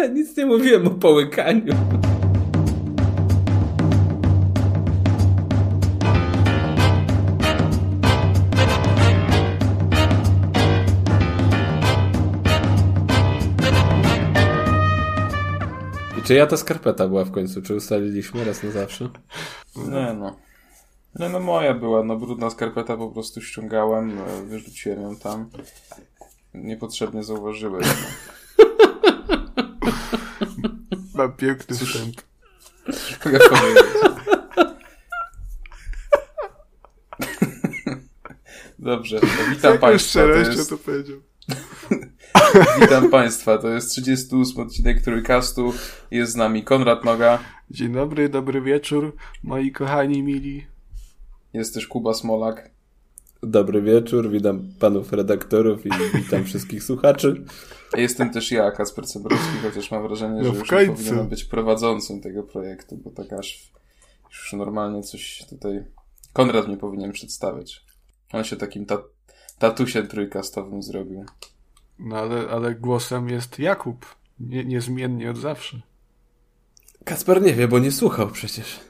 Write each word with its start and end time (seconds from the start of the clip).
Ja 0.00 0.06
nic 0.06 0.36
nie 0.36 0.46
mówiłem 0.46 0.86
o 0.86 0.90
połykaniu. 0.90 1.74
Czy 16.24 16.34
ja 16.34 16.46
ta 16.46 16.56
skarpeta 16.56 17.08
była 17.08 17.24
w 17.24 17.30
końcu? 17.30 17.62
Czy 17.62 17.74
ustaliliśmy 17.74 18.44
raz 18.44 18.62
na 18.62 18.70
zawsze? 18.70 19.08
Nie 19.76 20.14
no. 20.18 20.36
Nie 21.18 21.28
no, 21.28 21.40
moja 21.40 21.74
była, 21.74 22.04
no 22.04 22.16
brudna 22.16 22.50
skarpeta 22.50 22.96
po 22.96 23.08
prostu 23.10 23.40
ściągałem, 23.40 24.18
e, 24.18 24.42
wyrzuciłem 24.42 25.02
ją 25.02 25.16
tam. 25.16 25.50
Niepotrzebnie 26.54 27.24
zauważyłem. 27.24 27.82
No. 27.82 28.39
Mam 31.14 31.32
piękny 31.32 31.76
wstęp. 31.76 32.16
Mogę 33.24 33.38
powiedzieć. 33.38 33.84
Dobrze, 38.78 39.20
to 39.20 39.26
witam 39.50 39.72
Jaką 39.72 39.78
Państwa. 39.80 40.20
To 40.20 40.28
jest, 40.28 40.70
to 40.70 40.78
powiedział. 40.78 41.16
witam 42.80 43.10
Państwa, 43.10 43.58
to 43.58 43.68
jest 43.68 43.90
38 43.90 44.62
odcinek 44.66 45.02
Trójkastu. 45.02 45.74
Jest 46.10 46.32
z 46.32 46.36
nami 46.36 46.64
Konrad 46.64 47.04
Noga, 47.04 47.38
Dzień 47.70 47.92
dobry, 47.92 48.28
dobry 48.28 48.60
wieczór, 48.60 49.16
moi 49.42 49.72
kochani 49.72 50.22
mili. 50.22 50.66
jest 51.52 51.74
też 51.74 51.86
Kuba 51.86 52.14
Smolak. 52.14 52.70
Dobry 53.42 53.82
wieczór, 53.82 54.30
witam 54.30 54.68
panów 54.78 55.12
redaktorów 55.12 55.86
i 55.86 55.90
witam 56.22 56.44
wszystkich 56.44 56.82
słuchaczy. 56.82 57.44
Jestem 57.96 58.30
też 58.30 58.50
ja, 58.52 58.70
Kasper 58.70 59.06
Cebrowski, 59.06 59.58
chociaż 59.62 59.90
mam 59.90 60.02
wrażenie, 60.02 60.42
No 60.42 60.54
że 60.54 60.58
już 60.58 60.68
powinienem 60.68 61.28
być 61.28 61.44
prowadzącym 61.44 62.20
tego 62.20 62.42
projektu, 62.42 62.96
bo 62.96 63.10
tak 63.10 63.32
aż 63.32 63.72
już 64.30 64.52
normalnie 64.52 65.02
coś 65.02 65.44
tutaj 65.50 65.84
Konrad 66.32 66.68
mnie 66.68 66.76
powinien 66.76 67.12
przedstawiać. 67.12 67.84
On 68.32 68.44
się 68.44 68.56
takim 68.56 68.86
ta 68.86 69.02
tatusiem 69.58 70.08
trójkastowym 70.08 70.82
zrobił. 70.82 71.24
No 71.98 72.16
ale, 72.16 72.48
ale 72.50 72.74
głosem 72.74 73.28
jest 73.28 73.58
Jakub. 73.58 74.06
Nie, 74.40 74.64
niezmiennie 74.64 75.30
od 75.30 75.36
zawsze. 75.36 75.80
Kasper 77.04 77.42
nie 77.42 77.54
wie, 77.54 77.68
bo 77.68 77.78
nie 77.78 77.92
słuchał 77.92 78.28
przecież. 78.28 78.80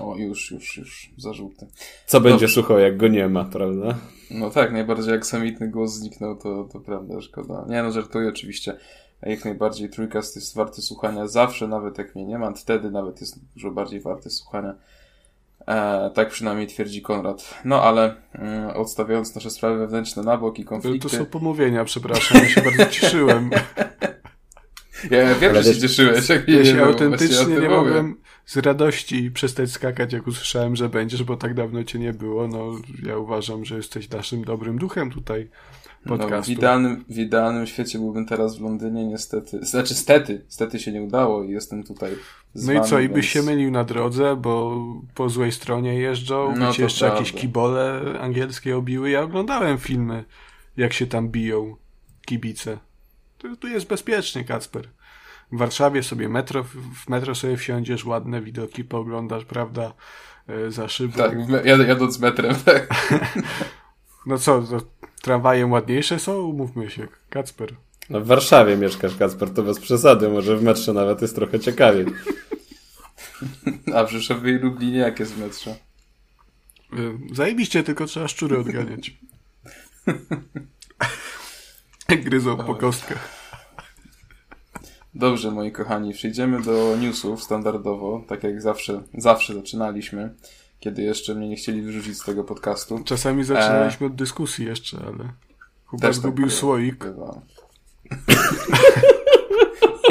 O, 0.00 0.16
już, 0.16 0.50
już, 0.50 0.76
już, 0.76 1.10
zarzuty. 1.16 1.66
Co 2.06 2.20
będzie 2.20 2.40
Dobrze. 2.40 2.54
słuchał, 2.54 2.78
jak 2.78 2.96
go 2.96 3.08
nie 3.08 3.28
ma, 3.28 3.44
prawda? 3.44 3.98
No 4.30 4.50
tak, 4.50 4.72
najbardziej 4.72 5.12
jak 5.12 5.26
samitny 5.26 5.68
głos 5.68 5.92
zniknął, 5.92 6.36
to, 6.36 6.68
to 6.72 6.80
prawda, 6.80 7.20
szkoda. 7.20 7.64
Nie 7.68 7.82
no, 7.82 7.92
żartuję 7.92 8.28
oczywiście. 8.28 8.76
A 9.22 9.28
Jak 9.28 9.44
najbardziej 9.44 9.90
trójkast 9.90 10.36
jest 10.36 10.54
warty 10.54 10.82
słuchania 10.82 11.26
zawsze, 11.26 11.68
nawet 11.68 11.98
jak 11.98 12.14
mnie 12.14 12.24
nie 12.24 12.38
ma, 12.38 12.52
wtedy 12.52 12.90
nawet 12.90 13.20
jest 13.20 13.38
dużo 13.54 13.70
bardziej 13.70 14.00
warty 14.00 14.30
słuchania. 14.30 14.74
E, 15.68 16.10
tak 16.14 16.28
przynajmniej 16.30 16.66
twierdzi 16.66 17.02
Konrad. 17.02 17.54
No 17.64 17.82
ale 17.82 18.14
mm, 18.32 18.70
odstawiając 18.70 19.34
nasze 19.34 19.50
sprawy 19.50 19.78
wewnętrzne 19.78 20.22
na 20.22 20.36
bok 20.36 20.58
i 20.58 20.64
konflikty. 20.64 21.08
to 21.08 21.16
są 21.16 21.26
pomówienia, 21.26 21.84
przepraszam, 21.84 22.38
ja 22.42 22.48
się 22.48 22.62
bardzo 22.62 22.86
cieszyłem. 22.86 23.50
Ja 25.10 25.34
wiem, 25.34 25.50
Ale 25.50 25.62
że 25.62 25.74
się 25.74 25.80
cieszyłeś, 25.80 26.28
jak 26.28 26.48
Ja 26.48 26.58
nie 26.58 26.64
się 26.64 26.84
autentycznie 26.84 27.56
nie 27.56 27.68
mogłem 27.68 28.16
z 28.48 28.56
radości 28.56 29.30
przestać 29.30 29.70
skakać, 29.70 30.12
jak 30.12 30.26
usłyszałem, 30.26 30.76
że 30.76 30.88
będziesz, 30.88 31.22
bo 31.22 31.36
tak 31.36 31.54
dawno 31.54 31.84
cię 31.84 31.98
nie 31.98 32.12
było. 32.12 32.48
No, 32.48 32.72
ja 33.06 33.18
uważam, 33.18 33.64
że 33.64 33.76
jesteś 33.76 34.10
naszym 34.10 34.44
dobrym 34.44 34.78
duchem 34.78 35.10
tutaj 35.10 35.48
No, 36.06 36.16
w, 36.16 36.18
podcastu. 36.18 36.52
idealnym, 36.52 37.04
w 37.08 37.18
idealnym 37.18 37.66
świecie 37.66 37.98
byłbym 37.98 38.26
teraz 38.26 38.58
w 38.58 38.60
Londynie, 38.60 39.04
niestety. 39.06 39.58
Znaczy, 39.66 39.94
stety, 39.94 40.44
stety 40.48 40.78
się 40.80 40.92
nie 40.92 41.02
udało 41.02 41.44
i 41.44 41.50
jestem 41.50 41.84
tutaj 41.84 42.12
z 42.54 42.66
No 42.66 42.72
i 42.72 42.76
wami, 42.76 42.88
co, 42.88 43.00
i 43.00 43.08
byś 43.08 43.14
więc- 43.14 43.26
się 43.26 43.42
mylił 43.42 43.70
na 43.70 43.84
drodze, 43.84 44.36
bo 44.36 44.84
po 45.14 45.28
złej 45.28 45.52
stronie 45.52 45.94
jeżdżą, 45.94 46.54
No 46.56 46.68
by 46.68 46.74
cię 46.76 46.82
jeszcze 46.82 47.06
jakieś 47.06 47.28
prawda. 47.30 47.40
kibole 47.40 48.02
angielskie 48.20 48.76
obiły. 48.76 49.10
Ja 49.10 49.22
oglądałem 49.22 49.78
filmy, 49.78 50.24
jak 50.76 50.92
się 50.92 51.06
tam 51.06 51.28
biją 51.28 51.76
kibice. 52.26 52.78
Tu, 53.38 53.56
tu 53.56 53.68
jest 53.68 53.86
bezpiecznie, 53.86 54.44
Kacper. 54.44 54.88
W 55.52 55.58
Warszawie 55.58 56.02
sobie 56.02 56.28
metro, 56.28 56.64
w 57.04 57.08
metro 57.08 57.34
sobie 57.34 57.56
wsiądziesz, 57.56 58.04
ładne 58.04 58.40
widoki 58.40 58.84
pooglądasz, 58.84 59.44
prawda, 59.44 59.92
e, 60.48 60.70
za 60.70 60.88
szybą. 60.88 61.14
Tak, 61.14 61.32
jad, 61.64 61.88
jadąc 61.88 62.18
metrem, 62.18 62.54
tak. 62.64 62.88
No 64.26 64.38
co, 64.38 64.62
to 64.62 64.80
tramwaje 65.22 65.66
ładniejsze 65.66 66.18
są? 66.18 66.42
Umówmy 66.42 66.90
się, 66.90 67.08
Kacper. 67.30 67.74
No 68.10 68.20
w 68.20 68.26
Warszawie 68.26 68.76
mieszkasz, 68.76 69.16
Kasper, 69.16 69.50
to 69.50 69.62
bez 69.62 69.80
przesady. 69.80 70.28
Może 70.28 70.56
w 70.56 70.62
metrze 70.62 70.92
nawet 70.92 71.22
jest 71.22 71.34
trochę 71.34 71.60
ciekawiej. 71.60 72.06
A 73.94 74.04
w 74.04 74.10
Rzeszowie 74.10 74.52
i 74.52 74.58
Lublinie 74.58 74.98
jak 74.98 75.20
jest 75.20 75.34
w 75.34 75.38
metrze? 75.38 75.76
Y, 76.92 77.34
Zajebiście, 77.34 77.82
tylko 77.82 78.06
trzeba 78.06 78.28
szczury 78.28 78.58
odganiać. 78.58 79.16
Jak 82.08 82.24
gryzą 82.24 82.56
po 82.56 82.74
kostkach. 82.74 83.37
Dobrze, 85.18 85.50
moi 85.50 85.72
kochani, 85.72 86.12
przejdziemy 86.12 86.62
do 86.62 86.96
newsów 87.00 87.42
standardowo, 87.42 88.24
tak 88.28 88.42
jak 88.42 88.62
zawsze, 88.62 89.02
zawsze 89.14 89.54
zaczynaliśmy, 89.54 90.34
kiedy 90.80 91.02
jeszcze 91.02 91.34
mnie 91.34 91.48
nie 91.48 91.56
chcieli 91.56 91.82
wyrzucić 91.82 92.18
z 92.18 92.24
tego 92.24 92.44
podcastu. 92.44 93.00
Czasami 93.04 93.44
zaczynaliśmy 93.44 94.06
od 94.06 94.14
dyskusji 94.14 94.66
jeszcze, 94.66 94.98
ale 95.06 95.28
Kuba 95.86 96.06
Też 96.06 96.16
tak 96.16 96.22
zgubił 96.22 96.46
było, 96.46 96.58
słoik. 96.58 97.04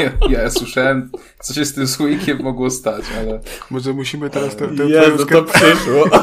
ja, 0.00 0.12
ja 0.30 0.50
słyszałem, 0.50 1.10
co 1.40 1.54
się 1.54 1.64
z 1.64 1.74
tym 1.74 1.88
słoikiem 1.88 2.42
mogło 2.42 2.70
stać, 2.70 3.04
ale 3.18 3.40
Może 3.70 3.92
musimy 3.92 4.30
teraz 4.30 4.56
tę 4.56 4.68
tę 4.68 4.74
twoją 4.74 4.88
Jezu, 4.88 5.16
to 5.16 5.24
skarpę... 5.24 5.52
przyszło. 5.52 6.04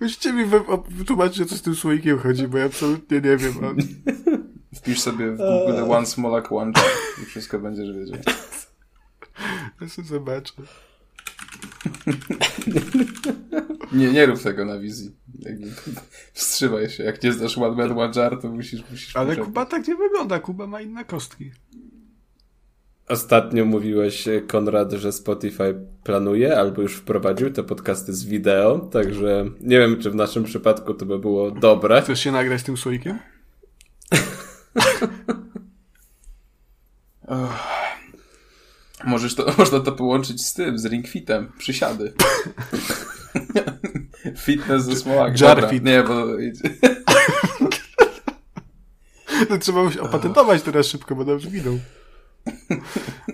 Musicie 0.00 0.32
mi 0.32 0.44
wytłumaczyć, 0.88 1.48
co 1.48 1.56
z 1.56 1.62
tym 1.62 1.74
słoikiem 1.74 2.18
chodzi, 2.18 2.48
bo 2.48 2.58
ja 2.58 2.64
absolutnie 2.64 3.20
nie 3.20 3.36
wiem. 3.36 3.54
A... 3.62 3.74
wpisz 4.76 5.00
sobie 5.00 5.30
w 5.30 5.36
Google 5.36 5.92
One 5.92 6.06
Smolak 6.06 6.52
One 6.52 6.72
Jar 6.76 6.86
i 7.22 7.26
wszystko 7.26 7.58
będziesz 7.58 7.96
wiedział. 7.96 8.18
Ja 9.80 9.88
sobie 9.88 10.08
zobaczę. 10.08 10.52
Nie, 13.92 14.12
nie 14.12 14.26
rób 14.26 14.42
tego 14.42 14.64
na 14.64 14.78
wizji. 14.78 15.16
Jakby, 15.38 15.66
wstrzymaj 16.32 16.90
się. 16.90 17.04
Jak 17.04 17.22
nie 17.22 17.32
znasz 17.32 17.58
One 17.58 17.76
Man 17.76 17.98
One 17.98 18.12
Jar, 18.16 18.40
to 18.40 18.48
musisz... 18.48 18.90
musisz 18.90 19.16
Ale 19.16 19.26
poczekać. 19.26 19.46
Kuba 19.46 19.66
tak 19.66 19.88
nie 19.88 19.96
wygląda. 19.96 20.38
Kuba 20.38 20.66
ma 20.66 20.80
inne 20.80 21.04
kostki. 21.04 21.50
Ostatnio 23.08 23.64
mówiłeś, 23.64 24.28
Konrad, 24.46 24.92
że 24.92 25.12
Spotify 25.12 25.74
planuje 26.04 26.58
albo 26.58 26.82
już 26.82 26.96
wprowadził 26.96 27.50
te 27.50 27.62
podcasty 27.62 28.12
z 28.12 28.24
wideo, 28.24 28.78
także 28.78 29.44
nie 29.60 29.78
wiem, 29.78 30.00
czy 30.00 30.10
w 30.10 30.14
naszym 30.14 30.44
przypadku 30.44 30.94
to 30.94 31.06
by 31.06 31.18
było 31.18 31.50
dobre. 31.50 32.02
Chcesz 32.02 32.20
się 32.20 32.32
nagrać 32.32 32.62
tym 32.62 32.76
słoikiem? 32.76 33.18
Możesz 39.06 39.34
to, 39.34 39.52
można 39.58 39.80
to 39.80 39.92
połączyć 39.92 40.46
z 40.46 40.54
tym, 40.54 40.78
z 40.78 40.84
Ring 40.84 41.08
Fitem. 41.08 41.52
Przysiady. 41.58 42.12
Fitness 44.44 44.84
ze 44.84 44.96
Smolak. 44.96 45.40
Jar 45.40 45.70
fit. 45.70 45.84
Nie, 45.84 46.02
bo... 46.02 46.26
To 49.48 49.58
trzeba 49.62 49.82
już 49.82 49.96
opatentować 49.96 50.62
teraz 50.62 50.86
szybko, 50.86 51.14
bo 51.14 51.24
nam 51.24 51.40
zginął. 51.40 51.78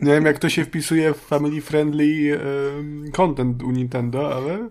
Nie 0.02 0.12
wiem, 0.12 0.24
jak 0.24 0.38
to 0.38 0.48
się 0.48 0.64
wpisuje 0.64 1.14
w 1.14 1.16
family 1.16 1.60
friendly 1.60 2.40
em, 2.40 3.12
content 3.12 3.62
u 3.62 3.70
Nintendo, 3.70 4.34
ale 4.36 4.70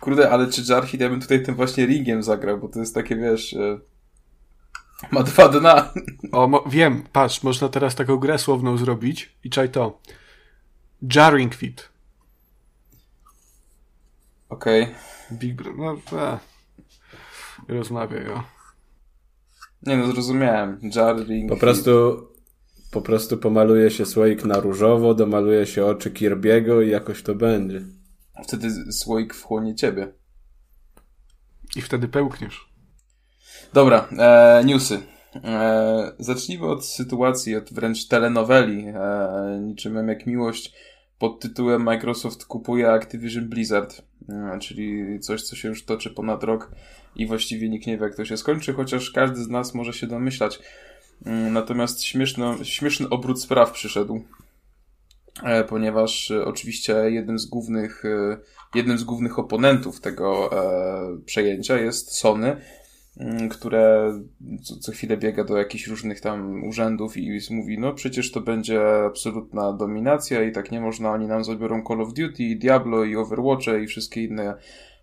Kurde, 0.00 0.30
ale 0.30 0.50
czy 0.50 0.62
Jar 0.68 0.86
Hit 0.86 1.00
ja 1.00 1.08
bym 1.08 1.20
tutaj 1.20 1.42
tym 1.42 1.54
właśnie 1.54 1.86
ringiem 1.86 2.22
zagrał, 2.22 2.58
bo 2.58 2.68
to 2.68 2.80
jest 2.80 2.94
takie, 2.94 3.16
wiesz... 3.16 3.56
E... 5.02 5.06
Ma 5.14 5.22
dwa 5.22 5.48
dna. 5.48 5.92
o, 6.32 6.46
mo- 6.48 6.64
wiem, 6.70 7.02
patrz, 7.12 7.42
można 7.42 7.68
teraz 7.68 7.94
taką 7.94 8.16
grę 8.16 8.38
słowną 8.38 8.76
zrobić 8.76 9.36
i 9.44 9.50
czaj 9.50 9.70
to. 9.70 10.00
Jarring 11.14 11.54
Fit. 11.54 11.88
Okej. 14.48 14.86
Big 15.32 15.54
Bro... 15.54 15.72
No, 15.76 16.18
a. 16.20 16.38
Rozmawiaj, 17.68 18.28
o. 18.28 18.42
Nie 19.82 19.96
no, 19.96 20.06
zrozumiałem. 20.12 20.80
Jar, 20.94 21.26
ring, 21.26 21.48
Po 21.48 21.54
fit. 21.54 21.60
prostu, 21.60 21.90
po 22.90 23.02
prostu 23.02 23.38
pomaluje 23.38 23.90
się 23.90 24.06
słoik 24.06 24.44
na 24.44 24.60
różowo, 24.60 25.14
domaluje 25.14 25.66
się 25.66 25.86
oczy 25.86 26.10
Kirby'ego 26.10 26.86
i 26.86 26.90
jakoś 26.90 27.22
to 27.22 27.34
będzie. 27.34 27.80
Wtedy 28.44 28.92
słoik 28.92 29.34
wchłonie 29.34 29.74
ciebie. 29.74 30.12
I 31.76 31.82
wtedy 31.82 32.08
pełkniesz. 32.08 32.69
Dobra, 33.72 34.08
e, 34.18 34.64
newsy. 34.64 35.02
E, 35.44 36.12
zacznijmy 36.18 36.66
od 36.66 36.86
sytuacji, 36.86 37.56
od 37.56 37.72
wręcz 37.72 38.08
telenoweli, 38.08 38.86
e, 38.86 39.60
niczym 39.62 40.08
jak 40.08 40.26
miłość, 40.26 40.72
pod 41.18 41.40
tytułem 41.40 41.82
Microsoft 41.82 42.44
kupuje 42.44 42.90
Activision 42.90 43.48
Blizzard, 43.48 44.02
e, 44.28 44.58
czyli 44.58 45.20
coś, 45.20 45.42
co 45.42 45.56
się 45.56 45.68
już 45.68 45.84
toczy 45.84 46.10
ponad 46.10 46.44
rok 46.44 46.70
i 47.16 47.26
właściwie 47.26 47.68
nikt 47.68 47.86
nie 47.86 47.98
wie, 47.98 48.04
jak 48.04 48.14
to 48.14 48.24
się 48.24 48.36
skończy, 48.36 48.72
chociaż 48.72 49.10
każdy 49.10 49.44
z 49.44 49.48
nas 49.48 49.74
może 49.74 49.92
się 49.92 50.06
domyślać. 50.06 50.58
Mm, 51.26 51.52
natomiast 51.52 52.04
śmieszno, 52.04 52.64
śmieszny 52.64 53.08
obrót 53.08 53.42
spraw 53.42 53.72
przyszedł, 53.72 54.24
e, 55.42 55.64
ponieważ 55.64 56.30
e, 56.30 56.44
oczywiście 56.44 56.92
jednym 56.92 57.38
z 57.38 57.46
głównych, 57.46 58.04
e, 58.04 58.38
jednym 58.74 58.98
z 58.98 59.04
głównych 59.04 59.38
oponentów 59.38 60.00
tego 60.00 60.50
przejęcia 61.26 61.78
jest 61.78 62.14
Sony, 62.14 62.56
które 63.50 64.12
co, 64.62 64.76
co 64.76 64.92
chwilę 64.92 65.16
biega 65.16 65.44
do 65.44 65.56
jakichś 65.56 65.86
różnych 65.86 66.20
tam 66.20 66.64
urzędów 66.64 67.16
i 67.16 67.40
mówi, 67.50 67.78
no 67.78 67.92
przecież 67.92 68.32
to 68.32 68.40
będzie 68.40 69.04
absolutna 69.06 69.72
dominacja 69.72 70.42
i 70.42 70.52
tak 70.52 70.70
nie 70.70 70.80
można, 70.80 71.10
oni 71.10 71.26
nam 71.26 71.44
zabiorą 71.44 71.82
Call 71.88 72.00
of 72.00 72.14
Duty, 72.14 72.56
Diablo 72.56 73.04
i 73.04 73.16
Overwatche 73.16 73.82
i 73.82 73.86
wszystkie 73.86 74.24
inne 74.24 74.54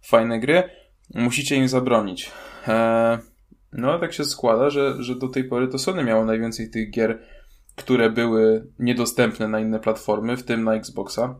fajne 0.01 0.39
gry. 0.39 0.63
Musicie 1.15 1.55
im 1.55 1.67
zabronić. 1.67 2.31
Eee, 2.67 3.17
no, 3.73 3.99
tak 3.99 4.13
się 4.13 4.25
składa, 4.25 4.69
że, 4.69 5.03
że 5.03 5.15
do 5.15 5.27
tej 5.27 5.43
pory 5.43 5.67
to 5.67 5.79
Sony 5.79 6.03
miało 6.03 6.25
najwięcej 6.25 6.69
tych 6.69 6.91
gier, 6.91 7.19
które 7.75 8.09
były 8.09 8.67
niedostępne 8.79 9.47
na 9.47 9.59
inne 9.59 9.79
platformy, 9.79 10.37
w 10.37 10.43
tym 10.43 10.63
na 10.63 10.75
Xboxa. 10.75 11.35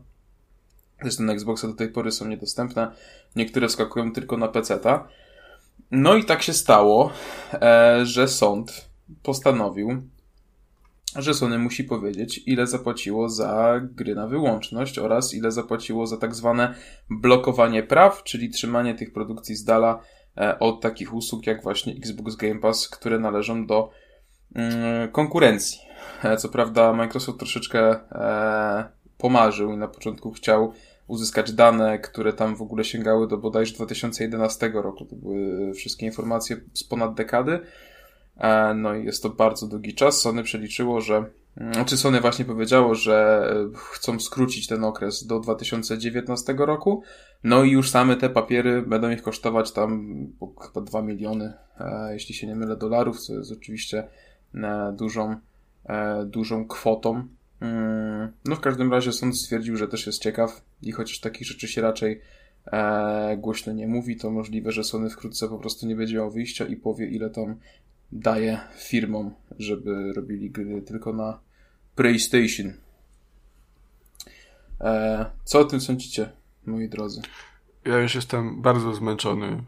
Zresztą 1.02 1.24
na 1.24 1.32
Xboxa 1.32 1.68
do 1.68 1.74
tej 1.74 1.88
pory 1.88 2.12
są 2.12 2.28
niedostępne. 2.28 2.90
Niektóre 3.36 3.68
skakują 3.68 4.12
tylko 4.12 4.36
na 4.36 4.48
PC-ta. 4.48 5.08
No 5.90 6.16
i 6.16 6.24
tak 6.24 6.42
się 6.42 6.52
stało, 6.52 7.10
e, 7.52 8.00
że 8.06 8.28
sąd 8.28 8.88
postanowił, 9.22 10.02
że 11.16 11.34
Sony 11.34 11.58
musi 11.58 11.84
powiedzieć, 11.84 12.40
ile 12.46 12.66
zapłaciło 12.66 13.28
za 13.28 13.80
gry 13.82 14.14
na 14.14 14.26
wyłączność 14.26 14.98
oraz 14.98 15.34
ile 15.34 15.52
zapłaciło 15.52 16.06
za 16.06 16.16
tak 16.16 16.34
zwane 16.34 16.74
blokowanie 17.10 17.82
praw, 17.82 18.22
czyli 18.22 18.50
trzymanie 18.50 18.94
tych 18.94 19.12
produkcji 19.12 19.56
z 19.56 19.64
dala 19.64 20.02
E, 20.38 20.58
od 20.58 20.80
takich 20.80 21.14
usług 21.14 21.46
jak 21.46 21.62
właśnie 21.62 21.92
Xbox 21.92 22.36
Game 22.36 22.60
Pass, 22.60 22.88
które 22.88 23.18
należą 23.18 23.66
do 23.66 23.90
mm, 24.54 25.08
konkurencji. 25.08 25.80
E, 26.22 26.36
co 26.36 26.48
prawda 26.48 26.92
Microsoft 26.92 27.38
troszeczkę 27.38 27.98
pomarzył 29.18 29.72
i 29.72 29.76
na 29.76 29.88
początku 29.88 30.32
chciał 30.32 30.72
uzyskać 31.08 31.52
dane, 31.52 31.98
które 31.98 32.32
tam 32.32 32.56
w 32.56 32.62
ogóle 32.62 32.84
sięgały 32.84 33.28
do 33.28 33.38
bodajże 33.38 33.74
2011 33.74 34.70
roku. 34.74 35.04
To 35.04 35.16
były 35.16 35.74
wszystkie 35.74 36.06
informacje 36.06 36.56
z 36.74 36.84
ponad 36.84 37.14
dekady. 37.14 37.60
No 38.74 38.94
i 38.94 39.04
jest 39.04 39.22
to 39.22 39.30
bardzo 39.30 39.66
długi 39.66 39.94
czas. 39.94 40.20
Sony 40.20 40.42
przeliczyło, 40.42 41.00
że 41.00 41.24
znaczy 41.72 41.96
Sony 41.96 42.20
właśnie 42.20 42.44
powiedziało, 42.44 42.94
że 42.94 43.48
chcą 43.74 44.20
skrócić 44.20 44.66
ten 44.66 44.84
okres 44.84 45.26
do 45.26 45.40
2019 45.40 46.54
roku, 46.58 47.02
no 47.44 47.64
i 47.64 47.70
już 47.70 47.90
same 47.90 48.16
te 48.16 48.30
papiery 48.30 48.82
będą 48.82 49.10
ich 49.10 49.22
kosztować 49.22 49.72
tam 49.72 50.08
chyba 50.62 50.80
2 50.80 51.02
miliony, 51.02 51.52
e, 51.80 52.12
jeśli 52.12 52.34
się 52.34 52.46
nie 52.46 52.56
mylę, 52.56 52.76
dolarów, 52.76 53.20
co 53.20 53.34
jest 53.34 53.52
oczywiście 53.52 54.08
e, 54.54 54.92
dużą, 54.96 55.36
e, 55.84 56.24
dużą 56.24 56.68
kwotą. 56.68 57.28
Mm, 57.60 58.32
no 58.44 58.56
w 58.56 58.60
każdym 58.60 58.92
razie 58.92 59.12
sąd 59.12 59.38
stwierdził, 59.38 59.76
że 59.76 59.88
też 59.88 60.06
jest 60.06 60.22
ciekaw 60.22 60.64
i 60.82 60.92
chociaż 60.92 61.20
takich 61.20 61.46
rzeczy 61.46 61.68
się 61.68 61.80
raczej 61.80 62.20
głośno 63.38 63.72
nie 63.72 63.86
mówi, 63.86 64.16
to 64.16 64.30
możliwe, 64.30 64.72
że 64.72 64.84
Sony 64.84 65.10
wkrótce 65.10 65.48
po 65.48 65.58
prostu 65.58 65.86
nie 65.86 65.96
będzie 65.96 66.14
miał 66.14 66.30
wyjścia 66.30 66.66
i 66.66 66.76
powie, 66.76 67.06
ile 67.06 67.30
tam 67.30 67.56
daje 68.12 68.60
firmom, 68.78 69.34
żeby 69.58 70.12
robili 70.12 70.50
gry 70.50 70.82
tylko 70.82 71.12
na 71.12 71.40
PlayStation. 71.94 72.72
Co 75.44 75.58
o 75.58 75.64
tym 75.64 75.80
sądzicie? 75.80 76.28
moi 76.68 76.88
drodzy. 76.88 77.22
Ja 77.84 77.98
już 77.98 78.14
jestem 78.14 78.62
bardzo 78.62 78.94
zmęczony 78.94 79.62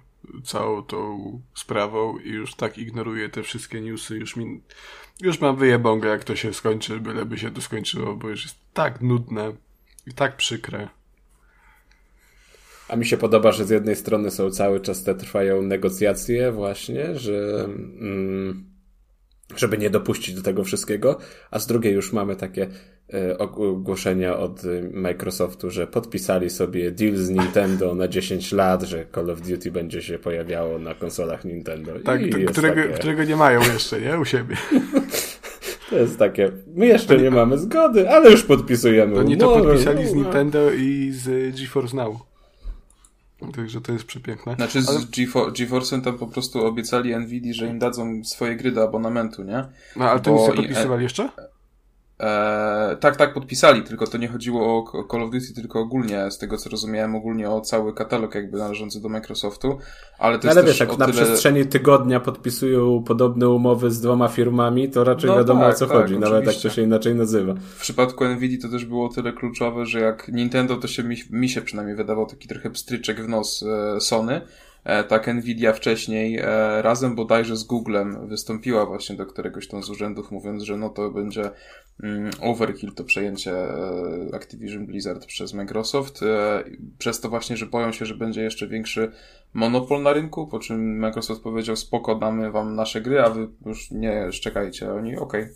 całą 0.45 0.83
tą 0.83 1.41
sprawą 1.55 2.19
i 2.19 2.29
już 2.29 2.55
tak 2.55 2.79
ignoruję 2.79 3.29
te 3.29 3.43
wszystkie 3.43 3.81
newsy. 3.81 4.17
Już, 4.17 4.37
mi, 4.37 4.61
już 5.21 5.41
mam 5.41 5.57
wyjebągę, 5.57 6.09
jak 6.09 6.25
to 6.25 6.37
się 6.37 6.55
skończy, 6.55 7.01
byleby 7.01 7.39
się 7.39 7.51
to 7.51 7.61
skończyło, 7.61 8.17
bo 8.17 8.29
już 8.29 8.43
jest 8.43 8.57
tak 8.73 9.01
nudne 9.01 9.53
i 10.07 10.13
tak 10.13 10.37
przykre. 10.37 10.89
A 12.89 12.97
mi 12.97 13.07
się 13.07 13.17
podoba, 13.17 13.53
że 13.53 13.65
z 13.65 13.71
jednej 13.71 13.97
strony 13.97 14.31
są 14.31 14.51
cały 14.51 14.81
czas 14.81 15.05
te 15.05 15.15
trwają 15.15 15.63
negocjacje 15.63 16.53
właśnie, 16.53 17.19
że 17.19 17.65
mm, 17.65 18.71
żeby 19.57 19.79
nie 19.79 19.91
dopuścić 19.91 20.35
do 20.35 20.43
tego 20.43 20.65
wszystkiego, 20.65 21.19
a 21.51 21.59
z 21.59 21.67
drugiej 21.67 21.95
już 21.95 22.13
mamy 22.13 22.37
takie 22.37 22.69
ogłoszenia 23.39 24.37
od 24.37 24.63
Microsoftu, 24.93 25.71
że 25.71 25.87
podpisali 25.87 26.51
sobie 26.51 26.91
deal 26.91 27.17
z 27.17 27.31
Nintendo 27.31 27.95
na 27.95 28.09
10 28.09 28.53
lat, 28.53 28.83
że 28.83 29.07
Call 29.15 29.31
of 29.31 29.41
Duty 29.41 29.71
będzie 29.71 30.03
się 30.03 30.19
pojawiało 30.19 30.79
na 30.79 30.95
konsolach 30.95 31.45
Nintendo. 31.45 31.93
Tak, 32.05 32.21
którego, 32.51 32.83
takie... 32.83 32.95
którego 32.95 33.25
nie 33.25 33.37
mają 33.37 33.61
jeszcze, 33.61 34.01
nie? 34.01 34.19
U 34.19 34.25
siebie. 34.25 34.57
To 35.91 35.97
jest 35.97 36.19
takie, 36.19 36.53
my 36.75 36.87
jeszcze 36.87 37.19
nie 37.19 37.31
mamy 37.31 37.59
zgody, 37.59 38.11
ale 38.11 38.31
już 38.31 38.43
podpisujemy. 38.43 39.19
Oni 39.19 39.37
to 39.37 39.61
podpisali 39.61 40.09
z 40.09 40.15
Nintendo 40.15 40.73
i 40.73 41.13
z 41.13 41.57
GeForce 41.61 41.97
Now. 41.97 42.17
Także 43.57 43.81
to 43.81 43.93
jest 43.93 44.05
przepiękne. 44.05 44.55
Znaczy 44.55 44.83
z 44.83 44.89
Ale... 44.89 44.99
GeForce'em 45.51 46.03
tam 46.03 46.19
po 46.19 46.27
prostu 46.27 46.67
obiecali 46.67 47.17
Nvidia, 47.17 47.55
że 47.55 47.67
im 47.67 47.79
dadzą 47.79 48.25
swoje 48.25 48.57
gry 48.57 48.73
do 48.73 48.83
abonamentu, 48.83 49.43
nie? 49.43 49.65
No, 49.97 50.11
ale 50.11 50.21
to 50.21 50.31
Bo 50.31 50.39
nic 50.39 50.49
nie 50.49 50.55
podpisywali 50.57 51.03
jeszcze? 51.03 51.29
E, 52.21 52.97
tak, 53.01 53.17
tak, 53.17 53.35
podpisali, 53.35 53.83
tylko 53.83 54.07
to 54.07 54.19
nie 54.19 54.29
chodziło 54.29 54.79
o 54.79 55.05
Call 55.11 55.23
of 55.23 55.31
Duty, 55.31 55.55
tylko 55.55 55.81
ogólnie, 55.81 56.31
z 56.31 56.39
tego 56.39 56.57
co 56.57 56.71
rozumiałem, 56.71 57.15
ogólnie 57.15 57.51
o 57.51 57.61
cały 57.61 57.95
katalog 57.95 58.35
jakby 58.35 58.59
należący 58.59 59.01
do 59.01 59.09
Microsoftu, 59.09 59.79
ale 60.19 60.39
to 60.39 60.49
ale 60.49 60.61
jest 60.61 60.67
wiesz, 60.67 60.81
jak 60.81 60.99
na 60.99 61.07
tyle... 61.07 61.23
przestrzeni 61.23 61.67
tygodnia 61.67 62.21
podpisują 62.21 63.03
podobne 63.03 63.49
umowy 63.49 63.91
z 63.91 64.01
dwoma 64.01 64.29
firmami, 64.29 64.91
to 64.91 65.05
raczej 65.05 65.31
no 65.31 65.37
wiadomo 65.37 65.61
tak, 65.61 65.75
o 65.75 65.79
co 65.79 65.87
tak, 65.87 65.97
chodzi, 65.97 66.05
oczywiście. 66.05 66.31
nawet 66.35 66.47
jak 66.47 66.63
to 66.63 66.71
się 66.71 66.83
inaczej 66.83 67.15
nazywa. 67.15 67.55
W 67.55 67.81
przypadku 67.81 68.25
Nvidia 68.25 68.59
to 68.63 68.69
też 68.69 68.85
było 68.85 69.09
tyle 69.09 69.33
kluczowe, 69.33 69.87
że 69.87 70.01
jak 70.01 70.29
Nintendo, 70.29 70.77
to 70.77 70.89
się 70.89 71.03
mi, 71.03 71.17
mi 71.31 71.49
się 71.49 71.63
przynajmniej 71.63 71.97
wydawał 71.97 72.27
taki 72.27 72.49
trochę 72.49 72.71
pstryczek 72.71 73.23
w 73.23 73.29
nos 73.29 73.63
e, 73.63 74.01
Sony, 74.01 74.41
tak 75.09 75.35
Nvidia 75.35 75.73
wcześniej 75.73 76.39
e, 76.39 76.83
razem 76.83 77.15
bodajże 77.15 77.57
z 77.57 77.65
Googlem 77.65 78.29
wystąpiła 78.29 78.87
właśnie 78.87 79.17
do 79.17 79.27
któregoś 79.27 79.69
tam 79.69 79.83
z 79.83 79.91
urzędów 79.91 80.31
mówiąc, 80.31 80.63
że 80.63 80.77
no 80.77 80.89
to 80.89 81.11
będzie 81.11 81.51
mm, 82.03 82.31
overkill 82.41 82.93
to 82.95 83.05
przejęcie 83.05 83.53
e, 83.53 84.35
Activision 84.35 84.87
Blizzard 84.87 85.27
przez 85.27 85.55
Microsoft 85.55 86.21
przez 86.99 87.21
to 87.21 87.29
właśnie, 87.29 87.57
że 87.57 87.67
boją 87.67 87.93
się, 87.93 88.07
że 88.07 88.15
będzie 88.15 88.43
jeszcze 88.43 88.69
większy 88.69 89.13
monopol 89.55 90.03
na 90.03 90.13
rynku, 90.13 90.47
po 90.47 90.59
czym 90.59 90.99
Microsoft 90.99 91.43
powiedział 91.43 91.77
spoko, 91.77 92.15
damy 92.15 92.51
wam 92.51 92.75
nasze 92.75 93.01
gry, 93.01 93.21
a 93.21 93.31
wy 93.31 93.49
już 93.67 93.91
nie 93.91 94.33
szczekajcie. 94.33 94.93
Oni 94.93 95.17
okej. 95.17 95.43
Okay. 95.43 95.55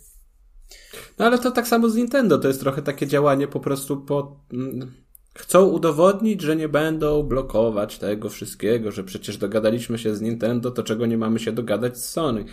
No 1.19 1.25
ale 1.25 1.39
to 1.39 1.51
tak 1.51 1.67
samo 1.67 1.89
z 1.89 1.95
Nintendo, 1.95 2.37
to 2.37 2.47
jest 2.47 2.59
trochę 2.59 2.81
takie 2.81 3.07
działanie 3.07 3.47
po 3.47 3.59
prostu 3.59 3.97
po 3.97 4.39
mm, 4.53 4.91
Chcą 5.37 5.65
udowodnić, 5.65 6.41
że 6.41 6.55
nie 6.55 6.69
będą 6.69 7.23
blokować 7.23 7.97
tego 7.97 8.29
wszystkiego, 8.29 8.91
że 8.91 9.03
przecież 9.03 9.37
dogadaliśmy 9.37 9.97
się 9.97 10.15
z 10.15 10.21
Nintendo, 10.21 10.71
to 10.71 10.83
czego 10.83 11.05
nie 11.05 11.17
mamy 11.17 11.39
się 11.39 11.51
dogadać 11.51 11.97
z 11.97 12.09
Sony. 12.09 12.45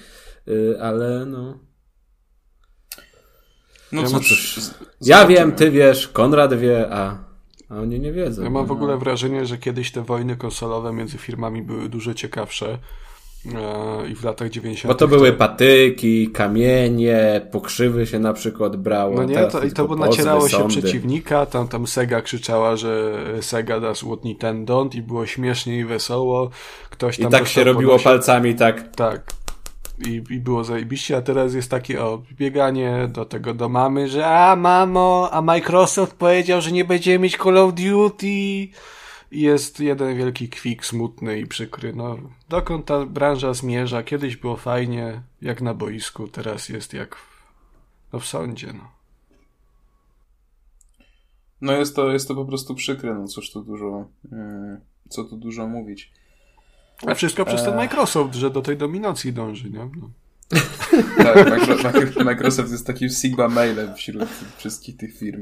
Yy, 0.47 0.79
ale 0.81 1.27
no. 1.27 1.59
No 3.93 4.07
cóż. 4.07 4.61
Ja 5.01 5.27
wiem, 5.27 5.53
ty 5.53 5.71
wiesz, 5.71 6.09
Konrad 6.09 6.55
wie, 6.55 6.89
a, 6.91 7.25
a 7.69 7.81
oni 7.81 8.01
nie 8.01 8.13
wiedzą. 8.13 8.43
Ja 8.43 8.51
mam 8.51 8.67
w 8.67 8.73
ogóle 8.73 8.99
wrażenie, 8.99 9.47
że 9.47 9.59
kiedyś 9.59 9.93
te 9.93 10.03
wojny 10.03 10.37
konsolowe 10.37 10.93
między 10.93 11.19
firmami 11.19 11.63
były 11.63 11.89
dużo 11.89 12.15
ciekawsze 12.15 12.79
i 14.11 14.15
w 14.15 14.25
latach 14.25 14.51
90. 14.51 14.95
Bo 14.95 14.99
to 14.99 15.09
były 15.09 15.33
patyki, 15.33 16.31
kamienie, 16.31 17.41
pokrzywy 17.51 18.07
się 18.07 18.19
na 18.19 18.33
przykład 18.33 18.77
brało. 18.77 19.15
No 19.15 19.25
nie, 19.25 19.47
to, 19.47 19.63
i 19.63 19.73
to 19.73 19.89
bo 19.89 19.97
nacierało 19.97 20.49
się 20.49 20.57
sądy. 20.57 20.69
przeciwnika, 20.69 21.47
tam, 21.47 21.69
tam 21.69 21.87
Sega 21.87 22.23
krzyczała, 22.23 22.77
że 22.77 23.15
Sega 23.41 23.81
da 23.81 23.95
what 23.95 24.25
Nintendo 24.25 24.89
i 24.95 25.03
było 25.03 25.27
śmiesznie 25.27 25.79
i 25.79 25.85
wesoło. 25.85 26.51
Ktoś 26.91 27.19
tam 27.19 27.29
I 27.29 27.31
tak 27.31 27.49
się 27.49 27.65
robiło 27.65 27.99
palcami, 27.99 28.55
tak. 28.55 28.97
Tak. 28.97 29.33
I, 30.07 30.23
I 30.31 30.41
było 30.41 30.65
zajebiście, 30.65 31.17
a 31.17 31.23
teraz 31.23 31.55
jest 31.55 31.71
takie 31.71 32.05
o 32.05 32.23
bieganie 32.33 33.09
do 33.13 33.25
tego 33.25 33.55
do 33.55 33.69
mamy, 33.69 34.09
że 34.09 34.27
a 34.27 34.57
mamo, 34.57 35.29
a 35.33 35.43
Microsoft 35.43 36.15
powiedział, 36.15 36.61
że 36.61 36.73
nie 36.73 36.85
będziemy 36.85 37.19
mieć 37.19 37.37
Call 37.37 37.59
of 37.59 37.75
Duty 37.75 38.69
jest 39.33 39.81
jeden 39.81 40.17
wielki 40.17 40.49
kwik 40.49 40.87
smutny 40.87 41.39
i 41.39 41.47
przykry. 41.47 41.93
No, 41.93 42.19
dokąd 42.49 42.87
ta 42.87 43.07
branża 43.07 43.55
zmierza? 43.55 44.03
Kiedyś 44.03 44.37
było 44.37 44.57
fajnie, 44.57 45.23
jak 45.43 45.63
na 45.63 45.75
boisku, 45.75 46.29
teraz 46.29 46.69
jest 46.69 46.93
jak 46.93 47.17
w, 47.17 47.43
no, 48.13 48.19
w 48.19 48.27
sądzie. 48.27 48.73
No. 48.73 48.91
no 51.61 51.73
jest 51.73 51.97
to, 51.97 52.13
jest 52.13 52.29
to 52.29 52.35
po 52.35 52.45
prostu 52.45 52.75
przykre, 52.75 53.15
no 53.15 53.29
cóż 53.29 53.51
tu 53.51 53.63
dużo, 53.63 54.09
yy, 54.33 54.81
co 55.09 55.25
tu 55.25 55.37
dużo 55.37 55.67
mówić. 55.67 56.13
A 57.07 57.15
wszystko 57.15 57.45
przez 57.45 57.65
ten 57.65 57.77
Microsoft, 57.77 58.35
że 58.35 58.51
do 58.51 58.63
tej 58.63 58.77
dominacji 58.77 59.33
dąży, 59.33 59.71
nie? 59.71 59.91
No. 60.01 60.11
tak, 61.25 62.25
Microsoft 62.25 62.73
jest 62.73 62.87
takim 62.87 63.09
Sigma 63.09 63.49
mailem 63.49 63.95
wśród 63.95 64.29
wszystkich 64.57 64.97
tych 64.97 65.19
firm. 65.19 65.41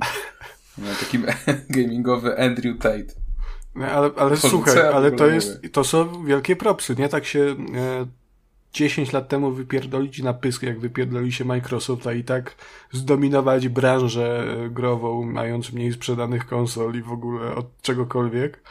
No, 0.78 0.86
takim 1.00 1.26
gamingowy 1.76 2.38
Andrew 2.38 2.78
Tate. 2.78 3.29
Ale, 3.74 4.10
ale 4.16 4.36
słuchaj, 4.36 4.78
ale 4.94 5.12
to 5.12 5.26
jest, 5.26 5.62
to 5.72 5.84
są 5.84 6.24
wielkie 6.24 6.56
propsy, 6.56 6.96
nie? 6.98 7.08
Tak 7.08 7.24
się 7.24 7.40
e, 7.40 8.06
10 8.72 9.12
lat 9.12 9.28
temu 9.28 9.50
wypierdolić 9.50 10.22
na 10.22 10.34
pysk, 10.34 10.62
jak 10.62 10.80
wypierdoli 10.80 11.32
się 11.32 11.44
Microsoft, 11.44 12.06
a 12.06 12.12
i 12.12 12.24
tak 12.24 12.54
zdominować 12.92 13.68
branżę 13.68 14.46
grową, 14.70 15.22
mając 15.22 15.72
mniej 15.72 15.92
sprzedanych 15.92 16.46
konsol 16.46 16.94
i 16.94 17.02
w 17.02 17.12
ogóle 17.12 17.54
od 17.54 17.82
czegokolwiek, 17.82 18.62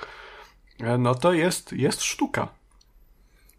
e, 0.79 0.97
no 0.97 1.15
to 1.15 1.33
jest, 1.33 1.73
jest 1.73 2.01
sztuka. 2.01 2.47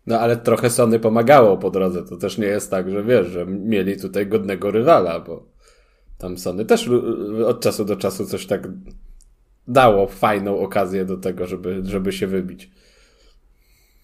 No 0.06 0.20
ale 0.20 0.36
trochę 0.36 0.70
Sony 0.70 0.98
pomagało 0.98 1.56
po 1.56 1.70
drodze. 1.70 2.02
To 2.02 2.16
też 2.16 2.38
nie 2.38 2.46
jest 2.46 2.70
tak, 2.70 2.90
że 2.90 3.04
wiesz, 3.04 3.26
że 3.26 3.46
mieli 3.46 4.00
tutaj 4.00 4.26
godnego 4.26 4.70
rywala, 4.70 5.20
bo 5.20 5.42
tam 6.18 6.38
Sony 6.38 6.64
też 6.64 6.90
od 7.46 7.60
czasu 7.60 7.84
do 7.84 7.96
czasu 7.96 8.26
coś 8.26 8.46
tak 8.46 8.68
dało 9.70 10.06
fajną 10.06 10.60
okazję 10.60 11.04
do 11.04 11.16
tego, 11.16 11.46
żeby, 11.46 11.80
żeby 11.84 12.12
się 12.12 12.26
wybić. 12.26 12.70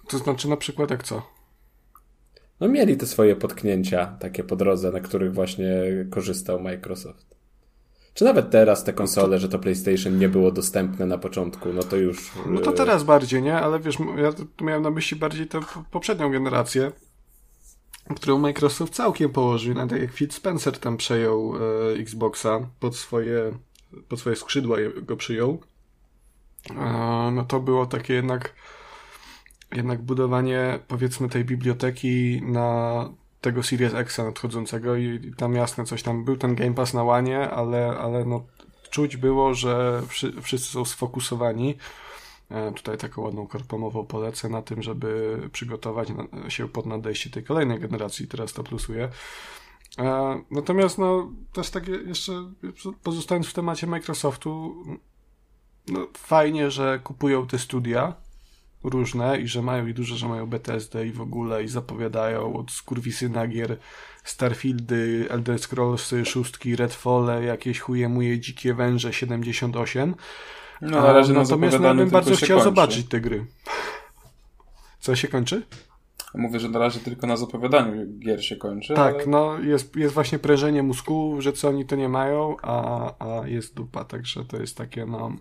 To 0.08 0.18
znaczy 0.18 0.48
na 0.48 0.56
przykład 0.56 0.90
jak 0.90 1.02
co? 1.02 1.22
No 2.60 2.68
mieli 2.68 2.96
te 2.96 3.06
swoje 3.06 3.36
potknięcia 3.36 4.16
takie 4.20 4.44
po 4.44 4.56
drodze, 4.56 4.92
na 4.92 5.00
których 5.00 5.34
właśnie 5.34 5.70
korzystał 6.10 6.60
Microsoft. 6.60 7.36
Czy 8.14 8.24
nawet 8.24 8.50
teraz 8.50 8.84
te 8.84 8.92
konsole, 8.92 9.38
że 9.38 9.48
to 9.48 9.58
PlayStation 9.58 10.18
nie 10.18 10.28
było 10.28 10.50
dostępne 10.50 11.06
na 11.06 11.18
początku, 11.18 11.72
no 11.72 11.82
to 11.82 11.96
już... 11.96 12.32
No 12.46 12.60
to 12.60 12.72
teraz 12.72 13.04
bardziej, 13.04 13.42
nie? 13.42 13.56
Ale 13.56 13.80
wiesz, 13.80 13.98
ja 14.16 14.30
miałem 14.64 14.82
na 14.82 14.90
myśli 14.90 15.18
bardziej 15.18 15.46
tę 15.46 15.60
poprzednią 15.90 16.30
generację, 16.32 16.92
którą 18.16 18.38
Microsoft 18.38 18.94
całkiem 18.94 19.30
położył, 19.30 19.74
nawet 19.74 20.02
jak 20.02 20.12
Phil 20.12 20.30
Spencer 20.30 20.78
tam 20.78 20.96
przejął 20.96 21.54
e, 21.56 21.92
Xboxa 21.92 22.60
pod 22.80 22.96
swoje, 22.96 23.52
pod 24.08 24.20
swoje 24.20 24.36
skrzydła 24.36 24.76
go 25.02 25.16
przyjął, 25.16 25.62
e, 26.70 26.74
no 27.32 27.44
to 27.44 27.60
było 27.60 27.86
takie 27.86 28.14
jednak 28.14 28.54
jednak 29.74 30.02
budowanie 30.02 30.78
powiedzmy 30.88 31.28
tej 31.28 31.44
biblioteki 31.44 32.42
na 32.42 33.10
tego 33.40 33.62
Series 33.62 33.94
X 33.94 34.18
nadchodzącego 34.18 34.96
i 34.96 35.32
tam 35.36 35.54
jasne 35.54 35.84
coś 35.84 36.02
tam 36.02 36.24
był 36.24 36.36
ten 36.36 36.54
Game 36.54 36.74
Pass 36.74 36.94
na 36.94 37.02
łanie, 37.02 37.50
ale, 37.50 37.98
ale 37.98 38.24
no 38.24 38.44
czuć 38.90 39.16
było, 39.16 39.54
że 39.54 40.02
wszy, 40.08 40.42
wszyscy 40.42 40.72
są 40.72 40.84
sfokusowani 40.84 41.76
e, 42.50 42.72
tutaj 42.72 42.98
taką 42.98 43.22
ładną 43.22 43.46
korpomową 43.46 44.06
polecę 44.06 44.48
na 44.48 44.62
tym, 44.62 44.82
żeby 44.82 45.38
przygotować 45.52 46.08
się 46.48 46.68
pod 46.68 46.86
nadejście 46.86 47.30
tej 47.30 47.44
kolejnej 47.44 47.80
generacji, 47.80 48.28
teraz 48.28 48.52
to 48.52 48.64
plusuje. 48.64 49.08
E, 49.98 50.40
natomiast 50.50 50.98
no 50.98 51.32
też 51.52 51.70
tak 51.70 51.88
jeszcze 51.88 52.32
pozostając 53.02 53.46
w 53.46 53.52
temacie 53.52 53.86
Microsoftu 53.86 54.76
no 55.88 56.06
fajnie, 56.16 56.70
że 56.70 57.00
kupują 57.04 57.46
te 57.46 57.58
studia, 57.58 58.14
różne 58.84 59.40
i 59.40 59.48
że 59.48 59.62
mają 59.62 59.86
i 59.86 59.94
duże, 59.94 60.16
że 60.16 60.28
mają 60.28 60.46
BTSD 60.46 61.06
i 61.06 61.12
w 61.12 61.20
ogóle 61.20 61.64
i 61.64 61.68
zapowiadają 61.68 62.56
od 62.56 62.70
skurwisyna 62.70 63.46
gier 63.46 63.78
Starfieldy, 64.24 65.26
Elder 65.30 65.58
Scrolls 65.58 66.14
6, 66.24 66.66
Redfall, 66.76 67.44
jakieś 67.44 67.80
chujemuje 67.80 68.40
dzikie 68.40 68.74
węże 68.74 69.12
78. 69.12 70.14
No, 70.80 71.00
na 71.00 71.12
razie 71.12 71.32
na 71.32 71.40
Natomiast 71.40 71.80
ja 71.80 71.94
bym 71.94 72.10
bardzo 72.10 72.36
chciał 72.36 72.48
kończy. 72.48 72.64
zobaczyć 72.64 73.08
te 73.08 73.20
gry. 73.20 73.46
Co 75.00 75.16
się 75.16 75.28
kończy? 75.28 75.62
Mówię, 76.36 76.60
że 76.60 76.68
na 76.68 76.78
razie 76.78 77.00
tylko 77.00 77.26
na 77.26 77.36
zapowiadaniu 77.36 78.06
gier 78.18 78.44
się 78.44 78.56
kończy. 78.56 78.94
Tak, 78.94 79.14
ale... 79.14 79.26
no 79.26 79.58
jest, 79.58 79.96
jest 79.96 80.14
właśnie 80.14 80.38
prężenie 80.38 80.82
mózgu, 80.82 81.36
że 81.38 81.52
co 81.52 81.68
oni 81.68 81.86
to 81.86 81.96
nie 81.96 82.08
mają, 82.08 82.56
a, 82.62 83.12
a 83.18 83.46
jest 83.46 83.74
dupa, 83.74 84.04
także 84.04 84.44
to 84.44 84.56
jest 84.56 84.76
takie 84.76 85.06
no... 85.06 85.32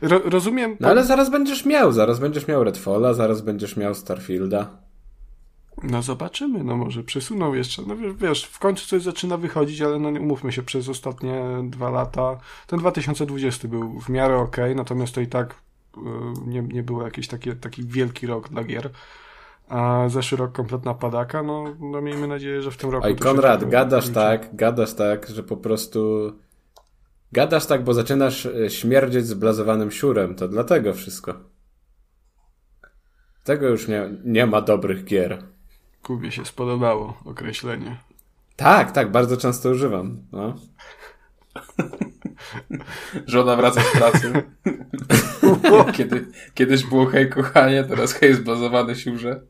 Ro 0.00 0.20
rozumiem. 0.24 0.76
No 0.80 0.88
ale 0.88 1.04
zaraz 1.04 1.30
będziesz 1.30 1.64
miał, 1.64 1.92
zaraz 1.92 2.18
będziesz 2.18 2.48
miał 2.48 2.64
Redfalla, 2.64 3.14
zaraz 3.14 3.40
będziesz 3.40 3.76
miał 3.76 3.94
Starfielda. 3.94 4.70
No 5.82 6.02
zobaczymy, 6.02 6.64
no 6.64 6.76
może 6.76 7.02
przesuną 7.02 7.54
jeszcze. 7.54 7.82
No 7.86 7.96
wiesz, 7.96 8.14
wiesz, 8.14 8.44
w 8.44 8.58
końcu 8.58 8.86
coś 8.86 9.02
zaczyna 9.02 9.36
wychodzić, 9.36 9.82
ale 9.82 9.98
no 9.98 10.08
umówmy 10.08 10.52
się, 10.52 10.62
przez 10.62 10.88
ostatnie 10.88 11.44
dwa 11.64 11.90
lata, 11.90 12.38
ten 12.66 12.78
2020 12.78 13.68
był 13.68 14.00
w 14.00 14.08
miarę 14.08 14.36
ok, 14.36 14.56
natomiast 14.74 15.14
to 15.14 15.20
i 15.20 15.26
tak 15.26 15.54
y, 15.96 16.00
nie, 16.46 16.62
nie 16.62 16.82
było 16.82 17.02
jakiś 17.02 17.28
taki, 17.28 17.56
taki 17.56 17.84
wielki 17.84 18.26
rok 18.26 18.48
dla 18.48 18.64
gier. 18.64 18.90
A 19.68 20.08
zeszły 20.08 20.38
rok 20.38 20.52
kompletna 20.52 20.94
padaka, 20.94 21.42
no, 21.42 21.64
no 21.80 22.00
miejmy 22.00 22.28
nadzieję, 22.28 22.62
że 22.62 22.70
w 22.70 22.76
tym 22.76 22.90
roku... 22.90 23.06
Oj, 23.06 23.16
Konrad, 23.16 23.68
gadasz 23.68 24.08
tak, 24.08 24.56
gadasz 24.56 24.94
tak, 24.94 25.28
że 25.28 25.42
po 25.42 25.56
prostu 25.56 26.32
Gadasz 27.32 27.66
tak, 27.66 27.84
bo 27.84 27.94
zaczynasz 27.94 28.46
e, 28.46 28.70
śmierdzieć 28.70 29.26
zblazowanym 29.26 29.90
siurem, 29.90 30.34
to 30.34 30.48
dlatego 30.48 30.94
wszystko. 30.94 31.34
Tego 33.44 33.68
już 33.68 33.88
nie, 33.88 34.10
nie 34.24 34.46
ma 34.46 34.60
dobrych 34.60 35.04
gier. 35.04 35.42
Kubie 36.02 36.32
się 36.32 36.44
spodobało 36.44 37.18
określenie. 37.24 37.96
Tak, 38.56 38.92
tak, 38.92 39.10
bardzo 39.10 39.36
często 39.36 39.70
używam. 39.70 40.22
No. 40.32 40.54
Żona 43.26 43.56
wraca 43.56 43.80
z 43.82 43.98
pracy. 43.98 44.32
Kiedy, 45.96 46.26
kiedyś 46.54 46.84
było 46.84 47.06
hej 47.06 47.30
kochanie, 47.30 47.84
teraz 47.84 48.12
hej 48.12 48.34
zblazowany 48.34 48.96
siurze. 48.96 49.40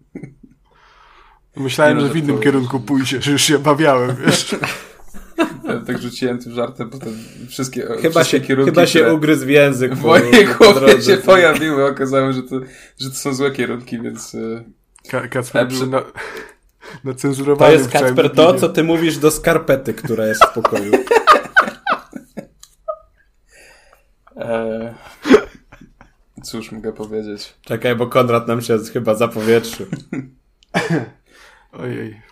Myślałem, 1.57 2.01
że 2.01 2.09
w 2.09 2.17
innym 2.17 2.39
kierunku 2.39 2.81
pójdziesz, 2.81 3.27
już 3.27 3.43
się 3.43 3.59
bawiałem, 3.59 4.17
wiesz. 4.27 4.57
Ja 5.65 5.81
tak 5.87 5.99
rzuciłem 6.03 6.39
tym 6.39 6.53
żartem, 6.53 6.91
bo 6.91 6.99
wszystkie, 7.49 7.81
chyba 7.81 7.99
wszystkie 7.99 8.25
się, 8.25 8.41
kierunki, 8.41 8.71
Chyba 8.71 8.87
się 8.87 9.15
ugryzł 9.15 9.47
w 9.47 9.49
język. 9.49 9.95
W 9.95 10.03
mojej 10.03 10.47
głowie 10.47 11.03
się 11.03 11.17
pojawiły, 11.17 11.85
okazało 11.85 12.33
że 12.33 12.43
to, 12.43 12.61
że 13.01 13.11
to 13.11 13.17
są 13.17 13.35
złe 13.35 13.51
kierunki, 13.51 14.01
więc... 14.01 14.35
E, 14.35 14.65
Ka 15.11 15.29
Kacper 15.29 15.69
był 15.69 15.87
na, 15.97 16.03
na 17.05 17.15
cenzurowanym 17.15 17.75
To 17.75 17.79
jest 17.79 17.93
Kacper 17.93 18.31
to, 18.31 18.55
co 18.55 18.69
ty 18.69 18.85
mówisz 18.85 19.19
do 19.19 19.31
skarpety, 19.31 19.95
która 19.95 20.27
jest 20.27 20.45
w 20.45 20.53
pokoju. 20.53 20.93
Eee, 24.37 24.95
cóż 26.43 26.73
mogę 26.73 26.93
powiedzieć? 26.93 27.55
Czekaj, 27.63 27.97
bo 27.97 28.07
Konrad 28.07 28.49
nam 28.49 28.63
się 28.63 28.79
chyba 28.93 29.15
zapowietrzył. 29.15 29.87
Ojej. 31.73 32.23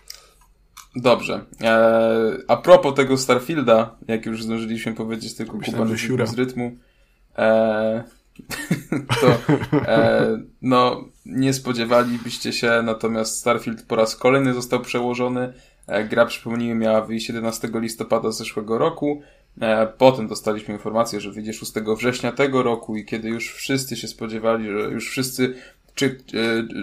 Dobrze. 0.95 1.45
E, 1.61 2.37
a 2.47 2.57
propos 2.57 2.95
tego 2.95 3.17
Starfielda, 3.17 3.95
jak 4.07 4.25
już 4.25 4.43
zdążyliśmy 4.43 4.93
powiedzieć, 4.93 5.35
tylko 5.35 5.57
Myślałem, 5.57 5.97
Kuba 6.09 6.25
z 6.25 6.33
rytmu, 6.33 6.77
e, 7.37 8.03
to 9.21 9.53
e, 9.77 10.37
no 10.61 11.05
nie 11.25 11.53
spodziewalibyście 11.53 12.53
się, 12.53 12.81
natomiast 12.83 13.39
Starfield 13.39 13.83
po 13.83 13.95
raz 13.95 14.15
kolejny 14.15 14.53
został 14.53 14.79
przełożony. 14.79 15.53
E, 15.87 16.03
gra, 16.03 16.25
przypomnijmy, 16.25 16.75
miała 16.75 17.01
wyjść 17.01 17.27
11 17.27 17.69
listopada 17.73 18.31
zeszłego 18.31 18.77
roku. 18.77 19.21
E, 19.61 19.87
potem 19.87 20.27
dostaliśmy 20.27 20.73
informację, 20.73 21.21
że 21.21 21.31
wyjdzie 21.31 21.53
6 21.53 21.73
września 21.97 22.31
tego 22.31 22.63
roku 22.63 22.95
i 22.95 23.05
kiedy 23.05 23.29
już 23.29 23.53
wszyscy 23.53 23.95
się 23.95 24.07
spodziewali, 24.07 24.65
że 24.65 24.79
już 24.79 25.09
wszyscy 25.09 25.55
czy, 25.95 26.17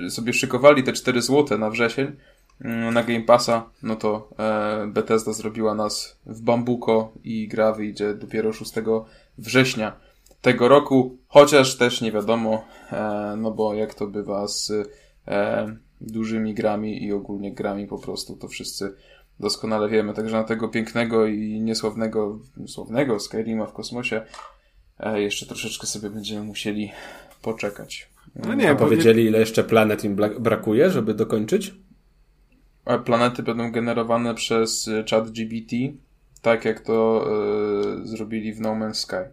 e, 0.07 0.11
sobie 0.11 0.33
szykowali 0.33 0.83
te 0.83 0.93
4 0.93 1.23
złote 1.23 1.59
na 1.59 1.71
wrzesień, 1.71 2.17
Mm, 2.65 2.95
na 2.95 3.03
Game 3.03 3.23
Passa, 3.23 3.71
no 3.83 3.97
to 3.97 4.29
Bethesda 4.87 5.33
zrobiła 5.33 5.75
nas 5.75 6.17
w 6.27 6.41
bambuko 6.41 7.13
i 7.25 7.49
gra 7.49 7.73
wyjdzie 7.73 8.15
dopiero 8.15 8.53
6 8.53 8.73
września 9.39 9.93
tego 10.41 10.69
roku, 10.69 11.17
chociaż 11.29 11.77
też 11.77 12.01
nie 12.01 12.13
wiadomo, 12.13 12.65
no 13.37 13.51
bo 13.51 13.75
jak 13.75 13.95
to 13.95 14.07
bywa 14.07 14.49
z 14.49 14.73
dużymi 16.07 16.55
grami 16.55 17.05
i 17.05 17.13
ogólnie 17.13 17.55
grami 17.55 17.87
po 17.87 17.99
prostu, 17.99 18.37
to 18.37 18.49
wszyscy 18.49 18.95
doskonale 19.41 19.89
wiemy. 19.89 20.15
Także 20.15 20.37
na 20.37 20.45
tego 20.45 20.69
pięknego 20.69 21.27
i 21.27 21.61
niesławnego, 21.61 22.39
sławnego 22.67 23.21
Skyrima 23.21 23.67
w 23.67 23.73
kosmosie 23.73 24.23
e, 25.01 25.23
jeszcze 25.23 25.47
troszeczkę 25.47 25.87
sobie 25.87 26.11
będziemy 26.11 26.45
musieli 26.45 26.93
poczekać. 27.43 28.13
No 28.35 28.55
nie, 28.55 28.75
powiedzieli 28.75 29.25
ile 29.25 29.39
jeszcze 29.39 29.65
planet 29.65 30.05
im 30.05 30.17
brakuje, 30.41 30.91
żeby 30.91 31.15
dokończyć? 31.15 31.75
planety 33.05 33.43
będą 33.43 33.73
generowane 33.73 34.35
przez 34.35 34.89
y, 34.89 35.05
chat 35.11 35.31
GBT, 35.31 35.77
tak 36.43 36.65
jak 36.65 36.81
to 36.81 37.27
y, 38.03 38.07
zrobili 38.07 38.55
w 38.55 38.61
No 38.61 38.71
Man's 38.71 38.95
Sky. 38.95 39.33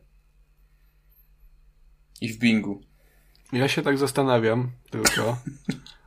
I 2.22 2.30
w 2.30 2.40
Bingu. 2.40 2.82
Ja 3.54 3.68
się 3.68 3.82
tak 3.82 3.98
zastanawiam, 3.98 4.72
tylko. 4.90 5.38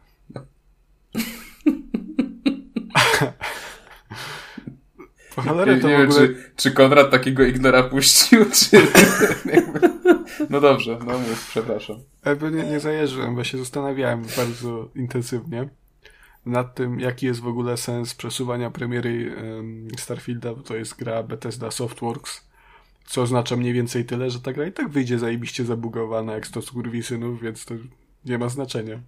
Po 5.37 5.43
cholerę 5.43 5.77
to 5.77 5.89
nie 5.89 5.99
w 5.99 6.11
ogóle... 6.11 6.29
wiem, 6.29 6.37
czy, 6.37 6.53
czy 6.57 6.71
Konrad 6.71 7.11
takiego 7.11 7.43
ignora 7.43 7.83
puścił, 7.83 8.45
czy... 8.55 8.87
no 10.51 10.61
dobrze, 10.61 10.99
no 11.07 11.19
mów, 11.19 11.47
przepraszam. 11.51 11.97
Jakby 12.25 12.51
nie, 12.51 12.65
nie 12.65 12.81
zajeżdżam, 12.81 13.37
bo 13.37 13.45
się 13.45 13.59
zastanawiałem 13.59 14.23
bardzo 14.37 14.89
intensywnie 14.95 15.69
nad 16.47 16.75
tym, 16.75 17.01
jaki 17.01 17.27
jest 17.27 17.41
w 17.41 17.47
ogóle 17.47 17.77
sens 17.77 18.15
przesuwania 18.15 18.71
premiery 18.71 19.37
Starfielda, 19.99 20.55
bo 20.55 20.63
to 20.63 20.77
jest 20.77 20.97
gra 20.97 21.23
Bethesda 21.23 21.71
Softworks, 21.71 22.49
co 23.07 23.23
oznacza 23.23 23.57
mniej 23.57 23.73
więcej 23.73 24.05
tyle, 24.05 24.31
że 24.31 24.41
ta 24.41 24.53
gra 24.53 24.67
i 24.67 24.73
tak 24.73 24.89
wyjdzie 24.89 25.19
zajebiście 25.19 25.65
zabugowana 25.65 26.33
jak 26.33 26.47
100 26.47 26.63
synów, 27.03 27.43
więc 27.43 27.65
to 27.65 27.75
nie 28.25 28.39
ma 28.39 28.49
znaczenia. 28.49 29.01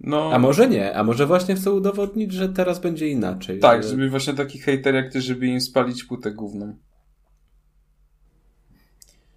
No, 0.00 0.30
a 0.32 0.38
może 0.38 0.68
nie, 0.68 0.96
a 0.96 1.04
może 1.04 1.26
właśnie 1.26 1.54
chcą 1.54 1.70
udowodnić, 1.70 2.32
że 2.32 2.48
teraz 2.48 2.78
będzie 2.78 3.08
inaczej. 3.08 3.58
Tak, 3.58 3.82
że... 3.82 3.88
żeby 3.88 4.10
właśnie 4.10 4.34
taki 4.34 4.58
hejter 4.58 4.94
jak 4.94 5.12
ty, 5.12 5.20
żeby 5.20 5.46
im 5.46 5.60
spalić 5.60 6.04
płytę 6.04 6.30
główną. 6.30 6.76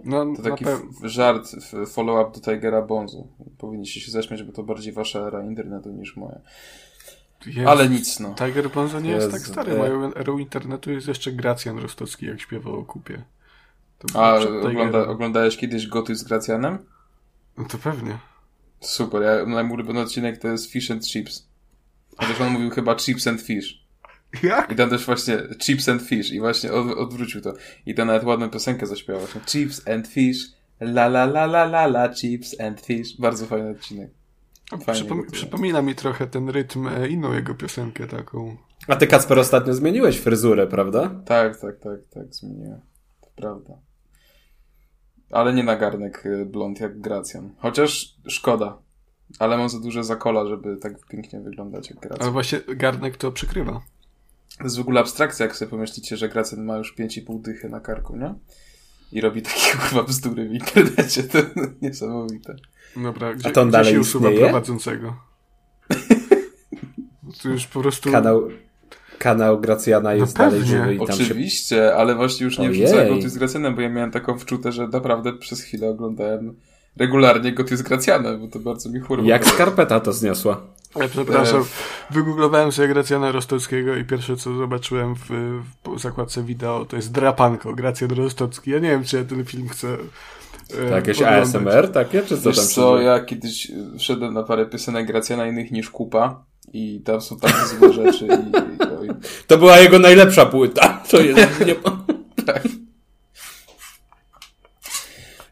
No, 0.04 0.26
to 0.36 0.42
taki 0.42 0.66
żart, 1.04 1.56
follow-up 1.88 2.40
do 2.40 2.52
Tigera 2.52 2.82
Bonzu. 2.82 3.28
Powinniście 3.58 4.00
się 4.00 4.12
zaśmiać, 4.12 4.44
bo 4.44 4.52
to 4.52 4.64
bardziej 4.64 4.94
wasza 4.94 5.20
era 5.20 5.44
internetu 5.44 5.90
niż 5.90 6.16
moja. 6.18 6.40
Jest. 7.46 7.68
Ale 7.68 7.90
nic, 7.90 8.20
no. 8.20 8.36
Tiger 8.36 8.70
Bonzo 8.70 9.00
nie 9.00 9.10
jest, 9.10 9.32
jest 9.32 9.44
tak 9.44 9.54
stary. 9.54 9.78
Moją 9.78 10.14
erą 10.14 10.38
internetu 10.38 10.92
jest 10.92 11.08
jeszcze 11.08 11.32
Gracjan 11.32 11.78
Rostocki, 11.78 12.26
jak 12.26 12.42
śpiewał 12.42 12.80
o 12.80 12.86
kupie. 12.86 13.24
A 14.14 14.36
ogląda, 14.62 15.08
oglądałeś 15.08 15.58
kiedyś 15.58 15.88
Goty 15.88 16.16
z 16.16 16.24
Gracjanem? 16.24 16.78
No 17.58 17.66
to 17.66 17.78
pewnie. 17.78 18.18
Super, 18.84 19.22
ja, 19.22 19.46
mój 19.46 19.74
ulubiony 19.74 20.00
odcinek 20.00 20.38
to 20.38 20.48
jest 20.48 20.72
Fish 20.72 20.92
and 20.92 21.08
Chips. 21.08 21.48
Chociaż 22.18 22.42
on 22.42 22.50
mówił 22.50 22.70
chyba 22.70 22.96
Chips 22.96 23.28
and 23.28 23.42
Fish. 23.42 23.84
Jak? 24.44 24.72
I 24.72 24.76
tam 24.76 24.90
też 24.90 25.06
właśnie 25.06 25.38
Chips 25.62 25.90
and 25.90 26.02
Fish 26.02 26.32
i 26.32 26.40
właśnie 26.40 26.74
od, 26.74 26.98
odwrócił 26.98 27.42
to. 27.42 27.54
I 27.86 27.96
tam 27.96 28.08
nawet 28.08 28.24
ładną 28.24 28.50
piosenkę 28.50 28.86
zaśpiewał 28.86 29.22
właśnie. 29.22 29.42
Chips 29.42 29.88
and 29.88 30.08
Fish, 30.08 30.38
la 30.82 31.06
la 31.06 31.24
la 31.24 31.44
la 31.44 31.64
la 31.64 31.84
la, 31.84 32.14
Chips 32.14 32.60
and 32.60 32.82
Fish. 32.82 33.18
Bardzo 33.20 33.46
fajny 33.46 33.70
odcinek. 33.70 34.10
Przypom 34.94 35.26
przypomina 35.32 35.82
mi 35.82 35.96
trochę 35.96 36.28
ten 36.28 36.50
rytm 36.50 36.88
e, 36.88 37.08
inną 37.08 37.34
jego 37.34 37.56
piosenkę 37.56 38.08
taką. 38.08 38.58
A 38.88 38.96
ty 38.96 39.08
Kacper 39.08 39.40
ostatnio 39.40 39.74
zmieniłeś 39.74 40.18
fryzurę, 40.18 40.68
prawda? 40.68 41.10
Tak, 41.26 41.60
tak, 41.60 41.80
tak, 41.80 42.00
tak, 42.14 42.34
zmieniłem. 42.34 42.80
To 43.22 43.28
prawda. 43.36 43.74
Ale 45.34 45.54
nie 45.54 45.64
na 45.64 45.76
garnek 45.76 46.26
e, 46.26 46.46
blond 46.46 46.80
jak 46.80 47.00
Gracjan. 47.02 47.56
Chociaż 47.58 48.16
szkoda. 48.28 48.78
Ale 49.40 49.58
mam 49.58 49.70
za 49.70 49.80
duże 49.80 50.04
zakola, 50.04 50.46
żeby 50.48 50.78
tak 50.78 51.08
pięknie 51.08 51.40
wyglądać 51.40 51.90
jak 51.90 52.00
Gracjan. 52.00 52.22
Ale 52.22 52.32
właśnie 52.32 52.60
garnek 52.68 53.18
to 53.18 53.32
przykrywa. 53.32 53.82
To 54.58 54.64
jest 54.64 54.78
w 54.78 54.82
ogóle 54.82 55.00
abstrakcja, 55.00 55.46
jak 55.46 55.56
sobie 55.56 55.72
pomyślicie, 55.72 56.18
że 56.18 56.30
Gracjan 56.30 56.66
ma 56.66 56.78
już 56.78 56.96
5,5 56.96 57.42
dychy 57.42 57.70
na 57.70 57.80
karku, 57.80 58.18
nie? 58.18 58.36
I 59.12 59.22
robi 59.22 59.42
takie 59.42 59.78
kurwa 59.82 60.04
bzdury 60.04 60.50
w 60.50 60.54
internecie. 60.54 61.24
To 61.24 61.38
niesamowite. 61.82 62.56
Dobra, 62.98 63.34
gdzie, 63.34 63.50
A 63.50 63.52
to 63.52 63.62
on 63.62 63.68
gdzie 63.68 63.78
dalej 63.78 63.94
się 63.94 64.00
usuwa 64.00 64.30
istnieje? 64.30 64.46
prowadzącego? 64.50 65.16
To 67.44 67.50
już 67.50 67.68
po 67.68 67.82
prostu... 67.82 68.12
Kanał, 68.12 68.50
kanał 69.24 69.60
Gracjana 69.60 70.14
jest 70.14 70.38
no 70.38 70.46
dalej 70.46 70.66
żywy. 70.66 70.96
I 70.96 70.98
tam 70.98 71.08
Oczywiście, 71.10 71.76
się... 71.76 71.94
ale 71.98 72.16
właśnie 72.16 72.46
już 72.46 72.60
nie 72.60 72.70
wrzucę 72.70 73.10
Goty 73.10 73.30
z 73.30 73.38
Gracjanem, 73.38 73.76
bo 73.76 73.82
ja 73.82 73.90
miałem 73.90 74.12
taką 74.12 74.40
wczutę, 74.40 74.72
że 74.72 74.88
naprawdę 74.88 75.34
przez 75.34 75.62
chwilę 75.62 75.90
oglądałem 75.90 76.56
regularnie 76.98 77.52
Goty 77.52 77.78
z 77.78 77.82
Gracjanem, 77.82 78.42
bo 78.42 78.48
to 78.48 78.60
bardzo 78.60 78.90
mi 78.90 79.00
churwa. 79.00 79.28
Jak 79.28 79.48
skarpeta 79.48 80.00
to 80.00 80.14
zniosła. 80.14 80.62
Ja 80.96 81.08
przepraszam, 81.08 81.62
e, 81.62 82.14
wygooglowałem 82.14 82.72
sobie 82.72 82.88
Gracjana 82.88 83.32
Rostockiego 83.32 83.96
i 83.96 84.04
pierwsze 84.04 84.38
co 84.38 84.56
zobaczyłem 84.56 85.16
w, 85.16 85.30
w 85.96 86.00
zakładce 86.00 86.44
wideo 86.44 86.86
to 86.86 86.96
jest 86.96 87.12
drapanko, 87.12 87.74
Gracjan 87.74 88.12
Rostocki. 88.12 88.72
Ja 88.72 88.80
nie 88.80 88.90
wiem, 88.90 89.04
czy 89.04 89.18
ja 89.18 89.24
ten 89.24 89.46
film 89.46 89.70
chcę 89.70 89.98
E, 90.72 90.90
to 90.90 90.96
jakieś 90.96 91.18
oglądać. 91.18 91.56
ASMR 91.56 91.92
takie, 91.92 92.22
czy 92.22 92.38
co 92.42 92.50
Wiesz 92.50 92.58
tam 92.58 92.68
co, 92.68 93.02
ja 93.02 93.20
kiedyś 93.20 93.72
wszedłem 94.00 94.34
na 94.34 94.44
parę 94.44 94.66
piosenek 94.66 95.08
Gracjana 95.08 95.48
innych 95.48 95.72
niż 95.72 95.90
Kupa 95.90 96.44
i 96.74 97.02
tam 97.02 97.22
są 97.22 97.40
takie 97.40 97.66
złe 97.66 97.94
rzeczy 97.94 98.26
i, 98.26 98.30
i, 98.30 99.08
i... 99.08 99.10
To 99.48 99.58
była 99.58 99.78
jego 99.78 100.00
najlepsza 100.00 100.46
płyta. 100.46 101.04
To 101.10 101.22
jest 101.22 101.66
nie... 101.66 101.76
tak. 102.46 102.64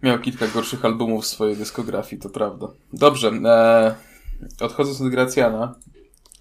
Miał 0.04 0.20
kilka 0.20 0.48
gorszych 0.48 0.86
albumów 0.86 1.24
w 1.24 1.28
swojej 1.28 1.56
dyskografii, 1.56 2.22
to 2.22 2.30
prawda. 2.30 2.68
Dobrze, 2.94 3.28
e, 3.46 3.96
odchodząc 4.60 5.02
od 5.02 5.10
Gracjana, 5.10 5.76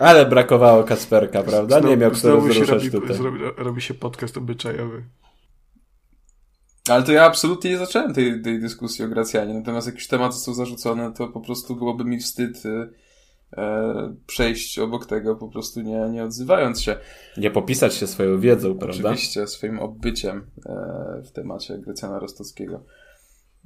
ale 0.01 0.27
brakowało 0.27 0.85
Kasperka, 0.85 1.43
prawda? 1.43 1.79
Znowu, 1.79 1.89
nie 1.89 1.97
miał 1.97 2.11
kto 2.11 2.31
rozruszać 2.31 2.69
robi, 2.69 2.91
tutaj. 2.91 3.17
Zrobi, 3.17 3.39
robi 3.57 3.83
się 3.83 3.95
podcast 3.95 4.37
obyczajowy. 4.37 5.05
Ale 6.89 7.03
to 7.03 7.13
ja 7.13 7.25
absolutnie 7.25 7.71
nie 7.71 7.79
zacząłem 7.79 8.15
tej, 8.15 8.43
tej 8.43 8.61
dyskusji 8.61 9.05
o 9.05 9.09
Gracjanie. 9.09 9.55
Natomiast 9.55 9.87
jakieś 9.87 10.07
tematy 10.07 10.37
są 10.37 10.55
zarzucone, 10.55 11.13
to 11.13 11.29
po 11.29 11.41
prostu 11.41 11.77
byłoby 11.77 12.05
mi 12.05 12.19
wstyd 12.19 12.63
e, 13.57 14.15
przejść 14.27 14.79
obok 14.79 15.07
tego, 15.07 15.37
po 15.37 15.49
prostu 15.49 15.81
nie, 15.81 16.09
nie 16.11 16.25
odzywając 16.25 16.81
się. 16.83 16.97
Nie 17.37 17.51
popisać 17.51 17.95
się 17.95 18.07
swoją 18.07 18.41
wiedzą, 18.41 18.79
prawda? 18.79 19.11
Oczywiście, 19.11 19.47
swoim 19.47 19.79
odbyciem 19.79 20.47
e, 20.67 21.23
w 21.25 21.33
temacie 21.33 21.79
Gracjana 21.79 22.19
Rostowskiego. 22.19 22.85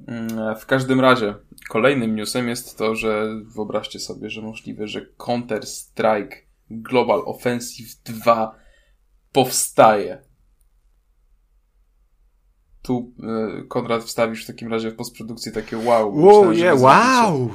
Mm, 0.07 0.55
w 0.55 0.65
każdym 0.65 0.99
razie, 0.99 1.35
kolejnym 1.69 2.15
newsem 2.15 2.47
jest 2.47 2.77
to, 2.77 2.95
że 2.95 3.27
wyobraźcie 3.55 3.99
sobie, 3.99 4.29
że 4.29 4.41
możliwe, 4.41 4.87
że 4.87 5.05
Counter-Strike 5.17 6.35
Global 6.69 7.21
Offensive 7.25 7.95
2 8.05 8.55
powstaje 9.31 10.21
tu 12.81 13.13
y, 13.59 13.67
Konrad 13.67 14.03
wstawisz 14.03 14.43
w 14.43 14.47
takim 14.47 14.71
razie 14.71 14.91
w 14.91 14.95
postprodukcji 14.95 15.51
takie 15.51 15.77
wow. 15.77 16.17
Wow, 16.17 16.51
yeah, 16.51 16.81
wow! 16.81 17.49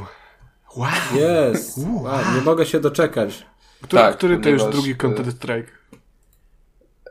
Wow! 0.76 0.90
Yes! 1.14 1.76
Wow. 1.76 2.02
wow. 2.02 2.34
Nie 2.34 2.40
mogę 2.40 2.66
się 2.66 2.80
doczekać. 2.80 3.46
Który, 3.82 4.02
tak, 4.02 4.16
który 4.16 4.38
to 4.38 4.48
już 4.48 4.64
drugi 4.64 4.96
Counter 4.96 5.32
Strike? 5.32 5.72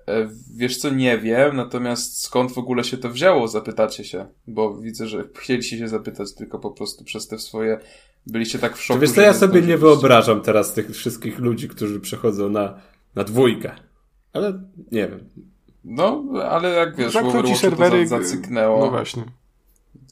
E, 0.07 0.29
wiesz 0.55 0.77
co, 0.77 0.89
nie 0.89 1.17
wiem, 1.17 1.55
natomiast 1.55 2.21
skąd 2.21 2.51
w 2.51 2.57
ogóle 2.57 2.83
się 2.83 2.97
to 2.97 3.09
wzięło, 3.09 3.47
zapytacie 3.47 4.03
się, 4.03 4.25
bo 4.47 4.75
widzę, 4.75 5.07
że 5.07 5.23
chcieliście 5.41 5.77
się 5.77 5.87
zapytać, 5.87 6.33
tylko 6.33 6.59
po 6.59 6.71
prostu 6.71 7.03
przez 7.03 7.27
te 7.27 7.39
swoje, 7.39 7.79
byliście 8.27 8.59
tak 8.59 8.77
w 8.77 8.81
szoku. 8.81 8.99
Wiesz 8.99 9.11
co, 9.11 9.21
ja 9.21 9.33
sobie 9.33 9.61
nie 9.61 9.77
wyobrażam 9.77 10.41
teraz 10.41 10.73
tych 10.73 10.91
wszystkich 10.91 11.39
ludzi, 11.39 11.67
którzy 11.69 11.99
przechodzą 11.99 12.49
na, 12.49 12.81
na 13.15 13.23
dwójkę. 13.23 13.71
Ale 14.33 14.63
nie 14.91 15.07
wiem. 15.07 15.29
No, 15.83 16.23
ale 16.49 16.69
jak 16.69 16.95
wiesz, 16.95 17.15
Overwatchu 17.15 17.55
serwery... 17.55 18.03
to 18.03 18.09
zacyknęło. 18.09 18.79
No 18.79 18.91
właśnie. 18.91 19.23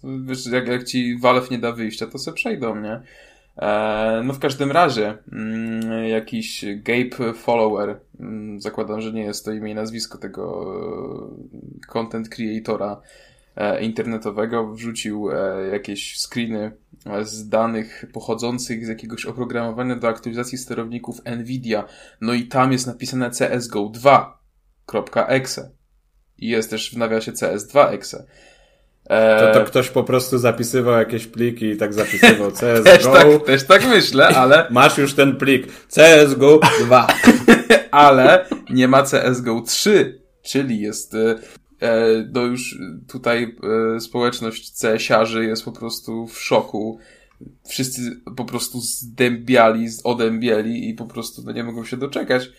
Wiesz, 0.04 0.46
jak, 0.46 0.68
jak 0.68 0.84
ci 0.84 1.18
Valve 1.20 1.52
nie 1.52 1.60
da 1.60 1.72
wyjścia, 1.72 2.08
to 2.08 2.20
se 2.20 2.34
przejdą, 2.34 2.76
nie? 2.82 3.02
E, 3.58 4.22
no 4.24 4.34
w 4.34 4.40
każdym 4.40 4.72
razie 4.72 5.18
mm, 5.32 6.08
jakiś 6.08 6.66
Gabe 6.76 7.34
Follower, 7.34 8.00
mm, 8.20 8.62
zakładam, 8.62 9.02
że 9.02 9.14
nie 9.14 9.24
jest 9.24 9.46
to 9.46 9.52
imię 9.52 9.72
i 9.72 9.76
nazwisko 9.76 10.18
tego 10.18 10.66
e, 11.54 11.88
content 11.88 12.30
creatora 12.30 13.02
e, 13.56 13.84
internetowego, 13.84 14.74
wrzucił 14.74 15.30
jakieś 15.72 16.20
screeny 16.20 16.72
z 17.22 17.50
danych 17.50 18.06
pochodzących 18.14 18.86
z 18.86 18.90
jakiegoś 18.90 19.26
oprogramowania 19.26 19.96
do 19.96 20.08
aktualizacji 20.08 20.58
sterowników 20.58 21.22
Nvidia. 21.26 21.84
No 22.22 22.34
i 22.34 22.48
tam 22.48 22.72
jest 22.72 22.88
napisane 22.88 23.30
CSGO 23.30 23.90
2 23.90 24.38
.exe. 25.28 25.72
I 26.38 26.48
jest 26.48 26.70
też 26.70 26.92
w 26.94 26.98
nawiasie 26.98 27.32
CS2.exe. 27.32 28.26
E... 29.10 29.54
To, 29.54 29.60
to 29.60 29.66
ktoś 29.66 29.90
po 29.90 30.04
prostu 30.04 30.38
zapisywał 30.38 31.00
jakieś 31.00 31.28
pliki 31.28 31.66
i 31.66 31.78
tak 31.78 31.94
zapisywał 31.94 32.52
CSGO. 32.60 32.84
też, 32.84 33.04
tak, 33.04 33.28
też 33.46 33.64
tak 33.64 33.88
myślę, 33.88 34.28
ale... 34.28 34.68
Masz 34.70 34.98
już 34.98 35.14
ten 35.14 35.36
plik 35.36 35.68
CSGO 35.88 36.60
2. 36.86 37.08
ale 37.92 38.46
nie 38.70 38.88
ma 38.88 39.04
CSGO 39.04 39.62
3, 39.62 40.22
czyli 40.42 40.80
jest... 40.80 41.14
E, 41.14 41.36
no 42.34 42.42
już 42.42 42.78
tutaj 43.08 43.56
e, 43.96 44.00
społeczność 44.00 44.72
CS-iarzy 44.82 45.46
jest 45.46 45.66
po 45.66 45.72
prostu 45.72 46.28
w 46.28 46.40
szoku. 46.40 47.00
Wszyscy 47.70 48.02
po 48.38 48.46
prostu 48.46 48.80
zdębiali, 48.80 49.88
odębieli 50.04 50.90
i 50.90 50.94
po 50.94 51.06
prostu 51.06 51.42
no, 51.46 51.52
nie 51.52 51.64
mogą 51.64 51.86
się 51.86 51.98
doczekać. 51.98 52.50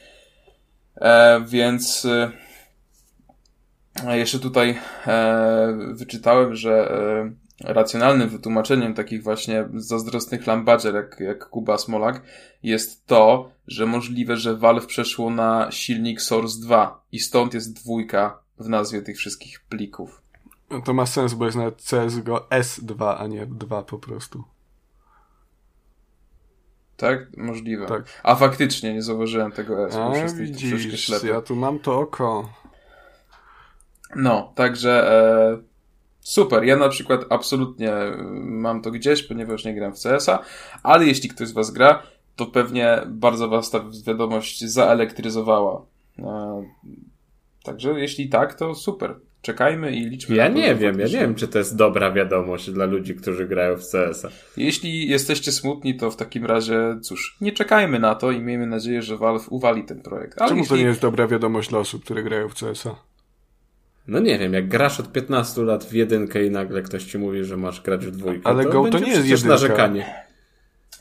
E, 0.96 1.40
więc 1.48 2.04
e, 2.04 2.32
jeszcze 4.06 4.38
tutaj 4.38 4.78
e, 5.06 5.78
wyczytałem, 5.92 6.54
że 6.54 6.90
e, 7.61 7.72
racjonalnym 7.72 8.28
wytłumaczeniem 8.28 8.94
takich 8.94 9.22
właśnie 9.22 9.68
zazdrosnych 9.74 10.46
lambadzier 10.46 10.94
jak, 10.94 11.20
jak 11.20 11.48
Kuba 11.48 11.78
Smolak 11.78 12.22
jest 12.62 13.06
to, 13.06 13.50
że 13.66 13.87
możliwe, 13.87 14.37
że 14.37 14.56
Valve 14.56 14.87
przeszło 14.87 15.30
na 15.30 15.70
silnik 15.70 16.22
Source 16.22 16.61
2 16.61 17.04
i 17.12 17.20
stąd 17.20 17.54
jest 17.54 17.72
dwójka 17.72 18.38
w 18.58 18.68
nazwie 18.68 19.02
tych 19.02 19.16
wszystkich 19.16 19.61
plików. 19.61 20.22
No 20.70 20.80
to 20.80 20.94
ma 20.94 21.06
sens, 21.06 21.34
bo 21.34 21.44
jest 21.44 21.56
nawet 21.56 21.82
CSGO 21.82 22.46
S2, 22.50 23.16
a 23.18 23.26
nie 23.26 23.46
2 23.46 23.82
po 23.82 23.98
prostu. 23.98 24.44
Tak? 26.96 27.37
Możliwe. 27.37 27.87
Tak. 27.87 28.04
A 28.22 28.34
faktycznie 28.34 28.94
nie 28.94 29.02
zauważyłem 29.02 29.52
tego 29.52 29.87
S. 29.87 29.96
A, 29.96 30.34
widzisz, 30.34 31.08
ja 31.24 31.42
tu 31.42 31.56
mam 31.56 31.78
to 31.78 31.98
oko. 32.00 32.48
No, 34.16 34.52
także 34.54 35.12
e, 35.12 35.58
super. 36.20 36.64
Ja 36.64 36.76
na 36.76 36.88
przykład 36.88 37.24
absolutnie 37.30 37.92
e, 37.92 38.16
mam 38.42 38.82
to 38.82 38.90
gdzieś, 38.90 39.22
ponieważ 39.22 39.64
nie 39.64 39.74
gram 39.74 39.94
w 39.94 40.02
CS-a, 40.02 40.42
ale 40.82 41.06
jeśli 41.06 41.28
ktoś 41.28 41.48
z 41.48 41.52
was 41.52 41.70
gra, 41.70 42.02
to 42.36 42.46
pewnie 42.46 43.02
bardzo 43.06 43.48
was 43.48 43.70
ta 43.70 43.84
wiadomość 44.06 44.64
zaelektryzowała. 44.64 45.82
E, 46.18 46.64
także 47.62 48.00
jeśli 48.00 48.28
tak, 48.28 48.54
to 48.54 48.74
super. 48.74 49.14
Czekajmy 49.42 49.92
i 49.92 50.04
liczmy 50.04 50.36
Ja 50.36 50.48
na 50.48 50.54
to, 50.54 50.56
nie 50.56 50.68
że 50.68 50.74
wiem, 50.74 51.00
ja 51.00 51.06
nie 51.06 51.12
wiem, 51.12 51.34
czy 51.34 51.48
to 51.48 51.58
jest 51.58 51.76
dobra 51.76 52.12
wiadomość 52.12 52.70
dla 52.70 52.84
ludzi, 52.84 53.14
którzy 53.14 53.46
grają 53.46 53.76
w 53.76 53.90
CS-a. 53.90 54.28
Jeśli 54.56 55.08
jesteście 55.08 55.52
smutni, 55.52 55.96
to 55.96 56.10
w 56.10 56.16
takim 56.16 56.46
razie, 56.46 56.98
cóż, 57.02 57.36
nie 57.40 57.52
czekajmy 57.52 57.98
na 57.98 58.14
to 58.14 58.30
i 58.30 58.40
miejmy 58.40 58.66
nadzieję, 58.66 59.02
że 59.02 59.16
Valve 59.16 59.48
uwali 59.48 59.84
ten 59.84 60.02
projekt. 60.02 60.38
Ale 60.38 60.48
Czemu 60.48 60.60
jeśli... 60.60 60.76
to 60.76 60.82
nie 60.82 60.88
jest 60.88 61.00
dobra 61.00 61.26
wiadomość 61.26 61.68
dla 61.68 61.78
osób, 61.78 62.04
które 62.04 62.22
grają 62.22 62.48
w 62.48 62.54
CS-a? 62.54 63.07
No 64.08 64.18
nie 64.18 64.38
wiem, 64.38 64.52
jak 64.52 64.68
grasz 64.68 65.00
od 65.00 65.12
15 65.12 65.62
lat 65.62 65.84
w 65.84 65.92
jedynkę 65.92 66.44
i 66.44 66.50
nagle 66.50 66.82
ktoś 66.82 67.04
ci 67.04 67.18
mówi, 67.18 67.44
że 67.44 67.56
masz 67.56 67.80
grać 67.80 68.06
w 68.06 68.10
dwójkę, 68.10 68.46
Ale 68.46 68.64
to 68.64 68.70
Go 68.70 68.90
to 68.90 68.98
nie 68.98 69.10
jest 69.10 69.26
jedynka. 69.26 69.48
narzekanie. 69.48 70.24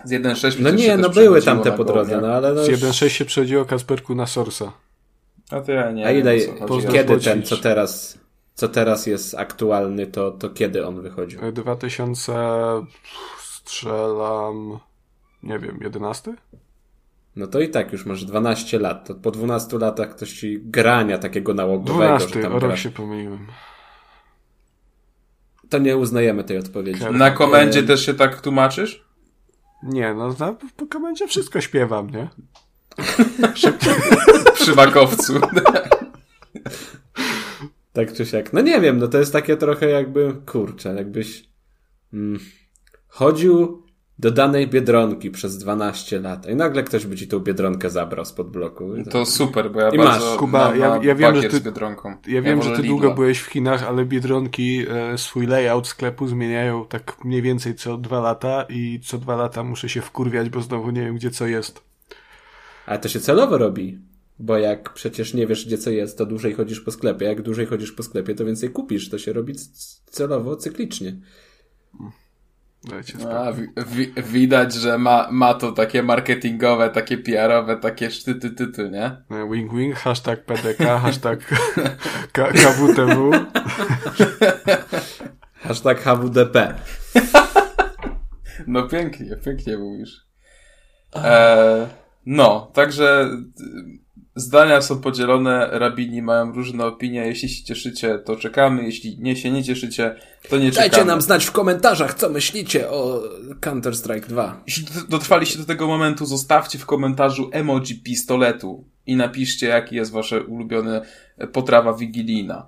Z 0.04 0.12
1.6 0.12 0.56
No 0.60 0.70
nie, 0.70 0.98
no 0.98 1.10
były 1.10 1.42
tamte 1.42 1.70
na 1.70 1.78
po 1.78 1.84
drodze, 1.84 2.22
no 2.22 2.28
ale 2.28 2.54
no 2.54 2.64
Z 2.64 2.68
już... 2.68 2.80
1.6 2.80 3.08
się 3.08 3.26
przechodziło 3.26 3.66
Kasperku 3.66 4.16
na 4.16 4.26
Sorsa. 4.26 4.72
A 5.52 5.62
to 5.62 5.72
ja 5.72 5.92
nie 5.92 6.08
A 6.08 6.12
ile, 6.12 6.36
kiedy 6.92 7.20
ten, 7.20 7.44
co 7.44 7.58
teraz, 7.58 8.20
co 8.54 8.68
teraz 8.68 9.08
jest 9.08 9.36
aktualny, 9.36 10.08
to, 10.08 10.32
to 10.32 10.50
kiedy 10.50 10.86
on 10.86 11.02
wychodził? 11.02 11.52
2000 11.52 12.34
strzelam 13.40 14.80
nie 15.44 15.60
wiem, 15.60 15.80
11? 15.82 16.36
No 17.38 17.48
to 17.48 17.60
i 17.60 17.70
tak 17.70 17.92
już 17.92 18.06
masz 18.06 18.26
12 18.26 18.80
lat. 18.80 19.08
To 19.08 19.16
po 19.16 19.32
12 19.32 19.78
latach 19.78 20.16
ktoś 20.16 20.34
ci 20.34 20.60
grania 20.62 21.18
takiego 21.18 21.54
nałogowego, 21.54 22.18
12, 22.18 22.34
że 22.34 22.42
tam 22.42 22.56
o 22.56 22.60
rok 22.60 22.78
się 22.78 22.92
pomyliłem. 22.92 23.48
To 25.70 25.78
nie 25.78 25.98
uznajemy 25.98 26.44
tej 26.44 26.58
odpowiedzi. 26.58 27.04
Na 27.12 27.32
komendzie 27.32 27.80
E, 27.80 27.84
też 27.84 28.06
się 28.06 28.14
tak 28.14 28.42
tłumaczysz? 28.42 29.06
Nie, 29.84 30.14
no 30.14 30.36
na, 30.40 30.54
po 30.78 30.88
komendzie 30.88 31.28
wszystko 31.28 31.62
śpiewam, 31.62 32.10
nie? 32.10 32.28
Przy 34.54 34.76
makowcu. 34.76 35.34
Tak 37.94 38.14
czy 38.14 38.26
siak. 38.26 38.54
No 38.54 38.62
nie 38.62 38.82
wiem, 38.82 38.98
no 38.98 39.08
to 39.08 39.18
jest 39.18 39.34
takie 39.34 39.58
trochę 39.58 39.90
jakby, 39.90 40.36
kurczę, 40.46 40.96
jakbyś 40.96 41.50
mm, 42.14 42.40
chodził 43.08 43.84
do 44.20 44.32
danej 44.32 44.68
Biedronki 44.68 45.32
przez 45.32 45.58
12 45.58 46.20
lat 46.20 46.50
i 46.50 46.56
nagle 46.56 46.84
ktoś 46.84 47.06
by 47.06 47.16
ci 47.16 47.28
tą 47.28 47.40
Biedronkę 47.40 47.90
zabrał 47.90 48.26
spod 48.26 48.50
bloku. 48.52 48.94
To 49.12 49.26
super, 49.26 49.72
bo 49.72 49.82
ja 49.82 49.90
I 49.90 49.98
bardzo 49.98 50.26
masz. 50.30 50.38
Kuba, 50.38 50.70
mam, 50.70 50.80
ja- 50.80 51.00
ja 51.04 51.16
wiem, 51.16 51.36
że 51.36 51.50
ty-. 51.50 51.62
Ja 52.28 52.42
wiem, 52.42 52.62
że 52.62 52.66
wolę 52.66 52.76
ty 52.78 52.82
Lidla. 52.84 52.98
długo 53.00 53.16
byłeś 53.16 53.40
w 53.40 53.46
Chinach, 53.46 53.84
ale 53.84 54.06
Biedronki 54.06 54.86
e, 54.90 55.18
swój 55.18 55.48
layout 55.48 55.88
sklepu 55.88 56.28
zmieniają 56.28 56.86
tak 56.86 57.26
mniej 57.26 57.42
więcej 57.42 57.76
co 57.76 57.98
dwa 57.98 58.20
lata 58.20 58.66
i 58.70 59.00
co 59.04 59.18
dwa 59.18 59.36
lata 59.36 59.64
muszę 59.64 59.90
się 59.90 60.02
wkurwiać, 60.02 60.50
bo 60.50 60.62
znowu 60.62 60.92
nie 60.92 61.02
wiem, 61.02 61.16
gdzie 61.16 61.32
co 61.32 61.48
jest. 61.48 61.82
Ale 62.86 63.00
to 63.00 63.10
się 63.10 63.20
celowo 63.20 63.58
robi. 63.58 64.00
Bo 64.40 64.58
jak 64.58 64.94
przecież 64.94 65.34
nie 65.34 65.48
wiesz, 65.48 65.66
gdzie 65.66 65.78
co 65.78 65.90
jest, 65.90 66.18
to 66.18 66.26
dłużej 66.26 66.54
chodzisz 66.54 66.80
po 66.82 66.92
sklepie. 66.92 67.26
Jak 67.26 67.42
dłużej 67.42 67.66
chodzisz 67.66 67.92
po 67.92 68.04
sklepie, 68.04 68.36
to 68.36 68.46
więcej 68.46 68.70
kupisz. 68.70 69.10
To 69.10 69.18
się 69.18 69.34
robi 69.34 69.54
celowo, 70.06 70.56
cyklicznie. 70.56 71.16
Dajcie. 72.84 73.14
A, 73.40 73.52
wi- 73.54 73.68
wi- 73.88 74.14
widać, 74.24 74.74
że 74.74 74.98
ma, 74.98 75.28
ma 75.32 75.54
to 75.54 75.72
takie 75.72 76.04
marketingowe, 76.04 76.90
takie 76.90 77.18
PR-owe, 77.18 77.78
takie 77.78 78.12
sztyty 78.12 78.50
tyty, 78.52 78.90
nie? 78.90 79.06
E, 79.06 79.50
Wing 79.52 79.74
wing, 79.74 79.96
hashtag 79.96 80.46
PDK, 80.46 81.00
hashtag 81.00 81.40
KWTW. 82.34 83.32
Hashtag 85.68 86.00
HWDP. 86.04 86.56
No 88.68 88.88
pięknie, 88.88 89.36
pięknie 89.46 89.78
mówisz. 89.78 90.28
E, 91.16 91.88
no, 92.26 92.72
także 92.74 93.30
zdania 94.38 94.82
są 94.82 95.02
podzielone, 95.02 95.70
rabini 95.72 96.22
mają 96.22 96.52
różne 96.52 96.86
opinie. 96.86 97.26
Jeśli 97.28 97.50
się 97.50 97.64
cieszycie, 97.64 98.20
to 98.20 98.36
czekamy. 98.36 98.84
Jeśli 98.84 99.18
nie 99.20 99.36
się 99.36 99.52
nie 99.52 99.64
cieszycie, 99.64 100.16
to 100.50 100.58
nie 100.58 100.72
czekamy. 100.72 100.90
Dajcie 100.90 101.06
nam 101.06 101.22
znać 101.22 101.46
w 101.46 101.52
komentarzach, 101.52 102.14
co 102.14 102.30
myślicie 102.30 102.90
o 102.90 103.22
Counter-Strike 103.62 104.28
2. 104.28 104.62
Jeśli 104.68 104.86
dot- 104.86 105.08
dotrwaliście 105.10 105.60
do 105.60 105.66
tego 105.66 105.88
momentu, 105.88 106.26
zostawcie 106.26 106.80
w 106.80 106.86
komentarzu 106.86 107.50
emoji 107.54 107.96
pistoletu 107.96 108.84
i 109.06 109.16
napiszcie, 109.16 109.68
jaki 109.68 109.96
jest 109.96 110.12
wasze 110.12 110.44
ulubione 110.44 111.02
potrawa 111.54 111.94
wigilijna. 111.94 112.66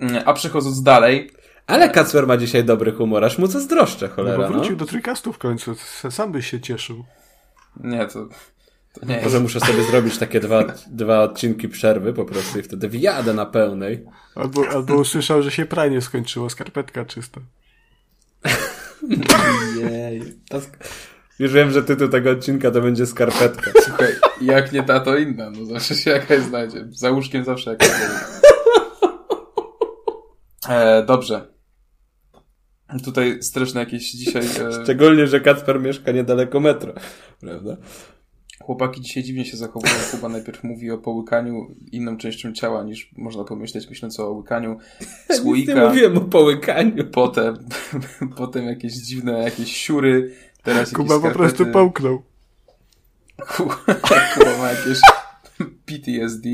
Mm, 0.00 0.22
A 0.26 0.32
przechodząc 0.32 0.82
dalej, 0.82 1.30
Ale 1.66 1.88
Kacper 1.90 2.26
ma 2.26 2.36
dzisiaj 2.36 2.64
dobry 2.64 2.92
humor, 2.92 3.24
aż 3.24 3.38
mu 3.38 3.46
zazdroszczę, 3.46 4.08
No 4.08 4.14
cholera, 4.14 4.36
bo 4.36 4.42
no. 4.42 4.48
wrócił 4.58 4.76
do 4.76 4.86
trójkastu 4.86 5.32
w 5.32 5.38
końcu, 5.38 5.74
sam 6.10 6.32
byś 6.32 6.46
się 6.50 6.60
cieszył. 6.60 7.04
nie, 7.84 8.06
to 8.06 8.28
nie 9.02 9.14
Może 9.16 9.28
jest. 9.28 9.42
muszę 9.42 9.60
sobie 9.60 9.82
zrobić 9.82 10.18
takie 10.18 10.40
dwa, 10.40 10.64
dwa 10.86 11.22
odcinki 11.22 11.68
przerwy 11.68 12.12
po 12.12 12.24
prostu 12.24 12.58
i 12.58 12.62
wtedy 12.62 12.88
wjadę 12.88 13.34
na 13.34 13.46
pełnej. 13.46 14.04
Albo, 14.34 14.68
albo 14.68 14.94
usłyszał, 14.96 15.42
że 15.42 15.50
się 15.50 15.66
pranie 15.66 16.00
skończyło, 16.02 16.50
skarpetka 16.50 17.04
czysta. 17.04 17.40
Jej. 19.80 20.22
Już 21.38 21.52
wiem, 21.52 21.70
że 21.70 21.82
tytuł 21.82 22.08
tego 22.08 22.30
odcinka 22.30 22.70
to 22.70 22.80
będzie 22.80 23.06
skarpetka. 23.06 23.70
Słuchaj, 23.82 24.12
jak 24.40 24.72
nie 24.72 24.82
ta, 24.82 25.00
to 25.00 25.16
inna. 25.16 25.50
No 25.50 25.64
zawsze 25.64 25.94
się 25.94 26.10
jakaś 26.10 26.40
znajdzie. 26.40 26.86
Za 26.90 27.10
łóżkiem 27.10 27.44
zawsze 27.44 27.70
jakaś 27.70 27.88
znajdzie. 27.88 28.24
E, 30.68 31.02
dobrze. 31.06 31.46
Tutaj 33.04 33.42
straszne 33.42 33.80
jakieś 33.80 34.10
dzisiaj... 34.12 34.42
E, 34.42 34.82
Szczególnie, 34.84 35.26
że 35.26 35.40
Kacper 35.40 35.80
mieszka 35.80 36.12
niedaleko 36.12 36.60
metro. 36.60 36.92
Prawda? 37.40 37.76
Chłopaki 38.62 39.00
dzisiaj 39.00 39.22
dziwnie 39.22 39.44
się 39.44 39.56
zachowują. 39.56 39.92
Chyba 40.10 40.28
najpierw 40.28 40.64
mówi 40.64 40.90
o 40.90 40.98
połykaniu 40.98 41.74
inną 41.92 42.16
częścią 42.16 42.52
ciała 42.52 42.84
niż 42.84 43.10
można 43.16 43.44
pomyśleć, 43.44 43.90
myśląc 43.90 44.20
o 44.20 44.30
łykaniu 44.30 44.78
Nic 45.00 45.10
nie 45.30 45.36
słoika. 45.36 45.88
mówiłem 45.88 46.16
o 46.18 46.20
połykaniu. 46.20 47.04
Potem, 47.04 47.56
potem 48.36 48.66
jakieś 48.66 48.92
dziwne, 48.92 49.42
jakieś 49.42 49.76
siury. 49.76 50.32
Teraz 50.62 50.92
jakieś 50.92 51.08
Kuba 51.08 51.28
po 51.28 51.34
prostu 51.34 51.66
połknął. 51.66 52.22
Kuba 53.56 53.76
ma 54.58 54.70
jakieś 54.70 54.98
PTSD. 55.86 56.48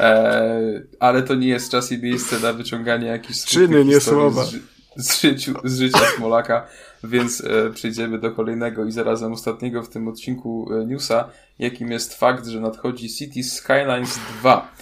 E, 0.00 0.60
ale 1.00 1.22
to 1.22 1.34
nie 1.34 1.48
jest 1.48 1.70
czas 1.70 1.92
i 1.92 1.98
miejsce 2.02 2.40
na 2.40 2.52
wyciąganie 2.52 3.06
jakichś 3.06 3.44
Czyny, 3.44 3.84
nie 3.84 4.00
słowa. 4.00 4.44
Z, 4.44 4.50
ży- 4.50 4.60
z, 4.96 5.20
życiu, 5.20 5.54
z 5.64 5.78
życia 5.78 5.98
Smolaka, 6.16 6.66
więc 7.06 7.40
e, 7.44 7.70
przejdziemy 7.70 8.18
do 8.18 8.30
kolejnego 8.30 8.84
i 8.84 8.92
zarazem 8.92 9.32
ostatniego 9.32 9.82
w 9.82 9.88
tym 9.88 10.08
odcinku 10.08 10.68
e, 10.72 10.86
newsa, 10.86 11.28
jakim 11.58 11.92
jest 11.92 12.14
fakt, 12.14 12.46
że 12.46 12.60
nadchodzi 12.60 13.08
Cities 13.08 13.52
Skylines 13.52 14.18
2. 14.40 14.72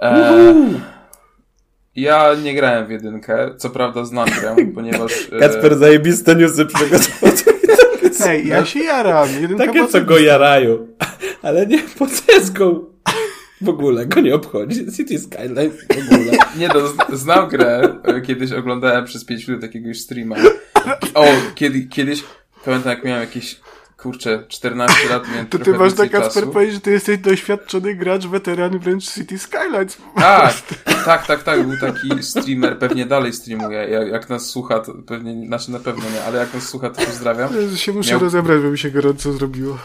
E, 0.00 0.54
ja 1.96 2.34
nie 2.42 2.54
grałem 2.54 2.86
w 2.86 2.90
jedynkę, 2.90 3.54
co 3.56 3.70
prawda 3.70 4.04
znam 4.04 4.28
grę, 4.40 4.56
ponieważ... 4.74 5.28
e, 5.32 5.38
Kacper 5.38 5.76
zajebiste 5.78 6.34
newsy 6.34 6.66
przygotował. 6.66 7.32
Ej, 8.26 8.48
ja 8.48 8.64
się 8.64 8.80
jaram. 8.80 9.28
Jedynka 9.40 9.66
Takie, 9.66 9.86
co 9.86 10.00
go 10.00 10.18
jarają. 10.18 10.86
Ale 11.42 11.66
nie 11.66 11.78
po 11.98 12.06
CSGO. 12.06 12.90
W 13.60 13.68
ogóle 13.68 14.06
go 14.06 14.20
nie 14.20 14.34
obchodzi. 14.34 14.92
City 14.92 15.18
Skyline 15.18 15.70
w 15.70 16.12
ogóle. 16.12 16.32
Nie 16.58 16.68
no, 16.68 17.16
znam 17.16 17.48
grę. 17.48 17.94
E, 18.04 18.20
Kiedyś 18.20 18.52
oglądałem 18.52 19.04
przez 19.04 19.24
5 19.24 19.48
minut 19.48 19.62
jakiegoś 19.62 20.00
streama. 20.00 20.36
O, 21.14 21.26
kiedy, 21.54 21.82
kiedyś, 21.82 22.24
pamiętam 22.64 22.90
jak 22.90 23.04
miałem 23.04 23.20
jakieś, 23.20 23.60
kurczę, 23.96 24.44
14 24.48 25.08
lat, 25.08 25.28
miałem 25.28 25.46
To 25.46 25.58
ty 25.58 25.72
masz 25.72 25.94
na 25.94 26.08
Kasper 26.08 26.44
powiedzieć, 26.44 26.74
że 26.74 26.80
ty 26.80 26.90
jesteś 26.90 27.18
doświadczony 27.18 27.94
gracz, 27.94 28.26
weteran 28.26 28.78
wręcz 28.78 29.10
City 29.14 29.38
Skylines. 29.38 29.98
Tak, 30.16 30.54
tak, 31.04 31.26
tak, 31.26 31.42
tak, 31.42 31.66
był 31.66 31.76
taki 31.80 32.22
streamer, 32.22 32.78
pewnie 32.78 33.06
dalej 33.06 33.32
streamuje. 33.32 33.78
Jak, 33.88 34.08
jak 34.08 34.28
nas 34.28 34.46
słucha, 34.46 34.78
to 34.80 34.92
pewnie, 35.06 35.34
nie- 35.34 35.46
znaczy 35.46 35.70
na 35.70 35.78
pewno 35.78 36.04
nie, 36.14 36.24
ale 36.24 36.38
jak 36.38 36.54
nas 36.54 36.62
słucha, 36.68 36.90
to 36.90 37.06
pozdrawiam. 37.06 37.54
Jezu, 37.54 37.76
się 37.76 37.92
muszę 37.92 38.10
Miał- 38.10 38.20
rozebrać, 38.20 38.62
bo 38.62 38.70
mi 38.70 38.78
się 38.78 38.90
gorąco 38.90 39.32
zrobiło. 39.32 39.78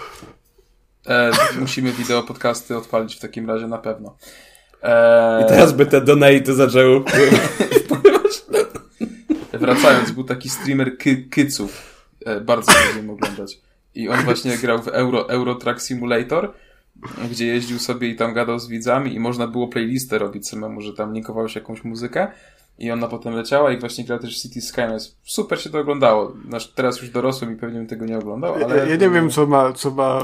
E, 1.07 1.31
musimy 1.59 1.91
wideo 1.91 2.23
podcasty 2.23 2.77
odpalić 2.77 3.15
w 3.15 3.19
takim 3.19 3.49
razie 3.49 3.67
na 3.67 3.77
pewno. 3.77 4.17
E, 4.83 5.43
I 5.45 5.49
teraz 5.49 5.71
by 5.73 5.85
te 5.85 6.01
donate 6.01 6.53
zaczęły 6.53 7.03
Wracając, 9.65 10.11
był 10.11 10.23
taki 10.23 10.49
streamer 10.49 10.97
ky 10.97 11.17
Kyców. 11.29 12.03
E, 12.25 12.41
bardzo 12.41 12.71
lubiłem 12.87 13.09
oglądać. 13.09 13.61
I 13.95 14.09
on 14.09 14.23
właśnie 14.23 14.57
grał 14.57 14.81
w 14.81 14.87
Euro, 14.87 15.29
Euro 15.29 15.55
Truck 15.55 15.81
Simulator, 15.81 16.53
gdzie 17.31 17.47
jeździł 17.47 17.79
sobie 17.79 18.07
i 18.07 18.15
tam 18.15 18.33
gadał 18.33 18.59
z 18.59 18.67
widzami 18.67 19.15
i 19.15 19.19
można 19.19 19.47
było 19.47 19.67
playlistę 19.67 20.17
robić 20.17 20.47
samemu, 20.47 20.81
że 20.81 20.93
tam 20.93 21.13
linkowało 21.13 21.47
się 21.47 21.59
jakąś 21.59 21.83
muzykę 21.83 22.27
i 22.79 22.91
ona 22.91 23.07
potem 23.07 23.33
leciała 23.33 23.71
i 23.71 23.79
właśnie 23.79 24.05
grał 24.05 24.19
też 24.19 24.41
City 24.41 24.61
Skylines. 24.61 25.17
Super 25.23 25.61
się 25.61 25.69
to 25.69 25.79
oglądało. 25.79 26.33
Znaczy, 26.49 26.71
teraz 26.75 27.01
już 27.01 27.09
dorosłem 27.09 27.53
i 27.53 27.55
pewnie 27.55 27.77
bym 27.77 27.87
tego 27.87 28.05
nie 28.05 28.17
oglądał, 28.17 28.53
ale... 28.53 28.77
Ja, 28.77 28.85
ja 28.85 28.95
nie 28.95 29.09
wiem, 29.09 29.29
co 29.29 29.47
ma, 29.47 29.73
co 29.73 29.91
ma 29.91 30.21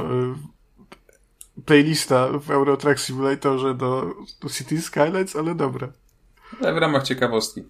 y, 1.57 1.61
playlista 1.65 2.27
w 2.39 2.51
Euro 2.51 2.77
Truck 2.77 2.99
Simulatorze 2.99 3.75
do, 3.75 4.13
do 4.41 4.49
City 4.49 4.81
Skylines, 4.81 5.35
ale 5.35 5.55
dobra. 5.55 5.87
Ale 6.61 6.73
w 6.73 6.77
ramach 6.77 7.03
ciekawostki. 7.03 7.63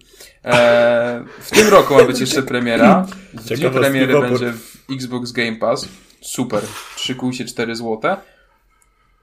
E, 0.44 1.24
w 1.40 1.50
tym 1.50 1.68
roku 1.68 1.94
ma 1.94 2.04
być 2.04 2.20
jeszcze 2.20 2.42
premiera. 2.42 3.06
W 3.34 3.48
dniu 3.48 3.70
premiery 3.70 4.16
opór. 4.16 4.30
będzie 4.30 4.52
w 4.52 4.76
Xbox 4.90 5.32
Game 5.32 5.56
Pass. 5.56 5.88
Super. 6.20 6.62
Szykuj 6.96 7.32
się 7.32 7.44
4 7.44 7.76
złote. 7.76 8.16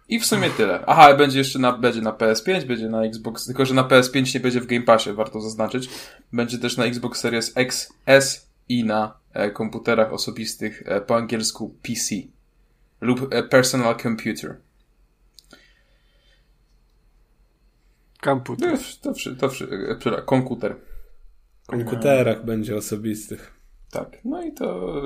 I 0.09 0.19
w 0.19 0.25
sumie 0.25 0.49
tyle. 0.49 0.83
Aha, 0.85 1.13
będzie 1.13 1.37
jeszcze 1.37 1.59
na, 1.59 1.73
będzie 1.73 2.01
na 2.01 2.11
PS5, 2.11 2.63
będzie 2.63 2.89
na 2.89 3.03
Xbox, 3.03 3.45
tylko 3.45 3.65
że 3.65 3.73
na 3.73 3.83
PS5 3.83 4.33
nie 4.33 4.39
będzie 4.39 4.61
w 4.61 4.65
Game 4.65 4.81
Passie, 4.81 5.13
warto 5.13 5.41
zaznaczyć. 5.41 5.89
Będzie 6.33 6.57
też 6.57 6.77
na 6.77 6.85
Xbox 6.85 7.19
Series 7.19 7.51
X, 7.55 7.93
S 8.05 8.49
i 8.69 8.83
na 8.83 9.13
e, 9.33 9.51
komputerach 9.51 10.13
osobistych 10.13 10.83
e, 10.85 11.01
po 11.01 11.15
angielsku 11.15 11.75
PC 11.81 12.15
lub 13.01 13.33
e, 13.33 13.43
Personal 13.43 13.95
Computer. 13.95 14.55
Komputer. 18.21 18.71
No, 18.71 18.77
to, 19.01 19.13
to, 19.39 19.49
to, 19.49 20.11
to, 20.11 20.21
komputer. 20.21 20.75
W 21.63 21.67
komputerach 21.67 22.45
będzie 22.45 22.75
osobistych. 22.75 23.53
Tak, 23.91 24.17
no 24.25 24.43
i 24.43 24.53
to... 24.53 25.01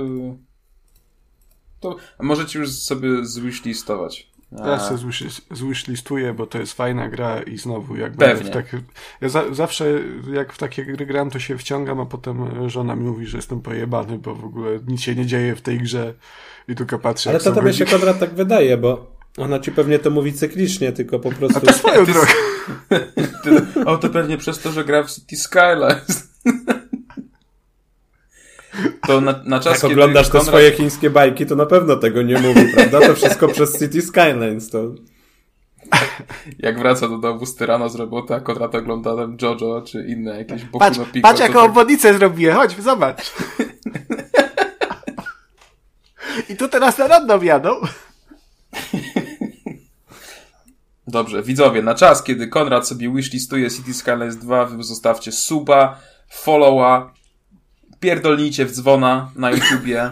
To 1.79 1.95
możecie 2.19 2.59
już 2.59 2.71
sobie 2.71 3.25
zwishllistować. 3.25 4.31
Ja 4.51 4.79
sobie 4.79 5.13
zwishllistuję, 5.51 6.33
bo 6.33 6.47
to 6.47 6.59
jest 6.59 6.73
fajna 6.73 7.09
gra 7.09 7.41
i 7.41 7.57
znowu 7.57 7.95
jak 7.95 8.17
Pewnie. 8.17 8.49
w 8.49 8.53
takie... 8.53 8.81
Ja 9.21 9.29
za, 9.29 9.53
zawsze 9.53 9.99
jak 10.33 10.53
w 10.53 10.57
takie 10.57 10.85
gry 10.85 11.05
gram, 11.05 11.29
to 11.29 11.39
się 11.39 11.57
wciągam, 11.57 11.99
a 11.99 12.05
potem 12.05 12.69
żona 12.69 12.95
mi 12.95 13.03
mówi, 13.03 13.25
że 13.25 13.37
jestem 13.37 13.61
pojebany, 13.61 14.17
bo 14.17 14.35
w 14.35 14.45
ogóle 14.45 14.79
nic 14.87 15.01
się 15.01 15.15
nie 15.15 15.25
dzieje 15.25 15.55
w 15.55 15.61
tej 15.61 15.79
grze 15.79 16.13
i 16.67 16.75
tylko 16.75 16.99
patrzę. 16.99 17.29
Ale 17.29 17.39
to 17.39 17.51
tobie 17.51 17.73
się 17.73 17.85
Konrad 17.85 18.19
tak 18.19 18.33
wydaje, 18.33 18.77
bo 18.77 19.20
ona 19.37 19.59
ci 19.59 19.71
pewnie 19.71 19.99
to 19.99 20.09
mówi 20.09 20.33
cyklicznie, 20.33 20.91
tylko 20.91 21.19
po 21.19 21.31
prostu... 21.31 21.57
A 21.57 21.61
to 21.61 21.73
swoją 21.73 22.05
drogą. 22.05 22.31
o, 23.91 23.97
to 23.97 24.09
pewnie 24.09 24.37
przez 24.37 24.59
to, 24.59 24.71
że 24.71 24.85
gra 24.85 25.03
w 25.03 25.11
City 25.11 25.37
Skylines. 25.37 26.31
To 29.07 29.21
na, 29.21 29.43
na 29.45 29.59
czas, 29.59 29.83
Jak 29.83 29.91
oglądasz 29.91 30.25
te 30.25 30.31
Konrad... 30.31 30.47
swoje 30.47 30.71
chińskie 30.71 31.09
bajki, 31.09 31.45
to 31.45 31.55
na 31.55 31.65
pewno 31.65 31.95
tego 31.95 32.21
nie 32.21 32.39
mówi, 32.39 32.73
prawda? 32.73 32.99
To 32.99 33.15
wszystko 33.15 33.47
przez 33.47 33.79
City 33.79 34.01
Skylines. 34.01 34.69
To... 34.69 34.95
Jak 36.59 36.79
wraca 36.79 37.07
do 37.07 37.17
domu 37.17 37.45
z 37.45 37.55
tyrana 37.55 37.89
z 37.89 37.95
roboty, 37.95 38.35
a 38.35 38.39
Konrad 38.39 38.75
ogląda 38.75 39.15
tam 39.15 39.37
Jojo 39.41 39.81
czy 39.81 40.05
inne 40.07 40.37
jakieś 40.37 40.63
Boku 40.63 40.79
patrz, 40.79 40.99
Pico. 41.13 41.27
Patrz 41.27 41.41
jaką 41.41 41.53
tak... 41.53 41.63
obwodnicę 41.63 42.13
zrobiłem, 42.13 42.55
chodź, 42.55 42.81
zobacz. 42.81 43.17
I 46.49 46.55
tu 46.55 46.67
teraz 46.67 46.97
na 46.97 47.07
random 47.07 47.45
jadą. 47.45 47.81
Dobrze, 51.11 51.43
widzowie, 51.43 51.81
na 51.81 51.95
czas, 51.95 52.23
kiedy 52.23 52.47
Konrad 52.47 52.87
sobie 52.87 53.13
wishlistuje 53.13 53.71
City 53.71 53.93
Skylines 53.93 54.37
2, 54.37 54.65
wy 54.65 54.83
zostawcie 54.83 55.31
suba, 55.31 55.99
followa, 56.29 57.13
pierdolnijcie 57.99 58.65
w 58.65 58.71
dzwona 58.71 59.31
na 59.35 59.51
YouTubie 59.51 60.09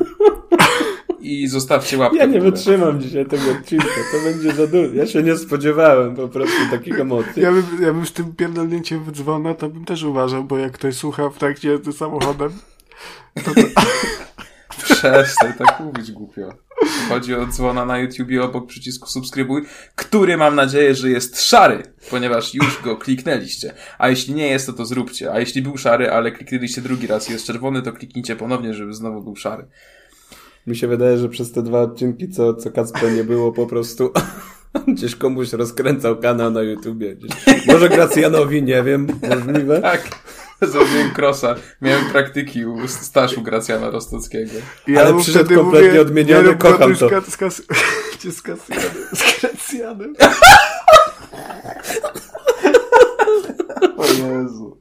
i 1.20 1.48
zostawcie 1.48 1.98
łapkę. 1.98 2.18
Ja 2.18 2.26
nie 2.26 2.42
wytrzymam 2.42 3.02
dzisiaj 3.02 3.26
tego 3.26 3.52
odcinka, 3.52 3.86
to 4.12 4.24
będzie 4.24 4.52
za 4.52 4.68
dużo. 4.68 4.94
Ja 4.94 5.08
się 5.08 5.24
nie 5.24 5.38
spodziewałem 5.38 6.16
po 6.16 6.28
prostu 6.28 6.58
takich 6.72 7.00
emocji. 7.00 7.42
Ja 7.42 7.52
bym, 7.52 7.64
ja 7.82 7.94
bym 7.94 8.06
z 8.06 8.14
tym 8.14 8.36
pierdolnięciem 8.36 9.04
w 9.04 9.12
dzwona 9.12 9.54
to 9.54 9.70
bym 9.70 9.86
też 9.86 10.04
uważał, 10.04 10.44
bo 10.44 10.58
jak 10.58 10.72
ktoś 10.72 10.96
słucha 10.96 11.30
w 11.30 11.38
trakcie 11.38 11.72
jazdy 11.72 11.94
samochodem, 11.94 12.52
to... 13.46 13.54
to... 13.54 13.62
Przestań 14.84 15.54
tak 15.58 15.80
mówić 15.80 16.12
głupio. 16.12 16.68
Chodzi 17.10 17.36
o 17.36 17.48
dzwona 17.48 17.86
na 17.86 17.98
YouTubie 17.98 18.44
obok 18.44 18.68
przycisku 18.68 19.08
subskrybuj, 19.08 19.62
który 19.96 20.38
mam 20.38 20.56
nadzieję, 20.56 20.96
że 20.96 21.10
jest 21.10 21.42
szary, 21.42 21.84
ponieważ 22.10 22.54
już 22.54 22.82
go 22.84 22.98
kliknęliście. 22.98 23.74
A 23.98 24.10
jeśli 24.10 24.34
nie 24.34 24.48
jest, 24.48 24.65
to 24.65 24.74
to 24.74 24.86
zróbcie. 24.86 25.32
A 25.32 25.39
jeśli 25.39 25.62
był 25.62 25.78
szary, 25.78 26.12
ale 26.12 26.32
kliknęliście 26.32 26.82
drugi 26.82 27.08
raz 27.08 27.30
i 27.30 27.32
jest 27.32 27.46
czerwony, 27.46 27.82
to 27.82 27.94
kliknijcie 27.94 28.36
ponownie, 28.36 28.74
żeby 28.74 28.94
znowu 28.94 29.22
był 29.22 29.36
szary. 29.36 29.68
Mi 30.68 30.76
się 30.76 30.88
wydaje, 30.88 31.18
że 31.18 31.30
przez 31.30 31.52
te 31.52 31.63
dwa 31.63 31.82
odcinki, 31.82 32.30
co, 32.30 32.54
co 32.54 32.72
Kacper 32.72 33.13
nie 33.13 33.24
było, 33.24 33.52
po 33.52 33.68
prostu 33.68 34.12
gdzieś 34.88 35.15
komuś 35.15 35.54
rozkręcał 35.54 36.18
kanał 36.18 36.52
na 36.52 36.62
YouTubie. 36.62 37.15
Gdzieś. 37.15 37.32
Może 37.68 37.89
Gracjanowi, 37.89 38.63
nie 38.63 38.84
wiem, 38.84 39.08
możliwe. 39.30 39.82
Tak. 39.82 40.10
Zrobiłem 40.72 41.12
krosa. 41.12 41.56
Miałem 41.82 42.06
praktyki 42.06 42.65
u 42.65 42.88
Staszu 42.88 43.41
Gracjana 43.41 43.89
Rostockiego. 43.89 44.52
Ja 44.88 45.02
Ale 45.02 45.19
przyszedł 45.22 45.56
kompletnie 45.56 45.88
mówię, 45.88 46.02
odmieniony, 46.02 46.56
kocham 46.56 46.95
to. 46.95 47.08
Z, 47.08 47.38
kas, 47.38 47.58
z, 48.19 48.24
z, 48.24 48.43
z 49.19 49.39
Gracjanem. 49.41 50.15
O 53.98 54.06
Jezu. 54.06 54.78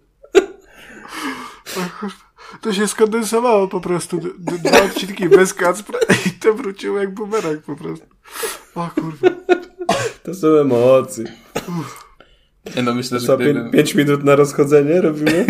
To 2.61 2.73
się 2.73 2.89
skondensowało 2.89 3.69
po 3.69 3.81
prostu. 3.81 4.21
Dwa 4.39 4.83
odcinki 4.83 5.29
bez 5.29 5.55
Kacpra 5.55 5.99
i 6.27 6.31
to 6.31 6.55
wróciło 6.55 6.99
jak 6.99 7.15
bumerang 7.15 7.63
po 7.63 7.77
prostu. 7.77 8.07
O 8.75 8.91
kurwa. 8.95 9.29
To 10.23 10.35
są 10.35 10.49
emocje. 10.49 11.25
Uff. 11.69 12.08
Nie 12.77 12.83
no, 12.83 12.95
myślę, 12.95 13.21
że 13.21 13.27
Co, 13.27 13.37
gdybym... 13.37 13.71
pięć 13.71 13.95
minut 13.95 14.25
na 14.25 14.37
rozchodzenie 14.37 15.01
robimy? 15.01 15.47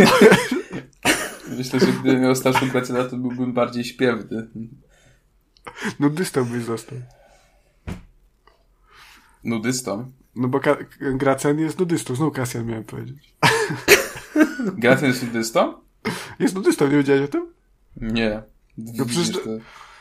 myślę, 1.58 1.80
że 1.80 1.86
gdybym 1.86 2.20
miał 2.20 2.34
starszą 2.34 2.66
na 2.92 3.04
to 3.04 3.16
byłbym 3.16 3.52
bardziej 3.52 3.84
śpiewny. 3.84 4.48
Nudystą 6.00 6.44
byś 6.44 6.62
został. 6.62 6.98
Nudystą? 9.44 10.12
No 10.36 10.48
bo 10.48 10.60
Gracjan 11.00 11.58
jest 11.58 11.78
nudystą, 11.78 12.14
znowu 12.14 12.30
Kasjan 12.30 12.66
miałem 12.66 12.84
powiedzieć. 12.84 13.34
Gracjan 14.82 15.08
jest 15.08 15.22
nudystą? 15.22 15.74
Jest 16.38 16.54
nudystą, 16.54 16.88
nie 16.88 16.96
wiedziałeś 16.96 17.22
o 17.22 17.28
tym? 17.28 17.52
Nie. 17.96 18.42
No 18.78 19.06
przecież... 19.06 19.30
To... 19.30 19.50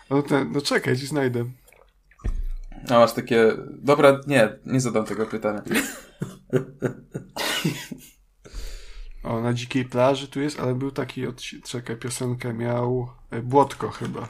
No, 0.10 0.22
ten, 0.22 0.52
no 0.52 0.62
czekaj, 0.62 0.98
ci 0.98 1.08
znajdę. 1.08 1.46
A 2.90 2.94
masz 2.94 3.14
takie... 3.14 3.54
Dobra, 3.70 4.20
nie, 4.28 4.50
nie 4.66 4.82
zadam 4.82 5.06
tego 5.06 5.26
pytania. 5.26 5.62
O, 9.24 9.42
na 9.42 9.54
dzikiej 9.54 9.86
plaży 9.86 10.28
tu 10.28 10.42
jest, 10.42 10.60
ale 10.60 10.76
był 10.76 10.92
taki, 10.92 11.28
od, 11.28 11.42
czekaj, 11.64 11.96
piosenkę 11.96 12.54
miał 12.54 13.10
e, 13.32 13.42
Błotko 13.42 13.90
chyba. 13.90 14.28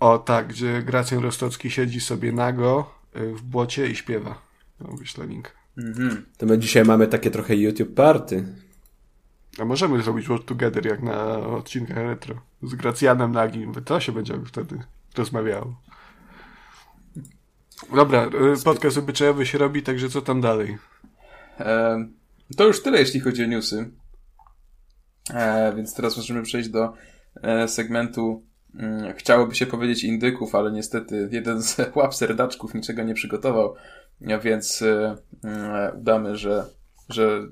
O, 0.00 0.18
tak, 0.18 0.48
gdzie 0.48 0.82
Gracjan 0.82 1.22
Rostocki 1.22 1.70
siedzi 1.70 2.00
sobie 2.00 2.32
nago 2.32 2.94
e, 3.12 3.26
w 3.26 3.42
błocie 3.42 3.86
i 3.86 3.96
śpiewa. 3.96 4.42
No, 4.80 4.96
wyślę 4.96 5.26
link. 5.26 5.52
Mhm. 5.78 6.24
To 6.38 6.46
my 6.46 6.58
dzisiaj 6.58 6.84
mamy 6.84 7.06
takie 7.06 7.30
trochę 7.30 7.56
YouTube 7.56 7.94
party. 7.94 8.44
A 9.58 9.64
możemy 9.64 10.02
zrobić 10.02 10.26
World 10.26 10.46
Together 10.46 10.86
jak 10.86 11.02
na 11.02 11.36
odcinkach 11.36 11.96
retro. 11.96 12.40
Z 12.62 12.74
Gracjanem 12.74 13.32
nagim. 13.32 13.74
To 13.74 14.00
się 14.00 14.12
będzie 14.12 14.34
wtedy 14.46 14.78
rozmawiało. 15.16 15.76
Dobra, 17.96 18.26
y, 18.60 18.64
podcast 18.64 18.98
obyczajowy 18.98 19.46
się 19.46 19.58
robi, 19.58 19.82
także 19.82 20.08
co 20.08 20.22
tam 20.22 20.40
dalej? 20.40 20.78
E, 21.60 22.04
to 22.56 22.66
już 22.66 22.82
tyle, 22.82 22.98
jeśli 22.98 23.20
chodzi 23.20 23.44
o 23.44 23.46
newsy. 23.46 23.90
E, 25.34 25.72
więc 25.76 25.94
teraz 25.94 26.16
możemy 26.16 26.42
przejść 26.42 26.68
do 26.68 26.92
e, 27.42 27.68
segmentu 27.68 28.42
mm, 28.74 29.14
chciałoby 29.14 29.54
się 29.54 29.66
powiedzieć 29.66 30.04
indyków, 30.04 30.54
ale 30.54 30.72
niestety 30.72 31.28
jeden 31.32 31.62
z 31.62 31.76
łap 31.96 32.14
serdaczków 32.14 32.74
niczego 32.74 33.02
nie 33.02 33.14
przygotował, 33.14 33.74
więc 34.20 34.82
e, 34.82 35.16
mm, 35.44 35.98
udamy, 36.00 36.36
że, 36.36 36.64
że 37.08 37.42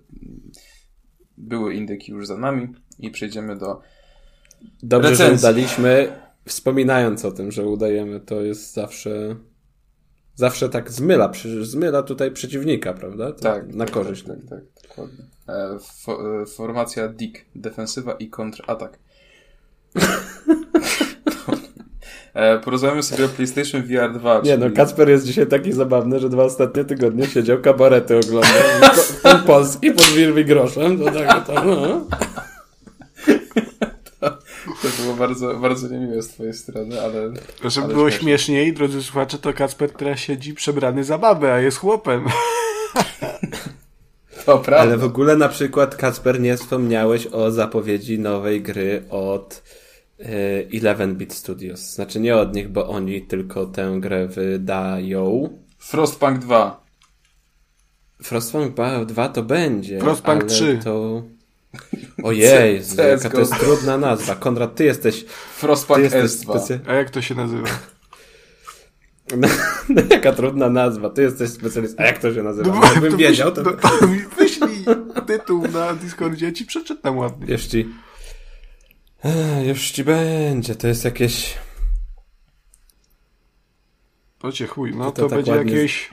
były 1.38 1.74
indyki 1.74 2.12
już 2.12 2.26
za 2.26 2.36
nami 2.36 2.68
i 2.98 3.10
przejdziemy 3.10 3.56
do 3.56 3.80
Dobrze, 4.82 5.10
recenzji. 5.10 5.38
że 5.38 5.48
udaliśmy, 5.48 6.12
wspominając 6.44 7.24
o 7.24 7.32
tym, 7.32 7.52
że 7.52 7.66
udajemy, 7.66 8.20
to 8.20 8.40
jest 8.40 8.74
zawsze 8.74 9.36
zawsze 10.40 10.68
tak 10.68 10.90
zmyla, 10.90 11.32
zmyla 11.62 12.02
tutaj 12.02 12.30
przeciwnika, 12.30 12.94
prawda? 12.94 13.32
To 13.32 13.40
tak. 13.40 13.74
Na 13.74 13.84
tak, 13.84 13.94
korzyść. 13.94 14.22
Tak, 14.22 14.36
tak, 14.36 14.48
tak, 14.48 14.88
dokładnie. 14.88 15.24
E, 15.48 15.78
e, 16.42 16.46
formacja 16.46 17.08
Dick, 17.08 17.44
defensywa 17.54 18.12
i 18.12 18.28
kontratak. 18.28 18.98
e, 22.34 22.58
porozmawiamy 22.58 23.02
sobie 23.02 23.24
o 23.24 23.28
PlayStation 23.28 23.82
VR 23.82 24.12
2. 24.18 24.36
Nie 24.38 24.42
czyli... 24.42 24.58
no, 24.58 24.70
Kacper 24.76 25.08
jest 25.08 25.26
dzisiaj 25.26 25.46
taki 25.46 25.72
zabawny, 25.72 26.18
że 26.18 26.28
dwa 26.28 26.44
ostatnie 26.44 26.84
tygodnie 26.84 27.26
siedział, 27.26 27.60
kabarety 27.60 28.16
oglądał. 28.16 28.62
Polski 29.46 29.90
pod 29.90 30.06
Wilwy 30.06 30.44
groszem, 30.44 30.98
to 30.98 31.04
tak, 31.04 31.46
to 31.46 31.64
no. 31.64 32.06
To 34.82 35.02
było 35.02 35.14
bardzo, 35.14 35.54
bardzo 35.54 35.88
niemiłe 35.88 36.22
z 36.22 36.28
twojej 36.28 36.54
strony, 36.54 37.00
ale... 37.00 37.32
Żeby 37.64 37.84
ale 37.84 37.94
było 37.94 38.10
śmiesznie. 38.10 38.28
śmieszniej, 38.28 38.72
drodzy 38.72 39.02
słuchacze, 39.02 39.38
to 39.38 39.52
Kacper 39.52 39.90
teraz 39.90 40.20
siedzi 40.20 40.54
przebrany 40.54 41.04
za 41.04 41.18
babę, 41.18 41.54
a 41.54 41.60
jest 41.60 41.78
chłopem. 41.78 42.24
To 44.46 44.58
prawda. 44.58 44.82
Ale 44.82 44.96
w 44.96 45.04
ogóle 45.04 45.36
na 45.36 45.48
przykład, 45.48 45.96
Kacper, 45.96 46.40
nie 46.40 46.56
wspomniałeś 46.56 47.26
o 47.26 47.50
zapowiedzi 47.50 48.18
nowej 48.18 48.62
gry 48.62 49.04
od 49.10 49.62
11-bit 50.70 51.32
y, 51.32 51.34
Studios. 51.34 51.80
Znaczy 51.80 52.20
nie 52.20 52.36
od 52.36 52.54
nich, 52.54 52.68
bo 52.68 52.88
oni 52.88 53.22
tylko 53.22 53.66
tę 53.66 53.96
grę 54.00 54.26
wydają. 54.26 55.58
Frostpunk 55.78 56.38
2. 56.38 56.84
Frostpunk 58.22 58.74
2 59.06 59.28
to 59.28 59.42
będzie. 59.42 60.00
Frostpunk 60.00 60.44
3. 60.44 60.78
To... 60.84 61.22
Ojej, 62.22 62.82
jaka 62.96 63.30
to 63.30 63.40
jest 63.40 63.58
trudna 63.58 63.98
nazwa. 63.98 64.34
Konrad, 64.34 64.74
ty 64.74 64.84
jesteś... 64.84 65.24
Frostpunk 65.56 65.96
ty 65.98 66.02
jesteś 66.02 66.46
S2. 66.46 66.58
Specy... 66.58 66.80
A 66.86 66.94
jak 66.94 67.10
to 67.10 67.22
się 67.22 67.34
nazywa? 67.34 67.68
No, 69.36 69.48
no, 69.88 70.02
jaka 70.10 70.32
trudna 70.32 70.70
nazwa. 70.70 71.10
Ty 71.10 71.22
jesteś 71.22 71.50
specjalistą. 71.50 72.02
A 72.02 72.06
jak 72.06 72.18
to 72.18 72.34
się 72.34 72.42
nazywa? 72.42 72.74
No, 72.74 72.84
Jakbym 72.84 73.12
to 73.12 73.16
wiedział, 73.16 73.52
to... 73.52 73.62
no, 73.62 73.72
to 73.72 74.06
mi 74.06 74.18
wyślij 74.18 74.84
tytuł 75.26 75.68
na 75.68 75.94
Discordzie, 75.94 76.46
ja 76.46 76.52
ci 76.52 76.64
przeczytam 76.66 77.18
ładnie. 77.18 77.52
Już 77.52 77.66
ci... 77.66 77.88
Już 79.66 79.90
ci 79.90 80.04
będzie. 80.04 80.74
To 80.74 80.88
jest 80.88 81.04
jakieś... 81.04 81.54
To 84.38 84.52
cię 84.52 84.66
chuj, 84.66 84.94
no 84.94 85.04
To 85.04 85.22
to, 85.22 85.28
tak 85.28 85.38
będzie 85.38 85.52
ładnie- 85.52 85.72
jakieś... 85.72 86.10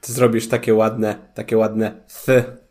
Ty 0.00 0.12
zrobisz 0.12 0.48
takie 0.48 0.74
ładne, 0.74 1.30
takie 1.34 1.56
ładne 1.56 2.04
th. 2.24 2.61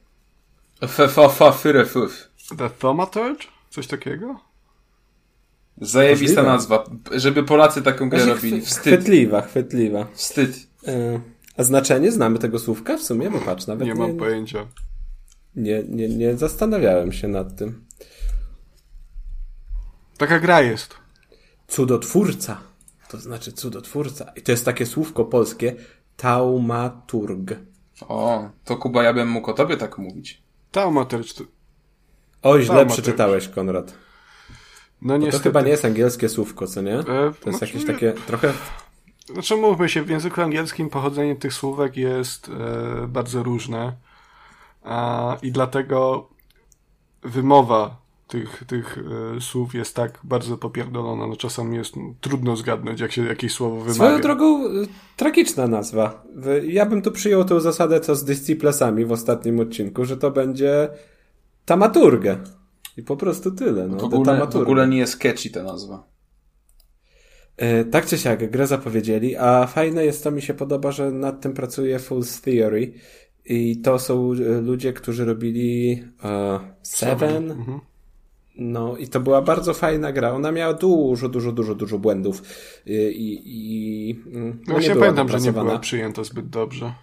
Fefafa 0.87 1.51
fyrefuf. 1.51 2.27
The 2.57 2.69
Thaumaturge? 2.69 3.45
Coś 3.69 3.87
takiego? 3.87 4.39
Zajebista 5.81 6.35
Możliwe. 6.41 6.53
nazwa. 6.53 6.83
Żeby 7.15 7.43
Polacy 7.43 7.81
taką 7.81 8.09
grę 8.09 8.19
Właśnie 8.19 8.33
robili. 8.35 8.61
chwy- 8.61 8.65
Wstyd. 8.65 8.83
Chwytliwa, 8.99 9.41
chwytliwa. 9.41 10.07
Wstyd. 10.13 10.67
E, 10.87 11.19
A 11.57 11.63
znaczenie? 11.63 12.11
Znamy 12.11 12.39
tego 12.39 12.59
słówka? 12.59 12.97
W 12.97 13.01
sumie, 13.01 13.29
bo 13.31 13.39
patrz, 13.39 13.67
nawet 13.67 13.87
Nie 13.87 13.93
nie, 13.93 13.99
mam 13.99 14.17
pojęcia. 14.17 14.67
nie, 15.55 15.83
nie, 15.83 16.09
nie 16.09 16.37
zastanawiałem 16.37 17.11
się 17.11 17.27
nad 17.27 17.55
tym. 17.55 17.85
Taka 20.17 20.39
gra 20.39 20.61
jest. 20.61 20.95
Cudotwórca. 21.67 22.57
To 23.09 23.17
znaczy 23.17 23.51
cudotwórca. 23.51 24.31
I 24.35 24.41
to 24.41 24.51
jest 24.51 24.65
takie 24.65 24.85
słówko 24.85 25.25
polskie 25.25 25.75
taumaturg. 26.17 27.51
O, 28.01 28.49
to 28.65 28.77
Kuba, 28.77 29.03
ja 29.03 29.13
bym 29.13 29.29
mógł 29.29 29.51
o 29.51 29.53
tobie 29.53 29.77
tak 29.77 29.97
mówić. 29.97 30.41
Thaumaturge. 30.71 31.33
to- 31.33 31.43
Oj, 32.43 32.63
źle 32.63 32.85
przeczytałeś, 32.85 33.47
Konrad. 33.47 33.93
No 35.01 35.13
Bo 35.13 35.19
to 35.19 35.25
niestety. 35.25 35.43
chyba 35.43 35.61
nie 35.61 35.69
jest 35.69 35.85
angielskie 35.85 36.29
słówko, 36.29 36.67
co 36.67 36.81
nie? 36.81 36.99
E, 36.99 37.03
To 37.03 37.23
jest 37.25 37.41
znaczy, 37.59 37.65
jakieś 37.65 37.85
takie 37.85 38.13
trochę... 38.13 38.53
Znaczy 39.33 39.55
mówmy 39.55 39.89
się, 39.89 40.01
w 40.03 40.09
języku 40.09 40.41
angielskim 40.41 40.89
pochodzenie 40.89 41.35
tych 41.35 41.53
słówek 41.53 41.97
jest 41.97 42.49
e, 42.49 43.07
bardzo 43.07 43.43
różne. 43.43 43.93
A, 44.83 45.37
I 45.41 45.51
dlatego 45.51 46.29
wymowa 47.23 48.00
tych, 48.31 48.63
tych 48.67 48.97
e, 49.37 49.41
słów 49.41 49.73
jest 49.75 49.95
tak 49.95 50.19
bardzo 50.23 50.57
popierdolona. 50.57 51.27
No 51.27 51.35
czasami 51.35 51.77
jest 51.77 51.93
trudno 52.21 52.55
zgadnąć, 52.55 52.99
jak 52.99 53.11
się 53.11 53.25
jakieś 53.25 53.51
słowo 53.53 53.75
wymawia. 53.75 53.93
Swoją 53.93 54.21
drogą 54.21 54.65
y, 54.67 54.87
tragiczna 55.17 55.67
nazwa. 55.67 56.23
Ja 56.67 56.85
bym 56.85 57.01
tu 57.01 57.11
przyjął 57.11 57.45
tą 57.45 57.59
zasadę, 57.59 57.99
co 57.99 58.15
z 58.15 58.25
Disciplesami 58.25 59.05
w 59.05 59.11
ostatnim 59.11 59.59
odcinku, 59.59 60.05
że 60.05 60.17
to 60.17 60.31
będzie 60.31 60.89
tamaturgę. 61.65 62.37
I 62.97 63.03
po 63.03 63.17
prostu 63.17 63.51
tyle. 63.51 63.87
No, 63.87 63.97
W 63.97 64.03
ogóle, 64.03 64.47
w 64.47 64.55
ogóle 64.55 64.87
nie 64.87 64.97
jest 64.97 65.17
catchy 65.17 65.49
ta 65.49 65.63
nazwa. 65.63 66.03
E, 67.57 67.85
Tak 67.85 68.05
czy 68.05 68.17
siak, 68.17 68.51
grę 68.51 68.67
zapowiedzieli, 68.67 69.35
a 69.35 69.67
fajne 69.67 70.05
jest 70.05 70.23
to, 70.23 70.31
mi 70.31 70.41
się 70.41 70.53
podoba, 70.53 70.91
że 70.91 71.11
nad 71.11 71.41
tym 71.41 71.53
pracuje 71.53 71.99
Fool's 71.99 72.43
Theory 72.43 72.93
i 73.45 73.81
to 73.81 73.99
są 73.99 74.31
e, 74.31 74.61
ludzie, 74.61 74.93
którzy 74.93 75.25
robili 75.25 76.03
e, 76.23 76.59
Seven, 76.83 77.51
Mhm. 77.51 77.79
No 78.61 78.97
i 78.97 79.07
to 79.07 79.19
była 79.19 79.41
bardzo 79.41 79.73
fajna 79.73 80.11
gra. 80.11 80.31
Ona 80.31 80.51
miała 80.51 80.73
dużo, 80.73 81.29
dużo, 81.29 81.51
dużo, 81.51 81.75
dużo 81.75 81.99
błędów 81.99 82.43
i, 82.85 82.93
i, 82.93 84.09
i 84.09 84.21
mm, 84.35 84.59
No 84.67 84.73
właśnie 84.73 84.95
pamiętam, 84.95 85.29
że 85.29 85.39
nie 85.39 85.51
była 85.51 85.79
przyjęta 85.79 86.23
zbyt 86.23 86.49
dobrze. 86.49 86.93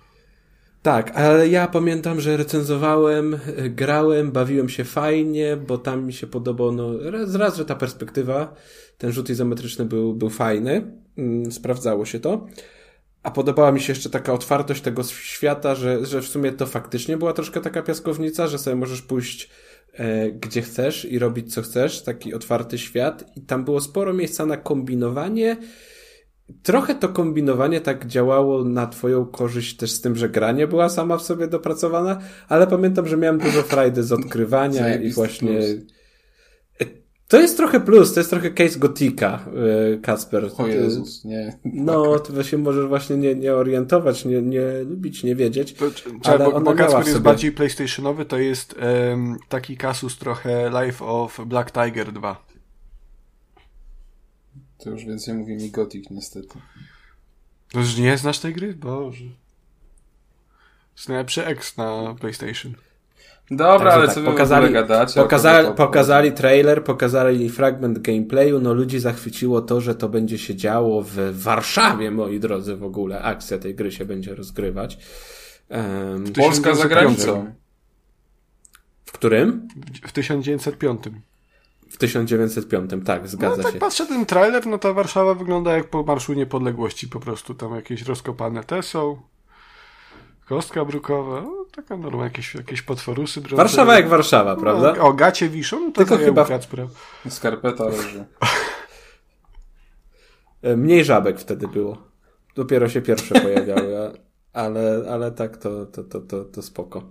Tak, 0.83 1.11
ale 1.11 1.49
ja 1.49 1.67
pamiętam, 1.67 2.21
że 2.21 2.37
recenzowałem, 2.37 3.39
grałem, 3.71 4.33
bawiłem 4.33 4.69
się 4.69 4.85
fajnie, 4.85 5.57
bo 5.57 5.79
tam 5.79 6.05
mi 6.07 6.13
się 6.13 6.27
podobał, 6.27 6.73
no 6.73 7.11
raz, 7.11 7.35
raz 7.35 7.57
że 7.57 7.65
ta 7.65 7.75
perspektywa, 7.75 8.55
ten 8.99 9.13
rzut 9.13 9.31
izometryczny 9.31 9.85
był, 9.85 10.15
był 10.15 10.31
fajny, 10.31 10.93
mm, 11.19 11.53
sprawdzało 11.53 12.05
się 12.05 12.21
to, 12.21 12.47
a 13.23 13.31
podobała 13.31 13.73
mi 13.73 13.81
się 13.81 13.93
jeszcze 13.93 14.11
taka 14.11 14.33
otwartość 14.33 14.83
tego 14.83 15.03
świata, 15.05 15.75
że, 15.75 16.07
że 16.07 16.23
w 16.23 16.29
sumie 16.29 16.53
to 16.53 16.67
faktycznie 16.67 17.17
była 17.17 17.33
troszkę 17.33 17.61
taka 17.61 17.83
piaskownica, 17.83 18.47
że 18.47 18.59
sobie 18.59 18.77
możesz 18.77 19.03
pójść 19.03 19.51
gdzie 20.41 20.63
chcesz 20.63 21.05
i 21.05 21.19
robić 21.19 21.55
co 21.55 21.63
chcesz, 21.63 22.03
taki 22.03 22.35
otwarty 22.35 22.79
świat 22.79 23.25
i 23.37 23.41
tam 23.41 23.65
było 23.65 23.81
sporo 23.81 24.15
miejsca 24.15 24.47
na 24.47 24.57
kombinowanie, 24.57 25.57
Trochę 26.63 26.95
to 26.95 27.09
kombinowanie 27.09 27.81
tak 27.81 28.07
działało 28.07 28.65
na 28.65 28.87
twoją 28.87 29.27
korzyść 29.27 29.77
też 29.77 29.91
z 29.91 30.01
tym, 30.01 30.17
że 30.17 30.29
gra 30.29 30.53
nie 30.53 30.67
była 30.67 30.89
sama 30.89 31.17
w 31.17 31.23
sobie 31.23 31.47
dopracowana, 31.47 32.19
ale 32.49 32.67
pamiętam, 32.67 33.09
że 33.09 33.17
miałem 33.17 33.39
dużo 33.39 33.63
frajdy 33.63 34.03
z 34.03 34.13
odkrywania 34.13 34.95
i 34.95 35.11
właśnie... 35.11 35.49
plus. 35.49 35.98
To 37.29 37.41
jest 37.41 37.57
trochę 37.57 37.81
plus, 37.81 38.15
to 38.15 38.21
jest 38.21 38.31
trochę 38.31 38.51
case 38.51 38.79
Gotika, 38.79 39.45
e, 39.95 39.99
Kasper. 39.99 40.51
O 40.59 40.67
Jezus, 40.67 41.25
nie. 41.25 41.59
No, 41.65 42.19
to 42.19 42.43
się 42.43 42.59
możesz 42.59 42.87
właśnie 42.87 43.17
nie, 43.17 43.35
nie 43.35 43.55
orientować, 43.55 44.25
nie, 44.25 44.43
nie 44.43 44.63
lubić, 44.63 45.25
nie 45.25 45.35
wiedzieć. 45.35 45.73
To, 45.73 45.91
czy, 45.91 46.11
Ale 46.25 46.39
bo, 46.39 46.61
bo 46.61 46.75
w 46.75 46.79
jest 46.79 46.93
sobie- 46.93 47.21
bardziej 47.21 47.53
PlayStationowy, 47.53 48.25
to 48.25 48.39
jest 48.39 48.75
em, 48.79 49.37
taki 49.49 49.77
kasus 49.77 50.19
trochę 50.19 50.71
Life 50.85 51.05
of 51.05 51.41
Black 51.47 51.71
Tiger 51.73 52.13
2. 52.13 52.45
To 54.79 54.91
już 54.91 55.05
więcej 55.05 55.35
mówi 55.35 55.57
mi 55.57 55.71
Gothic 55.71 56.11
niestety. 56.11 56.59
To 57.73 57.79
już 57.79 57.97
nie 57.97 58.19
znasz 58.19 58.39
tej 58.39 58.55
gry? 58.55 58.75
Boże. 58.75 59.25
To 59.25 60.97
jest 60.97 61.09
najlepszy 61.09 61.47
X 61.47 61.77
na 61.77 62.15
PlayStation. 62.21 62.75
Dobra, 63.51 63.79
Także 63.79 63.93
ale 63.93 64.07
tak, 64.07 64.15
co 64.15 64.23
pokazali, 64.23 64.73
gadacie? 64.73 65.21
pokazali, 65.21 65.69
pokazali 65.77 66.33
trailer, 66.33 66.85
pokazali 66.85 67.49
fragment 67.51 67.99
gameplayu, 67.99 68.61
no 68.61 68.75
ludzi 68.75 68.99
zachwyciło 68.99 69.61
to, 69.63 69.81
że 69.81 69.95
to 69.95 70.09
będzie 70.09 70.39
się 70.39 70.57
działo 70.57 71.03
w 71.03 71.17
Warszawie, 71.43 72.11
moi 72.11 72.41
drodzy, 72.41 72.77
w 72.77 72.85
ogóle. 72.85 73.23
Akcja 73.23 73.59
tej 73.59 73.75
gry 73.75 73.93
się 73.93 74.05
będzie 74.05 74.35
rozgrywać. 74.35 74.99
W 75.71 76.33
Polska 76.33 76.75
za 76.75 76.83
1905. 76.85 76.91
granicą. 76.91 77.53
w 79.05 79.13
którym? 79.13 79.69
W 80.03 80.13
1905. 80.13 81.01
W 81.91 81.97
1905, 81.97 82.91
tak, 83.07 83.23
No 83.23 83.29
zgadza 83.29 83.63
tak 83.63 83.73
się. 83.73 83.79
patrzę 83.79 84.07
ten 84.07 84.27
trailer, 84.27 84.67
no 84.67 84.79
ta 84.79 84.93
Warszawa 84.93 85.35
wygląda 85.35 85.73
jak 85.77 85.91
po 85.91 86.03
Marszu 86.03 86.33
Niepodległości 86.33 87.09
po 87.09 87.21
prostu. 87.21 87.55
Tam 87.55 87.75
jakieś 87.75 88.03
rozkopane 88.03 88.65
te 88.65 88.83
są. 88.83 89.19
Kostka 90.49 90.85
brukowa, 90.85 91.41
no, 91.43 91.67
taka 91.77 91.97
norma, 91.97 92.25
jakieś, 92.25 92.55
jakieś 92.55 92.83
potworusy. 92.83 93.41
Warszawa 93.41 93.95
jak 93.97 94.09
Warszawa, 94.09 94.57
prawda? 94.57 94.95
No, 94.99 95.05
o, 95.05 95.13
gacie 95.13 95.49
wiszą, 95.49 95.81
no 95.81 95.87
to 95.87 95.93
Tylko 95.93 96.17
Tylko 96.17 96.25
chyba... 96.25 96.45
Skarpeta 97.29 97.85
leży. 97.85 98.25
E, 100.63 100.77
Mniej 100.77 101.05
żabek 101.05 101.41
wtedy 101.41 101.69
było. 101.69 101.99
Dopiero 102.55 102.89
się 102.89 103.03
pierwsze 103.03 103.41
pojawiały, 103.41 104.13
ale, 104.53 105.05
ale 105.11 105.33
tak 105.33 105.57
to, 105.57 105.87
to, 105.87 106.05
to, 106.05 106.21
to, 106.21 106.45
to 106.45 106.63
spoko. 106.63 107.03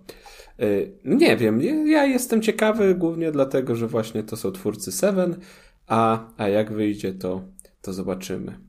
E, 0.59 0.65
Nie 1.05 1.37
wiem, 1.37 1.61
ja- 1.61 1.85
ja 1.85 2.05
jestem 2.05 2.41
ciekawy 2.41 2.95
głównie 2.95 3.31
dlatego, 3.31 3.75
że 3.75 3.87
właśnie 3.87 4.23
to 4.23 4.37
są 4.37 4.51
twórcy 4.51 4.91
Seven, 4.91 5.39
a, 5.87 6.19
a 6.37 6.47
jak 6.47 6.73
wyjdzie 6.73 7.13
to, 7.13 7.41
to 7.81 7.93
zobaczymy. 7.93 8.59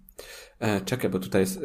E, 0.61 0.81
czekaj, 0.81 1.11
bo 1.11 1.19
tutaj 1.19 1.41
jest... 1.41 1.61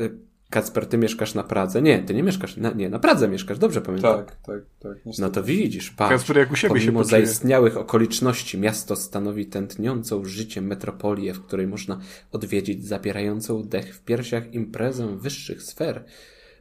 Kacper, 0.54 0.86
ty 0.86 0.98
mieszkasz 0.98 1.34
na 1.34 1.44
Pradze? 1.44 1.82
Nie, 1.82 2.00
ty 2.00 2.14
nie 2.14 2.24
mieszkasz, 2.24 2.58
na, 2.58 2.72
nie, 2.72 2.90
na 2.90 3.00
Pradze 3.00 3.28
mieszkasz, 3.28 3.58
dobrze 3.60 3.82
pamiętam. 3.82 4.18
Tak, 4.18 4.36
tak, 4.36 4.60
tak. 4.80 4.92
No 4.92 4.98
Niestety. 5.06 5.32
to 5.32 5.44
widzisz, 5.44 5.92
patrz. 5.92 6.12
Kacper 6.12 6.38
jak 6.38 6.52
u 6.52 6.56
siebie 6.56 6.76
się 6.80 6.86
Pomimo 6.86 7.04
poczuje. 7.04 7.26
zaistniałych 7.26 7.78
okoliczności 7.78 8.58
miasto 8.60 8.96
stanowi 8.96 9.46
tętniącą 9.46 10.26
życiem 10.26 10.66
metropolię, 10.68 11.34
w 11.34 11.42
której 11.42 11.68
można 11.68 12.00
odwiedzić 12.32 12.88
zabierającą 12.88 13.64
dech 13.64 13.96
w 13.96 14.04
piersiach 14.04 14.54
imprezę 14.54 15.18
wyższych 15.18 15.64
sfer, 15.64 16.04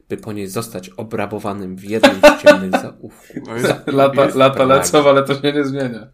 by 0.09 0.17
po 0.17 0.33
niej 0.33 0.47
zostać 0.47 0.89
obrabowanym 0.89 1.75
w 1.75 1.83
jednym 1.83 2.15
z 2.15 2.41
ciemnych 2.43 2.71
zaułków. 2.81 3.27
No 3.47 3.55
jest, 3.55 3.73
Lata, 3.87 4.27
lata 4.35 4.65
lecą, 4.65 5.09
ale 5.09 5.23
to 5.23 5.41
się 5.41 5.53
nie 5.53 5.63
zmienia. 5.65 6.07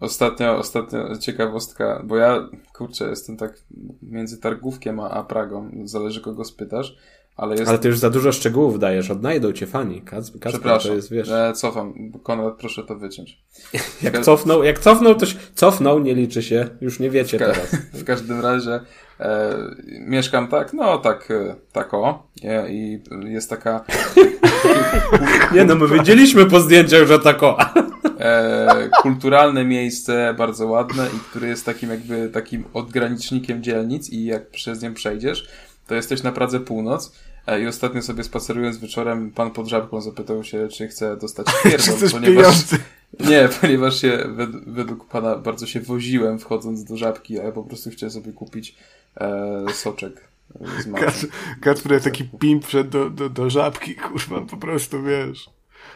Ostatnio, 0.00 0.56
ostatnio 0.58 1.16
ciekawostka, 1.16 2.02
bo 2.04 2.16
ja, 2.16 2.48
kurczę, 2.74 3.08
jestem 3.08 3.36
tak 3.36 3.62
między 4.02 4.38
Targówkiem 4.38 5.00
a, 5.00 5.10
a 5.10 5.24
Pragą, 5.24 5.70
zależy 5.84 6.20
kogo 6.20 6.44
spytasz, 6.44 6.96
ale 7.36 7.56
jest... 7.56 7.68
Ale 7.68 7.78
ty 7.78 7.88
już 7.88 7.98
za 7.98 8.10
dużo 8.10 8.32
szczegółów 8.32 8.78
dajesz, 8.78 9.10
odnajdą 9.10 9.52
cię 9.52 9.66
fani. 9.66 10.02
Kac- 10.02 10.32
Kacper 10.32 10.52
Przepraszam, 10.52 10.90
to 10.90 10.96
jest, 10.96 11.10
wiesz, 11.10 11.28
e, 11.30 11.52
cofam. 11.52 12.12
Konrad, 12.22 12.54
proszę 12.58 12.84
to 12.84 12.96
wyciąć. 12.96 13.42
jak 14.02 14.18
cofnął, 14.18 14.64
jak 14.64 14.78
cofnął, 14.78 15.14
to 15.14 15.26
się, 15.26 15.38
cofnął, 15.54 15.98
nie 15.98 16.14
liczy 16.14 16.42
się, 16.42 16.68
już 16.80 17.00
nie 17.00 17.10
wiecie 17.10 17.38
Ka- 17.38 17.46
teraz. 17.46 17.74
W 18.02 18.04
każdym 18.04 18.40
razie 18.40 18.80
e, 19.20 19.54
mieszkam 20.00 20.48
tak, 20.48 20.72
no 20.72 20.98
tak, 20.98 21.30
e, 21.30 21.54
tak 21.72 21.94
o. 21.94 22.26
Nie, 22.44 22.64
i 22.68 23.00
jest 23.24 23.50
taka 23.50 23.84
Nie 25.54 25.64
no, 25.64 25.74
my 25.74 25.88
wiedzieliśmy 25.88 26.46
po 26.46 26.60
zdjęciach, 26.60 27.06
że 27.06 27.18
tak 27.18 27.42
o. 27.42 27.58
e, 28.20 28.90
kulturalne 29.02 29.64
miejsce, 29.64 30.34
bardzo 30.38 30.66
ładne 30.66 31.06
i 31.06 31.18
które 31.30 31.48
jest 31.48 31.66
takim 31.66 31.90
jakby 31.90 32.28
takim 32.28 32.64
odgranicznikiem 32.74 33.62
dzielnic 33.62 34.10
i 34.10 34.24
jak 34.24 34.50
przez 34.50 34.82
nie 34.82 34.90
przejdziesz, 34.90 35.48
to 35.86 35.94
jesteś 35.94 36.22
na 36.22 36.32
Pradze 36.32 36.60
Północ. 36.60 37.12
E, 37.48 37.60
i 37.60 37.66
ostatnio 37.66 38.02
sobie 38.02 38.24
spacerując 38.24 38.78
wieczorem 38.78 39.30
pan 39.30 39.50
pod 39.50 39.66
żabką 39.66 40.00
zapytał 40.00 40.44
się, 40.44 40.68
czy 40.68 40.88
chce 40.88 41.16
dostać 41.16 41.46
pierdol, 41.64 42.10
ponieważ 42.10 42.54
nie, 43.30 43.48
ponieważ 43.60 44.00
się 44.00 44.18
wed- 44.36 44.62
według 44.66 45.08
pana 45.08 45.36
bardzo 45.36 45.66
się 45.66 45.80
woziłem 45.80 46.38
wchodząc 46.38 46.84
do 46.84 46.96
żabki, 46.96 47.40
a 47.40 47.42
ja 47.42 47.52
po 47.52 47.64
prostu 47.64 47.90
chciałem 47.90 48.10
sobie 48.10 48.32
kupić 48.32 48.76
e, 49.16 49.72
soczek 49.72 50.28
Kacper 51.60 51.92
jak 51.92 52.02
taki 52.02 52.24
pimp 52.24 52.66
wszedł 52.66 52.90
do, 52.90 53.10
do, 53.10 53.30
do 53.30 53.50
żabki, 53.50 53.94
kurwa, 54.04 54.40
po 54.40 54.56
prostu, 54.56 55.02
wiesz, 55.02 55.50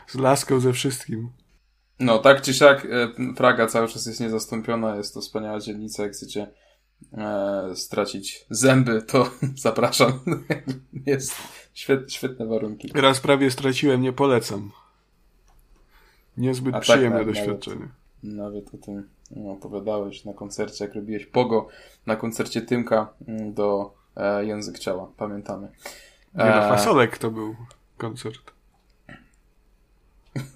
z 0.07 0.15
laską 0.15 0.61
ze 0.61 0.73
wszystkim. 0.73 1.31
No, 2.01 2.19
tak 2.19 2.43
czy 2.43 2.55
siak, 2.55 2.85
e, 2.91 3.35
Praga 3.37 3.67
cały 3.67 3.89
czas 3.89 4.07
jest 4.07 4.21
niezastąpiona, 4.21 4.97
jest 4.97 5.15
to 5.15 5.21
wspaniała 5.21 5.61
dzielnica, 5.61 6.03
jak 6.03 6.13
chcecie 6.13 6.47
e, 7.13 7.77
stracić 7.77 8.47
zęby, 8.51 9.03
to 9.03 9.31
zapraszam. 9.57 10.21
jest 11.07 11.35
świet, 11.75 12.13
świetne 12.13 12.47
warunki. 12.47 12.91
Raz 12.95 13.21
prawie 13.21 13.51
straciłem, 13.51 14.03
nie 14.03 14.13
polecam. 14.13 14.71
Niezbyt 16.37 16.75
A 16.75 16.79
tak, 16.79 16.83
przyjemne 16.83 17.19
tak, 17.19 17.27
doświadczenie. 17.27 17.89
Nawet, 18.23 18.65
nawet 18.65 18.75
o 18.75 18.79
tym 18.79 19.09
opowiadałeś 19.49 20.25
na 20.25 20.33
koncercie, 20.33 20.85
jak 20.85 20.95
robiłeś 20.95 21.27
pogo 21.27 21.69
na 22.07 22.17
koncercie 22.17 22.63
Tymka 22.63 23.15
mm, 23.29 23.55
do 23.55 23.95
e, 24.17 24.45
Język 24.45 24.79
Ciała, 24.79 25.13
pamiętamy. 25.17 25.69
Nie 26.35 26.45
no, 26.45 26.45
e... 26.45 26.61
no, 26.61 26.69
Fasolek 26.69 27.19
to 27.19 27.31
był 27.31 27.57
koncert. 27.99 28.53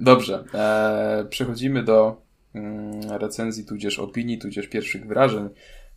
Dobrze. 0.00 0.44
E, 0.54 1.26
przechodzimy 1.30 1.82
do 1.82 2.22
mm, 2.54 3.10
recenzji, 3.10 3.64
tudzież 3.64 3.98
opinii, 3.98 4.38
tudzież 4.38 4.68
pierwszych 4.68 5.06
wrażeń. 5.06 5.48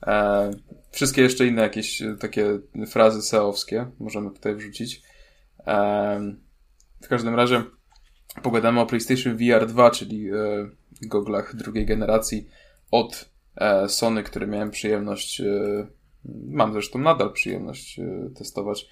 E, 0.08 0.52
wszystkie 0.92 1.22
jeszcze 1.22 1.48
inne 1.48 1.62
jakieś 1.62 2.02
e, 2.02 2.16
takie 2.20 2.60
frazy 2.88 3.22
seowskie 3.22 3.86
możemy 4.00 4.32
tutaj 4.32 4.56
wrzucić. 4.56 5.02
E, 5.68 6.34
w 7.02 7.08
każdym 7.08 7.36
razie 7.36 7.64
pogadamy 8.44 8.80
o 8.80 8.86
PlayStation 8.86 9.38
VR 9.38 9.68
2, 9.68 9.92
czyli 9.92 10.30
e, 10.30 10.36
goglach 11.02 11.56
drugiej 11.56 11.86
generacji 11.86 12.48
od 12.92 13.30
e, 13.56 13.90
Sony, 13.90 14.24
które 14.24 14.48
miałem 14.48 14.72
przyjemność, 14.72 15.42
e, 15.42 15.88
mam 16.48 16.74
zresztą 16.74 17.00
nadal 17.00 17.34
przyjemność 17.34 18.00
testować. 18.36 18.90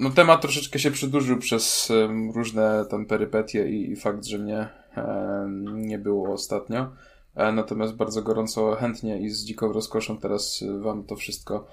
No 0.00 0.10
temat 0.14 0.42
troszeczkę 0.42 0.78
się 0.78 0.90
przedłużył 0.90 1.38
przez 1.38 1.92
różne 2.34 2.84
tam 2.90 3.06
perypetie 3.06 3.68
i, 3.68 3.96
fakt, 3.96 4.24
że 4.24 4.38
mnie 4.38 4.68
nie 5.64 5.98
było 5.98 6.32
ostatnio. 6.32 6.92
E, 7.34 7.52
natomiast 7.52 7.96
bardzo 7.96 8.22
gorąco, 8.22 8.74
chętnie 8.74 9.20
i 9.20 9.30
z 9.30 9.44
dziką 9.44 9.72
rozkoszą 9.72 10.18
teraz 10.18 10.64
wam 10.80 11.04
to 11.04 11.16
wszystko 11.16 11.66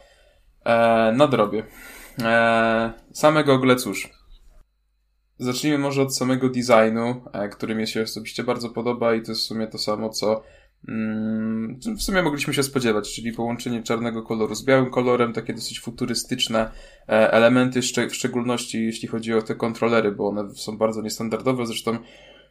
e, 0.63 1.13
nadrobię. 1.17 1.63
E, 2.21 2.93
same 3.13 3.43
gogle, 3.43 3.75
cóż. 3.75 4.20
Zacznijmy 5.41 5.77
może 5.77 6.01
od 6.01 6.15
samego 6.15 6.49
designu, 6.49 7.21
który 7.51 7.75
mi 7.75 7.87
się 7.87 8.01
osobiście 8.01 8.43
bardzo 8.43 8.69
podoba 8.69 9.15
i 9.15 9.21
to 9.21 9.31
jest 9.31 9.41
w 9.41 9.45
sumie 9.45 9.67
to 9.67 9.77
samo, 9.77 10.09
co 10.09 10.43
mm, 10.87 11.79
w 11.97 12.01
sumie 12.01 12.23
mogliśmy 12.23 12.53
się 12.53 12.63
spodziewać, 12.63 13.15
czyli 13.15 13.33
połączenie 13.33 13.83
czarnego 13.83 14.23
koloru 14.23 14.55
z 14.55 14.65
białym 14.65 14.89
kolorem, 14.89 15.33
takie 15.33 15.53
dosyć 15.53 15.79
futurystyczne 15.79 16.71
elementy, 17.07 17.81
w 17.81 18.15
szczególności 18.15 18.85
jeśli 18.85 19.07
chodzi 19.07 19.33
o 19.33 19.41
te 19.41 19.55
kontrolery, 19.55 20.11
bo 20.11 20.27
one 20.27 20.55
są 20.55 20.77
bardzo 20.77 21.01
niestandardowe, 21.01 21.65
zresztą 21.65 21.97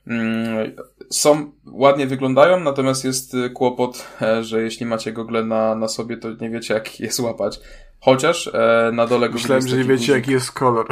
Mm, 0.07 0.73
są, 1.11 1.53
ładnie 1.67 2.07
wyglądają, 2.07 2.61
natomiast 2.61 3.05
jest 3.05 3.35
y, 3.35 3.51
kłopot, 3.51 4.07
e, 4.23 4.45
że 4.45 4.63
jeśli 4.63 4.87
macie 4.87 5.13
gogle 5.13 5.45
na, 5.45 5.75
na 5.75 5.89
sobie, 5.89 6.17
to 6.17 6.29
nie 6.41 6.51
wiecie 6.51 6.75
jak 6.75 7.01
je 7.01 7.13
złapać. 7.13 7.61
Chociaż 8.01 8.47
e, 8.55 8.91
na 8.93 9.07
dole 9.07 9.29
gogli 9.29 9.43
Myślałem, 9.43 9.69
że 9.69 9.77
nie 9.77 9.85
wiecie 9.85 9.95
guzik. 9.97 10.15
jaki 10.15 10.33
jest 10.33 10.53
kolor. 10.53 10.87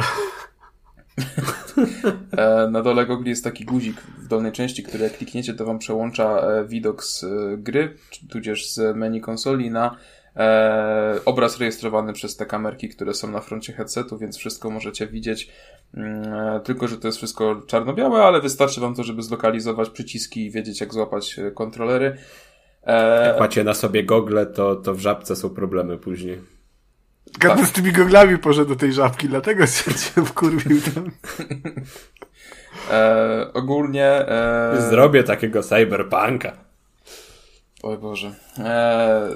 E, 2.37 2.67
na 2.71 2.81
dole 2.81 3.05
gogli 3.05 3.29
jest 3.29 3.43
taki 3.43 3.65
guzik 3.65 4.01
w 4.01 4.27
dolnej 4.27 4.51
części, 4.51 4.83
który 4.83 5.03
jak 5.03 5.17
klikniecie, 5.17 5.53
to 5.53 5.65
wam 5.65 5.79
przełącza 5.79 6.39
e, 6.39 6.65
widok 6.67 7.03
z 7.03 7.23
e, 7.23 7.27
gry, 7.57 7.97
tudzież 8.29 8.71
z 8.71 8.95
menu 8.97 9.21
konsoli 9.21 9.71
na 9.71 9.95
obraz 11.25 11.59
rejestrowany 11.59 12.13
przez 12.13 12.35
te 12.35 12.45
kamerki, 12.45 12.89
które 12.89 13.13
są 13.13 13.31
na 13.31 13.41
froncie 13.41 13.73
headsetu, 13.73 14.17
więc 14.17 14.37
wszystko 14.37 14.69
możecie 14.69 15.07
widzieć. 15.07 15.51
Mm, 15.93 16.61
tylko, 16.61 16.87
że 16.87 16.97
to 16.97 17.07
jest 17.07 17.17
wszystko 17.17 17.61
czarno-białe, 17.67 18.23
ale 18.23 18.41
wystarczy 18.41 18.81
wam 18.81 18.95
to, 18.95 19.03
żeby 19.03 19.21
zlokalizować 19.21 19.89
przyciski 19.89 20.45
i 20.45 20.51
wiedzieć, 20.51 20.81
jak 20.81 20.93
złapać 20.93 21.39
kontrolery. 21.55 22.17
Jak 23.25 23.39
macie 23.39 23.63
na 23.63 23.73
sobie 23.73 24.03
gogle, 24.03 24.45
to, 24.45 24.75
to 24.75 24.93
w 24.93 24.99
żabce 24.99 25.35
są 25.35 25.49
problemy 25.49 25.97
później. 25.97 26.58
Gadam 27.39 27.57
tak. 27.57 27.67
z 27.67 27.71
tymi 27.71 27.91
goglami 27.91 28.37
poszedł 28.37 28.69
do 28.69 28.75
tej 28.75 28.93
żabki, 28.93 29.27
dlatego 29.27 29.67
się 29.67 30.25
wkurwił 30.25 30.81
tam. 30.81 31.11
E, 32.91 33.47
ogólnie... 33.53 34.05
E... 34.05 34.87
Zrobię 34.89 35.23
takiego 35.23 35.63
cyberpunka. 35.63 36.57
Oj 37.83 37.97
Boże. 37.97 38.35
E, 38.59 39.29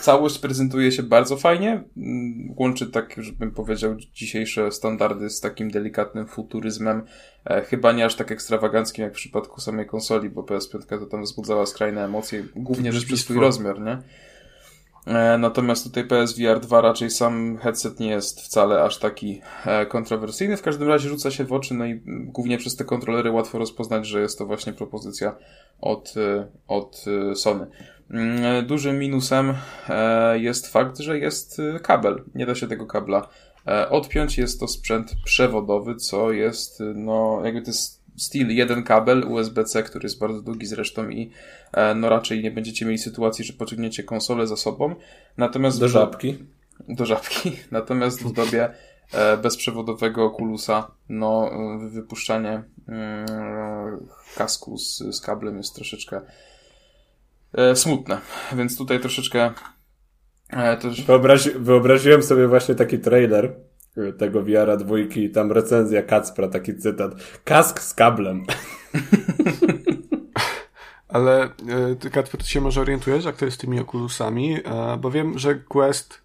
Całość 0.00 0.38
prezentuje 0.38 0.92
się 0.92 1.02
bardzo 1.02 1.36
fajnie. 1.36 1.82
Mm, 1.96 2.54
łączy 2.56 2.86
tak, 2.86 3.16
już 3.16 3.30
bym 3.30 3.50
powiedział, 3.50 3.96
dzisiejsze 4.14 4.72
standardy 4.72 5.30
z 5.30 5.40
takim 5.40 5.70
delikatnym 5.70 6.26
futuryzmem. 6.26 7.02
E, 7.44 7.62
chyba 7.62 7.92
nie 7.92 8.04
aż 8.04 8.14
tak 8.14 8.32
ekstrawaganckim 8.32 9.04
jak 9.04 9.12
w 9.12 9.16
przypadku 9.16 9.60
samej 9.60 9.86
konsoli, 9.86 10.30
bo 10.30 10.42
PS5 10.42 10.86
to 10.88 11.06
tam 11.06 11.22
wzbudzała 11.22 11.66
skrajne 11.66 12.04
emocje, 12.04 12.44
głównie 12.56 12.92
rzecz 12.92 13.06
przez 13.06 13.20
swój 13.20 13.36
rozmiar, 13.36 13.80
nie? 13.80 13.98
E, 15.06 15.38
natomiast 15.38 15.84
tutaj 15.84 16.04
PSVR 16.04 16.60
2 16.60 16.80
raczej 16.80 17.10
sam 17.10 17.58
headset 17.58 18.00
nie 18.00 18.10
jest 18.10 18.40
wcale 18.40 18.82
aż 18.82 18.98
taki 18.98 19.40
e, 19.66 19.86
kontrowersyjny. 19.86 20.56
W 20.56 20.62
każdym 20.62 20.88
razie 20.88 21.08
rzuca 21.08 21.30
się 21.30 21.44
w 21.44 21.52
oczy, 21.52 21.74
no 21.74 21.86
i 21.86 22.02
głównie 22.06 22.58
przez 22.58 22.76
te 22.76 22.84
kontrolery 22.84 23.30
łatwo 23.30 23.58
rozpoznać, 23.58 24.06
że 24.06 24.20
jest 24.20 24.38
to 24.38 24.46
właśnie 24.46 24.72
propozycja 24.72 25.36
od, 25.80 26.14
e, 26.16 26.46
od 26.68 27.04
Sony. 27.34 27.66
Mm, 28.10 28.66
dużym 28.66 28.98
minusem 28.98 29.54
jest 30.34 30.72
fakt, 30.72 30.98
że 30.98 31.18
jest 31.18 31.62
kabel. 31.82 32.22
Nie 32.34 32.46
da 32.46 32.54
się 32.54 32.68
tego 32.68 32.86
kabla 32.86 33.28
odpiąć. 33.90 34.38
Jest 34.38 34.60
to 34.60 34.68
sprzęt 34.68 35.14
przewodowy, 35.24 35.94
co 35.96 36.32
jest, 36.32 36.82
no, 36.94 37.40
jakby 37.44 37.62
to 37.62 37.70
jest 37.70 38.03
Steel 38.16 38.50
jeden 38.50 38.82
kabel 38.82 39.24
USB-C, 39.24 39.82
który 39.82 40.06
jest 40.06 40.18
bardzo 40.18 40.42
długi 40.42 40.66
zresztą 40.66 41.08
i 41.08 41.30
e, 41.72 41.94
no 41.94 42.08
raczej 42.08 42.42
nie 42.42 42.50
będziecie 42.50 42.86
mieli 42.86 42.98
sytuacji, 42.98 43.44
że 43.44 43.52
pociągniecie 43.52 44.02
konsolę 44.02 44.46
za 44.46 44.56
sobą. 44.56 44.94
Natomiast 45.36 45.80
do 45.80 45.88
żabki. 45.88 46.38
Do 46.88 47.06
żabki. 47.06 47.52
Natomiast 47.70 48.22
w 48.22 48.32
dobie 48.32 48.70
e, 49.12 49.36
bezprzewodowego 49.36 50.24
Oculusa 50.26 50.90
no 51.08 51.50
wypuszczanie 51.90 52.62
mm, 52.88 53.26
kasku 54.36 54.78
z, 54.78 54.98
z 54.98 55.20
kablem 55.20 55.56
jest 55.56 55.74
troszeczkę 55.74 56.20
e, 57.52 57.76
smutne. 57.76 58.20
Więc 58.56 58.76
tutaj 58.76 59.00
troszeczkę. 59.00 59.52
Wyobrazi 61.06 61.50
wyobraziłem 61.50 62.22
sobie 62.22 62.48
właśnie 62.48 62.74
taki 62.74 62.98
trailer 62.98 63.56
tego 64.18 64.42
VR-a 64.42 64.76
dwójki, 64.76 65.30
tam 65.30 65.52
recenzja 65.52 66.02
Kacpra, 66.02 66.48
taki 66.48 66.76
cytat. 66.76 67.14
Kask 67.44 67.80
z 67.80 67.94
kablem. 67.94 68.44
Ale 71.08 71.44
e, 71.44 71.96
ty, 72.00 72.10
Kacper, 72.10 72.40
ty 72.40 72.48
się 72.48 72.60
może 72.60 72.80
orientujesz, 72.80 73.24
jak 73.24 73.36
to 73.36 73.44
jest 73.44 73.56
z 73.56 73.60
tymi 73.60 73.80
okulusami? 73.80 74.56
E, 74.64 74.96
bo 74.96 75.10
wiem, 75.10 75.38
że 75.38 75.54
Quest 75.54 76.22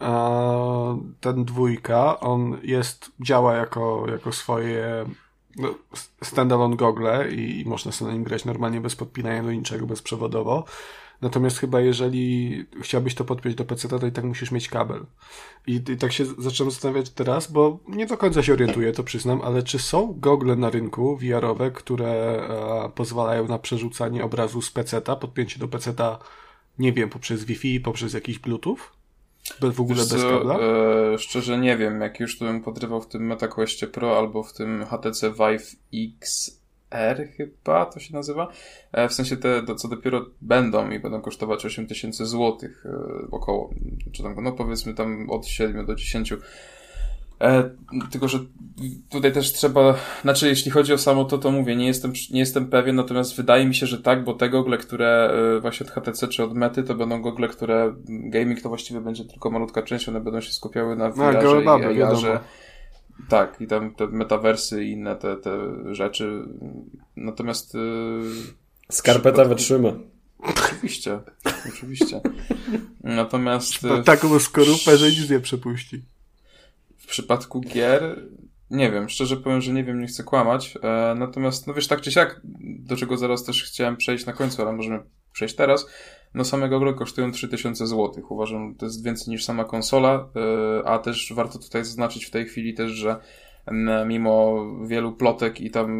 e, 0.00 0.98
ten 1.20 1.44
dwójka, 1.44 2.20
on 2.20 2.58
jest, 2.62 3.10
działa 3.20 3.54
jako, 3.54 4.06
jako 4.10 4.32
swoje 4.32 5.06
no, 5.56 5.74
standalone 6.22 6.76
gogle 6.76 7.30
i 7.30 7.64
można 7.66 7.92
sobie 7.92 8.08
na 8.08 8.14
nim 8.14 8.24
grać 8.24 8.44
normalnie 8.44 8.80
bez 8.80 8.96
podpinania 8.96 9.42
do 9.42 9.52
niczego, 9.52 9.86
bezprzewodowo. 9.86 10.64
Natomiast 11.24 11.58
chyba 11.58 11.80
jeżeli 11.80 12.64
chciałbyś 12.82 13.14
to 13.14 13.24
podpiąć 13.24 13.54
do 13.54 13.64
PC, 13.64 13.88
to 13.88 14.06
i 14.06 14.12
tak 14.12 14.24
musisz 14.24 14.50
mieć 14.50 14.68
kabel. 14.68 15.06
I, 15.66 15.74
I, 15.74 15.96
tak 15.96 16.12
się 16.12 16.24
zacząłem 16.38 16.70
zastanawiać 16.70 17.10
teraz, 17.10 17.52
bo 17.52 17.78
nie 17.88 18.06
do 18.06 18.16
końca 18.16 18.42
się 18.42 18.52
orientuję, 18.52 18.92
to 18.92 19.04
przyznam, 19.04 19.40
ale 19.42 19.62
czy 19.62 19.78
są 19.78 20.14
gogle 20.20 20.56
na 20.56 20.70
rynku 20.70 21.16
VR-owe, 21.16 21.70
które 21.70 22.08
e, 22.86 22.88
pozwalają 22.94 23.48
na 23.48 23.58
przerzucanie 23.58 24.24
obrazu 24.24 24.62
z 24.62 24.70
PC-ta, 24.70 25.16
podpięcie 25.16 25.58
do 25.58 25.68
PC-ta, 25.68 26.18
nie 26.78 26.92
wiem, 26.92 27.10
poprzez 27.10 27.44
Wi-Fi, 27.44 27.80
poprzez 27.80 28.12
jakiś 28.12 28.38
Bluetooth? 28.38 28.78
Bez, 29.60 29.74
w 29.74 29.80
ogóle 29.80 29.98
Wiesz 29.98 30.12
bez 30.12 30.22
kabla? 30.22 30.58
E, 30.58 31.18
szczerze 31.18 31.58
nie 31.58 31.76
wiem, 31.76 32.00
jak 32.00 32.20
już 32.20 32.38
to 32.38 32.44
bym 32.44 32.62
podrywał 32.62 33.02
w 33.02 33.06
tym 33.06 33.26
MetaQuestie 33.26 33.86
Pro 33.86 34.18
albo 34.18 34.42
w 34.42 34.52
tym 34.52 34.84
HTC 34.84 35.30
Vive 35.30 35.76
X 35.94 36.63
R 36.94 37.28
chyba 37.36 37.86
to 37.86 38.00
się 38.00 38.14
nazywa. 38.14 38.48
E, 38.92 39.08
w 39.08 39.12
sensie 39.12 39.36
te, 39.36 39.62
co 39.76 39.88
dopiero 39.88 40.26
będą 40.40 40.90
i 40.90 40.98
będą 40.98 41.20
kosztować 41.20 41.66
8000 41.66 42.26
złotych 42.26 42.86
e, 42.86 43.30
około, 43.30 43.70
czy 44.12 44.22
tam, 44.22 44.34
no 44.42 44.52
powiedzmy 44.52 44.94
tam 44.94 45.30
od 45.30 45.46
7 45.46 45.86
do 45.86 45.94
10. 45.94 46.32
E, 47.40 47.70
tylko, 48.10 48.28
że 48.28 48.38
tutaj 49.10 49.32
też 49.32 49.52
trzeba, 49.52 49.94
znaczy 50.22 50.48
jeśli 50.48 50.70
chodzi 50.70 50.92
o 50.92 50.98
samo 50.98 51.24
to, 51.24 51.38
to 51.38 51.50
mówię, 51.50 51.76
nie 51.76 51.86
jestem, 51.86 52.12
nie 52.30 52.40
jestem 52.40 52.66
pewien, 52.66 52.96
natomiast 52.96 53.36
wydaje 53.36 53.66
mi 53.66 53.74
się, 53.74 53.86
że 53.86 54.02
tak, 54.02 54.24
bo 54.24 54.34
te 54.34 54.50
gogle, 54.50 54.78
które 54.78 55.30
właśnie 55.60 55.86
od 55.86 55.92
HTC 55.92 56.28
czy 56.28 56.44
od 56.44 56.54
Mety, 56.54 56.82
to 56.82 56.94
będą 56.94 57.22
gogle, 57.22 57.48
które 57.48 57.94
gaming 58.08 58.60
to 58.60 58.68
właściwie 58.68 59.00
będzie 59.00 59.24
tylko 59.24 59.50
malutka 59.50 59.82
część, 59.82 60.08
one 60.08 60.20
będą 60.20 60.40
się 60.40 60.52
skupiały 60.52 60.96
na 60.96 61.10
VR-ze 61.10 61.60
no, 61.64 61.90
i 61.90 62.02
AR-ze. 62.02 62.40
Tak, 63.28 63.60
i 63.60 63.66
tam 63.66 63.94
te 63.94 64.06
metawersy 64.06 64.84
i 64.84 64.90
inne 64.90 65.16
te, 65.16 65.36
te 65.36 65.58
rzeczy. 65.94 66.42
Natomiast. 67.16 67.74
Yy, 67.74 68.22
Skarpeta 68.90 69.30
przypadku... 69.30 69.48
wytrzyma. 69.48 69.92
Oczywiście, 70.38 71.18
oczywiście. 71.68 72.20
Natomiast... 73.00 73.74
taką 74.04 74.38
skorupę, 74.38 74.96
że 74.96 75.10
nic 75.10 75.30
nie 75.30 75.40
przepuści. 75.40 76.02
W 76.98 77.06
przypadku 77.06 77.60
gier 77.60 78.16
nie 78.70 78.90
wiem, 78.90 79.08
szczerze 79.08 79.36
powiem, 79.36 79.60
że 79.60 79.72
nie 79.72 79.84
wiem, 79.84 80.00
nie 80.00 80.06
chcę 80.06 80.22
kłamać. 80.24 80.78
E, 80.82 81.14
natomiast, 81.18 81.66
no 81.66 81.74
wiesz, 81.74 81.88
tak 81.88 82.00
czy 82.00 82.12
siak, 82.12 82.40
do 82.60 82.96
czego 82.96 83.16
zaraz 83.16 83.44
też 83.44 83.64
chciałem 83.64 83.96
przejść 83.96 84.26
na 84.26 84.32
końcu, 84.32 84.62
ale 84.62 84.72
możemy 84.72 85.00
przejść 85.32 85.54
teraz. 85.54 85.86
No 86.34 86.44
same 86.44 86.68
gogle 86.68 86.94
kosztują 86.94 87.32
3000 87.32 87.86
zł. 87.86 88.24
Uważam, 88.28 88.68
że 88.68 88.78
to 88.78 88.86
jest 88.86 89.04
więcej 89.04 89.30
niż 89.30 89.44
sama 89.44 89.64
konsola, 89.64 90.28
e, 90.36 90.88
a 90.88 90.98
też 90.98 91.32
warto 91.36 91.58
tutaj 91.58 91.84
zaznaczyć 91.84 92.24
w 92.24 92.30
tej 92.30 92.46
chwili 92.46 92.74
też, 92.74 92.90
że 92.92 93.16
mimo 94.06 94.66
wielu 94.86 95.12
plotek 95.12 95.60
i 95.60 95.70
tam 95.70 95.90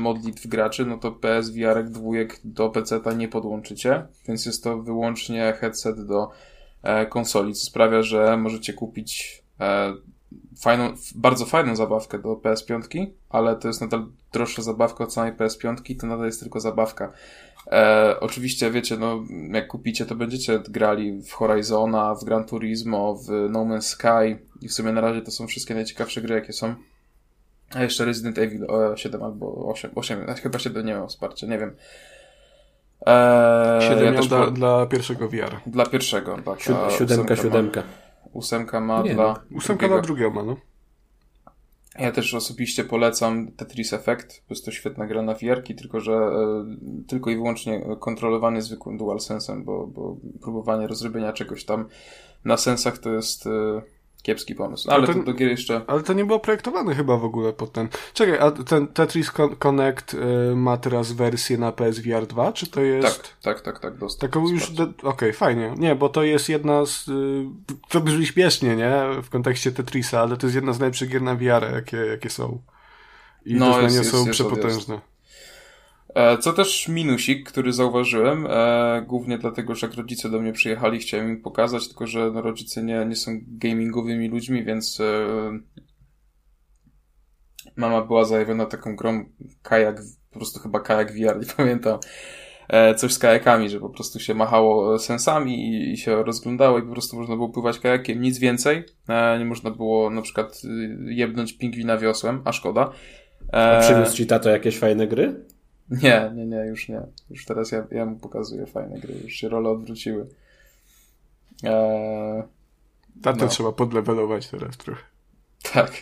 modlitw 0.00 0.46
graczy, 0.46 0.86
no 0.86 0.98
to 0.98 1.12
PSVR 1.12 1.84
dwójek 1.84 2.40
do 2.44 2.70
PC-ta 2.70 3.12
nie 3.12 3.28
podłączycie, 3.28 4.06
więc 4.28 4.46
jest 4.46 4.64
to 4.64 4.82
wyłącznie 4.82 5.54
headset 5.60 6.06
do 6.06 6.30
e, 6.82 7.06
konsoli, 7.06 7.54
co 7.54 7.66
sprawia, 7.66 8.02
że 8.02 8.36
możecie 8.36 8.72
kupić 8.72 9.42
e, 9.60 9.94
fajną, 10.60 10.94
bardzo 11.14 11.46
fajną 11.46 11.76
zabawkę 11.76 12.18
do 12.18 12.34
PS5, 12.34 13.06
ale 13.28 13.56
to 13.56 13.68
jest 13.68 13.80
nadal 13.80 14.06
droższa 14.32 14.62
zabawka 14.62 15.04
od 15.04 15.12
samej 15.12 15.32
PS5, 15.32 16.00
to 16.00 16.06
nadal 16.06 16.26
jest 16.26 16.40
tylko 16.40 16.60
zabawka. 16.60 17.12
E, 17.72 18.16
oczywiście, 18.20 18.70
wiecie, 18.70 18.96
no, 18.96 19.24
jak 19.52 19.66
kupicie, 19.66 20.06
to 20.06 20.14
będziecie 20.14 20.58
grali 20.68 21.22
w 21.22 21.32
Horizona, 21.32 22.14
w 22.14 22.24
Gran 22.24 22.44
Turismo, 22.44 23.14
w 23.14 23.28
No 23.50 23.64
Man's 23.64 23.80
Sky 23.80 24.38
i 24.60 24.68
w 24.68 24.72
sumie 24.72 24.92
na 24.92 25.00
razie 25.00 25.22
to 25.22 25.30
są 25.30 25.46
wszystkie 25.46 25.74
najciekawsze 25.74 26.22
gry, 26.22 26.34
jakie 26.34 26.52
są. 26.52 26.74
A 27.74 27.82
jeszcze 27.82 28.04
Resident 28.04 28.38
Evil 28.38 28.66
7 28.96 29.22
albo 29.22 29.68
8, 29.70 29.90
8 29.94 30.26
chyba 30.42 30.58
7 30.58 30.86
nie 30.86 30.92
miał 30.92 31.08
wsparcia, 31.08 31.46
nie 31.46 31.58
wiem. 31.58 31.76
Eee, 33.06 33.82
7 33.82 34.04
ja 34.04 34.10
miał 34.10 34.24
dla, 34.24 34.44
po... 34.44 34.50
dla 34.50 34.86
pierwszego 34.86 35.28
VR. 35.28 35.56
Dla 35.66 35.86
pierwszego, 35.86 36.38
tak. 36.44 36.60
Siódemka, 36.90 37.36
siódemka. 37.36 37.82
Ósemka 38.32 38.80
ma 38.80 39.02
nie, 39.02 39.14
dla. 39.14 39.24
No. 39.24 39.56
Ósemka 39.56 39.88
dla 39.88 40.00
drugiego 40.00 40.30
ma, 40.30 40.42
no. 40.42 40.56
Ja 41.98 42.12
też 42.12 42.34
osobiście 42.34 42.84
polecam 42.84 43.52
Tetris 43.52 43.92
Effect. 43.92 44.42
Jest 44.50 44.64
to 44.64 44.70
świetna 44.70 45.06
gra 45.06 45.22
na 45.22 45.34
VR, 45.34 45.62
tylko 45.78 46.00
że 46.00 46.12
e, 46.12 46.64
tylko 47.08 47.30
i 47.30 47.36
wyłącznie 47.36 47.82
kontrolowany 48.00 48.62
zwykłym 48.62 48.98
DualSense'em, 48.98 49.64
bo, 49.64 49.86
bo 49.86 50.16
próbowanie 50.40 50.86
rozrobienia 50.86 51.32
czegoś 51.32 51.64
tam 51.64 51.88
na 52.44 52.56
sensach 52.56 52.98
to 52.98 53.12
jest. 53.12 53.46
E, 53.46 53.82
kiepski 54.22 54.54
pomysł. 54.54 54.90
Ale 54.90 55.06
to, 55.06 55.14
to 55.14 55.22
do 55.22 55.34
gier 55.34 55.50
jeszcze... 55.50 55.80
Ale 55.86 56.02
to 56.02 56.12
nie 56.12 56.24
było 56.24 56.40
projektowane 56.40 56.94
chyba 56.94 57.16
w 57.16 57.24
ogóle 57.24 57.52
pod 57.52 57.72
ten... 57.72 57.88
Czekaj, 58.14 58.38
a 58.38 58.50
ten 58.50 58.88
Tetris 58.88 59.30
Connect 59.58 60.14
y, 60.14 60.18
ma 60.56 60.76
teraz 60.76 61.12
wersję 61.12 61.58
na 61.58 61.72
PSVR 61.72 62.26
2, 62.26 62.52
czy 62.52 62.66
to 62.66 62.80
jest... 62.80 63.22
Tak, 63.22 63.36
tak, 63.42 63.60
tak, 63.60 63.78
tak. 63.78 63.98
Dostęp, 63.98 64.32
Taką 64.32 64.48
już... 64.48 64.70
Okej, 64.70 64.94
okay, 65.02 65.32
fajnie. 65.32 65.74
Nie, 65.76 65.94
bo 65.94 66.08
to 66.08 66.22
jest 66.22 66.48
jedna 66.48 66.86
z... 66.86 67.08
Y, 67.08 67.44
to 67.88 68.00
brzmi 68.00 68.26
śmiesznie, 68.26 68.76
nie? 68.76 68.92
W 69.22 69.30
kontekście 69.30 69.72
Tetrisa, 69.72 70.20
ale 70.20 70.36
to 70.36 70.46
jest 70.46 70.54
jedna 70.54 70.72
z 70.72 70.78
najlepszych 70.78 71.10
gier 71.10 71.22
na 71.22 71.34
VR, 71.34 71.72
jakie, 71.74 71.96
jakie 71.96 72.30
są. 72.30 72.62
I 73.44 73.54
no, 73.54 73.74
te 73.74 73.82
jest, 73.82 74.10
są 74.10 74.18
jest, 74.18 74.30
przepotężne. 74.30 74.94
Jest. 74.94 75.17
E, 76.18 76.38
co 76.38 76.52
też 76.52 76.88
minusik, 76.88 77.48
który 77.48 77.72
zauważyłem, 77.72 78.46
e, 78.50 79.02
głównie 79.06 79.38
dlatego, 79.38 79.74
że 79.74 79.86
jak 79.86 79.96
rodzice 79.96 80.30
do 80.30 80.40
mnie 80.40 80.52
przyjechali, 80.52 80.98
chciałem 80.98 81.28
im 81.28 81.42
pokazać, 81.42 81.88
tylko 81.88 82.06
że 82.06 82.30
no, 82.30 82.42
rodzice 82.42 82.82
nie, 82.82 83.06
nie 83.06 83.16
są 83.16 83.40
gamingowymi 83.46 84.28
ludźmi, 84.28 84.64
więc 84.64 85.00
e, 85.00 85.26
mama 87.76 88.02
była 88.02 88.24
zajawiona 88.24 88.66
taką 88.66 88.96
grą 88.96 89.24
kajak, 89.62 90.00
po 90.30 90.38
prostu 90.38 90.60
chyba 90.60 90.80
kajak 90.80 91.12
VR, 91.12 91.40
nie 91.40 91.54
pamiętam, 91.56 91.98
e, 92.68 92.94
coś 92.94 93.12
z 93.12 93.18
kajakami, 93.18 93.68
że 93.68 93.80
po 93.80 93.90
prostu 93.90 94.20
się 94.20 94.34
machało 94.34 94.98
sensami 94.98 95.68
i, 95.68 95.92
i, 95.92 95.96
się 95.96 96.22
rozglądało 96.22 96.78
i 96.78 96.82
po 96.82 96.92
prostu 96.92 97.16
można 97.16 97.36
było 97.36 97.48
pływać 97.48 97.78
kajakiem, 97.78 98.20
nic 98.20 98.38
więcej, 98.38 98.84
e, 99.08 99.38
nie 99.38 99.44
można 99.44 99.70
było 99.70 100.10
na 100.10 100.22
przykład 100.22 100.62
jebnąć 101.06 101.58
pingwina 101.58 101.98
wiosłem, 101.98 102.42
a 102.44 102.52
szkoda. 102.52 102.90
A 103.52 103.80
przyniósł 103.80 104.16
ci 104.16 104.26
tato 104.26 104.50
jakieś 104.50 104.78
fajne 104.78 105.06
gry? 105.06 105.57
Nie, 105.90 106.32
nie, 106.34 106.46
nie, 106.46 106.56
już 106.56 106.88
nie. 106.88 107.02
Już 107.30 107.44
teraz 107.44 107.72
ja, 107.72 107.86
ja 107.90 108.06
mu 108.06 108.16
pokazuję 108.16 108.66
fajne 108.66 108.98
gry, 108.98 109.14
już 109.24 109.32
się 109.32 109.48
role 109.48 109.70
odwróciły. 109.70 110.26
Eee, 111.64 112.42
Tatę 113.22 113.44
no. 113.44 113.48
trzeba 113.48 113.72
podlewelować 113.72 114.48
teraz 114.48 114.76
trochę. 114.76 115.02
Tak. 115.72 115.92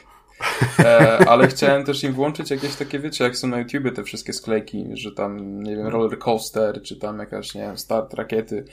Eee, 0.78 1.26
ale 1.28 1.48
chciałem 1.48 1.84
też 1.84 2.04
im 2.04 2.12
włączyć 2.12 2.50
jakieś 2.50 2.76
takie, 2.76 2.98
wiecie, 2.98 3.24
jak 3.24 3.36
są 3.36 3.48
na 3.48 3.58
YouTubie 3.58 3.92
te 3.92 4.04
wszystkie 4.04 4.32
sklejki, 4.32 4.86
że 4.92 5.12
tam, 5.12 5.62
nie 5.62 5.76
wiem, 5.76 5.86
roller 5.86 6.18
coaster, 6.18 6.82
czy 6.82 6.96
tam 6.96 7.18
jakaś, 7.18 7.54
nie 7.54 7.60
wiem, 7.60 7.78
start 7.78 8.14
rakiety. 8.14 8.64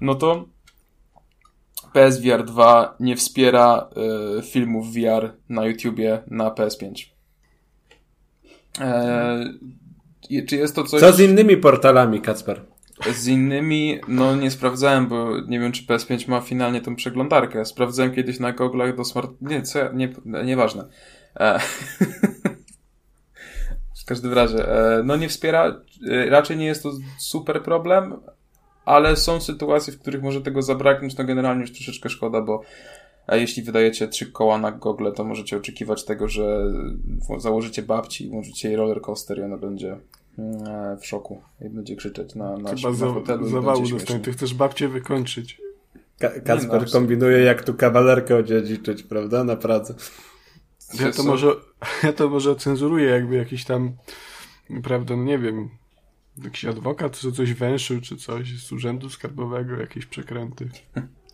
No 0.00 0.14
to 0.14 0.44
PSVR 1.92 2.44
2 2.44 2.96
nie 3.00 3.16
wspiera 3.16 3.90
y, 4.38 4.42
filmów 4.42 4.92
VR 4.92 5.32
na 5.48 5.66
YouTubie 5.66 6.22
na 6.26 6.50
PS5. 6.50 7.06
Eee, 8.80 9.58
czy 10.48 10.56
jest 10.56 10.74
to 10.74 10.84
coś... 10.84 11.00
Co 11.00 11.12
z 11.12 11.20
innymi 11.20 11.56
portalami, 11.56 12.20
Kacper? 12.20 12.62
Z 13.12 13.26
innymi, 13.26 14.00
no 14.08 14.36
nie 14.36 14.50
sprawdzałem, 14.50 15.06
bo 15.06 15.40
nie 15.40 15.60
wiem, 15.60 15.72
czy 15.72 15.84
PS5 15.84 16.28
ma 16.28 16.40
finalnie 16.40 16.80
tą 16.80 16.96
przeglądarkę. 16.96 17.64
Sprawdzałem 17.64 18.14
kiedyś 18.14 18.40
na 18.40 18.52
goglach 18.52 18.96
do 18.96 19.04
smart... 19.04 19.30
Nie, 19.40 19.62
co 19.62 19.78
ja... 19.78 19.90
Nie, 19.92 20.12
nieważne. 20.44 20.88
E... 21.40 21.58
w 24.02 24.04
każdym 24.06 24.32
razie, 24.32 24.68
e... 24.68 25.02
no 25.02 25.16
nie 25.16 25.28
wspiera... 25.28 25.80
E, 26.10 26.30
raczej 26.30 26.56
nie 26.56 26.66
jest 26.66 26.82
to 26.82 26.92
super 27.18 27.62
problem, 27.62 28.16
ale 28.84 29.16
są 29.16 29.40
sytuacje, 29.40 29.92
w 29.92 30.00
których 30.00 30.22
może 30.22 30.40
tego 30.40 30.62
zabraknąć, 30.62 31.16
no 31.16 31.24
generalnie 31.24 31.60
już 31.60 31.72
troszeczkę 31.72 32.08
szkoda, 32.08 32.40
bo 32.40 32.62
a 33.26 33.36
jeśli 33.36 33.62
wydajecie 33.62 34.08
trzy 34.08 34.32
koła 34.32 34.58
na 34.58 34.72
Google, 34.72 35.12
to 35.12 35.24
możecie 35.24 35.56
oczekiwać 35.56 36.04
tego, 36.04 36.28
że 36.28 36.72
założycie 37.38 37.82
babci, 37.82 38.28
włączycie 38.28 38.68
jej 38.68 38.76
roller 38.76 39.00
coaster 39.00 39.38
i 39.38 39.42
ona 39.42 39.56
będzie 39.56 39.96
mm, 40.38 40.98
w 40.98 41.06
szoku 41.06 41.42
i 41.60 41.68
będzie 41.68 41.96
krzyczeć 41.96 42.34
na, 42.34 42.56
na, 42.56 42.74
Chyba 42.74 42.90
na 42.90 43.14
hotelu. 43.14 43.48
zawału 43.48 43.88
dostanie. 43.88 44.20
Ty 44.20 44.32
chcesz 44.32 44.54
babcię 44.54 44.88
wykończyć. 44.88 45.60
Ka 46.18 46.40
Kacper 46.40 46.82
no, 46.82 46.92
kombinuje, 46.92 47.38
jak 47.38 47.64
tu 47.64 47.74
kawalerkę 47.74 48.36
odziedziczyć, 48.36 49.02
prawda? 49.02 49.44
Na 49.44 49.56
Pradze. 49.56 49.94
Ja 51.00 51.12
to, 51.12 51.22
może, 51.22 51.46
ja 52.02 52.12
to 52.12 52.28
może 52.28 52.56
cenzuruję, 52.56 53.10
jakby 53.10 53.34
jakiś 53.34 53.64
tam, 53.64 53.96
prawda, 54.82 55.16
no 55.16 55.24
nie 55.24 55.38
wiem, 55.38 55.68
jakiś 56.44 56.64
adwokat, 56.64 57.18
czy 57.18 57.32
coś 57.32 57.54
węszył, 57.54 58.00
czy 58.00 58.16
coś 58.16 58.60
z 58.60 58.72
urzędu 58.72 59.10
skarbowego, 59.10 59.76
jakieś 59.76 60.06
przekręty. 60.06 60.68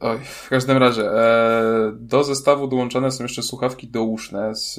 Oj, 0.00 0.18
w 0.24 0.48
każdym 0.48 0.76
razie, 0.76 1.10
e, 1.10 1.92
do 1.94 2.24
zestawu 2.24 2.68
dołączone 2.68 3.10
są 3.10 3.24
jeszcze 3.24 3.42
słuchawki 3.42 3.88
douszne 3.88 4.54
z, 4.54 4.74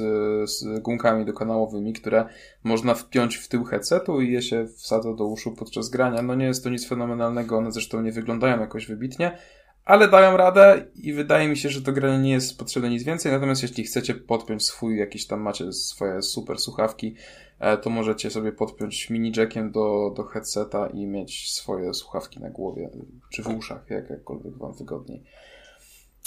z 0.49 0.79
gumkami 0.79 1.25
dokanałowymi, 1.25 1.93
które 1.93 2.25
można 2.63 2.93
wpiąć 2.93 3.35
w 3.35 3.47
tył 3.47 3.63
headsetu 3.63 4.21
i 4.21 4.31
je 4.31 4.41
się 4.41 4.67
wsadza 4.67 5.13
do 5.13 5.25
uszu 5.25 5.51
podczas 5.51 5.89
grania. 5.89 6.21
No 6.21 6.35
nie 6.35 6.45
jest 6.45 6.63
to 6.63 6.69
nic 6.69 6.87
fenomenalnego, 6.87 7.57
one 7.57 7.71
zresztą 7.71 8.01
nie 8.01 8.11
wyglądają 8.11 8.59
jakoś 8.59 8.87
wybitnie, 8.87 9.37
ale 9.85 10.07
dają 10.07 10.37
radę 10.37 10.85
i 10.95 11.13
wydaje 11.13 11.49
mi 11.49 11.57
się, 11.57 11.69
że 11.69 11.81
do 11.81 11.93
grania 11.93 12.17
nie 12.17 12.31
jest 12.31 12.57
potrzebne 12.59 12.89
nic 12.89 13.03
więcej. 13.03 13.31
Natomiast 13.31 13.61
jeśli 13.61 13.83
chcecie 13.83 14.15
podpiąć 14.15 14.65
swój, 14.65 14.97
jakiś 14.97 15.27
tam 15.27 15.41
macie 15.41 15.73
swoje 15.73 16.21
super 16.21 16.59
słuchawki, 16.59 17.15
to 17.81 17.89
możecie 17.89 18.29
sobie 18.29 18.51
podpiąć 18.51 19.09
mini 19.09 19.31
jackiem 19.37 19.71
do, 19.71 20.13
do 20.15 20.23
headseta 20.23 20.87
i 20.87 21.05
mieć 21.05 21.51
swoje 21.51 21.93
słuchawki 21.93 22.39
na 22.39 22.49
głowie, 22.49 22.89
czy 23.29 23.43
w 23.43 23.47
uszach, 23.47 23.89
jak, 23.89 24.09
jakkolwiek 24.09 24.57
wam 24.57 24.73
wygodniej. 24.73 25.23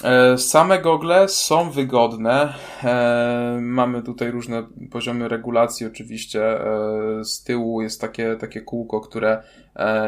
E, 0.04 0.38
same 0.38 0.78
gogle 0.78 1.28
są 1.28 1.70
wygodne. 1.70 2.54
E, 2.84 3.58
mamy 3.60 4.02
tutaj 4.02 4.30
różne 4.30 4.66
poziomy 4.90 5.28
regulacji, 5.28 5.86
oczywiście. 5.86 6.60
E, 6.60 7.24
z 7.24 7.42
tyłu 7.42 7.82
jest 7.82 8.00
takie, 8.00 8.36
takie 8.36 8.60
kółko, 8.60 9.00
które 9.00 9.42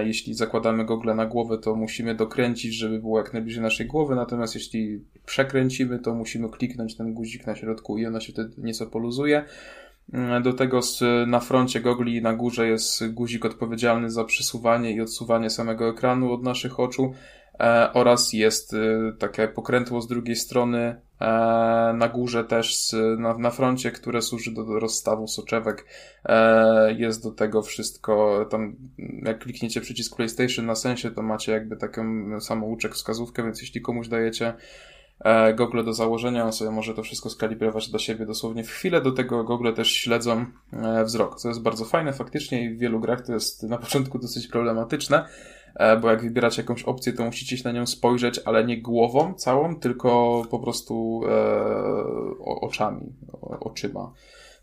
jeśli 0.05 0.35
zakładamy 0.35 0.85
gogle 0.85 1.15
na 1.15 1.27
głowę, 1.27 1.59
to 1.59 1.75
musimy 1.75 2.15
dokręcić, 2.15 2.75
żeby 2.75 2.99
było 2.99 3.19
jak 3.19 3.33
najbliżej 3.33 3.63
naszej 3.63 3.87
głowy. 3.87 4.15
Natomiast 4.15 4.55
jeśli 4.55 5.05
przekręcimy, 5.27 5.99
to 5.99 6.15
musimy 6.15 6.49
kliknąć 6.49 6.97
ten 6.97 7.15
guzik 7.15 7.47
na 7.47 7.57
środku 7.57 7.99
i 7.99 8.07
ona 8.07 8.21
się 8.21 8.33
wtedy 8.33 8.55
nieco 8.59 8.87
poluzuje. 8.87 9.45
Do 10.43 10.53
tego 10.53 10.81
na 11.27 11.41
froncie 11.41 11.81
gogli 11.81 12.23
na 12.23 12.35
górze 12.35 12.69
jest 12.69 13.13
guzik 13.13 13.45
odpowiedzialny 13.45 14.11
za 14.11 14.25
przesuwanie 14.25 14.93
i 14.93 15.01
odsuwanie 15.01 15.51
samego 15.51 15.89
ekranu 15.89 16.33
od 16.33 16.43
naszych 16.43 16.81
oczu. 16.81 17.13
E, 17.61 17.93
oraz 17.93 18.33
jest 18.33 18.75
e, 18.75 18.79
takie 19.19 19.49
pokrętło 19.49 20.01
z 20.01 20.09
drugiej 20.09 20.37
strony 20.37 20.79
e, 20.79 21.27
na 21.97 22.09
górze 22.09 22.45
też 22.45 22.95
na, 23.19 23.39
na 23.39 23.51
froncie, 23.51 23.91
które 23.91 24.23
służy 24.23 24.55
do, 24.55 24.65
do 24.65 24.81
rozstawu 24.81 25.29
soczewek. 25.29 25.87
Jest 26.97 27.23
do 27.23 27.31
tego 27.31 27.63
wszystko, 27.63 28.47
tam 28.51 28.77
jak 29.23 29.39
klikniecie 29.39 29.81
przycisk 29.81 30.17
PlayStation 30.17 30.67
na 30.67 30.75
sensie, 30.75 31.11
to 31.11 31.23
macie 31.23 31.53
jakby 31.53 31.77
taką 31.77 32.05
samouczek 32.41 32.95
wskazówkę, 32.95 33.43
więc 33.43 33.61
jeśli 33.61 33.81
komuś 33.81 34.09
dajecie 34.09 34.55
e, 35.25 35.55
gogle 35.55 35.85
do 35.85 35.93
założenia, 35.93 36.45
on 36.45 36.53
sobie 36.53 36.71
może 36.71 36.95
to 36.95 37.03
wszystko 37.03 37.31
skalibrować 37.31 37.91
do 37.91 37.99
siebie 37.99 38.27
dosłownie 38.27 38.65
w 38.65 38.71
chwilę, 38.71 39.01
do 39.01 39.13
tego 39.13 39.45
gogle 39.45 39.73
też 39.73 39.93
śledzą 39.93 40.47
e, 40.73 41.05
wzrok, 41.05 41.37
co 41.37 41.49
jest 41.49 41.63
bardzo 41.63 41.85
fajne 41.85 42.13
faktycznie 42.13 42.65
i 42.65 42.75
w 42.75 42.79
wielu 42.79 43.01
grach 43.01 43.27
to 43.27 43.33
jest 43.33 43.63
na 43.63 43.79
początku 43.79 44.19
dosyć 44.19 44.47
problematyczne, 44.47 45.29
e, 45.75 45.97
bo 45.97 46.11
jak 46.11 46.23
wybieracie 46.23 46.63
jakąś 46.63 46.83
opcję, 46.83 47.13
to 47.13 47.25
musicie 47.25 47.57
się 47.57 47.65
na 47.65 47.73
nią 47.73 47.87
spojrzeć, 47.87 48.41
ale 48.45 48.65
nie 48.65 48.83
głową 48.83 49.35
całą, 49.35 49.77
tylko 49.77 50.43
po 50.51 50.59
prostu 50.59 51.21
oczami, 52.41 53.13
oczyma, 53.41 54.13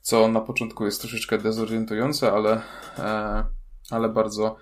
co 0.02 0.28
na 0.28 0.42
początku 0.42 0.86
jest 0.86 1.02
troszeczkę 1.02 1.38
dezorientujące, 1.38 2.32
ale, 2.32 2.62
ale 3.92 4.10
bardzo, 4.10 4.56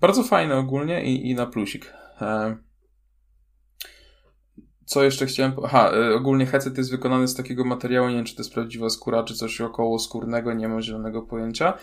bardzo 0.00 0.22
fajne 0.22 0.56
ogólnie 0.56 1.04
i, 1.04 1.30
i 1.30 1.34
na 1.34 1.46
plusik. 1.46 1.92
Co 4.84 5.04
jeszcze 5.04 5.26
chciałem... 5.26 5.52
Aha, 5.64 5.90
e, 5.94 6.14
ogólnie 6.14 6.46
headset 6.46 6.78
jest 6.78 6.90
wykonany 6.90 7.28
z 7.28 7.34
takiego 7.34 7.64
materiału, 7.64 8.08
nie 8.08 8.14
wiem 8.14 8.24
czy 8.24 8.36
to 8.36 8.42
jest 8.42 8.54
prawdziwa 8.54 8.90
skóra, 8.90 9.22
czy 9.22 9.34
coś 9.34 9.60
około 9.60 9.98
skórnego, 9.98 10.52
nie 10.52 10.68
mam 10.68 10.82
zielonego 10.82 11.22
pojęcia. 11.22 11.78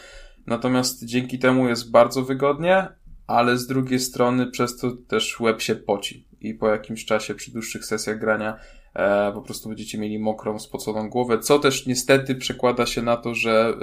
Natomiast 0.48 1.06
dzięki 1.06 1.40
temu 1.40 1.70
jest 1.70 1.92
bardzo 1.92 2.24
wygodnie, 2.24 2.88
ale 3.28 3.58
z 3.58 3.68
drugiej 3.68 4.00
strony 4.00 4.48
przez 4.48 4.78
to 4.78 4.92
też 5.08 5.40
łeb 5.40 5.62
się 5.62 5.76
poci. 5.76 6.28
I 6.42 6.54
po 6.54 6.68
jakimś 6.68 7.06
czasie, 7.06 7.36
przy 7.36 7.52
dłuższych 7.52 7.86
sesjach 7.86 8.20
grania, 8.20 8.60
e, 8.94 9.32
po 9.34 9.42
prostu 9.42 9.70
będziecie 9.70 9.98
mieli 9.98 10.20
mokrą, 10.20 10.60
spoconą 10.60 11.10
głowę, 11.10 11.40
co 11.40 11.60
też 11.60 11.86
niestety 11.86 12.36
przekłada 12.36 12.86
się 12.86 13.02
na 13.02 13.18
to, 13.18 13.36
że 13.36 13.74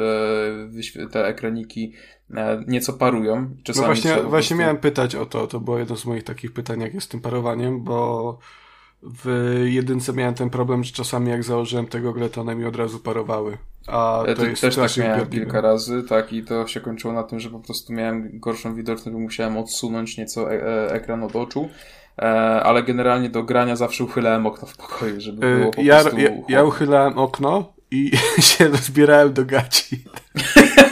e, 1.01 1.09
te 1.09 1.27
ekraniki 1.27 1.93
e, 2.35 2.65
nieco 2.67 2.93
parują. 2.93 3.51
Czasami 3.63 3.83
no 3.83 3.95
właśnie, 3.95 4.11
właśnie 4.11 4.31
prostu... 4.31 4.55
miałem 4.55 4.77
pytać 4.77 5.15
o 5.15 5.27
to, 5.27 5.47
to 5.47 5.61
było 5.61 5.79
jedno 5.79 5.97
z 5.97 6.05
moich 6.05 6.25
takich 6.25 6.53
pytań, 6.53 6.81
jak 6.81 6.95
jest 6.95 7.07
z 7.07 7.11
tym 7.11 7.21
parowaniem, 7.21 7.85
bo 7.85 8.39
w 9.15 9.63
jedynce 9.65 10.13
miałem 10.13 10.35
ten 10.35 10.51
problem, 10.51 10.85
że 10.85 10.93
czasami 10.93 11.31
jak 11.31 11.45
założyłem 11.45 11.87
tego 11.87 12.13
grę, 12.13 12.31
to 12.31 12.41
one 12.41 12.55
mi 12.55 12.65
od 12.65 12.77
razu 12.77 12.99
parowały. 12.99 13.59
A 13.87 14.25
to, 14.37 14.47
jest 14.47 14.61
też 14.61 14.77
tak 14.77 14.97
miałem 14.97 15.27
kilka 15.27 15.61
razy, 15.61 16.03
tak, 16.09 16.33
i 16.33 16.43
to 16.43 16.67
się 16.67 16.81
kończyło 16.81 17.15
na 17.15 17.23
tym, 17.23 17.41
że 17.41 17.51
po 17.51 17.61
prostu 17.61 17.93
miałem 17.93 18.31
gorszą 18.41 18.75
widoczność, 18.75 19.11
bo 19.11 19.19
musiałem 19.19 19.57
odsunąć 19.57 20.19
nieco 20.19 20.53
e 20.53 20.63
e 20.63 20.93
ekran 20.93 21.23
od 21.23 21.37
oczu. 21.37 21.69
E 22.19 22.23
ale 22.63 22.83
generalnie 22.83 23.31
do 23.31 23.43
grania 23.43 23.77
zawsze 23.77 24.05
uchylałem 24.05 24.47
okno 24.47 24.69
w 24.69 24.77
pokoju, 24.77 25.21
żeby 25.21 25.47
e, 25.47 25.59
było 25.59 25.71
po 25.71 25.81
ja, 25.81 26.01
prostu... 26.01 26.21
Ja, 26.21 26.31
ja 26.49 26.65
uchylałem 26.65 27.19
okno 27.19 27.73
i 27.91 28.11
się 28.49 28.69
rozbierałem 28.69 29.33
do 29.33 29.45
gaci. 29.45 30.05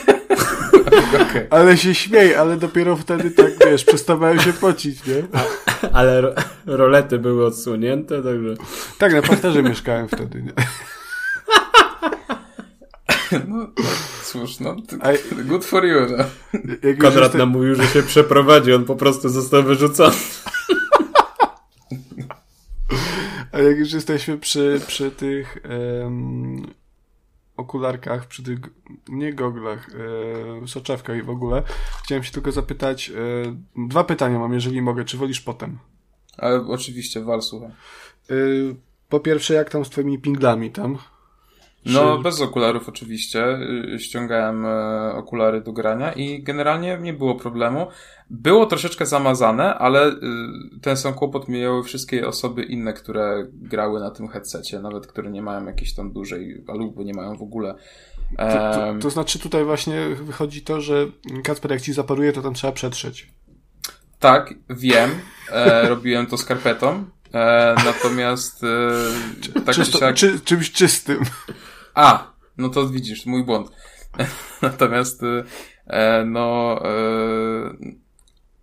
okay. 1.14 1.46
Ale 1.50 1.76
się 1.76 1.94
śmiej, 1.94 2.34
ale 2.34 2.56
dopiero 2.56 2.96
wtedy 2.96 3.30
tak, 3.30 3.50
wiesz, 3.70 3.84
przestawałem 3.84 4.40
się 4.40 4.52
pocić, 4.52 5.06
nie? 5.06 5.22
ale 5.92 6.20
ro 6.20 6.34
rolety 6.66 7.18
były 7.18 7.46
odsunięte, 7.46 8.22
także... 8.22 8.54
Tak, 8.98 9.12
na 9.12 9.22
parterze 9.22 9.62
mieszkałem 9.62 10.08
wtedy, 10.08 10.42
nie? 10.42 10.52
No, 13.32 13.40
no 13.48 13.66
cóż, 14.24 14.60
no, 14.60 14.76
good 15.44 15.64
for 15.64 15.84
you, 15.84 16.00
no. 16.00 16.24
Konrad 17.00 17.22
jesteś... 17.22 17.38
nam 17.38 17.48
mówił, 17.48 17.74
że 17.74 17.86
się 17.86 18.02
przeprowadzi, 18.02 18.72
on 18.72 18.84
po 18.84 18.96
prostu 18.96 19.28
został 19.28 19.62
wyrzucony. 19.62 20.14
A 23.52 23.58
jak 23.58 23.78
już 23.78 23.92
jesteśmy 23.92 24.38
przy, 24.38 24.80
przy 24.86 25.10
tych 25.10 25.56
um, 26.00 26.66
okularkach, 27.56 28.26
przy 28.26 28.42
tych, 28.42 28.58
nie 29.08 29.32
goglach, 29.32 29.90
e, 30.64 30.68
soczewkach 30.68 31.16
i 31.16 31.22
w 31.22 31.30
ogóle, 31.30 31.62
chciałem 32.04 32.24
się 32.24 32.32
tylko 32.32 32.52
zapytać, 32.52 33.10
e, 33.10 33.14
dwa 33.88 34.04
pytania 34.04 34.38
mam, 34.38 34.52
jeżeli 34.52 34.82
mogę, 34.82 35.04
czy 35.04 35.16
wolisz 35.16 35.40
potem? 35.40 35.78
Ale 36.38 36.66
oczywiście, 36.66 37.20
wal, 37.20 37.42
słucham. 37.42 37.70
E, 37.70 38.34
po 39.08 39.20
pierwsze, 39.20 39.54
jak 39.54 39.70
tam 39.70 39.84
z 39.84 39.90
twoimi 39.90 40.18
pinglami 40.18 40.70
tam? 40.70 40.98
No, 41.86 42.18
bez 42.18 42.40
okularów 42.40 42.88
oczywiście. 42.88 43.58
Y, 43.94 43.98
ściągałem 43.98 44.66
e, 44.66 45.12
okulary 45.14 45.60
do 45.60 45.72
grania 45.72 46.12
i 46.12 46.42
generalnie 46.42 46.98
nie 47.02 47.12
było 47.12 47.34
problemu. 47.34 47.86
Było 48.30 48.66
troszeczkę 48.66 49.06
zamazane, 49.06 49.74
ale 49.74 50.08
y, 50.08 50.14
ten 50.82 50.96
sam 50.96 51.14
kłopot 51.14 51.48
miały 51.48 51.82
wszystkie 51.82 52.26
osoby 52.26 52.62
inne, 52.62 52.92
które 52.92 53.46
grały 53.52 54.00
na 54.00 54.10
tym 54.10 54.28
headsetie, 54.28 54.78
nawet 54.78 55.06
które 55.06 55.30
nie 55.30 55.42
mają 55.42 55.66
jakiejś 55.66 55.94
tam 55.94 56.12
dużej, 56.12 56.64
albo 56.68 57.02
nie 57.02 57.14
mają 57.14 57.36
w 57.36 57.42
ogóle. 57.42 57.74
To, 58.38 58.44
to, 58.44 58.94
to, 59.00 59.10
znaczy 59.10 59.38
tutaj 59.38 59.64
właśnie 59.64 60.08
wychodzi 60.08 60.62
to, 60.62 60.80
że 60.80 61.06
Kacper 61.44 61.70
jak 61.70 61.80
ci 61.80 61.92
zaparuje, 61.92 62.32
to 62.32 62.42
tam 62.42 62.54
trzeba 62.54 62.72
przetrzeć. 62.72 63.28
Tak, 64.18 64.54
wiem. 64.70 65.10
E, 65.52 65.88
robiłem 65.88 66.26
to 66.26 66.38
skarpetą. 66.38 67.04
E, 67.34 67.74
natomiast 67.84 68.64
e, 69.54 69.60
tak 69.60 69.74
Czysto, 69.74 69.98
czy, 69.98 70.14
czy 70.14 70.40
czymś 70.40 70.72
czystym. 70.72 71.18
A, 71.94 72.32
no 72.58 72.68
to 72.68 72.88
widzisz, 72.88 73.26
mój 73.26 73.44
błąd. 73.44 73.70
Natomiast, 74.62 75.22
y, 75.22 75.44
e, 75.86 76.24
no, 76.24 76.80
e, 76.84 78.04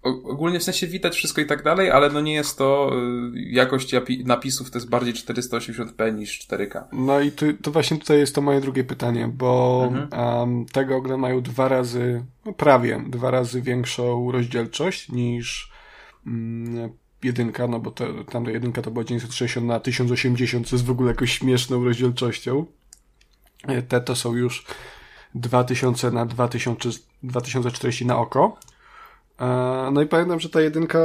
ogólnie 0.04 0.60
w 0.60 0.64
sensie 0.64 0.88
widać 0.88 1.16
wszystko 1.16 1.42
i 1.42 1.46
tak 1.46 1.64
dalej, 1.64 1.92
ale 1.92 2.10
no 2.10 2.22
nie 2.22 2.34
jest 2.34 2.58
to 2.58 2.92
y, 3.36 3.42
jakość 3.42 3.96
napisów, 4.26 4.72
to 4.72 4.78
jest 4.78 4.90
bardziej 4.90 5.14
480p 5.14 6.16
niż 6.16 6.48
4K. 6.48 6.84
No 6.92 7.20
i 7.20 7.32
to, 7.32 7.46
to 7.62 7.72
właśnie 7.72 7.98
tutaj 7.98 8.20
jest 8.20 8.36
to 8.36 8.42
moje 8.42 8.62
drugie 8.62 8.84
pytanie, 8.84 9.28
bo 9.28 9.84
mhm. 9.88 10.40
um, 10.40 10.66
te 10.66 10.86
gogle 10.86 11.18
mają 11.18 11.42
dwa 11.42 11.68
razy, 11.68 12.24
no 12.46 12.54
prawie 12.54 13.04
dwa 13.08 13.32
razy 13.32 13.62
większą 13.62 14.32
rozdzielczość 14.32 15.10
niż 15.10 15.72
mm, 16.28 16.90
jedynka, 17.24 17.68
no 17.68 17.80
bo 17.80 17.92
to, 17.92 18.24
tam 18.24 18.46
jedynka 18.46 18.82
to 18.82 18.92
była 18.92 19.04
960 19.04 19.68
na 19.68 19.80
1080, 19.80 20.68
co 20.68 20.76
jest 20.76 20.86
w 20.86 20.92
ogóle 20.92 21.12
jakąś 21.12 21.32
śmieszną 21.32 21.84
rozdzielczością. 21.84 22.66
Te 23.88 24.01
to 24.01 24.16
są 24.16 24.36
już 24.36 24.66
2000 25.36 26.12
na 26.12 26.26
2000, 26.26 26.89
2040 27.24 28.05
na 28.05 28.18
oko. 28.18 28.57
E, 29.39 29.89
no 29.93 30.01
i 30.01 30.05
pamiętam, 30.05 30.39
że 30.39 30.49
ta 30.49 30.62
jedynka 30.62 30.99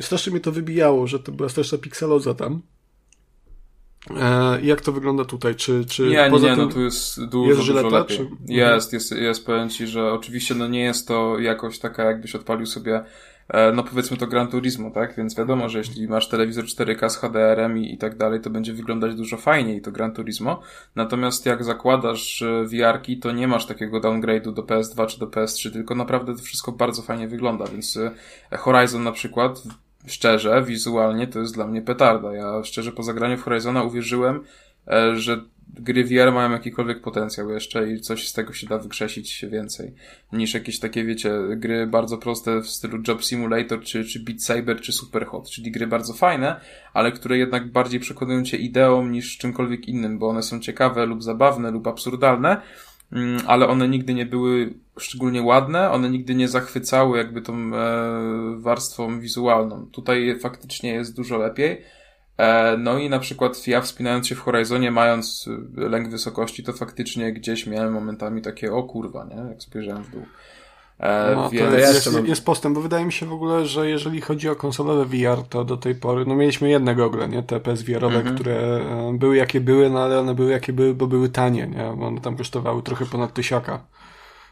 strasznie 0.00 0.32
mnie 0.32 0.40
to 0.40 0.52
wybijało, 0.52 1.06
że 1.06 1.18
to 1.20 1.32
była 1.32 1.48
straszna 1.48 1.78
pikseloza 1.78 2.34
tam. 2.34 2.62
E, 4.16 4.60
jak 4.62 4.80
to 4.80 4.92
wygląda 4.92 5.24
tutaj? 5.24 5.54
Czy, 5.54 5.84
czy 5.84 6.02
nie, 6.02 6.30
nie, 6.30 6.40
nie, 6.40 6.56
no 6.56 6.66
tu 6.66 6.80
jest 6.80 7.24
dużo, 7.24 7.50
jest 7.50 7.60
żyleta, 7.60 7.88
dużo 7.88 7.98
lepiej. 7.98 8.16
Czy... 8.16 8.52
Jest, 8.52 8.92
jest, 8.92 9.12
jest, 9.12 9.46
powiem 9.46 9.70
Ci, 9.70 9.86
że 9.86 10.12
oczywiście 10.12 10.54
no 10.54 10.68
nie 10.68 10.82
jest 10.84 11.08
to 11.08 11.38
jakoś 11.38 11.78
taka, 11.78 12.04
jakbyś 12.04 12.34
odpalił 12.34 12.66
sobie 12.66 13.04
no 13.74 13.84
powiedzmy 13.84 14.16
to 14.16 14.26
Gran 14.26 14.48
Turismo, 14.48 14.90
tak? 14.90 15.16
Więc 15.16 15.36
wiadomo, 15.36 15.68
że 15.68 15.78
jeśli 15.78 16.08
masz 16.08 16.28
telewizor 16.28 16.64
4K 16.64 17.08
z 17.08 17.16
HDR-em 17.16 17.78
i, 17.78 17.94
i 17.94 17.98
tak 17.98 18.16
dalej, 18.16 18.40
to 18.40 18.50
będzie 18.50 18.72
wyglądać 18.72 19.14
dużo 19.14 19.36
fajniej 19.36 19.80
to 19.82 19.92
Gran 19.92 20.12
Turismo. 20.12 20.60
Natomiast 20.96 21.46
jak 21.46 21.64
zakładasz 21.64 22.42
e, 22.42 22.64
VR-ki, 22.64 23.18
to 23.18 23.32
nie 23.32 23.48
masz 23.48 23.66
takiego 23.66 24.00
downgrade'u 24.00 24.52
do 24.54 24.62
PS2 24.62 25.06
czy 25.06 25.18
do 25.18 25.26
PS3, 25.26 25.72
tylko 25.72 25.94
naprawdę 25.94 26.34
to 26.34 26.42
wszystko 26.42 26.72
bardzo 26.72 27.02
fajnie 27.02 27.28
wygląda, 27.28 27.64
więc 27.66 27.96
e, 27.96 28.56
Horizon 28.56 29.02
na 29.02 29.12
przykład 29.12 29.62
szczerze, 30.06 30.62
wizualnie 30.62 31.26
to 31.26 31.38
jest 31.38 31.54
dla 31.54 31.66
mnie 31.66 31.82
petarda. 31.82 32.32
Ja 32.32 32.64
szczerze 32.64 32.92
po 32.92 33.02
zagraniu 33.02 33.36
w 33.36 33.42
Horizona 33.42 33.82
uwierzyłem, 33.82 34.44
że 35.14 35.40
gry 35.74 36.04
VR 36.04 36.32
mają 36.32 36.50
jakikolwiek 36.50 37.00
potencjał 37.00 37.50
jeszcze 37.50 37.92
i 37.92 38.00
coś 38.00 38.28
z 38.28 38.32
tego 38.32 38.52
się 38.52 38.66
da 38.66 38.78
wykrzesić 38.78 39.44
więcej 39.50 39.94
niż 40.32 40.54
jakieś 40.54 40.78
takie, 40.78 41.04
wiecie, 41.04 41.32
gry 41.56 41.86
bardzo 41.86 42.18
proste 42.18 42.60
w 42.60 42.66
stylu 42.66 43.02
Job 43.08 43.24
Simulator, 43.24 43.80
czy, 43.80 44.04
czy 44.04 44.20
Beat 44.20 44.42
Saber, 44.42 44.80
czy 44.80 44.92
Superhot, 44.92 45.50
czyli 45.50 45.70
gry 45.70 45.86
bardzo 45.86 46.14
fajne, 46.14 46.60
ale 46.94 47.12
które 47.12 47.38
jednak 47.38 47.72
bardziej 47.72 48.00
przekonują 48.00 48.44
cię 48.44 48.56
ideą 48.56 49.06
niż 49.06 49.38
czymkolwiek 49.38 49.88
innym, 49.88 50.18
bo 50.18 50.28
one 50.28 50.42
są 50.42 50.60
ciekawe 50.60 51.06
lub 51.06 51.22
zabawne 51.22 51.70
lub 51.70 51.86
absurdalne, 51.86 52.60
mm, 53.12 53.40
ale 53.46 53.68
one 53.68 53.88
nigdy 53.88 54.14
nie 54.14 54.26
były 54.26 54.74
szczególnie 54.98 55.42
ładne, 55.42 55.90
one 55.90 56.10
nigdy 56.10 56.34
nie 56.34 56.48
zachwycały 56.48 57.18
jakby 57.18 57.42
tą 57.42 57.54
e, 57.54 57.70
warstwą 58.56 59.20
wizualną. 59.20 59.86
Tutaj 59.92 60.38
faktycznie 60.40 60.92
jest 60.92 61.16
dużo 61.16 61.38
lepiej, 61.38 61.82
no 62.78 62.98
i 62.98 63.10
na 63.10 63.18
przykład 63.18 63.66
ja 63.66 63.80
wspinając 63.80 64.28
się 64.28 64.34
w 64.34 64.40
Horizonie, 64.40 64.90
mając 64.90 65.46
y, 65.46 65.88
lęk 65.88 66.08
wysokości, 66.08 66.62
to 66.62 66.72
faktycznie 66.72 67.32
gdzieś 67.32 67.66
miałem 67.66 67.92
momentami 67.92 68.42
takie, 68.42 68.72
o 68.72 68.82
kurwa, 68.82 69.24
nie? 69.24 69.50
Jak 69.50 69.62
spojrzałem 69.62 70.02
w 70.02 70.10
dół. 70.10 70.22
E, 70.98 71.34
no, 71.36 71.50
więc... 71.50 71.70
to 71.70 71.78
jest, 71.78 72.06
jest, 72.06 72.28
jest 72.28 72.44
postęp, 72.44 72.74
bo 72.74 72.80
wydaje 72.80 73.04
mi 73.04 73.12
się 73.12 73.26
w 73.26 73.32
ogóle, 73.32 73.66
że 73.66 73.88
jeżeli 73.88 74.20
chodzi 74.20 74.48
o 74.48 74.56
konsolowe 74.56 75.04
VR, 75.04 75.42
to 75.48 75.64
do 75.64 75.76
tej 75.76 75.94
pory, 75.94 76.24
no 76.26 76.34
mieliśmy 76.34 76.70
jedne 76.70 76.94
gogle, 76.94 77.28
nie? 77.28 77.42
Te 77.42 77.60
PSVR-owe, 77.60 78.16
mhm. 78.16 78.34
które 78.34 78.54
e, 78.56 79.12
były 79.18 79.36
jakie 79.36 79.60
były, 79.60 79.90
no 79.90 80.02
ale 80.02 80.20
one 80.20 80.34
były 80.34 80.50
jakie 80.50 80.72
były, 80.72 80.94
bo 80.94 81.06
były 81.06 81.28
tanie, 81.28 81.66
nie? 81.66 81.94
Bo 81.96 82.06
one 82.06 82.20
tam 82.20 82.36
kosztowały 82.36 82.82
trochę 82.82 83.06
ponad 83.06 83.34
tysiaka, 83.34 83.80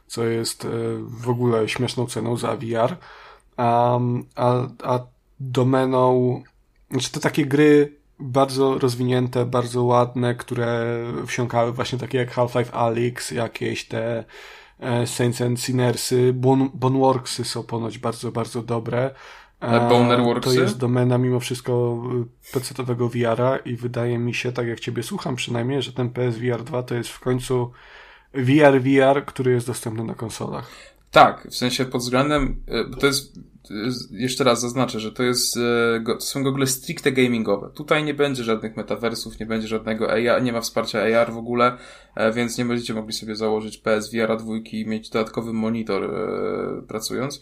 co 0.06 0.24
jest 0.24 0.66
w 1.00 1.28
ogóle 1.28 1.68
śmieszną 1.68 2.06
ceną 2.06 2.36
za 2.36 2.56
VR. 2.56 2.96
Um, 3.58 4.24
a, 4.36 4.66
a 4.82 5.00
domeną 5.40 6.42
znaczy 6.90 7.12
to 7.12 7.20
takie 7.20 7.46
gry 7.46 7.98
bardzo 8.18 8.78
rozwinięte, 8.78 9.46
bardzo 9.46 9.82
ładne, 9.82 10.34
które 10.34 10.96
wsiąkały 11.26 11.72
właśnie 11.72 11.98
takie 11.98 12.18
jak 12.18 12.34
Half-Life 12.34 12.72
Alyx, 12.72 13.30
jakieś 13.30 13.88
te 13.88 14.24
e, 14.80 15.06
Saints 15.06 15.40
and 15.40 15.60
Sinnersy, 15.60 16.32
Bon 16.32 16.70
Boneworksy 16.74 17.44
są 17.44 17.62
ponoć 17.62 17.98
bardzo, 17.98 18.32
bardzo 18.32 18.62
dobre. 18.62 19.10
Bonerworksy? 19.60 20.54
To 20.54 20.62
jest 20.62 20.78
domena 20.78 21.18
mimo 21.18 21.40
wszystko 21.40 22.02
PC-owego 22.52 23.08
VR-a 23.08 23.56
i 23.56 23.76
wydaje 23.76 24.18
mi 24.18 24.34
się, 24.34 24.52
tak 24.52 24.66
jak 24.66 24.80
ciebie 24.80 25.02
słucham 25.02 25.36
przynajmniej, 25.36 25.82
że 25.82 25.92
ten 25.92 26.10
PSVR 26.10 26.64
2 26.64 26.82
to 26.82 26.94
jest 26.94 27.10
w 27.10 27.20
końcu 27.20 27.72
VR 28.34 28.80
VR, 28.80 29.24
który 29.26 29.52
jest 29.52 29.66
dostępny 29.66 30.04
na 30.04 30.14
konsolach. 30.14 30.70
Tak, 31.10 31.48
w 31.50 31.54
sensie 31.54 31.84
pod 31.84 32.00
względem, 32.00 32.62
to 33.00 33.06
jest, 33.06 33.40
jeszcze 34.10 34.44
raz 34.44 34.60
zaznaczę, 34.60 35.00
że 35.00 35.12
to 35.12 35.22
jest, 35.22 35.56
y, 35.56 35.60
to 36.06 36.20
są 36.20 36.42
gogle 36.42 36.66
stricte 36.66 37.12
gamingowe. 37.12 37.70
Tutaj 37.74 38.04
nie 38.04 38.14
będzie 38.14 38.44
żadnych 38.44 38.76
metaversów, 38.76 39.40
nie 39.40 39.46
będzie 39.46 39.68
żadnego 39.68 40.10
AR, 40.10 40.42
nie 40.42 40.52
ma 40.52 40.60
wsparcia 40.60 41.00
AR 41.00 41.32
w 41.32 41.36
ogóle, 41.36 41.78
e, 42.16 42.32
więc 42.32 42.58
nie 42.58 42.64
będziecie 42.64 42.94
mogli 42.94 43.12
sobie 43.12 43.36
założyć 43.36 43.78
PSVR 43.78 44.36
2 44.36 44.54
i 44.72 44.86
mieć 44.86 45.10
dodatkowy 45.10 45.52
monitor 45.52 46.04
e, 46.04 46.82
pracując. 46.82 47.40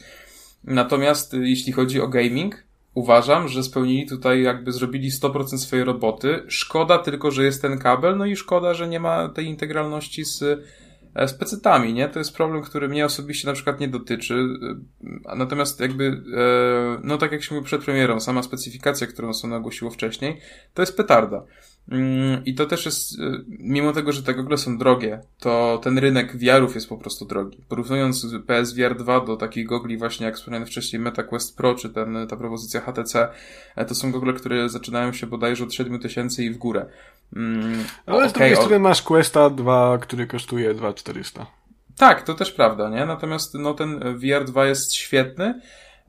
Natomiast 0.64 1.34
jeśli 1.34 1.72
chodzi 1.72 2.00
o 2.00 2.08
gaming, 2.08 2.64
uważam, 2.94 3.48
że 3.48 3.62
spełnili 3.62 4.08
tutaj, 4.08 4.42
jakby 4.42 4.72
zrobili 4.72 5.10
100% 5.10 5.58
swojej 5.58 5.84
roboty. 5.84 6.42
Szkoda 6.48 6.98
tylko, 6.98 7.30
że 7.30 7.44
jest 7.44 7.62
ten 7.62 7.78
kabel, 7.78 8.16
no 8.16 8.26
i 8.26 8.36
szkoda, 8.36 8.74
że 8.74 8.88
nie 8.88 9.00
ma 9.00 9.28
tej 9.28 9.46
integralności 9.46 10.24
z, 10.24 10.42
e, 10.42 10.58
z 11.26 11.34
pecetami, 11.34 11.94
nie? 11.94 12.08
To 12.08 12.18
jest 12.18 12.36
problem, 12.36 12.62
który 12.62 12.88
mnie 12.88 13.04
osobiście 13.04 13.48
na 13.48 13.54
przykład 13.54 13.80
nie 13.80 13.88
dotyczy. 13.88 14.34
E, 14.34 15.36
natomiast 15.36 15.80
jakby, 15.80 16.04
e, 16.36 17.00
no 17.02 17.18
tak 17.18 17.32
jak 17.32 17.42
się 17.42 17.54
mówił 17.54 17.66
przed 17.66 17.84
premierą, 17.84 18.20
sama 18.20 18.42
specyfikacja, 18.42 19.06
którą 19.06 19.34
Sony 19.34 19.56
ogłosiło 19.56 19.90
wcześniej, 19.90 20.40
to 20.74 20.82
jest 20.82 20.96
petarda. 20.96 21.44
Mm, 21.90 22.44
I 22.44 22.54
to 22.54 22.66
też 22.66 22.86
jest, 22.86 23.18
y, 23.18 23.44
mimo 23.48 23.92
tego, 23.92 24.12
że 24.12 24.22
te 24.22 24.34
gogle 24.34 24.58
są 24.58 24.78
drogie, 24.78 25.20
to 25.40 25.80
ten 25.82 25.98
rynek 25.98 26.36
VR-ów 26.36 26.74
jest 26.74 26.88
po 26.88 26.96
prostu 26.96 27.24
drogi. 27.24 27.64
Porównując 27.68 28.26
PSVR 28.46 28.96
2 28.96 29.20
do 29.20 29.36
takich 29.36 29.66
gogli 29.66 29.96
właśnie, 29.96 30.26
jak 30.26 30.36
wspomniałem 30.36 30.66
wcześniej, 30.66 31.02
MetaQuest 31.02 31.56
Pro, 31.56 31.74
czy 31.74 31.90
ten, 31.90 32.26
ta 32.28 32.36
propozycja 32.36 32.80
HTC, 32.80 33.28
e, 33.76 33.84
to 33.84 33.94
są 33.94 34.12
gogle, 34.12 34.32
które 34.32 34.68
zaczynają 34.68 35.12
się 35.12 35.26
bodajże 35.26 35.64
od 35.64 35.74
7000 35.74 36.42
i 36.42 36.50
w 36.50 36.58
górę. 36.58 36.86
Mm, 37.36 37.84
Ale 38.06 38.18
okay, 38.18 38.28
z 38.28 38.32
drugiej 38.32 38.56
strony 38.56 38.78
masz 38.78 39.02
Questa 39.02 39.50
2, 39.50 39.98
który 39.98 40.26
kosztuje 40.26 40.74
2400. 40.74 41.46
Tak, 41.96 42.22
to 42.22 42.34
też 42.34 42.52
prawda, 42.52 42.90
nie? 42.90 43.06
Natomiast 43.06 43.54
no, 43.54 43.74
ten 43.74 44.18
VR 44.18 44.44
2 44.44 44.66
jest 44.66 44.94
świetny, 44.94 45.60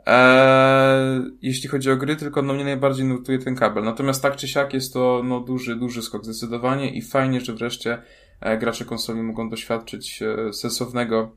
Eee, 0.05 1.21
jeśli 1.41 1.69
chodzi 1.69 1.91
o 1.91 1.97
gry, 1.97 2.15
tylko 2.15 2.41
no 2.41 2.53
mnie 2.53 2.63
najbardziej 2.63 3.05
nurtuje 3.05 3.39
ten 3.39 3.55
kabel. 3.55 3.83
Natomiast 3.83 4.21
tak 4.21 4.35
czy 4.35 4.47
siak 4.47 4.73
jest 4.73 4.93
to 4.93 5.21
no, 5.25 5.39
duży, 5.39 5.75
duży 5.75 6.01
skok 6.01 6.23
zdecydowanie 6.23 6.91
i 6.91 7.01
fajnie, 7.01 7.41
że 7.41 7.53
wreszcie 7.53 8.01
e, 8.41 8.57
gracze 8.57 8.85
konsoli 8.85 9.21
mogą 9.21 9.49
doświadczyć 9.49 10.21
e, 10.21 10.53
sensownego, 10.53 11.31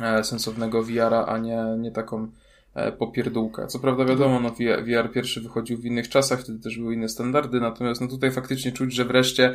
e, 0.00 0.24
sensownego 0.24 0.82
VR-a, 0.82 1.26
a 1.26 1.38
nie, 1.38 1.64
nie 1.78 1.90
taką 1.90 2.30
popierdółkę. 2.98 3.66
Co 3.66 3.78
prawda 3.78 4.04
wiadomo, 4.04 4.40
no 4.40 4.50
VR 4.86 5.12
pierwszy 5.12 5.40
wychodził 5.40 5.78
w 5.78 5.84
innych 5.84 6.08
czasach, 6.08 6.40
wtedy 6.40 6.58
też 6.58 6.78
były 6.78 6.94
inne 6.94 7.08
standardy, 7.08 7.60
natomiast 7.60 8.00
no 8.00 8.08
tutaj 8.08 8.30
faktycznie 8.30 8.72
czuć, 8.72 8.94
że 8.94 9.04
wreszcie 9.04 9.54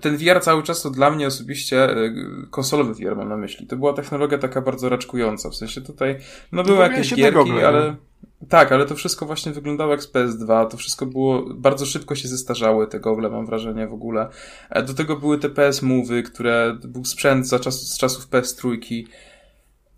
ten 0.00 0.16
VR 0.16 0.40
cały 0.40 0.62
czas 0.62 0.82
to 0.82 0.90
dla 0.90 1.10
mnie 1.10 1.26
osobiście 1.26 1.84
e, 1.84 2.14
konsolowy 2.50 2.94
VR 2.94 3.16
mam 3.16 3.28
na 3.28 3.36
myśli. 3.36 3.66
To 3.66 3.76
była 3.76 3.92
technologia 3.92 4.38
taka 4.38 4.60
bardzo 4.60 4.88
raczkująca. 4.88 5.50
W 5.50 5.54
sensie 5.54 5.80
tutaj, 5.80 6.18
no 6.52 6.62
były 6.62 6.78
jakieś 6.78 7.14
gierki, 7.14 7.52
ale... 7.52 7.96
Tak, 8.48 8.72
ale 8.72 8.86
to 8.86 8.94
wszystko 8.94 9.26
właśnie 9.26 9.52
wyglądało 9.52 9.90
jak 9.90 10.02
z 10.02 10.12
PS2, 10.12 10.68
to 10.68 10.76
wszystko 10.76 11.06
było, 11.06 11.54
bardzo 11.54 11.86
szybko 11.86 12.14
się 12.14 12.28
zestarzały 12.28 12.86
te 12.86 13.00
gogle, 13.00 13.30
mam 13.30 13.46
wrażenie 13.46 13.86
w 13.86 13.92
ogóle. 13.92 14.28
E, 14.70 14.82
do 14.82 14.94
tego 14.94 15.16
były 15.16 15.38
te 15.38 15.48
PS 15.48 15.82
Move'y, 15.82 16.22
które 16.22 16.76
był 16.84 17.04
sprzęt 17.04 17.48
za 17.48 17.58
czas, 17.58 17.80
z 17.80 17.98
czasów 17.98 18.28
PS3. 18.28 18.78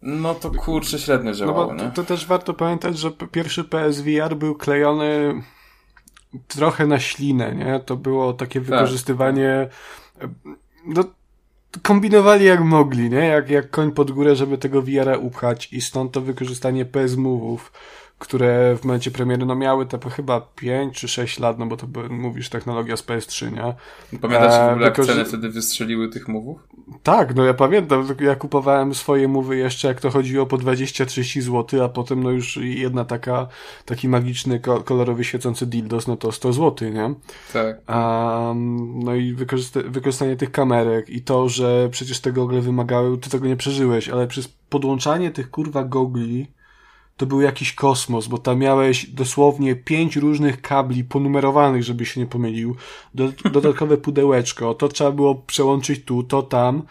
No 0.03 0.35
to 0.35 0.51
kurczę 0.51 0.99
średnio 0.99 1.33
działało, 1.33 1.75
no 1.75 1.85
bo 1.85 1.91
to, 1.91 1.97
to, 1.97 2.05
też 2.05 2.27
warto 2.27 2.55
pamiętać, 2.55 2.99
że 2.99 3.11
pierwszy 3.11 3.65
PSVR 3.65 4.37
był 4.37 4.55
klejony 4.55 5.43
trochę 6.49 6.87
na 6.87 7.01
ślinę, 7.01 7.55
nie? 7.55 7.81
To 7.81 7.97
było 7.97 8.33
takie 8.33 8.61
tak. 8.61 8.69
wykorzystywanie, 8.69 9.69
no, 10.87 11.05
kombinowali 11.83 12.45
jak 12.45 12.61
mogli, 12.61 13.11
nie? 13.11 13.27
Jak, 13.27 13.51
jak 13.51 13.71
koń 13.71 13.93
pod 13.93 14.11
górę, 14.11 14.37
żeby 14.37 14.59
tego 14.59 14.83
VR-a 14.83 15.17
upchać 15.17 15.73
i 15.73 15.81
stąd 15.81 16.13
to 16.13 16.21
wykorzystanie 16.21 16.85
PS 16.85 17.17
Move'ów 17.17 17.59
które 18.25 18.77
w 18.77 18.85
momencie 18.85 19.11
premiery 19.11 19.47
no 19.47 19.55
miały 19.55 19.87
te 19.87 20.11
chyba 20.11 20.41
5 20.41 20.97
czy 20.97 21.09
6 21.09 21.39
lat, 21.39 21.59
no 21.59 21.67
bo 21.67 21.77
to 21.77 21.87
mówisz 22.11 22.49
technologia 22.49 22.97
z 22.97 23.03
PS3, 23.03 23.53
nie? 23.53 23.75
Pamiętasz 24.19 24.69
w 24.69 24.73
ogóle 24.73 24.85
jak 24.87 25.07
ceny 25.07 25.25
wtedy 25.25 25.51
wystrzeliły 25.51 26.09
tych 26.09 26.29
mówów? 26.29 26.61
Tak, 27.03 27.35
no 27.35 27.45
ja 27.45 27.55
pamiętam, 27.55 28.07
ja 28.21 28.37
kupowałem 28.37 28.95
swoje 28.95 29.29
mówy 29.29 29.57
jeszcze 29.57 29.89
jak 29.89 30.01
to 30.01 30.11
chodziło 30.11 30.47
po 30.47 30.57
20-30 30.57 31.41
zł, 31.41 31.85
a 31.85 31.89
potem 31.89 32.23
no 32.23 32.31
już 32.31 32.57
jedna 32.57 33.05
taka, 33.05 33.47
taki 33.85 34.09
magiczny, 34.09 34.61
kolorowy 34.85 35.25
świecący 35.25 35.67
dildos, 35.67 36.07
no 36.07 36.17
to 36.17 36.33
100 36.33 36.53
zł, 36.53 36.89
nie? 36.91 37.15
Tak. 37.53 37.77
Um, 37.89 38.99
no 39.05 39.15
i 39.15 39.35
wykorzystanie 39.89 40.37
tych 40.37 40.51
kamerek 40.51 41.11
i 41.11 41.23
to, 41.23 41.49
że 41.49 41.89
przecież 41.91 42.21
te 42.21 42.33
gogle 42.33 42.61
wymagały, 42.61 43.19
ty 43.19 43.31
tego 43.31 43.47
nie 43.47 43.57
przeżyłeś, 43.57 44.09
ale 44.09 44.27
przez 44.27 44.49
podłączanie 44.69 45.31
tych 45.31 45.51
kurwa 45.51 45.85
gogli 45.85 46.47
to 47.17 47.27
był 47.27 47.41
jakiś 47.41 47.73
kosmos, 47.73 48.27
bo 48.27 48.39
tam 48.39 48.59
miałeś 48.59 49.07
dosłownie 49.07 49.77
pięć 49.77 50.17
różnych 50.17 50.61
kabli 50.61 51.05
ponumerowanych, 51.05 51.83
żeby 51.83 52.07
się 52.07 52.21
nie 52.21 52.27
pomylił, 52.27 52.77
dodatkowe 53.53 53.97
pudełeczko, 53.97 54.75
to 54.75 54.89
trzeba 54.89 55.13
było 55.13 55.35
przełączyć 55.35 56.05
tu, 56.05 56.23
to 56.23 56.43
tam. 56.43 56.83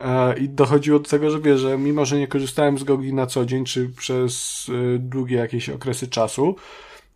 E, 0.00 0.38
i 0.38 0.48
dochodziło 0.48 0.98
do 0.98 1.08
tego, 1.08 1.30
że 1.30 1.40
wiesz, 1.40 1.60
że 1.60 1.78
mimo, 1.78 2.04
że 2.04 2.18
nie 2.18 2.28
korzystałem 2.28 2.78
z 2.78 2.84
Gogi 2.84 3.14
na 3.14 3.26
co 3.26 3.46
dzień, 3.46 3.64
czy 3.64 3.88
przez 3.88 4.66
e, 4.68 4.98
długie 4.98 5.36
jakieś 5.36 5.68
okresy 5.68 6.08
czasu, 6.08 6.56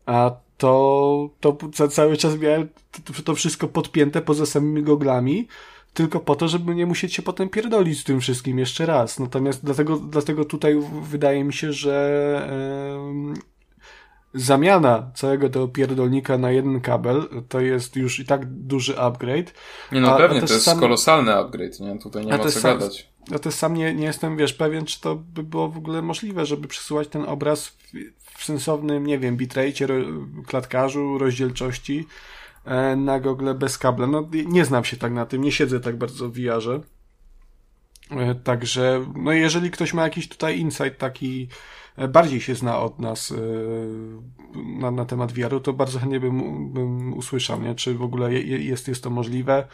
a 0.07 0.31
to, 0.59 1.31
to 1.41 1.57
cały 1.91 2.17
czas 2.17 2.39
miałem 2.39 2.69
to, 3.05 3.23
to 3.23 3.35
wszystko 3.35 3.69
podpięte 3.69 4.23
poza 4.23 4.47
samymi 4.47 4.83
goglami, 4.83 5.49
tylko 5.97 6.21
po 6.21 6.37
to, 6.37 6.49
żeby 6.49 6.75
nie 6.75 6.87
musieć 6.87 7.15
się 7.15 7.23
potem 7.23 7.49
pierdolić 7.49 8.01
z 8.01 8.05
tym 8.05 8.21
wszystkim 8.21 8.59
jeszcze 8.59 8.87
raz. 8.87 9.19
Natomiast 9.19 9.65
dlatego, 9.65 9.97
dlatego 9.97 10.45
tutaj 10.45 10.77
wydaje 11.03 11.45
mi 11.45 11.53
się, 11.53 11.73
że 11.73 12.49
yy, 14.35 14.41
zamiana 14.41 15.11
całego 15.15 15.49
tego 15.49 15.69
pierdolnika 15.69 16.39
na 16.39 16.51
jeden 16.51 16.81
kabel 16.81 17.29
to 17.49 17.61
jest 17.61 17.97
już 17.97 18.21
i 18.21 18.25
tak 18.25 18.47
duży 18.47 18.99
upgrade. 18.99 19.53
Nie 19.93 20.01
no, 20.01 20.15
a, 20.15 20.19
pewnie, 20.19 20.43
to 20.43 20.55
jest 20.55 20.65
sam... 20.65 20.81
kolosalny 20.81 21.35
upgrade, 21.35 21.81
nie? 21.81 21.99
Tutaj 21.99 22.27
nie 22.27 22.35
a 22.35 22.39
ma 22.39 22.45
co 22.45 22.51
sam... 22.51 22.79
gadać. 22.79 23.09
Ja 23.31 23.39
też 23.39 23.55
sam 23.55 23.75
nie, 23.75 23.95
nie 23.95 24.07
jestem, 24.07 24.37
wiesz, 24.37 24.53
pewien, 24.53 24.85
czy 24.85 25.01
to 25.01 25.15
by 25.15 25.43
było 25.43 25.69
w 25.69 25.77
ogóle 25.77 26.03
możliwe, 26.03 26.47
żeby 26.47 26.69
przesyłać 26.69 27.09
ten 27.09 27.25
obraz 27.25 27.67
w, 27.69 27.93
w 28.39 28.45
sensownym, 28.45 29.07
nie 29.07 29.19
wiem, 29.19 29.37
bitrate, 29.37 29.87
klatkarzu, 30.47 31.19
rozdzielczości, 31.19 32.07
E, 32.07 32.07
na 32.97 33.21
Google 33.21 33.55
bez 33.55 33.79
kabla. 33.79 34.07
No, 34.07 34.29
nie 34.47 34.65
znam 34.65 34.85
się 34.85 34.97
tak 34.97 35.13
na 35.13 35.27
tym, 35.27 35.43
nie 35.43 35.53
siedzę 35.53 35.81
tak 35.81 35.97
bardzo 35.97 36.29
w 36.29 36.33
VR-ze. 36.33 36.81
E, 38.11 38.35
także, 38.35 39.07
no 39.15 39.33
jeżeli 39.33 39.71
ktoś 39.71 39.95
ma 39.95 40.03
jakiś 40.03 40.29
tutaj 40.29 40.59
insight 40.59 40.99
taki, 40.99 41.49
e, 41.97 42.09
bardziej 42.09 42.41
się 42.41 42.55
zna 42.55 42.79
od 42.79 42.99
nas 42.99 43.35
na, 44.81 44.91
na 44.91 45.05
temat 45.05 45.33
VR-u, 45.33 45.61
to 45.61 45.73
bardzo 45.73 45.99
chętnie 45.99 46.21
bym, 46.21 46.73
bym 46.73 47.15
usłyszał, 47.15 47.63
nie? 47.63 47.75
czy 47.75 47.95
w 47.95 48.03
ogóle 48.03 48.33
jest, 48.43 48.89
jest 48.89 49.03
to 49.03 49.11
możliwe, 49.11 49.69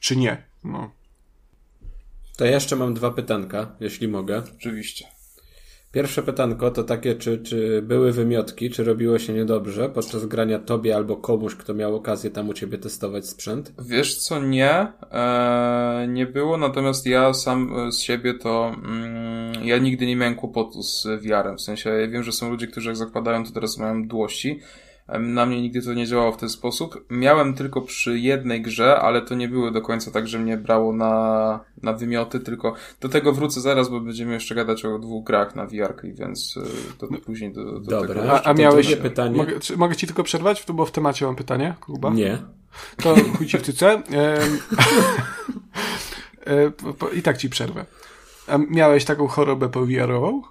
czy 0.00 0.16
nie. 0.16 0.42
No. 0.64 0.90
To 2.36 2.44
jeszcze 2.44 2.76
mam 2.76 2.94
dwa 2.94 3.10
pytanka, 3.10 3.76
jeśli 3.80 4.08
mogę. 4.08 4.42
Oczywiście. 4.56 5.17
Pierwsze 5.92 6.22
pytanko 6.22 6.70
to 6.70 6.84
takie, 6.84 7.14
czy, 7.14 7.38
czy 7.38 7.82
były 7.82 8.12
wymiotki, 8.12 8.70
czy 8.70 8.84
robiło 8.84 9.18
się 9.18 9.32
niedobrze 9.32 9.88
podczas 9.88 10.26
grania 10.26 10.58
tobie 10.58 10.96
albo 10.96 11.16
komuś, 11.16 11.54
kto 11.54 11.74
miał 11.74 11.96
okazję 11.96 12.30
tam 12.30 12.48
u 12.48 12.54
ciebie 12.54 12.78
testować 12.78 13.26
sprzęt? 13.26 13.72
Wiesz 13.78 14.16
co, 14.16 14.42
nie. 14.42 14.92
Eee, 15.12 16.08
nie 16.08 16.26
było, 16.26 16.56
natomiast 16.56 17.06
ja 17.06 17.34
sam 17.34 17.74
e, 17.76 17.92
z 17.92 18.00
siebie 18.00 18.34
to 18.34 18.74
mm, 18.84 19.64
ja 19.64 19.78
nigdy 19.78 20.06
nie 20.06 20.16
miałem 20.16 20.34
kłopotu 20.34 20.82
z 20.82 21.06
VR-em. 21.22 21.56
W 21.56 21.60
sensie 21.60 21.90
ja 21.90 22.08
wiem, 22.08 22.22
że 22.22 22.32
są 22.32 22.50
ludzie, 22.50 22.66
którzy 22.66 22.88
jak 22.88 22.96
zakładają, 22.96 23.44
to 23.44 23.52
teraz 23.52 23.78
mają 23.78 24.08
dłości. 24.08 24.60
Na 25.20 25.46
mnie 25.46 25.62
nigdy 25.62 25.82
to 25.82 25.94
nie 25.94 26.06
działało 26.06 26.32
w 26.32 26.36
ten 26.36 26.48
sposób. 26.48 27.04
Miałem 27.10 27.54
tylko 27.54 27.80
przy 27.82 28.18
jednej 28.18 28.62
grze, 28.62 29.00
ale 29.00 29.22
to 29.22 29.34
nie 29.34 29.48
było 29.48 29.70
do 29.70 29.82
końca 29.82 30.10
tak, 30.10 30.28
że 30.28 30.38
mnie 30.38 30.56
brało 30.56 30.92
na, 30.92 31.60
na 31.82 31.92
wymioty, 31.92 32.40
tylko 32.40 32.74
do 33.00 33.08
tego 33.08 33.32
wrócę 33.32 33.60
zaraz, 33.60 33.88
bo 33.88 34.00
będziemy 34.00 34.32
jeszcze 34.32 34.54
gadać 34.54 34.84
o 34.84 34.98
dwóch 34.98 35.24
grach 35.24 35.56
na 35.56 35.66
VR, 35.66 35.94
więc 36.04 36.56
y, 36.56 36.62
to, 36.98 37.08
później 37.24 37.52
do, 37.52 37.64
do 37.64 37.80
Dobra, 37.80 38.08
tego. 38.08 38.32
A, 38.32 38.42
a 38.42 38.54
miałeś 38.54 38.96
pytanie? 38.96 39.36
Mogę, 39.36 39.52
mogę 39.76 39.96
ci 39.96 40.06
tylko 40.06 40.22
przerwać, 40.22 40.64
bo 40.72 40.86
w 40.86 40.90
temacie 40.90 41.26
mam 41.26 41.36
pytanie, 41.36 41.74
Kuba? 41.80 42.10
Nie. 42.10 42.38
To 43.02 43.14
chuj 43.36 43.46
ci 43.46 43.58
w 43.58 43.62
tyce. 43.62 44.02
E, 46.46 46.72
I 47.14 47.22
tak 47.22 47.36
ci 47.36 47.50
przerwę. 47.50 47.86
A 48.46 48.58
miałeś 48.70 49.04
taką 49.04 49.26
chorobę 49.26 49.68
powiarową? 49.68 50.42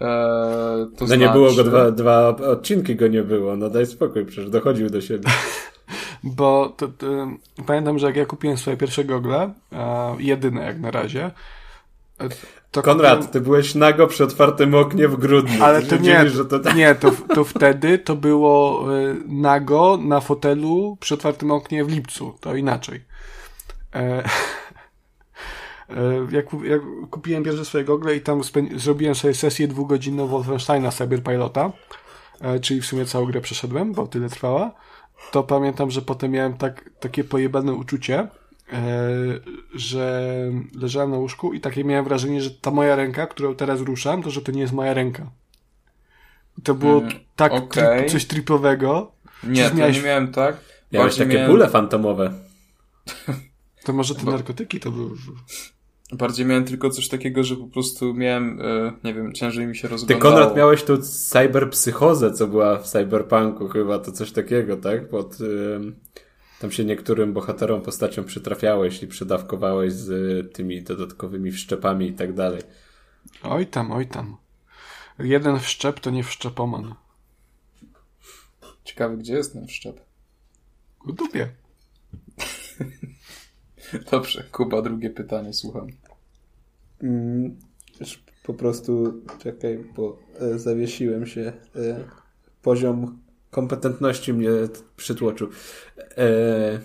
Eee, 0.00 0.86
to 0.86 1.00
no 1.00 1.06
znaczy... 1.06 1.20
nie 1.20 1.28
było 1.28 1.52
go 1.52 1.64
dwa, 1.64 1.90
dwa 1.90 2.28
odcinki 2.28 2.96
go 2.96 3.08
nie 3.08 3.22
było, 3.22 3.56
no 3.56 3.70
daj 3.70 3.86
spokój, 3.86 4.24
przecież 4.24 4.50
dochodził 4.50 4.90
do 4.90 5.00
siebie. 5.00 5.28
Bo 6.24 6.74
to, 6.76 6.88
to, 6.88 7.06
pamiętam, 7.66 7.98
że 7.98 8.06
jak 8.06 8.16
ja 8.16 8.26
kupiłem 8.26 8.56
swoje 8.56 8.76
pierwsze 8.76 9.04
gogle, 9.04 9.52
jedyne 10.18 10.62
jak 10.62 10.80
na 10.80 10.90
razie, 10.90 11.30
To 12.70 12.82
Konrad, 12.82 13.32
ty 13.32 13.40
byłeś 13.40 13.74
nago 13.74 14.06
przy 14.06 14.24
otwartym 14.24 14.74
oknie 14.74 15.08
w 15.08 15.16
grudniu. 15.16 15.64
Ale 15.64 15.82
Ty 15.82 15.88
to 15.88 15.96
nie, 15.96 16.28
że 16.28 16.44
to 16.44 16.58
tak. 16.58 16.76
nie 16.76 16.94
to, 16.94 17.10
to 17.34 17.44
wtedy 17.44 17.98
to 17.98 18.16
było 18.16 18.86
y, 18.96 19.16
nago 19.26 19.98
na 20.02 20.20
fotelu 20.20 20.96
przy 21.00 21.14
otwartym 21.14 21.50
oknie 21.50 21.84
w 21.84 21.88
lipcu. 21.88 22.34
To 22.40 22.56
inaczej. 22.56 23.04
E, 23.94 23.98
e, 23.98 24.24
jak, 26.30 26.46
jak 26.64 26.80
kupiłem 27.10 27.44
pierwsze 27.44 27.64
swoje 27.64 27.84
gogle 27.84 28.16
i 28.16 28.20
tam 28.20 28.40
zrobiłem 28.76 29.14
sobie 29.14 29.34
sesję 29.34 29.68
dwugodzinną 29.68 30.26
Wolfensteina 30.26 30.90
Cyberpilota, 30.90 31.72
e, 32.40 32.60
czyli 32.60 32.80
w 32.80 32.86
sumie 32.86 33.04
całą 33.06 33.26
grę 33.26 33.40
przeszedłem, 33.40 33.92
bo 33.92 34.06
tyle 34.06 34.28
trwała, 34.28 34.72
to 35.32 35.42
pamiętam, 35.42 35.90
że 35.90 36.02
potem 36.02 36.30
miałem 36.30 36.56
tak, 36.56 36.90
takie 37.00 37.24
pojebane 37.24 37.72
uczucie, 37.72 38.18
e, 38.18 38.28
że 39.74 40.32
leżałem 40.80 41.10
na 41.10 41.16
łóżku 41.16 41.52
i 41.52 41.60
takie 41.60 41.84
miałem 41.84 42.04
wrażenie, 42.04 42.42
że 42.42 42.50
ta 42.50 42.70
moja 42.70 42.96
ręka, 42.96 43.26
którą 43.26 43.54
teraz 43.54 43.80
ruszam, 43.80 44.22
to 44.22 44.30
że 44.30 44.42
to 44.42 44.52
nie 44.52 44.60
jest 44.60 44.72
moja 44.72 44.94
ręka. 44.94 45.30
I 46.58 46.62
to 46.62 46.74
było 46.74 46.98
Mm, 46.98 47.12
tak 47.36 47.52
okej. 47.52 47.98
tri- 48.00 48.10
coś 48.10 48.24
tripowego. 48.26 49.12
Nie, 49.44 49.70
to 49.70 49.74
miałeś- 49.76 49.96
nie 49.96 50.02
miałem 50.02 50.32
tak. 50.32 50.56
Miałeś 50.92 51.16
takie 51.16 51.34
miałem- 51.34 51.50
bóle 51.50 51.68
fantomowe. 51.68 52.32
To 53.84 53.92
może 53.92 54.14
te 54.14 54.22
Bo- 54.24 54.30
narkotyki 54.32 54.80
to 54.80 54.90
były. 54.90 55.10
Bardziej 56.16 56.46
miałem 56.46 56.64
tylko 56.64 56.90
coś 56.90 57.08
takiego, 57.08 57.44
że 57.44 57.56
po 57.56 57.66
prostu 57.66 58.14
miałem, 58.14 58.60
e, 58.60 58.92
nie 59.04 59.14
wiem, 59.14 59.32
ciężej 59.32 59.66
mi 59.66 59.76
się 59.76 59.82
Ty, 59.82 59.88
rozglądało. 59.88 60.32
Konrad, 60.32 60.56
miałeś 60.56 60.82
tu 60.84 60.98
cyberpsychozę, 60.98 62.32
co 62.32 62.46
była 62.46 62.78
w 62.78 62.86
cyberpunku 62.86 63.68
chyba, 63.68 63.98
to 63.98 64.12
coś 64.12 64.32
takiego, 64.32 64.76
tak? 64.76 65.08
Pod, 65.08 65.40
ym, 65.40 65.96
tam 66.60 66.72
się 66.72 66.84
niektórym 66.84 67.32
bohaterom, 67.32 67.82
postaciom 67.82 68.24
przytrafiałeś 68.24 69.02
i 69.02 69.06
przydawkowałeś 69.06 69.92
z 69.92 70.10
y, 70.10 70.50
tymi 70.52 70.82
dodatkowymi 70.82 71.52
wszczepami 71.52 72.08
i 72.08 72.12
tak 72.12 72.32
dalej. 72.32 72.62
Oj 73.42 73.66
tam, 73.66 73.92
oj 73.92 74.06
tam. 74.06 74.36
Jeden 75.18 75.58
wszczep 75.58 76.00
to 76.00 76.10
nie 76.10 76.24
wszczepoman. 76.24 76.94
Ciekawy, 78.84 79.16
gdzie 79.16 79.34
jest 79.34 79.52
ten 79.52 79.66
wszczep. 79.66 80.00
W 81.06 81.12
dupie. 81.12 81.48
Dobrze, 84.10 84.44
Kuba, 84.52 84.82
drugie 84.82 85.10
pytanie, 85.10 85.52
słucham. 85.52 85.86
Mm, 87.02 87.56
po 88.44 88.54
prostu, 88.54 89.22
czekaj, 89.38 89.84
bo 89.96 90.18
e, 90.40 90.58
zawiesiłem 90.58 91.26
się. 91.26 91.52
E, 91.76 92.04
poziom 92.62 93.18
kompetentności 93.50 94.32
mnie 94.32 94.50
przytłoczył. 94.96 95.48
E, 96.16 96.80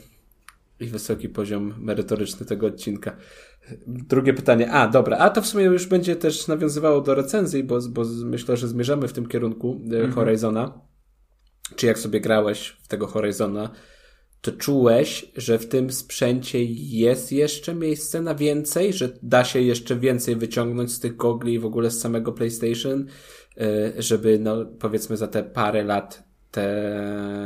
I 0.80 0.86
wysoki 0.86 1.30
poziom 1.30 1.74
merytoryczny 1.78 2.46
tego 2.46 2.68
odcinka. 2.68 3.16
Drugie 3.88 4.34
pytanie. 4.34 4.72
A, 4.72 4.88
dobra. 4.88 5.18
A 5.18 5.30
to 5.30 5.42
w 5.42 5.48
sumie 5.48 5.64
już 5.64 5.88
będzie 5.88 6.16
też 6.16 6.48
nawiązywało 6.48 7.02
do 7.02 7.16
recenzji, 7.16 7.64
bo, 7.64 7.80
bo 7.90 8.04
myślę, 8.26 8.58
że 8.58 8.68
zmierzamy 8.68 9.08
w 9.08 9.14
tym 9.14 9.28
kierunku 9.28 9.82
e, 9.92 10.12
Horizona. 10.12 10.82
Czy 11.76 11.86
jak 11.86 12.00
sobie 12.00 12.22
grałeś 12.22 12.78
w 12.84 12.88
tego 12.88 13.08
Horizona, 13.08 13.70
to 14.42 14.52
czułeś, 14.52 15.32
że 15.36 15.60
w 15.60 15.68
tym 15.68 15.92
sprzęcie 15.92 16.64
jest 16.74 17.32
jeszcze 17.32 17.76
miejsce 17.76 18.22
na 18.22 18.36
więcej, 18.36 18.94
że 18.94 19.10
da 19.24 19.46
się 19.46 19.62
jeszcze 19.62 19.96
więcej 19.96 20.36
wyciągnąć 20.36 20.92
z 20.92 21.00
tych 21.00 21.16
gogli 21.16 21.54
i 21.54 21.60
w 21.60 21.66
ogóle 21.66 21.92
z 21.92 22.00
samego 22.00 22.32
PlayStation, 22.32 23.06
y, 23.58 23.94
żeby 23.98 24.40
no 24.40 24.66
powiedzmy 24.66 25.18
za 25.18 25.28
te 25.28 25.44
parę 25.44 25.84
lat 25.84 26.24
te 26.52 27.00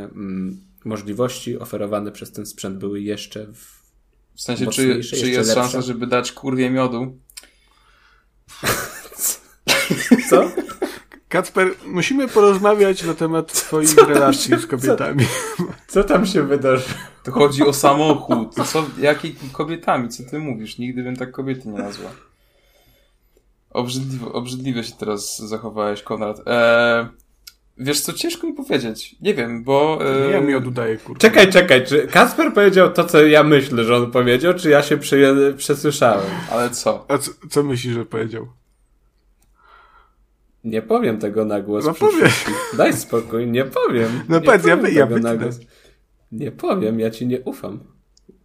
mm, 0.04 0.64
możliwości 0.86 1.60
oferowane 1.60 2.12
przez 2.12 2.32
ten 2.32 2.46
sprzęt 2.46 2.78
były 2.78 3.02
jeszcze 3.02 3.48
w... 3.48 3.84
W 4.36 4.42
sensie, 4.42 4.68
czy, 4.68 5.00
czy 5.04 5.30
jest 5.30 5.50
lepsze? 5.50 5.54
szansa, 5.54 5.82
żeby 5.82 6.08
dać 6.08 6.32
kurwie 6.32 6.70
miodu? 6.70 7.18
Co? 10.30 10.52
Kacper, 11.34 11.68
musimy 11.86 12.28
porozmawiać 12.28 13.04
na 13.04 13.14
temat 13.14 13.54
twoich 13.54 13.98
relacji 14.08 14.50
się- 14.50 14.60
z 14.60 14.68
kobietami. 14.68 15.26
Co 15.88 16.04
tam 16.04 16.26
się 16.26 16.44
wydarzy? 16.44 16.94
To 17.24 17.32
chodzi 17.32 17.64
o 17.64 17.74
samochód. 17.74 18.56
Co, 18.66 18.86
jakimi 19.00 19.36
kobietami? 19.52 20.10
Co 20.10 20.24
ty 20.32 20.40
mówisz? 20.40 20.78
Nigdy 20.78 21.04
bym 21.04 21.16
tak 21.16 21.32
kobiety 21.32 21.68
nie 21.70 21.78
nazwał. 21.78 22.12
Obrzydliwe, 23.70 24.26
obrzydliwie 24.26 24.84
się 24.84 24.94
teraz 25.00 25.40
zachowałeś, 25.40 26.02
Konrad. 26.04 26.42
Eee, 26.46 27.06
wiesz 27.78 28.02
co, 28.02 28.14
ciężko 28.14 28.48
mi 28.48 28.54
powiedzieć. 28.54 29.16
Nie 29.22 29.34
wiem, 29.34 29.64
bo... 29.64 30.00
Nie 30.02 30.28
E, 30.28 30.32
ja 30.32 30.42
mi 30.42 30.56
oddaję, 30.56 30.98
kurwa. 30.98 31.20
Czekaj, 31.20 31.52
czekaj, 31.52 31.86
czy 31.86 32.08
Kasper 32.08 32.54
powiedział 32.54 32.92
to, 32.92 33.04
co 33.06 33.26
ja 33.26 33.44
myślę, 33.44 33.84
że 33.84 33.96
on 33.96 34.12
powiedział, 34.12 34.54
czy 34.54 34.70
ja 34.70 34.84
się 34.84 34.98
prze, 34.98 35.18
przesłyszałem? 35.58 36.26
Ale 36.52 36.70
co? 36.70 37.06
A 37.08 37.18
co, 37.18 37.32
co 37.50 37.64
myślisz, 37.64 37.94
że 37.94 38.06
powiedział? 38.06 38.48
Nie 40.64 40.82
powiem 40.82 41.18
tego 41.18 41.46
na 41.46 41.62
głos. 41.62 41.86
No 41.86 41.94
wszystkich. 41.94 42.74
Daj 42.78 42.94
spokój, 42.94 43.48
nie 43.48 43.66
powiem. 43.66 44.24
No 44.30 44.40
nie 44.40 44.46
powiedz, 44.46 44.66
ja 44.66 44.78
powiem 44.78 44.96
ja 44.96 45.06
wytnę. 45.06 45.38
głos. 45.38 45.60
Nie 46.32 46.52
powiem, 46.52 47.00
ja 47.00 47.10
ci 47.12 47.28
nie 47.28 47.42
ufam. 47.42 47.80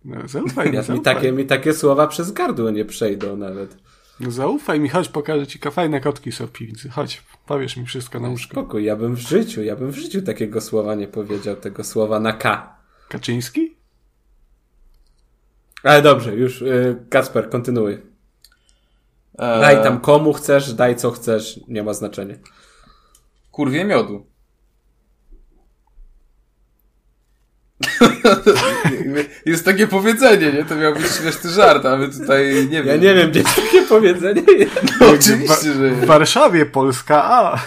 No, 0.05 0.29
zaufaj 0.29 0.69
mi, 0.71 0.75
Ja, 0.75 0.81
mi, 0.81 0.87
zaufaj. 0.87 1.05
takie, 1.05 1.33
mi 1.33 1.47
takie 1.47 1.75
słowa 1.75 2.07
przez 2.07 2.33
gardło 2.33 2.71
nie 2.71 2.85
przejdą 2.85 3.37
nawet. 3.37 3.77
No, 4.21 4.31
zaufaj 4.31 4.81
mi, 4.81 4.89
chodź, 4.89 5.09
pokażę 5.09 5.47
ci 5.47 5.59
fajne 5.59 6.01
kotki 6.01 6.33
są 6.33 6.47
w 6.47 6.53
piwnicy. 6.53 6.89
Chodź, 6.89 7.23
powiesz 7.47 7.77
mi 7.77 7.87
wszystko 7.87 8.21
na 8.21 8.29
łóżko. 8.29 8.53
Spokój, 8.53 8.85
ja 8.85 8.97
bym 8.97 9.15
w 9.15 9.19
życiu, 9.19 9.63
ja 9.63 9.77
bym 9.77 9.91
w 9.91 9.97
życiu 9.97 10.23
takiego 10.23 10.61
słowa 10.61 10.95
nie 10.95 11.09
powiedział, 11.09 11.57
tego 11.57 11.85
słowa 11.85 12.21
na 12.21 12.33
K. 12.33 12.77
Kaczyński? 13.09 13.77
Ale 15.83 16.03
dobrze, 16.03 16.35
już 16.37 16.63
y, 16.63 16.97
Kasper, 17.11 17.51
kontynuuj. 17.51 17.99
Eee, 19.39 19.61
Daj 19.61 19.83
tam 19.83 20.01
komu 20.01 20.33
chcesz, 20.33 20.73
daj 20.73 20.97
co 20.97 21.11
chcesz, 21.11 21.61
nie 21.69 21.83
ma 21.83 21.95
znaczenia. 21.95 22.35
Kurwie 23.51 23.85
miodu. 23.85 24.27
Jest 29.47 29.65
takie 29.65 29.87
powiedzenie, 29.87 30.53
nie? 30.53 30.65
To 30.65 30.77
miał 30.77 30.95
być 30.95 31.07
śmieszny 31.07 31.51
żart, 31.51 31.87
a 31.87 31.97
my 31.97 32.09
tutaj 32.09 32.69
nie 32.71 32.83
wiem. 32.83 32.87
Ja 32.87 32.97
nie 32.97 33.15
wiem, 33.15 33.31
gdzie 33.31 33.41
jest 33.41 33.57
takie 33.57 33.83
powiedzenie. 33.83 34.43
No, 35.01 35.09
oczywiście, 35.09 35.73
że 35.73 35.91
W 35.91 36.05
Warszawie, 36.05 36.67
Polska, 36.67 37.25
a! 37.25 37.59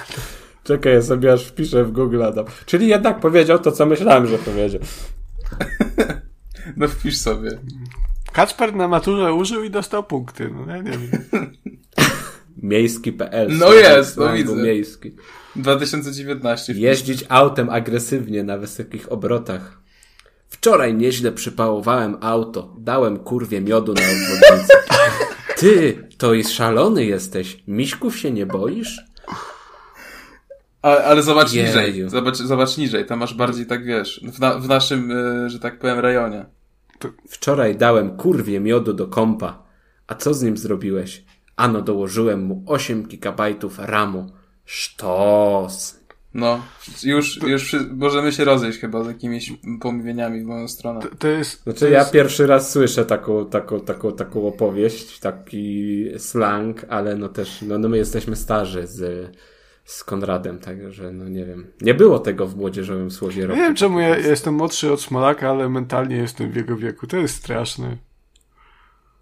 Czekaj, 0.64 0.94
ja 0.94 1.02
sobie 1.02 1.34
aż 1.34 1.46
wpiszę 1.48 1.84
w 1.84 1.92
Google 1.92 2.24
Adam. 2.24 2.46
Czyli 2.66 2.88
jednak 2.88 3.20
powiedział 3.20 3.60
to, 3.60 3.72
co 3.72 3.86
myślałem, 3.86 4.28
że 4.28 4.38
powiedział. 4.38 4.82
No 6.78 6.88
wpisz 6.88 7.18
sobie. 7.18 7.50
Kacper 8.34 8.76
na 8.76 8.88
maturze 8.88 9.34
użył 9.34 9.64
i 9.64 9.70
dostał 9.70 10.04
punkty. 10.04 10.50
No 10.50 10.76
ja 10.76 10.82
nie 10.82 10.92
wiem. 10.92 11.10
Miejski.pl. 12.64 13.58
No 13.58 13.74
jest, 13.74 14.18
no 14.18 14.34
widzę. 14.34 14.56
Miejski. 14.56 15.16
2019. 15.56 16.74
wpisz. 16.74 16.84
Jeździć 16.84 17.26
autem 17.30 17.70
agresywnie 17.70 18.44
na 18.44 18.58
wysokich 18.58 19.12
obrotach. 19.12 19.82
Wczoraj 20.48 20.94
nieźle 20.94 21.32
przypałowałem 21.32 22.18
auto. 22.22 22.76
Dałem 22.80 23.20
kurwie 23.20 23.62
miodu 23.62 23.94
na 23.94 24.02
obwodnicy. 24.02 24.74
Ty, 25.60 26.08
to 26.18 26.34
i 26.34 26.44
szalony 26.44 27.06
jesteś. 27.06 27.64
Miśków 27.68 28.18
się 28.18 28.32
nie 28.32 28.46
boisz? 28.46 29.02
A, 30.82 30.98
ale 30.98 31.24
zobacz 31.24 31.54
Jeju. 31.54 31.68
niżej. 31.68 32.10
Zobacz, 32.10 32.38
zobacz 32.38 32.78
niżej. 32.78 33.06
Tam 33.06 33.20
masz 33.20 33.34
bardziej 33.34 33.66
tak 33.66 33.86
wiesz. 33.86 34.22
W, 34.34 34.40
na, 34.40 34.60
w 34.60 34.68
naszym, 34.68 35.12
e, 35.12 35.50
że 35.50 35.60
tak 35.60 35.80
powiem, 35.80 36.00
rejonie. 36.00 36.46
Wczoraj 37.28 37.76
dałem 37.76 38.18
kurwie 38.18 38.60
miodu 38.60 38.94
do 38.94 39.08
kompa. 39.08 39.64
A 40.08 40.16
co 40.16 40.34
z 40.34 40.44
nim 40.44 40.58
zrobiłeś? 40.58 41.26
Ano 41.56 41.82
dołożyłem 41.82 42.44
mu 42.44 42.64
8 42.66 43.08
gigabajtów 43.08 43.80
ramu. 43.80 44.32
Sztos. 44.66 46.02
No, 46.34 46.64
już, 47.04 47.40
już 47.44 47.76
możemy 47.92 48.32
się 48.32 48.44
rozejść 48.44 48.80
chyba 48.80 49.04
z 49.04 49.08
jakimiś 49.08 49.54
pomówieniami 49.82 50.42
w 50.42 50.46
moją 50.46 50.68
stronę. 50.68 51.02
To, 51.02 51.08
to 51.20 51.28
jest. 51.28 51.64
Znaczy 51.64 51.80
to 51.80 51.88
ja 51.88 52.00
jest, 52.00 52.12
pierwszy 52.12 52.48
raz 52.48 52.72
słyszę 52.72 53.06
taką, 53.06 53.46
taką, 53.46 53.80
taką, 53.80 54.12
taką 54.12 54.48
opowieść, 54.48 55.20
taki 55.20 56.06
slang, 56.18 56.86
ale 56.90 57.16
no 57.16 57.30
też, 57.30 57.62
no, 57.62 57.78
no 57.78 57.90
my 57.90 57.98
jesteśmy 57.98 58.36
starzy 58.36 58.88
z, 58.88 59.30
z 59.86 60.04
Konradem, 60.04 60.60
także 60.60 61.12
no 61.12 61.30
nie 61.30 61.46
wiem. 61.46 61.68
Nie 61.82 61.94
było 61.94 62.20
tego 62.20 62.48
w 62.48 62.56
młodzieżowym 62.58 63.12
słowie 63.12 63.36
Nie 63.42 63.48
roku. 63.48 63.60
wiem 63.60 63.76
czemu 63.76 64.00
ja 64.00 64.18
jestem 64.18 64.54
młodszy 64.54 64.92
od 64.94 65.02
Smolaka, 65.02 65.50
ale 65.50 65.70
mentalnie 65.70 66.16
jestem 66.16 66.52
w 66.52 66.56
jego 66.56 66.78
wieku. 66.78 67.08
To 67.08 67.18
jest 67.18 67.36
straszne. 67.36 67.98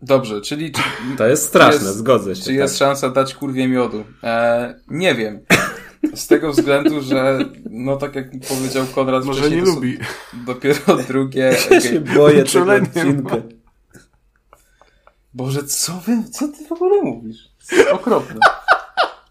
Dobrze, 0.01 0.41
czyli 0.41 0.71
czy, 0.71 0.81
To 1.17 1.27
jest 1.27 1.43
straszne, 1.47 1.85
Jest- 1.87 1.97
zgodzę 1.97 2.35
się. 2.35 2.43
czy 2.43 2.53
jest 2.53 2.77
szansa 2.77 3.09
dać 3.09 3.35
kurwie 3.35 3.67
miodu? 3.67 4.03
E, 4.23 4.79
nie 4.87 5.15
wiem. 5.15 5.39
Z 6.15 6.27
tego 6.27 6.51
względu, 6.51 7.01
że 7.01 7.39
no 7.69 7.95
tak 7.95 8.15
jak 8.15 8.31
powiedział 8.49 8.85
Konrad 8.95 9.25
Może 9.25 9.49
nie 9.49 9.61
lubi. 9.61 9.97
Dopiero 10.45 10.97
drugie... 11.07 11.55
Ja 11.71 11.81
się 11.81 12.01
boję 12.01 12.43
tego 12.43 12.73
odcinka. 12.73 13.35
Boże, 15.33 15.63
co 15.63 15.93
wy, 15.93 16.23
co 16.31 16.47
ty 16.47 16.65
w 16.67 16.71
ogóle 16.71 17.01
mówisz? 17.03 17.49
Okropne. 17.91 18.39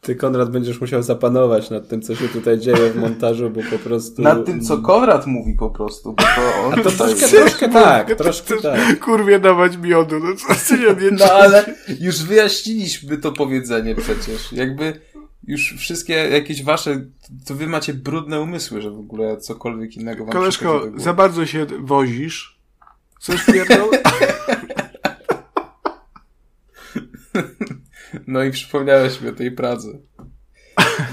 Ty, 0.09 0.17
Konrad, 0.17 0.51
będziesz 0.51 0.81
musiał 0.81 1.03
zapanować 1.03 1.71
nad 1.71 1.89
tym, 1.89 2.03
co 2.03 2.15
się 2.15 2.29
tutaj 2.29 2.59
dzieje 2.59 2.91
w 2.91 2.97
montażu, 2.97 3.51
bo 3.51 3.61
po 3.71 3.79
prostu... 3.79 4.23
Nad 4.23 4.47
tym, 4.47 4.61
co 4.61 4.79
Konrad 4.79 5.27
mówi 5.27 5.53
po 5.53 5.71
prostu, 5.71 6.13
bo 6.13 6.23
to 6.23 6.65
on 6.65 6.73
A 6.73 6.83
to 6.83 6.91
troszkę, 6.91 7.29
troszkę 7.29 7.69
tak, 7.69 8.15
troszkę 8.15 8.63
tak. 8.63 9.01
Kurwie 9.01 9.41
dawać 9.41 9.77
miodu, 9.77 10.19
no 10.19 10.37
co 10.37 10.47
ty 10.69 10.81
nie 11.05 11.11
No 11.11 11.25
ale 11.25 11.65
już 12.01 12.23
wyjaśniliśmy 12.23 13.19
to 13.19 13.33
powiedzenie 13.33 13.95
przecież. 13.95 14.53
Jakby 14.53 15.01
już 15.47 15.75
wszystkie 15.79 16.15
jakieś 16.15 16.65
wasze, 16.65 17.05
to 17.47 17.55
wy 17.55 17.67
macie 17.67 17.95
brudne 17.95 18.41
umysły, 18.41 18.83
że 18.83 18.91
w 18.91 18.99
ogóle 18.99 19.37
cokolwiek 19.37 19.97
innego 19.97 20.25
wam 20.25 20.33
Koleżko, 20.33 20.83
za 20.97 21.15
bardzo 21.15 21.47
się 21.47 21.67
wozisz. 21.81 22.59
Coś 23.21 23.45
pierdol? 23.45 23.89
No 28.27 28.45
i 28.45 28.51
przypomniałeś 28.51 29.21
mi 29.21 29.29
o 29.29 29.33
tej 29.33 29.51
Pradze. 29.51 29.99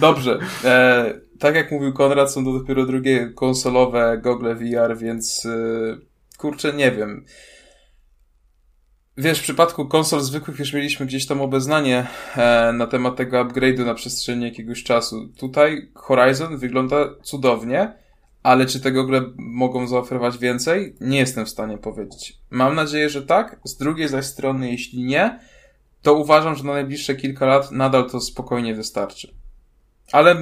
Dobrze. 0.01 0.39
E, 0.63 1.13
tak 1.39 1.55
jak 1.55 1.71
mówił 1.71 1.93
Konrad, 1.93 2.31
są 2.31 2.45
to 2.45 2.53
dopiero 2.53 2.85
drugie 2.85 3.29
konsolowe 3.35 4.21
Google 4.23 4.55
VR, 4.55 4.97
więc 4.97 5.45
e, 5.45 5.97
kurczę, 6.37 6.73
nie 6.73 6.91
wiem. 6.91 7.25
Wiesz, 9.17 9.39
w 9.39 9.43
przypadku 9.43 9.87
konsol 9.87 10.21
zwykłych 10.21 10.59
już 10.59 10.73
mieliśmy 10.73 11.05
gdzieś 11.05 11.25
tam 11.25 11.41
obeznanie 11.41 12.07
e, 12.37 12.73
na 12.73 12.87
temat 12.87 13.15
tego 13.15 13.45
upgrade'u 13.45 13.85
na 13.85 13.93
przestrzeni 13.93 14.45
jakiegoś 14.45 14.83
czasu. 14.83 15.29
Tutaj 15.39 15.91
Horizon 15.93 16.57
wygląda 16.57 17.09
cudownie, 17.23 17.93
ale 18.43 18.65
czy 18.65 18.79
te 18.79 18.91
Google 18.91 19.21
mogą 19.37 19.87
zaoferować 19.87 20.37
więcej? 20.37 20.95
Nie 21.01 21.17
jestem 21.19 21.45
w 21.45 21.49
stanie 21.49 21.77
powiedzieć. 21.77 22.37
Mam 22.49 22.75
nadzieję, 22.75 23.09
że 23.09 23.21
tak. 23.21 23.59
Z 23.63 23.77
drugiej 23.77 24.07
zaś 24.07 24.25
strony, 24.25 24.71
jeśli 24.71 25.03
nie, 25.03 25.39
to 26.05 26.13
uważam, 26.13 26.55
że 26.55 26.63
na 26.63 26.73
najbliższe 26.73 27.15
kilka 27.15 27.45
lat 27.45 27.71
nadal 27.71 28.09
to 28.09 28.21
spokojnie 28.21 28.75
wystarczy. 28.75 29.33
Ale 30.11 30.35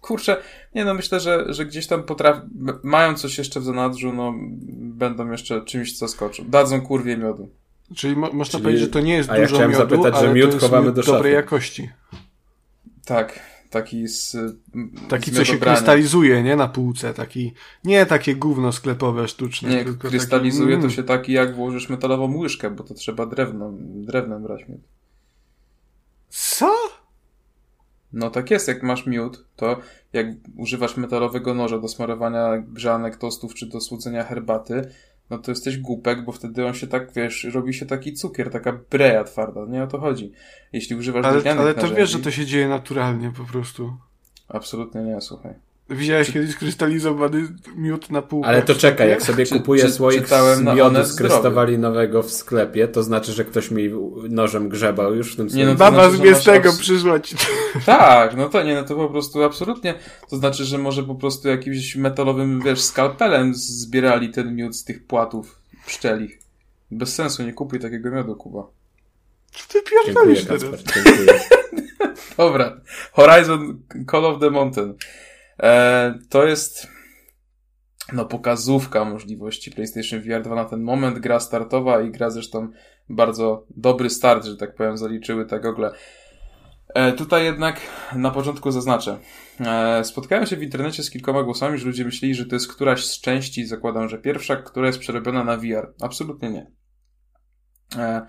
kurczę, 0.00 0.36
nie 0.74 0.84
no, 0.84 0.94
myślę, 0.94 1.20
że, 1.20 1.44
że 1.48 1.66
gdzieś 1.66 1.86
tam 1.86 2.02
potrafi, 2.02 2.40
mają 2.82 3.14
coś 3.14 3.38
jeszcze 3.38 3.60
w 3.60 3.64
zanadrzu, 3.64 4.12
no 4.12 4.34
będą 4.74 5.30
jeszcze 5.30 5.64
czymś 5.64 5.98
zaskoczą. 5.98 6.44
Dadzą 6.48 6.80
kurwie 6.80 7.16
miodu. 7.16 7.48
Czyli 7.96 8.16
mo 8.16 8.32
można 8.32 8.52
Czyli- 8.52 8.62
powiedzieć, 8.62 8.84
że 8.84 8.90
to 8.90 9.00
nie 9.00 9.14
jest 9.14 9.30
a 9.30 9.36
ja 9.36 9.42
dużo 9.42 9.54
chciałem 9.54 9.72
miodu, 9.72 9.82
zapytać, 9.82 10.20
że 10.20 10.34
miód 10.34 10.50
to 10.50 10.58
chowamy 10.58 10.86
miód 10.86 10.94
do 10.94 11.02
dobrej 11.02 11.32
szafy. 11.32 11.42
jakości. 11.42 11.90
Tak, 13.04 13.40
taki 13.70 14.08
z 14.08 14.36
Taki, 15.08 15.30
z 15.30 15.36
co 15.36 15.44
się 15.44 15.58
krystalizuje, 15.58 16.42
nie 16.42 16.56
na 16.56 16.68
półce. 16.68 17.14
Taki, 17.14 17.52
nie 17.84 18.06
takie 18.06 18.36
gówno 18.36 18.72
sklepowe, 18.72 19.28
sztuczne. 19.28 19.68
Nie, 19.68 19.84
tylko 19.84 20.08
krystalizuje 20.08 20.68
taki, 20.68 20.80
to 20.80 20.86
mm. 20.86 20.96
się 20.96 21.02
taki, 21.02 21.32
jak 21.32 21.54
włożysz 21.54 21.88
metalową 21.88 22.36
łyżkę, 22.36 22.70
bo 22.70 22.84
to 22.84 22.94
trzeba 22.94 23.26
drewno, 23.26 23.72
drewnem 23.78 24.42
brać 24.42 24.68
miód. 24.68 24.80
Co? 26.34 26.74
No 28.12 28.30
tak 28.30 28.50
jest, 28.50 28.68
jak 28.68 28.82
masz 28.82 29.06
miód, 29.06 29.44
to 29.56 29.76
jak 30.12 30.26
używasz 30.56 30.96
metalowego 30.96 31.54
noża 31.54 31.78
do 31.78 31.88
smarowania 31.88 32.58
grzanek, 32.58 33.16
tostów 33.16 33.54
czy 33.54 33.66
do 33.66 33.80
słodzenia 33.80 34.24
herbaty, 34.24 34.90
no 35.30 35.38
to 35.38 35.50
jesteś 35.50 35.78
głupek, 35.78 36.24
bo 36.24 36.32
wtedy 36.32 36.66
on 36.66 36.74
się 36.74 36.86
tak, 36.86 37.12
wiesz, 37.12 37.44
robi 37.44 37.74
się 37.74 37.86
taki 37.86 38.12
cukier, 38.12 38.50
taka 38.50 38.72
breja 38.90 39.24
twarda, 39.24 39.66
nie 39.66 39.82
o 39.82 39.86
to 39.86 39.98
chodzi. 39.98 40.32
Jeśli 40.72 40.96
używasz 40.96 41.26
Ale, 41.26 41.36
ale 41.36 41.74
to 41.74 41.80
narzędzi, 41.80 41.96
wiesz, 41.96 42.10
że 42.10 42.18
to 42.18 42.30
się 42.30 42.46
dzieje 42.46 42.68
naturalnie 42.68 43.32
po 43.36 43.44
prostu. 43.44 43.96
Absolutnie 44.48 45.02
nie, 45.02 45.20
słuchaj. 45.20 45.54
Widziałeś 45.90 46.32
kiedyś 46.32 46.56
krystalizowany 46.56 47.48
miód 47.76 48.10
na 48.10 48.22
półkach? 48.22 48.50
Ale 48.50 48.62
to 48.62 48.74
czekaj, 48.74 49.08
jak 49.10 49.22
sobie 49.22 49.46
kupuję 49.46 49.82
czy- 49.82 49.92
słoik 49.92 50.28
z 50.28 50.60
miodu 50.76 51.00
krystalinowego 51.16 52.22
w 52.22 52.32
sklepie, 52.32 52.88
to 52.88 53.02
znaczy, 53.02 53.32
że 53.32 53.44
ktoś 53.44 53.70
mi 53.70 53.90
nożem 54.28 54.68
grzebał 54.68 55.14
już 55.14 55.32
w 55.32 55.36
tym 55.36 55.46
Nie, 55.46 55.66
no 55.66 55.72
to 55.72 55.78
Baba 55.78 56.02
znaczy, 56.10 56.16
z 56.16 56.20
Biestego 56.20 56.70
abs- 56.70 56.78
przyszła 56.78 57.20
ci. 57.20 57.36
Tak, 57.86 58.36
no 58.36 58.48
to 58.48 58.62
nie, 58.62 58.74
no 58.74 58.82
to 58.84 58.94
po 58.94 59.08
prostu 59.08 59.42
absolutnie. 59.42 59.94
To 60.30 60.36
znaczy, 60.36 60.64
że 60.64 60.78
może 60.78 61.02
po 61.02 61.14
prostu 61.14 61.48
jakimś 61.48 61.96
metalowym, 61.96 62.60
wiesz, 62.60 62.80
skalpelem 62.80 63.54
zbierali 63.54 64.28
ten 64.28 64.56
miód 64.56 64.76
z 64.76 64.84
tych 64.84 65.06
płatów 65.06 65.58
pszczelich. 65.86 66.38
Bez 66.90 67.14
sensu, 67.14 67.42
nie 67.42 67.52
kupuj 67.52 67.80
takiego 67.80 68.10
miodu, 68.10 68.36
Kuba. 68.36 68.66
Co 69.52 69.68
ty 69.72 69.78
pierdolisz 70.04 70.44
Kacper, 70.46 70.70
teraz? 70.70 71.04
dziękuję. 71.04 71.40
Dobra. 72.38 72.80
Horizon 73.12 73.78
Call 74.10 74.24
of 74.24 74.40
the 74.40 74.50
Mountain. 74.50 74.94
E, 75.60 76.14
to 76.30 76.46
jest 76.46 76.88
no 78.12 78.24
pokazówka 78.24 79.04
możliwości 79.04 79.70
PlayStation 79.70 80.20
VR 80.20 80.42
2 80.42 80.54
na 80.54 80.64
ten 80.64 80.82
moment. 80.82 81.18
Gra 81.18 81.40
startowa 81.40 82.02
i 82.02 82.10
gra 82.10 82.30
zresztą 82.30 82.68
bardzo 83.08 83.66
dobry 83.70 84.10
start, 84.10 84.44
że 84.44 84.56
tak 84.56 84.74
powiem, 84.74 84.96
zaliczyły 84.96 85.46
te 85.46 85.60
gogle. 85.60 85.92
E, 86.94 87.12
tutaj 87.12 87.44
jednak 87.44 87.80
na 88.14 88.30
początku 88.30 88.70
zaznaczę. 88.70 89.18
E, 89.60 90.04
spotkałem 90.04 90.46
się 90.46 90.56
w 90.56 90.62
internecie 90.62 91.02
z 91.02 91.10
kilkoma 91.10 91.42
głosami, 91.42 91.78
że 91.78 91.86
ludzie 91.86 92.04
myśleli, 92.04 92.34
że 92.34 92.46
to 92.46 92.56
jest 92.56 92.72
któraś 92.72 93.04
z 93.04 93.20
części, 93.20 93.66
zakładam, 93.66 94.08
że 94.08 94.18
pierwsza, 94.18 94.56
która 94.56 94.86
jest 94.86 94.98
przerobiona 94.98 95.44
na 95.44 95.56
VR. 95.56 95.94
Absolutnie 96.00 96.50
nie. 96.50 96.72
E, 97.96 98.26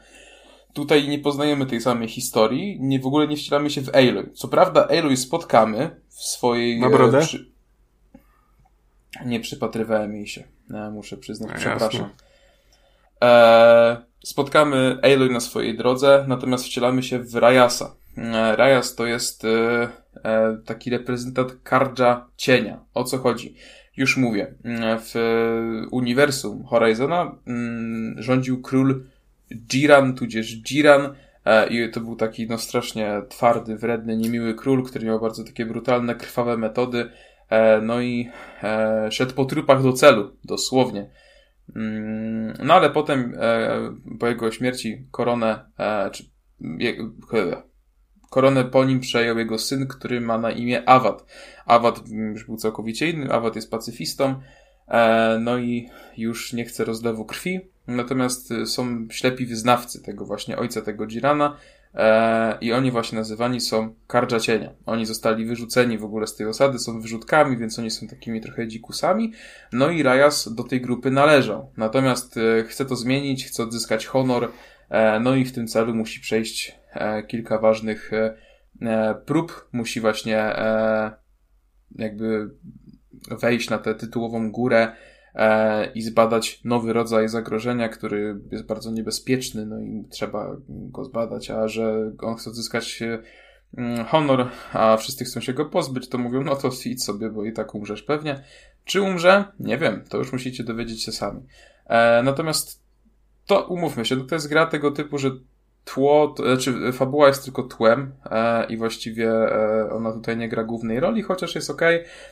Tutaj 0.76 1.07
nie 1.07 1.19
poznajemy 1.19 1.65
tej 1.65 1.82
samej 1.82 2.07
historii, 2.07 2.78
nie, 2.82 2.99
w 2.99 3.05
ogóle 3.05 3.28
nie 3.28 3.38
wcielamy 3.38 3.69
się 3.69 3.82
w 3.82 3.95
Aloy. 3.95 4.30
Co 4.34 4.47
prawda 4.47 4.88
Aloy 4.88 5.17
spotkamy 5.17 6.01
w 6.09 6.23
swojej... 6.23 6.80
Brodę? 6.80 7.17
e, 7.17 7.21
przy... 7.21 7.51
Nie 9.26 9.39
przypatrywałem 9.39 10.15
jej 10.15 10.28
się, 10.28 10.43
e, 10.73 10.91
muszę 10.91 11.17
przyznać, 11.17 11.51
No, 11.51 11.57
przepraszam. 11.57 12.09
E, 13.23 13.97
spotkamy 14.23 14.99
Aloy 15.03 15.30
na 15.30 15.39
swojej 15.39 15.78
drodze, 15.78 16.26
natomiast 16.28 16.65
wcielamy 16.65 17.03
się 17.03 17.19
w 17.19 17.36
Rayasa. 17.36 17.95
E, 18.17 18.55
Rayas 18.55 18.95
to 18.95 19.05
jest 19.05 19.45
e, 19.45 19.88
e, 20.23 20.57
taki 20.65 20.89
reprezentant 20.89 21.55
Kardża 21.63 22.28
Cienia. 22.38 22.80
O 22.93 23.03
co 23.03 23.17
chodzi? 23.17 23.55
Już 23.97 24.17
mówię. 24.17 24.53
W 24.99 25.13
uniwersum 25.91 26.63
Horizona 26.65 27.36
mm, 27.47 28.15
rządził 28.23 28.61
król 28.61 29.03
Jiran, 29.52 30.16
tudzież 30.16 30.62
Jiran, 30.72 31.16
e, 31.46 31.68
i 31.68 31.91
to 31.91 32.02
był 32.02 32.16
taki 32.16 32.48
no 32.48 32.58
strasznie 32.58 33.22
twardy, 33.30 33.78
wredny, 33.78 34.18
niemiły 34.18 34.54
król, 34.54 34.84
który 34.84 35.06
miał 35.06 35.20
bardzo 35.20 35.43
takie 35.43 35.66
brutalne, 35.66 36.16
krwawe 36.16 36.58
metody, 36.58 37.10
e, 37.50 37.82
no 37.82 38.02
i 38.02 38.30
e, 38.64 39.12
szedł 39.12 39.34
po 39.34 39.46
trupach 39.46 39.84
do 39.84 39.93
celu, 39.93 40.36
dosłownie. 40.43 41.10
Mm, 41.76 42.54
No 42.64 42.74
ale 42.74 42.89
potem 42.89 43.38
po 44.20 44.28
jego 44.28 44.52
śmierci 44.52 45.08
koronę, 45.12 45.66
czy 46.12 46.24
koronę 48.30 48.64
po 48.66 48.86
nim 48.86 49.00
przejął 49.00 49.38
jego 49.38 49.60
syn, 49.60 49.88
który 49.88 50.22
ma 50.22 50.38
na 50.38 50.52
imię 50.52 50.89
Awad. 50.89 51.26
Awad 51.66 52.02
już 52.08 52.46
był 52.46 52.58
całkowicie 52.58 53.10
inny, 53.10 53.32
Awad 53.32 53.56
jest 53.56 53.72
pacyfistą, 53.72 54.41
no 55.39 55.58
i 55.58 55.89
już 56.18 56.54
nie 56.54 56.66
chce 56.66 56.86
rozlewu 56.86 57.26
krwi, 57.26 57.60
natomiast 57.88 58.51
y, 58.51 58.65
są 58.65 59.07
ślepi 59.11 59.45
wyznawcy 59.45 60.01
tego 60.03 60.25
właśnie 60.25 60.57
ojca 60.57 60.81
tego 60.81 61.07
Jirana 61.07 61.57
e, 61.93 62.57
i 62.61 62.73
oni 62.73 62.91
właśnie 62.91 63.17
nazywani 63.17 63.61
są 63.61 63.95
Kardża 64.07 64.39
Cienia. 64.39 64.69
Oni 64.86 65.05
zostali 65.05 65.45
wyrzuceni 65.45 65.97
w 65.97 66.03
ogóle 66.03 66.27
z 66.27 66.36
tej 66.36 66.47
osady, 66.47 66.79
są 66.79 67.01
wyrzutkami, 67.01 67.57
więc 67.57 67.79
oni 67.79 67.91
są 67.91 68.07
takimi 68.07 68.41
trochę 68.41 68.67
dzikusami, 68.67 69.33
no 69.71 69.89
i 69.89 70.03
Rajas 70.03 70.55
do 70.55 70.63
tej 70.63 70.81
grupy 70.81 71.11
należał. 71.11 71.71
Natomiast 71.77 72.38
e, 72.38 72.63
chce 72.63 72.86
to 72.86 72.95
zmienić, 72.95 73.45
chce 73.45 73.63
odzyskać 73.63 74.05
honor, 74.05 74.51
e, 74.89 75.19
no 75.19 75.36
i 75.36 75.45
w 75.45 75.53
tym 75.53 75.67
celu 75.67 75.95
musi 75.95 76.19
przejść 76.19 76.75
e, 76.93 77.23
kilka 77.23 77.57
ważnych 77.57 78.13
e, 78.13 78.38
e, 78.81 79.15
prób. 79.25 79.67
Musi 79.71 80.01
właśnie 80.01 80.38
e, 80.38 81.11
jakby 81.95 82.49
wejść 83.31 83.69
na 83.69 83.77
tę 83.77 83.95
tytułową 83.95 84.51
górę 84.51 84.91
i 85.95 86.01
zbadać 86.01 86.61
nowy 86.63 86.93
rodzaj 86.93 87.29
zagrożenia, 87.29 87.89
który 87.89 88.39
jest 88.51 88.65
bardzo 88.65 88.91
niebezpieczny, 88.91 89.65
no 89.65 89.79
i 89.79 90.05
trzeba 90.09 90.57
go 90.69 91.05
zbadać, 91.05 91.51
a 91.51 91.67
że 91.67 92.11
on 92.21 92.36
chce 92.36 92.49
odzyskać 92.49 93.01
e, 93.01 93.19
mm, 93.77 94.05
honor, 94.05 94.47
a 94.73 94.97
wszyscy 94.97 95.25
chcą 95.25 95.41
się 95.41 95.53
go 95.53 95.65
pozbyć, 95.65 96.09
to 96.09 96.17
mówią, 96.17 96.43
no 96.43 96.55
to 96.55 96.69
idź 96.86 97.03
sobie, 97.03 97.29
bo 97.29 97.45
i 97.45 97.53
tak 97.53 97.75
umrzesz 97.75 98.03
pewnie. 98.03 98.43
Czy 98.86 99.01
umrze? 99.01 99.45
Nie 99.59 99.77
wiem, 99.77 100.03
to 100.09 100.17
już 100.17 100.31
musicie 100.31 100.63
dowiedzieć 100.63 101.03
się 101.03 101.11
sami. 101.11 101.41
E, 101.86 102.23
natomiast 102.23 102.83
to 103.45 103.67
umówmy 103.67 104.05
się, 104.05 104.27
to 104.27 104.36
jest 104.36 104.49
gra 104.49 104.65
tego 104.65 104.91
typu, 104.91 105.17
że 105.17 105.31
tło, 105.86 106.36
znaczy 106.38 106.93
fabuła 106.93 107.27
jest 107.27 107.43
tylko 107.43 107.63
tłem 107.63 108.11
e, 108.25 108.65
i 108.65 108.77
właściwie 108.77 109.29
e, 109.29 109.89
ona 109.91 110.11
tutaj 110.11 110.38
nie 110.38 110.49
gra 110.49 110.63
głównej 110.63 110.99
roli, 110.99 111.21
chociaż 111.21 111.55
jest 111.55 111.69
ok. 111.69 111.81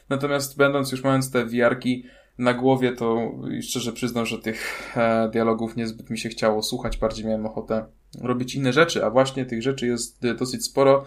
Natomiast 0.09 0.57
będąc 0.57 0.91
już 0.91 1.03
mając 1.03 1.31
te 1.31 1.45
wiarki 1.45 2.05
na 2.37 2.53
głowie, 2.53 2.91
to 2.91 3.31
szczerze 3.61 3.93
przyznam, 3.93 4.25
że 4.25 4.39
tych 4.39 4.91
e, 4.97 5.29
dialogów 5.29 5.75
niezbyt 5.75 6.09
mi 6.09 6.17
się 6.17 6.29
chciało 6.29 6.63
słuchać, 6.63 6.97
bardziej 6.97 7.25
miałem 7.25 7.45
ochotę 7.45 7.85
robić 8.21 8.55
inne 8.55 8.73
rzeczy, 8.73 9.05
a 9.05 9.09
właśnie 9.09 9.45
tych 9.45 9.61
rzeczy 9.61 9.87
jest 9.87 10.25
e, 10.25 10.33
dosyć 10.33 10.65
sporo, 10.65 11.05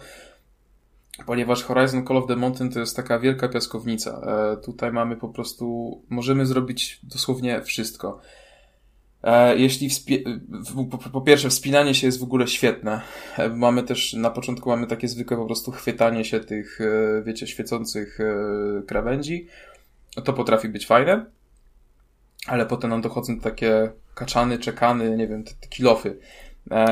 ponieważ 1.25 1.63
Horizon 1.63 2.07
Call 2.07 2.17
of 2.17 2.27
the 2.27 2.35
Mountain 2.35 2.71
to 2.71 2.79
jest 2.79 2.95
taka 2.95 3.19
wielka 3.19 3.49
piaskownica. 3.49 4.21
E, 4.53 4.57
tutaj 4.57 4.91
mamy 4.91 5.15
po 5.15 5.29
prostu, 5.29 5.97
możemy 6.09 6.45
zrobić 6.45 6.99
dosłownie 7.03 7.61
wszystko. 7.61 8.21
Jeśli 9.55 9.89
po, 11.13 11.21
pierwsze, 11.21 11.49
wspinanie 11.49 11.95
się 11.95 12.07
jest 12.07 12.19
w 12.19 12.23
ogóle 12.23 12.47
świetne. 12.47 13.01
Mamy 13.55 13.83
też, 13.83 14.13
na 14.13 14.29
początku 14.29 14.69
mamy 14.69 14.87
takie 14.87 15.07
zwykłe 15.07 15.37
po 15.37 15.45
prostu 15.45 15.71
chwytanie 15.71 16.25
się 16.25 16.39
tych, 16.39 16.79
wiecie, 17.25 17.47
świecących 17.47 18.19
krawędzi. 18.87 19.47
To 20.23 20.33
potrafi 20.33 20.69
być 20.69 20.87
fajne. 20.87 21.25
Ale 22.47 22.65
potem 22.65 22.89
nam 22.89 23.01
dochodzą 23.01 23.39
takie 23.39 23.91
kaczany, 24.15 24.59
czekany, 24.59 25.17
nie 25.17 25.27
wiem, 25.27 25.43
te, 25.43 25.51
te 25.61 25.67
kilofy. 25.67 26.19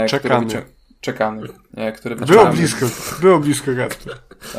Czekany. 0.07 0.45
Które 0.45 0.65
czekany. 1.01 1.41
Które 1.95 2.15
było 2.15 2.45
blisko, 2.45 2.85
było 3.21 3.39
blisko, 3.39 3.75
Gatsby. 3.75 4.11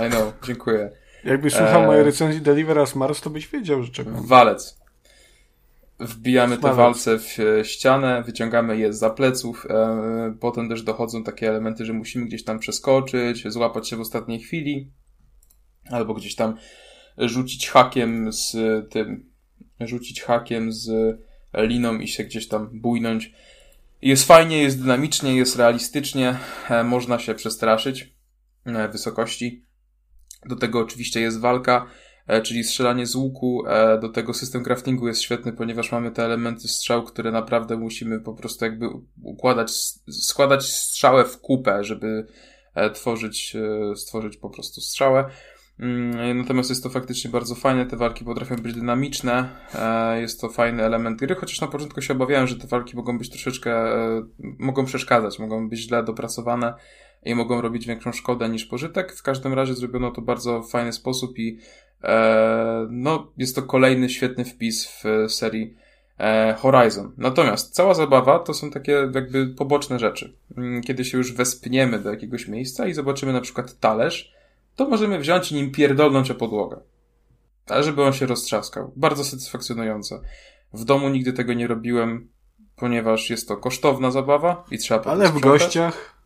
I 0.06 0.10
know, 0.10 0.32
dziękuję. 0.42 0.90
Jakbyś 1.24 1.52
słuchał 1.52 1.82
e... 1.82 1.86
mojej 1.86 2.04
recenzji 2.04 2.40
Deliver 2.40 2.78
Us 2.78 2.94
Mars, 2.94 3.20
to 3.20 3.30
byś 3.30 3.48
wiedział, 3.48 3.82
że 3.82 3.92
czekam. 3.92 4.26
Walec. 4.26 4.78
Wbijamy 6.00 6.58
te 6.58 6.74
walce 6.74 7.18
w 7.18 7.38
ścianę, 7.62 8.22
wyciągamy 8.26 8.78
je 8.78 8.92
za 8.92 9.10
pleców, 9.10 9.66
e, 9.70 10.34
potem 10.40 10.68
też 10.68 10.82
dochodzą 10.82 11.24
takie 11.24 11.48
elementy, 11.48 11.84
że 11.84 11.92
musimy 11.92 12.26
gdzieś 12.26 12.44
tam 12.44 12.58
przeskoczyć, 12.58 13.48
złapać 13.48 13.88
się 13.88 13.96
w 13.96 14.00
ostatniej 14.00 14.40
chwili, 14.40 14.90
albo 15.90 16.14
gdzieś 16.14 16.34
tam 16.34 16.56
rzucić 17.18 17.68
hakiem 17.68 18.32
z 18.32 18.56
tym, 18.90 19.30
rzucić 19.80 20.22
hakiem 20.22 20.72
z 20.72 21.18
liną 21.54 21.98
i 21.98 22.08
się 22.08 22.24
gdzieś 22.24 22.48
tam 22.48 22.70
bujnąć. 22.72 23.32
Jest 24.02 24.26
fajnie, 24.26 24.62
jest 24.62 24.80
dynamicznie, 24.80 25.36
jest 25.36 25.56
realistycznie, 25.56 26.38
e, 26.70 26.84
można 26.84 27.18
się 27.18 27.34
przestraszyć 27.34 28.14
e, 28.64 28.88
wysokości. 28.88 29.64
Do 30.46 30.56
tego 30.56 30.80
oczywiście 30.80 31.20
jest 31.20 31.40
walka, 31.40 31.86
e, 32.26 32.42
czyli 32.42 32.64
strzelanie 32.64 33.06
z 33.06 33.14
łuku. 33.14 33.64
Do 34.00 34.08
tego 34.08 34.34
system 34.34 34.64
craftingu 34.64 35.08
jest 35.08 35.22
świetny, 35.22 35.52
ponieważ 35.52 35.92
mamy 35.92 36.10
te 36.10 36.24
elementy 36.24 36.68
strzał, 36.68 37.02
które 37.02 37.32
naprawdę 37.32 37.76
musimy 37.76 38.20
po 38.20 38.34
prostu 38.34 38.64
jakby 38.64 38.88
układać, 39.22 39.70
składać 40.10 40.64
strzałę 40.66 41.24
w 41.24 41.40
kupę, 41.40 41.84
żeby 41.84 42.26
tworzyć, 42.94 43.56
stworzyć 43.96 44.36
po 44.36 44.50
prostu 44.50 44.80
strzałę. 44.80 45.24
Mm, 45.80 46.38
natomiast 46.38 46.70
jest 46.70 46.82
to 46.82 46.90
faktycznie 46.90 47.30
bardzo 47.30 47.54
fajne, 47.54 47.86
te 47.86 47.96
walki 47.96 48.24
potrafią 48.24 48.56
być 48.56 48.74
dynamiczne, 48.74 49.48
e, 49.74 50.20
jest 50.20 50.40
to 50.40 50.48
fajny 50.48 50.82
element 50.82 51.18
gry, 51.18 51.34
chociaż 51.34 51.60
na 51.60 51.66
początku 51.66 52.02
się 52.02 52.12
obawiałem, 52.14 52.46
że 52.46 52.56
te 52.56 52.66
walki 52.66 52.96
mogą 52.96 53.18
być 53.18 53.30
troszeczkę, 53.30 53.72
e, 53.72 54.22
mogą 54.58 54.84
przeszkadzać, 54.84 55.38
mogą 55.38 55.68
być 55.68 55.80
źle 55.80 56.04
dopracowane 56.04 56.74
i 57.24 57.34
mogą 57.34 57.60
robić 57.60 57.86
większą 57.86 58.12
szkodę 58.12 58.48
niż 58.48 58.64
pożytek. 58.64 59.12
W 59.12 59.22
każdym 59.22 59.54
razie 59.54 59.74
zrobiono 59.74 60.10
to 60.10 60.22
bardzo 60.22 60.62
fajny 60.62 60.92
sposób 60.92 61.38
i 61.38 61.58
e, 62.04 62.86
no, 62.90 63.32
jest 63.36 63.56
to 63.56 63.62
kolejny 63.62 64.10
świetny 64.10 64.44
wpis 64.44 65.02
w 65.02 65.32
serii 65.32 65.74
Horizon. 66.56 67.12
Natomiast 67.16 67.74
cała 67.74 67.94
zabawa 67.94 68.38
to 68.38 68.54
są 68.54 68.70
takie 68.70 68.92
jakby 68.92 69.46
poboczne 69.46 69.98
rzeczy. 69.98 70.36
Mm, 70.56 70.82
kiedy 70.82 71.04
się 71.04 71.18
już 71.18 71.32
wespniemy 71.32 71.98
do 71.98 72.10
jakiegoś 72.10 72.48
miejsca 72.48 72.86
i 72.86 72.94
zobaczymy 72.94 73.32
na 73.32 73.40
przykład 73.40 73.78
talerz, 73.80 74.35
to 74.76 74.88
możemy 74.88 75.18
wziąć 75.18 75.52
i 75.52 75.54
nim 75.54 75.72
pierdolnąć 75.72 76.30
o 76.30 76.34
podłogę. 76.34 76.80
Ale 77.66 77.82
żeby 77.82 78.02
on 78.02 78.12
się 78.12 78.26
roztrzaskał. 78.26 78.92
Bardzo 78.96 79.24
satysfakcjonujące. 79.24 80.20
W 80.72 80.84
domu 80.84 81.08
nigdy 81.08 81.32
tego 81.32 81.54
nie 81.54 81.66
robiłem, 81.66 82.28
ponieważ 82.76 83.30
jest 83.30 83.48
to 83.48 83.56
kosztowna 83.56 84.10
zabawa 84.10 84.64
i 84.70 84.78
trzeba 84.78 85.10
Ale 85.10 85.28
w 85.28 85.40
gościach? 85.40 86.16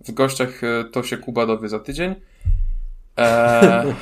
W 0.00 0.12
gościach 0.12 0.64
e, 0.64 0.84
to 0.84 1.02
się 1.02 1.16
Kuba 1.16 1.46
dowie 1.46 1.68
za 1.68 1.80
tydzień. 1.80 2.14
Eee, 3.20 3.94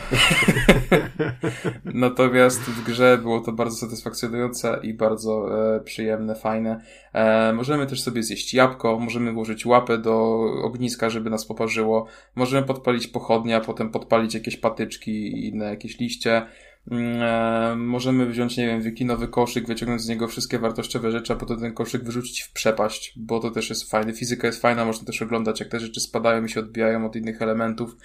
natomiast 1.84 2.60
w 2.60 2.84
grze 2.84 3.18
było 3.22 3.40
to 3.40 3.52
bardzo 3.52 3.76
satysfakcjonujące 3.76 4.80
i 4.82 4.94
bardzo 4.94 5.48
e, 5.76 5.80
przyjemne, 5.80 6.34
fajne. 6.34 6.80
E, 7.12 7.52
możemy 7.52 7.86
też 7.86 8.02
sobie 8.02 8.22
zjeść 8.22 8.54
jabłko, 8.54 8.98
możemy 8.98 9.32
włożyć 9.32 9.66
łapę 9.66 9.98
do 9.98 10.40
ogniska, 10.62 11.10
żeby 11.10 11.30
nas 11.30 11.46
poparzyło. 11.46 12.06
Możemy 12.34 12.66
podpalić 12.66 13.06
pochodnie, 13.06 13.56
a 13.56 13.60
potem 13.60 13.90
podpalić 13.90 14.34
jakieś 14.34 14.56
patyczki 14.56 15.10
i 15.10 15.48
inne 15.48 15.64
jakieś 15.64 15.98
liście. 15.98 16.46
E, 16.92 17.74
możemy 17.76 18.26
wziąć, 18.26 18.56
nie 18.56 18.66
wiem, 18.66 18.82
wikinowy 18.82 19.28
koszyk, 19.28 19.66
wyciągnąć 19.66 20.02
z 20.02 20.08
niego 20.08 20.28
wszystkie 20.28 20.58
wartościowe 20.58 21.10
rzeczy, 21.10 21.32
a 21.32 21.36
potem 21.36 21.60
ten 21.60 21.74
koszyk 21.74 22.04
wyrzucić 22.04 22.42
w 22.42 22.52
przepaść, 22.52 23.14
bo 23.16 23.40
to 23.40 23.50
też 23.50 23.70
jest 23.70 23.90
fajne. 23.90 24.12
Fizyka 24.12 24.46
jest 24.46 24.62
fajna, 24.62 24.84
można 24.84 25.06
też 25.06 25.22
oglądać, 25.22 25.60
jak 25.60 25.68
te 25.68 25.80
rzeczy 25.80 26.00
spadają 26.00 26.44
i 26.44 26.48
się 26.48 26.60
odbijają 26.60 27.06
od 27.06 27.16
innych 27.16 27.42
elementów. 27.42 27.96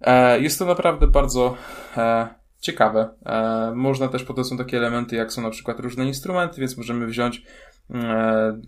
E, 0.00 0.40
jest 0.40 0.58
to 0.58 0.64
naprawdę 0.64 1.06
bardzo 1.06 1.56
e, 1.96 2.28
ciekawe. 2.60 3.08
E, 3.26 3.72
można 3.74 4.08
też 4.08 4.24
potem 4.24 4.44
są 4.44 4.58
takie 4.58 4.76
elementy, 4.76 5.16
jak 5.16 5.32
są 5.32 5.42
na 5.42 5.50
przykład 5.50 5.80
różne 5.80 6.06
instrumenty, 6.06 6.60
więc 6.60 6.76
możemy 6.76 7.06
wziąć 7.06 7.42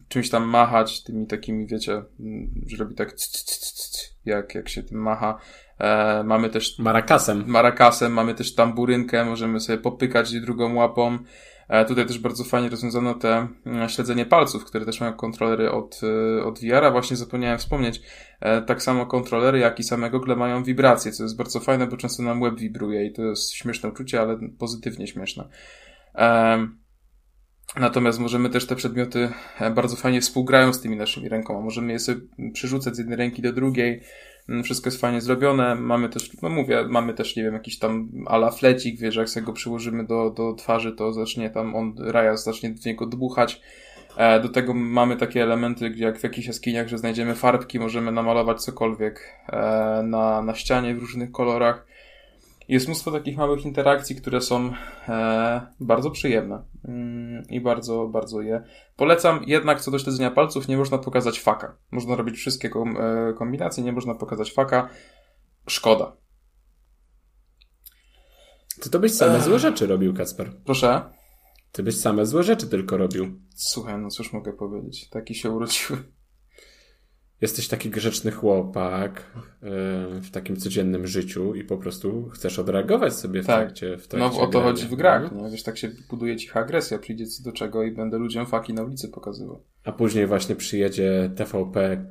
czymś 0.09 0.31
tam 0.31 0.45
machać, 0.45 1.03
tymi 1.03 1.27
takimi, 1.27 1.67
wiecie, 1.67 1.93
mm, 2.21 2.51
że 2.67 2.77
robi 2.77 2.95
tak 2.95 3.15
jak, 4.25 4.55
jak 4.55 4.69
się 4.69 4.83
tym 4.83 4.99
macha. 4.99 5.39
mamy 6.25 6.51
też... 6.51 6.79
Marakasem. 6.79 7.45
Marakasem, 7.47 8.13
mamy 8.13 8.35
też 8.35 8.55
tamburynkę, 8.55 9.25
możemy 9.25 9.61
sobie 9.61 9.79
popykać 9.79 10.41
drugą 10.41 10.75
łapą. 10.75 11.19
E, 11.71 11.85
tutaj 11.85 12.07
też 12.07 12.19
bardzo 12.19 12.45
fajnie 12.45 12.69
rozwiązano 12.69 13.15
te 13.15 13.49
mm, 13.67 13.89
śledzenie 13.89 14.27
palców, 14.27 14.65
które 14.65 14.85
też 14.85 15.01
mają 15.01 15.13
kontrolery 15.13 15.71
od, 15.71 16.01
e, 16.39 16.45
od 16.45 16.59
VR-a. 16.59 16.91
Właśnie 16.91 17.17
zapomniałem 17.17 17.59
wspomnieć, 17.59 18.03
e, 18.41 18.63
tak 18.63 18.83
samo 18.83 19.07
kontrolery, 19.07 19.59
jak 19.59 19.79
i 19.81 19.83
same 19.83 20.11
gogle 20.11 20.37
mają 20.37 20.65
wibracje, 20.65 21.13
co 21.13 21.23
jest 21.23 21.37
bardzo 21.37 21.61
fajne, 21.61 21.87
bo 21.87 21.97
często 21.97 22.23
nam 22.23 22.41
web 22.41 22.59
wibruje 22.59 23.07
i 23.07 23.13
to 23.13 23.23
jest 23.23 23.53
śmieszne 23.53 23.89
uczucie, 23.89 24.21
ale 24.21 24.39
pozytywnie 24.59 25.07
śmieszne. 25.07 25.49
Natomiast 27.77 28.19
możemy 28.19 28.51
też 28.51 28.67
te 28.67 28.77
przedmioty 28.77 29.33
bardzo 29.75 29.97
fajnie 29.97 30.21
współgrają 30.21 30.73
z 30.73 30.81
tymi 30.81 30.97
naszymi 30.97 31.29
rękoma. 31.29 31.61
Możemy 31.61 31.93
je 31.93 31.99
sobie 31.99 32.21
przerzucać 32.53 32.97
z 32.97 32.99
jednej 32.99 33.17
ręki 33.17 33.43
do 33.43 33.53
drugiej, 33.53 34.03
wszystko 34.65 34.89
jest 34.89 35.01
fajnie 35.01 35.21
zrobione. 35.21 35.75
Mamy 35.75 36.09
też, 36.09 36.43
no 36.43 36.49
mówię, 36.49 36.85
mamy 36.89 37.15
też, 37.15 37.37
nie 37.37 37.43
wiem, 37.43 37.55
jakiś 37.55 37.79
tam 37.79 38.11
ala 38.27 38.51
flecik, 38.51 39.01
wiesz, 39.01 39.17
jak 39.17 39.29
sobie 39.29 39.47
go 39.47 39.53
przyłożymy 39.53 40.07
do, 40.07 40.31
do 40.31 40.55
twarzy, 40.55 40.93
to 40.93 41.13
zacznie 41.13 41.51
tam 41.51 41.75
on, 41.75 41.95
Rajas 41.99 42.45
zacznie 42.45 42.75
w 42.75 42.85
niego 42.85 43.07
dmuchać. 43.07 43.61
E, 44.17 44.41
do 44.41 44.49
tego 44.49 44.75
mamy 44.75 45.17
takie 45.17 45.43
elementy, 45.43 45.93
jak 45.97 46.19
w 46.19 46.23
jakichś 46.23 46.47
jaskiniach, 46.47 46.89
że 46.89 46.99
znajdziemy 46.99 47.35
farbki, 47.35 47.81
możemy 47.81 48.13
namalować 48.13 48.63
cokolwiek 48.63 49.21
e, 49.49 50.03
na, 50.05 50.43
na 50.43 50.55
ścianie 50.55 50.95
w 50.95 50.99
różnych 50.99 51.33
kolorach. 51.33 51.87
Jest 52.71 52.87
mnóstwo 52.87 53.11
takich 53.11 53.37
małych 53.37 53.65
interakcji, 53.65 54.17
które 54.17 54.41
są 54.41 54.73
e, 55.09 55.61
bardzo 55.81 56.11
przyjemne 56.11 56.65
mm, 56.85 57.45
i 57.49 57.61
bardzo, 57.61 58.09
bardzo 58.09 58.41
je 58.41 58.63
polecam. 58.97 59.41
Jednak 59.47 59.81
co 59.81 59.91
do 59.91 59.99
śledzenia 59.99 60.31
palców 60.31 60.69
nie 60.69 60.77
można 60.77 60.99
pokazać 60.99 61.41
faka. 61.41 61.77
Można 61.91 62.17
robić 62.17 62.37
wszystkie 62.37 62.69
e, 62.69 63.35
kombinacje, 63.39 63.85
nie 63.85 63.93
można 63.93 64.15
pokazać 64.15 64.53
faka. 64.53 64.89
Szkoda. 65.67 66.17
Ty 68.81 68.91
to 68.91 68.99
byś 68.99 69.13
same 69.13 69.37
Ech. 69.37 69.43
złe 69.43 69.59
rzeczy 69.59 69.87
robił, 69.87 70.15
Kasper. 70.15 70.53
Proszę? 70.65 71.03
Ty 71.73 71.83
byś 71.83 71.97
same 71.97 72.27
złe 72.27 72.43
rzeczy 72.43 72.67
tylko 72.67 72.97
robił. 72.97 73.41
Słuchaj, 73.55 73.99
no 73.99 74.11
cóż 74.11 74.33
mogę 74.33 74.53
powiedzieć. 74.53 75.09
Taki 75.09 75.35
się 75.35 75.51
urodziły 75.51 75.99
jesteś 77.41 77.69
taki 77.69 77.91
grzeczny 77.91 78.31
chłopak 78.31 79.27
w 80.23 80.31
takim 80.33 80.57
codziennym 80.57 81.07
życiu 81.07 81.55
i 81.55 81.65
po 81.65 81.77
prostu 81.77 82.29
chcesz 82.29 82.59
odreagować 82.59 83.15
sobie 83.15 83.43
w 83.43 83.47
tak. 83.47 83.61
trakcie, 83.61 83.99
w 83.99 84.09
trakcie 84.09 84.39
No 84.39 84.43
o 84.43 84.47
to 84.47 84.61
chodzi 84.61 84.87
w 84.87 84.95
grach, 84.95 85.33
no. 85.33 85.43
nie? 85.43 85.51
Wiesz, 85.51 85.63
tak 85.63 85.79
się 85.79 85.91
buduje 86.11 86.37
cicha 86.37 86.61
agresja, 86.61 86.99
przyjdzie 86.99 87.27
co 87.27 87.43
do 87.43 87.53
czego 87.53 87.83
i 87.83 87.93
będę 87.93 88.19
ludziom 88.19 88.47
faki 88.47 88.75
na 88.75 88.83
ulicy 88.83 89.09
pokazywał. 89.09 89.65
A 89.85 89.93
później 89.93 90.27
właśnie 90.27 90.57
przyjedzie 90.57 91.31
TVP 91.37 92.07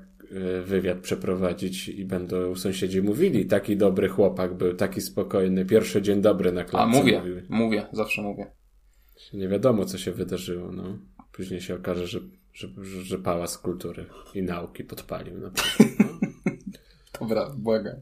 wywiad 0.66 0.98
przeprowadzić 0.98 1.90
i 1.90 2.06
będą 2.06 2.56
sąsiedzi 2.56 3.02
mówili, 3.02 3.46
taki 3.46 3.78
dobry 3.78 4.10
chłopak 4.10 4.54
był, 4.58 4.74
taki 4.74 5.02
spokojny, 5.02 5.66
pierwszy 5.66 6.02
dzień 6.02 6.22
dobry 6.22 6.52
na 6.52 6.64
klatce. 6.64 6.84
A 6.84 7.00
mówię, 7.00 7.20
mówiły. 7.20 7.46
mówię, 7.50 7.88
zawsze 7.92 8.22
mówię. 8.22 8.52
Nie 9.34 9.48
wiadomo, 9.48 9.86
co 9.86 9.98
się 9.98 10.12
wydarzyło, 10.12 10.72
no. 10.72 11.00
Później 11.32 11.62
się 11.62 11.76
okaże, 11.76 12.08
że 12.08 12.20
że, 12.60 12.68
że 13.04 13.18
Pałac 13.18 13.58
Kultury 13.58 14.06
i 14.34 14.44
Nauki 14.44 14.84
podpalił 14.84 15.40
na 15.40 15.50
przykład. 15.50 15.90
No. 16.00 16.28
Dobra, 17.20 17.50
błagam. 17.58 17.96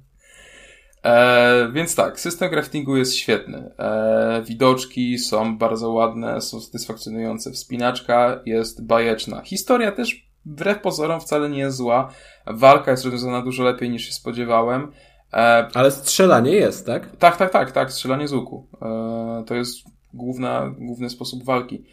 E, 1.04 1.72
więc 1.74 1.96
tak, 1.96 2.20
system 2.20 2.50
craftingu 2.50 2.98
jest 2.98 3.16
świetny. 3.16 3.72
E, 3.80 4.44
widoczki 4.46 5.20
są 5.20 5.58
bardzo 5.58 5.92
ładne, 5.92 6.42
są 6.42 6.62
satysfakcjonujące. 6.62 7.52
Wspinaczka 7.52 8.42
jest 8.46 8.86
bajeczna. 8.86 9.42
Historia 9.42 9.92
też 9.92 10.28
wbrew 10.46 10.82
pozorom 10.82 11.22
wcale 11.22 11.50
nie 11.50 11.60
jest 11.60 11.78
zła. 11.78 12.14
Walka 12.48 12.92
jest 12.92 13.04
rozwiązana 13.04 13.42
dużo 13.42 13.64
lepiej 13.64 13.90
niż 13.90 14.06
się 14.06 14.14
spodziewałem. 14.14 14.92
E, 15.34 15.68
Ale 15.74 15.92
strzelanie 15.92 16.52
jest, 16.52 16.86
tak? 16.86 17.16
Tak, 17.16 17.38
tak, 17.38 17.52
tak, 17.52 17.72
tak, 17.72 17.92
strzelanie 17.92 18.28
z 18.28 18.34
łuku. 18.34 18.68
E, 18.82 19.44
to 19.48 19.56
jest 19.56 19.78
główna, 20.14 20.74
główny 20.80 21.10
sposób 21.10 21.46
walki. 21.46 21.84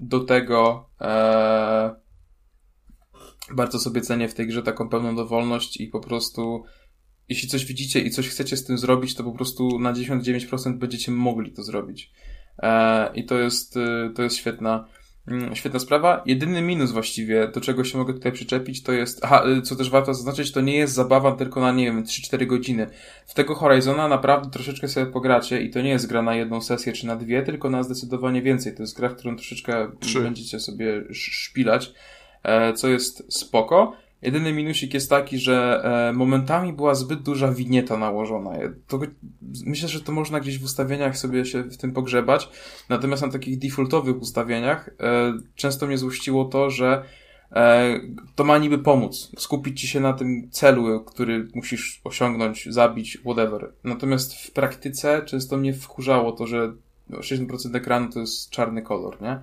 Do 0.00 0.20
tego 0.20 0.90
e, 1.00 1.94
bardzo 3.54 3.78
sobie 3.78 4.00
cenię 4.00 4.28
w 4.28 4.34
tej 4.34 4.46
grze 4.46 4.62
taką 4.62 4.88
pełną 4.88 5.16
dowolność 5.16 5.80
i 5.80 5.88
po 5.88 6.00
prostu 6.00 6.64
jeśli 7.28 7.48
coś 7.48 7.64
widzicie 7.64 8.00
i 8.00 8.10
coś 8.10 8.28
chcecie 8.28 8.56
z 8.56 8.64
tym 8.64 8.78
zrobić, 8.78 9.14
to 9.14 9.24
po 9.24 9.32
prostu 9.32 9.78
na 9.78 9.92
99% 9.92 10.78
będziecie 10.78 11.12
mogli 11.12 11.52
to 11.52 11.62
zrobić. 11.62 12.12
E, 12.58 13.10
I 13.14 13.24
to 13.24 13.38
jest, 13.38 13.76
e, 13.76 14.10
to 14.14 14.22
jest 14.22 14.36
świetna, 14.36 14.86
świetna 15.54 15.78
sprawa. 15.78 16.22
Jedyny 16.26 16.62
minus 16.62 16.92
właściwie, 16.92 17.48
do 17.48 17.60
czego 17.60 17.84
się 17.84 17.98
mogę 17.98 18.14
tutaj 18.14 18.32
przyczepić, 18.32 18.82
to 18.82 18.92
jest, 18.92 19.20
aha, 19.24 19.44
y, 19.58 19.62
co 19.62 19.76
też 19.76 19.90
warto 19.90 20.14
zaznaczyć, 20.14 20.52
to 20.52 20.60
nie 20.60 20.76
jest 20.76 20.94
zabawa 20.94 21.32
tylko 21.32 21.60
na, 21.60 21.72
nie 21.72 21.84
wiem, 21.84 22.04
3-4 22.04 22.46
godziny. 22.46 22.86
W 23.26 23.34
tego 23.34 23.54
Horizona 23.54 24.08
naprawdę 24.08 24.50
troszeczkę 24.50 24.88
sobie 24.88 25.06
pogracie 25.06 25.62
i 25.62 25.70
to 25.70 25.80
nie 25.80 25.90
jest 25.90 26.06
gra 26.06 26.22
na 26.22 26.34
jedną 26.34 26.60
sesję 26.60 26.92
czy 26.92 27.06
na 27.06 27.16
dwie, 27.16 27.42
tylko 27.42 27.70
na 27.70 27.82
zdecydowanie 27.82 28.42
więcej. 28.42 28.74
To 28.74 28.82
jest 28.82 28.96
gra, 28.96 29.08
w 29.08 29.16
którą 29.16 29.36
troszeczkę 29.36 29.90
Trzy. 30.00 30.20
będziecie 30.20 30.60
sobie 30.60 31.04
szpilać, 31.12 31.92
e, 32.42 32.72
co 32.72 32.88
jest 32.88 33.34
spoko. 33.34 33.96
Jedyny 34.22 34.52
minusik 34.52 34.94
jest 34.94 35.10
taki, 35.10 35.38
że 35.38 35.82
e, 36.08 36.12
momentami 36.12 36.72
była 36.72 36.94
zbyt 36.94 37.22
duża 37.22 37.52
winieta 37.52 37.96
nałożona. 37.96 38.50
To, 38.86 39.00
myślę, 39.66 39.88
że 39.88 40.00
to 40.00 40.12
można 40.12 40.40
gdzieś 40.40 40.58
w 40.58 40.64
ustawieniach 40.64 41.18
sobie 41.18 41.44
się 41.44 41.62
w 41.62 41.76
tym 41.76 41.92
pogrzebać. 41.92 42.48
Natomiast 42.88 43.22
na 43.22 43.30
takich 43.30 43.58
defaultowych 43.58 44.20
ustawieniach 44.20 44.90
e, 45.00 45.32
często 45.54 45.86
mnie 45.86 45.98
złościło 45.98 46.44
to, 46.44 46.70
że 46.70 47.04
e, 47.52 48.00
to 48.34 48.44
ma 48.44 48.58
niby 48.58 48.78
pomóc. 48.78 49.30
Skupić 49.38 49.80
ci 49.80 49.88
się 49.88 50.00
na 50.00 50.12
tym 50.12 50.50
celu, 50.50 51.04
który 51.04 51.48
musisz 51.54 52.00
osiągnąć, 52.04 52.68
zabić, 52.70 53.18
whatever. 53.18 53.72
Natomiast 53.84 54.34
w 54.34 54.50
praktyce 54.50 55.22
często 55.24 55.56
mnie 55.56 55.72
wkurzało 55.72 56.32
to, 56.32 56.46
że 56.46 56.72
60% 57.10 57.76
ekranu 57.76 58.12
to 58.12 58.20
jest 58.20 58.50
czarny 58.50 58.82
kolor, 58.82 59.22
nie? 59.22 59.40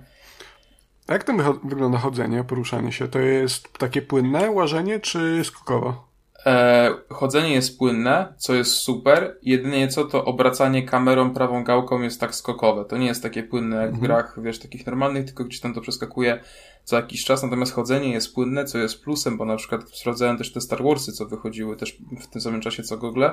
A 1.08 1.12
jak 1.12 1.24
tam 1.24 1.42
wygląda 1.64 1.98
chodzenie, 1.98 2.44
poruszanie 2.44 2.92
się? 2.92 3.08
To 3.08 3.18
jest 3.18 3.78
takie 3.78 4.02
płynne 4.02 4.50
łażenie, 4.50 5.00
czy 5.00 5.44
skokowo? 5.44 6.08
E, 6.46 6.90
chodzenie 7.10 7.52
jest 7.52 7.78
płynne, 7.78 8.34
co 8.38 8.54
jest 8.54 8.72
super. 8.72 9.38
Jedynie 9.42 9.88
co 9.88 10.04
to 10.04 10.24
obracanie 10.24 10.82
kamerą 10.82 11.30
prawą 11.34 11.64
gałką 11.64 12.02
jest 12.02 12.20
tak 12.20 12.34
skokowe. 12.34 12.84
To 12.84 12.96
nie 12.96 13.06
jest 13.06 13.22
takie 13.22 13.42
płynne 13.42 13.76
jak 13.76 13.90
w 13.90 13.94
Mhm. 13.94 14.06
grach, 14.06 14.38
wiesz, 14.42 14.58
takich 14.58 14.86
normalnych, 14.86 15.24
tylko 15.24 15.44
gdzieś 15.44 15.60
tam 15.60 15.74
to 15.74 15.80
przeskakuje 15.80 16.40
co 16.84 16.96
jakiś 16.96 17.24
czas. 17.24 17.42
Natomiast 17.42 17.72
chodzenie 17.72 18.12
jest 18.12 18.34
płynne, 18.34 18.64
co 18.64 18.78
jest 18.78 19.02
plusem, 19.04 19.36
bo 19.36 19.44
na 19.44 19.56
przykład 19.56 19.90
sprawdzałem 19.90 20.38
też 20.38 20.52
te 20.52 20.60
Star 20.60 20.82
Warsy, 20.84 21.12
co 21.12 21.26
wychodziły 21.26 21.76
też 21.76 21.98
w 22.20 22.26
tym 22.26 22.40
samym 22.42 22.60
czasie 22.60 22.82
co 22.82 22.98
Google. 22.98 23.24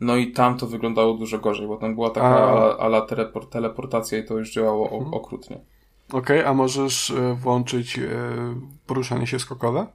No 0.00 0.16
i 0.16 0.32
tam 0.32 0.58
to 0.58 0.66
wyglądało 0.66 1.14
dużo 1.14 1.38
gorzej, 1.38 1.66
bo 1.66 1.76
tam 1.76 1.94
była 1.94 2.10
taka 2.10 2.26
A. 2.26 2.50
ala, 2.52 2.78
ala 2.78 3.00
teleport, 3.00 3.50
teleportacja 3.52 4.18
i 4.18 4.24
to 4.24 4.38
już 4.38 4.52
działało 4.52 4.90
o, 4.90 5.10
okrutnie. 5.16 5.60
Okej, 6.12 6.44
a 6.44 6.54
możesz 6.54 7.10
e, 7.10 7.34
włączyć 7.34 7.98
e, 7.98 8.08
poruszanie 8.86 9.26
się 9.26 9.38
skokowe? 9.38 9.86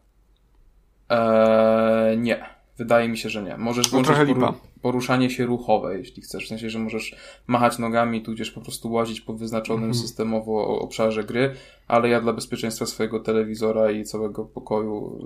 Eee, 1.10 2.18
nie. 2.18 2.56
Wydaje 2.78 3.10
mi 3.10 3.18
się, 3.18 3.30
że 3.30 3.44
nie. 3.44 3.58
Możesz 3.58 3.92
No 3.92 4.02
włączyć 4.04 4.16
poru- 4.38 4.54
poruszanie 4.82 5.30
się 5.30 5.46
ruchowe, 5.46 5.98
jeśli 5.98 6.22
chcesz. 6.22 6.46
W 6.46 6.48
sensie, 6.48 6.70
że 6.70 6.80
możesz 6.80 7.16
machać 7.48 7.80
nogami, 7.80 8.22
tudzież 8.22 8.52
po 8.52 8.62
prostu 8.62 8.92
łazić 8.92 9.22
po 9.22 9.34
wyznaczonym 9.34 9.84
Mhm. 9.84 10.02
systemowo 10.02 10.52
o- 10.68 10.80
obszarze 10.80 11.24
gry, 11.24 11.54
ale 11.88 12.10
ja 12.10 12.22
dla 12.22 12.34
bezpieczeństwa 12.34 12.86
swojego 12.86 13.20
telewizora 13.20 13.92
i 13.92 14.04
całego 14.04 14.46
pokoju 14.46 15.20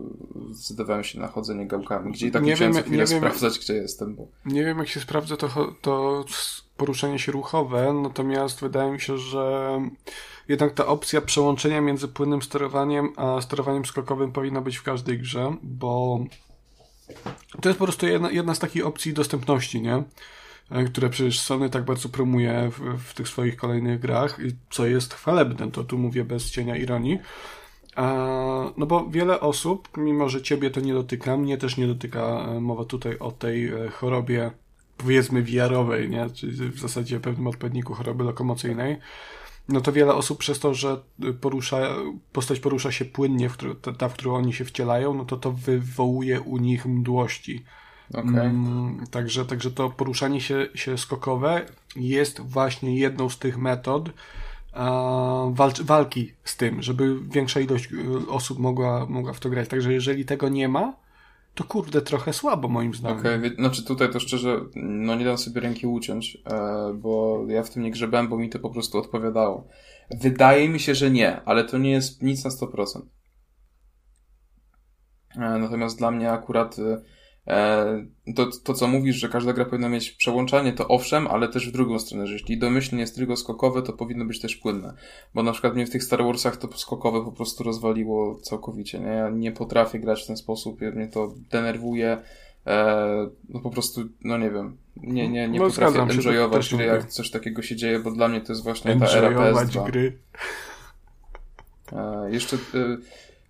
y, 0.52 0.54
zdecydowałem 0.54 1.04
się 1.04 1.20
na 1.20 1.28
chodzenie 1.28 1.68
gałkami, 1.68 2.12
gdzie 2.12 2.28
i 2.28 2.32
tak 2.32 2.44
Nie 2.44 2.52
musiałem 2.52 2.74
wiem, 2.74 2.84
chwilę 2.84 3.04
nie 3.04 3.10
wiem. 3.10 3.18
sprawdzać, 3.20 3.60
gdzie 3.60 3.74
jestem, 3.74 4.16
bo 4.16 4.28
Nie 4.46 4.66
wiem, 4.66 4.78
jak 4.78 4.88
się 4.88 5.00
sprawdza 5.00 5.38
to, 5.38 5.50
to 5.82 6.26
poruszanie 6.78 7.20
się 7.20 7.32
ruchowe, 7.32 7.94
natomiast 7.94 8.62
wydaje 8.62 8.92
mi 8.92 9.00
się, 9.02 9.18
że 9.18 9.72
jednak 10.50 10.74
ta 10.74 10.88
opcja 10.88 11.22
przełączenia 11.22 11.82
między 11.82 12.08
płynnym 12.08 12.42
sterowaniem 12.42 13.10
a 13.16 13.42
sterowaniem 13.42 13.86
skokowym 13.86 14.32
powinna 14.32 14.62
być 14.62 14.78
w 14.78 14.84
każdej 14.84 15.20
grze, 15.20 15.56
bo 15.64 16.20
to 17.62 17.70
jest 17.70 17.80
po 17.80 17.86
prostu 17.86 18.08
jedna, 18.08 18.32
jedna 18.32 18.56
z 18.56 18.60
takich 18.60 18.86
opcji 18.86 19.14
dostępności, 19.14 19.82
nie? 19.82 20.04
E, 20.72 20.84
Które 20.84 21.10
przecież 21.10 21.40
Sony 21.40 21.70
tak 21.70 21.86
bardzo 21.86 22.10
promuje 22.10 22.72
w, 22.72 23.04
w 23.04 23.14
tych 23.14 23.28
swoich 23.28 23.56
kolejnych 23.56 24.00
grach, 24.00 24.38
co 24.70 24.88
jest 24.88 25.14
chwalebne, 25.14 25.72
to 25.72 25.84
tu 25.84 25.98
mówię 25.98 26.26
bez 26.26 26.52
cienia 26.52 26.78
ironii. 26.78 27.20
A, 27.96 28.16
no 28.78 28.86
bo 28.86 29.10
wiele 29.10 29.40
osób, 29.40 29.90
mimo 29.98 30.30
że 30.30 30.42
ciebie 30.42 30.70
to 30.70 30.80
nie 30.80 30.94
dotyka, 30.94 31.38
mnie 31.38 31.58
też 31.58 31.78
nie 31.78 31.88
dotyka 31.88 32.20
e, 32.20 32.60
mowa 32.60 32.86
tutaj 32.86 33.20
o 33.20 33.32
tej 33.32 33.68
e, 33.68 33.90
chorobie, 33.90 34.52
powiedzmy 34.98 35.44
VR-owej, 35.44 36.10
nie? 36.10 36.30
Czyli 36.30 36.54
w 36.70 36.80
zasadzie 36.80 37.20
pewnym 37.20 37.48
odpowiedniku 37.48 37.94
choroby 37.94 38.24
lokomocyjnej. 38.24 38.98
No 39.70 39.82
to 39.82 39.92
wiele 39.92 40.14
osób 40.14 40.38
przez 40.38 40.60
to, 40.60 40.74
że 40.74 40.98
porusza, 41.42 41.78
postać 42.32 42.60
porusza 42.60 42.92
się 42.92 43.06
płynnie, 43.06 43.50
w 43.50 43.54
którą, 43.54 43.76
ta, 43.76 44.10
w 44.10 44.14
którą 44.14 44.36
oni 44.36 44.54
się 44.54 44.66
wcielają, 44.66 45.14
no 45.14 45.26
to 45.26 45.38
to 45.38 45.52
wywołuje 45.52 46.42
u 46.42 46.58
nich 46.58 46.86
mdłości. 46.86 47.64
okej. 48.14 48.46
Mm, 48.46 49.04
także, 49.12 49.46
także 49.46 49.72
to 49.72 49.90
poruszanie 49.90 50.42
się, 50.42 50.68
się 50.76 50.98
skokowe 50.98 51.66
jest 51.96 52.40
właśnie 52.40 52.96
jedną 52.96 53.30
z 53.30 53.40
tych 53.40 53.58
metod 53.58 54.10
walcz, 55.52 55.82
walki 55.82 56.34
z 56.44 56.58
tym, 56.58 56.82
żeby 56.82 57.20
większa 57.22 57.60
ilość 57.60 57.94
y, 57.94 58.30
osób 58.30 58.60
mogła, 58.60 59.06
mogła 59.06 59.34
w 59.34 59.40
to 59.40 59.50
grać. 59.50 59.70
Także 59.70 59.94
jeżeli 59.94 60.26
tego 60.26 60.50
nie 60.50 60.68
ma, 60.70 60.94
to 61.60 61.64
kurde, 61.64 62.02
trochę 62.02 62.34
słabo 62.34 62.68
moim 62.68 62.94
zdaniem. 62.94 63.20
Okej, 63.20 63.40
wie- 63.40 63.56
znaczy 63.56 63.84
tutaj 63.86 64.12
to 64.12 64.20
szczerze, 64.20 64.62
no 64.76 65.16
nie 65.16 65.26
dam 65.26 65.38
sobie 65.38 65.62
ręki 65.62 65.88
uciąć, 65.88 66.38
e, 66.46 66.94
bo 66.94 67.44
ja 67.48 67.64
w 67.64 67.70
tym 67.70 67.84
nie 67.84 67.92
grzebałem, 67.92 68.28
bo 68.28 68.38
mi 68.38 68.50
to 68.50 68.60
po 68.60 68.70
prostu 68.70 68.98
odpowiadało. 68.98 69.68
Wydaje 70.22 70.70
mi 70.70 70.80
się, 70.80 70.96
że 70.96 71.12
nie, 71.12 71.42
ale 71.42 71.64
to 71.64 71.78
nie 71.78 71.92
jest 71.92 72.22
nic 72.22 72.44
na 72.44 72.50
100%. 72.50 73.02
E, 75.36 75.40
natomiast 75.40 75.98
dla 75.98 76.12
mnie 76.12 76.32
akurat 76.32 76.80
e, 76.80 77.02
to, 78.36 78.48
to, 78.64 78.74
co 78.74 78.88
mówisz, 78.88 79.16
że 79.16 79.30
każda 79.30 79.54
gra 79.54 79.66
powinna 79.66 79.90
mieć 79.90 80.12
przełączanie, 80.12 80.74
to 80.74 80.88
owszem, 80.88 81.28
ale 81.28 81.48
też 81.48 81.70
w 81.70 81.72
drugą 81.72 82.00
stronę, 82.00 82.28
że 82.28 82.34
jeśli 82.34 82.58
domyślnie 82.58 83.02
jest 83.02 83.16
tylko 83.16 83.36
skokowe, 83.36 83.82
to 83.82 83.94
powinno 83.94 84.26
być 84.26 84.40
też 84.40 84.56
płynne. 84.56 84.94
Bo 85.34 85.44
na 85.44 85.52
przykład 85.52 85.76
mnie 85.76 85.86
w 85.86 85.90
tych 85.90 86.04
Star 86.04 86.24
Warsach 86.24 86.58
to 86.58 86.78
skokowe 86.78 87.26
po 87.26 87.32
prostu 87.32 87.64
rozwaliło 87.64 88.40
całkowicie. 88.42 89.00
Nie? 89.00 89.08
Ja 89.08 89.30
nie 89.30 89.52
potrafię 89.52 90.00
grać 90.00 90.24
w 90.24 90.28
ten 90.28 90.38
sposób, 90.38 90.82
mnie 90.82 91.08
to 91.08 91.34
denerwuje. 91.52 92.18
E, 92.68 93.30
no 93.50 93.60
po 93.60 93.70
prostu, 93.70 94.02
no 94.24 94.38
nie 94.38 94.52
wiem, 94.52 94.78
nie, 94.98 95.30
nie, 95.30 95.50
nie 95.50 95.60
No, 95.60 95.68
potrafię 95.68 96.00
enjoyować 96.00 96.76
gry, 96.76 96.86
jak 96.86 97.06
coś 97.06 97.32
takiego 97.32 97.62
się 97.62 97.76
dzieje, 97.76 98.00
bo 98.00 98.12
dla 98.12 98.28
mnie 98.28 98.42
to 98.42 98.54
jest 98.54 98.64
właśnie 98.64 99.00
ta 99.00 99.08
era 99.08 99.28
Enjoyować 99.28 99.68
PS2. 99.68 99.86
gry. 99.86 100.18
E, 101.92 102.32
jeszcze, 102.32 102.56
e, 102.56 102.98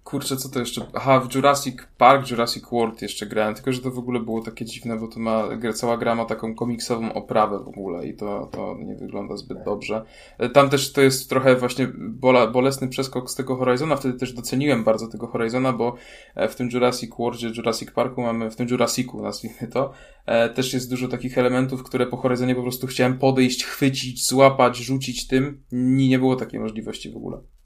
kurczę, 0.09 0.37
co 0.37 0.49
to 0.49 0.59
jeszcze? 0.59 0.85
Aha, 0.93 1.19
w 1.19 1.35
Jurassic 1.35 1.75
Park, 1.97 2.31
Jurassic 2.31 2.63
World 2.71 3.01
jeszcze 3.01 3.25
grałem, 3.25 3.55
tylko 3.55 3.73
że 3.73 3.81
to 3.81 3.91
w 3.91 3.97
ogóle 3.99 4.19
było 4.19 4.41
takie 4.41 4.65
dziwne, 4.65 4.97
bo 4.97 5.07
to 5.07 5.19
ma, 5.19 5.43
cała 5.73 5.97
gra 5.97 6.15
ma 6.15 6.25
taką 6.25 6.55
komiksową 6.55 7.13
oprawę 7.13 7.59
w 7.59 7.67
ogóle 7.67 8.07
i 8.07 8.13
to, 8.13 8.49
to 8.51 8.77
nie 8.79 8.95
wygląda 8.95 9.37
zbyt 9.37 9.63
dobrze. 9.63 10.05
E, 10.37 10.49
Tam 10.49 10.69
też 10.69 10.93
to 10.93 11.01
jest 11.01 11.29
trochę 11.29 11.55
właśnie 11.55 11.87
bola, 11.97 12.47
bolesny 12.47 12.87
przeskok 12.87 13.31
z 13.31 13.35
tego 13.35 13.55
Horizona, 13.55 13.95
wtedy 13.95 14.19
też 14.19 14.33
doceniłem 14.33 14.83
bardzo 14.83 15.07
tego 15.07 15.27
Horizona, 15.27 15.73
bo 15.73 15.95
e, 16.35 16.47
w 16.47 16.55
tym 16.55 16.69
Jurassic 16.73 17.11
Worldzie, 17.19 17.51
Jurassic 17.57 17.91
Parku 17.91 18.21
mamy, 18.21 18.51
w 18.51 18.55
tym 18.55 18.67
Jurassicu 18.67 19.21
nazwijmy 19.21 19.67
to, 19.73 19.91
e, 20.25 20.49
też 20.49 20.73
jest 20.73 20.89
dużo 20.89 21.07
takich 21.07 21.37
elementów, 21.37 21.83
które 21.83 22.07
po 22.07 22.17
Horizonie 22.17 22.55
po 22.55 22.61
prostu 22.61 22.87
chciałem 22.87 23.17
podejść, 23.17 23.63
chwycić, 23.63 24.27
złapać, 24.27 24.77
rzucić 24.77 25.27
tym. 25.27 25.63
Nie 25.71 26.19
było 26.19 26.35
takiej 26.35 26.59
możliwości 26.59 27.11
w 27.11 27.17
ogóle. 27.17 27.58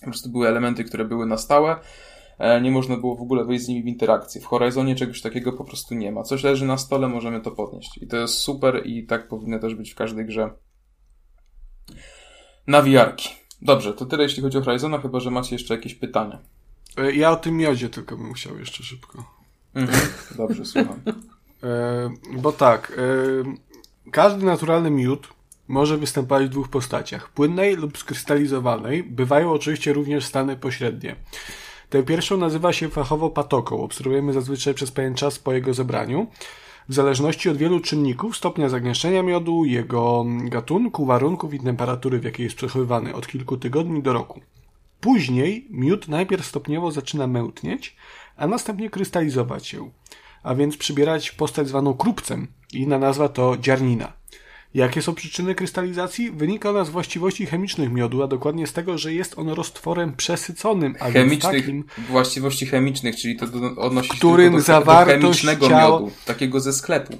Po 0.00 0.06
prostu 0.06 0.30
były 0.30 0.48
elementy, 0.48 0.84
które 0.84 1.04
były 1.04 1.26
na 1.26 1.38
stałe. 1.38 1.76
E, 2.38 2.60
Nie 2.60 2.70
można 2.70 2.96
było 2.96 3.16
w 3.16 3.22
ogóle 3.22 3.44
wejść 3.44 3.64
z 3.64 3.68
nimi 3.68 3.82
w 3.82 3.86
interakcję. 3.86 4.40
W 4.40 4.44
Horizonie 4.46 4.94
czegoś 4.94 5.20
takiego 5.22 5.52
po 5.52 5.64
prostu 5.64 5.94
nie 5.94 6.12
ma. 6.12 6.22
Coś 6.22 6.44
leży 6.44 6.64
na 6.64 6.78
stole, 6.78 7.08
możemy 7.08 7.40
to 7.40 7.50
podnieść. 7.50 7.98
I 8.02 8.06
to 8.06 8.16
jest 8.16 8.34
super 8.34 8.82
i 8.86 9.06
tak 9.06 9.28
powinno 9.28 9.58
też 9.58 9.74
być 9.74 9.92
w 9.92 9.94
każdej 9.94 10.26
grze. 10.26 10.50
Nawijarki. 12.66 13.28
Dobrze, 13.62 13.94
to 13.94 14.06
tyle 14.06 14.22
jeśli 14.22 14.42
chodzi 14.42 14.58
o 14.58 14.62
Horizona, 14.62 14.98
chyba 14.98 15.20
że 15.20 15.30
macie 15.30 15.54
jeszcze 15.54 15.74
jakieś 15.74 15.94
pytania. 15.94 16.38
E, 16.96 17.12
Ja 17.12 17.30
o 17.30 17.36
tym 17.36 17.56
miodzie 17.56 17.88
tylko 17.88 18.16
bym 18.16 18.32
chciał 18.32 18.58
jeszcze 18.58 18.82
szybko. 18.82 19.24
Mhm. 19.74 20.00
Dobrze, 20.36 20.64
słucham. 20.64 21.00
E, 21.62 22.10
bo 22.38 22.52
tak, 22.52 22.92
e, 22.98 24.10
każdy 24.10 24.44
naturalny 24.46 24.90
miód 24.90 25.28
może 25.68 25.98
występować 25.98 26.46
w 26.46 26.48
dwóch 26.48 26.68
postaciach: 26.68 27.30
płynnej 27.30 27.76
lub 27.76 27.98
skrystalizowanej. 27.98 29.02
Bywają 29.02 29.52
oczywiście 29.52 29.92
również 29.92 30.24
stany 30.24 30.56
pośrednie. 30.56 31.16
Tę 31.90 32.02
pierwszą 32.02 32.36
nazywa 32.36 32.72
się 32.72 32.88
fachowo 32.88 33.30
patoką. 33.30 33.82
Obserwujemy 33.82 34.32
zazwyczaj 34.32 34.74
przez 34.74 34.90
pewien 34.90 35.14
czas 35.14 35.38
po 35.38 35.52
jego 35.52 35.74
zebraniu. 35.74 36.26
W 36.88 36.94
zależności 36.94 37.48
od 37.50 37.56
wielu 37.56 37.80
czynników, 37.80 38.36
stopnia 38.36 38.68
zagęszczenia 38.68 39.22
miodu, 39.22 39.64
jego 39.64 40.24
gatunku, 40.44 41.06
warunków 41.06 41.54
i 41.54 41.60
temperatury, 41.60 42.18
w 42.18 42.24
jakiej 42.24 42.44
jest 42.44 42.56
przechowywany, 42.56 43.14
od 43.14 43.26
kilku 43.26 43.56
tygodni 43.56 44.02
do 44.02 44.12
roku. 44.12 44.40
Później 45.00 45.66
miód 45.70 46.08
najpierw 46.08 46.46
stopniowo 46.46 46.90
zaczyna 46.90 47.26
mętnieć, 47.26 47.96
a 48.36 48.46
następnie 48.46 48.90
krystalizować 48.90 49.66
się, 49.66 49.90
a 50.42 50.54
więc 50.54 50.76
przybierać 50.76 51.30
postać 51.30 51.68
zwaną 51.68 51.94
krupcem. 51.94 52.48
Inna 52.72 52.98
nazwa 52.98 53.28
to 53.28 53.56
dziarnina. 53.56 54.12
Jakie 54.76 55.02
są 55.02 55.14
przyczyny 55.14 55.54
krystalizacji? 55.54 56.30
Wynika 56.30 56.70
ona 56.70 56.84
z 56.84 56.90
właściwości 56.90 57.46
chemicznych 57.46 57.92
miodu, 57.92 58.22
a 58.22 58.26
dokładnie 58.26 58.66
z 58.66 58.72
tego, 58.72 58.98
że 58.98 59.14
jest 59.14 59.38
on 59.38 59.48
roztworem 59.48 60.16
przesyconym, 60.16 60.94
a 61.00 61.04
więc 61.10 61.14
Chemicznych, 61.14 61.62
takim, 61.62 61.84
właściwości 62.08 62.66
chemicznych, 62.66 63.16
czyli 63.16 63.36
to 63.36 63.46
do, 63.46 63.76
odnosi 63.76 64.08
się 64.08 64.14
Którym 64.14 64.52
do, 64.52 64.60
zawartość 64.60 65.20
do 65.20 65.22
chemicznego 65.22 65.68
ciała- 65.68 66.00
miodu, 66.00 66.10
takiego 66.24 66.60
ze 66.60 66.72
sklepu. 66.72 67.12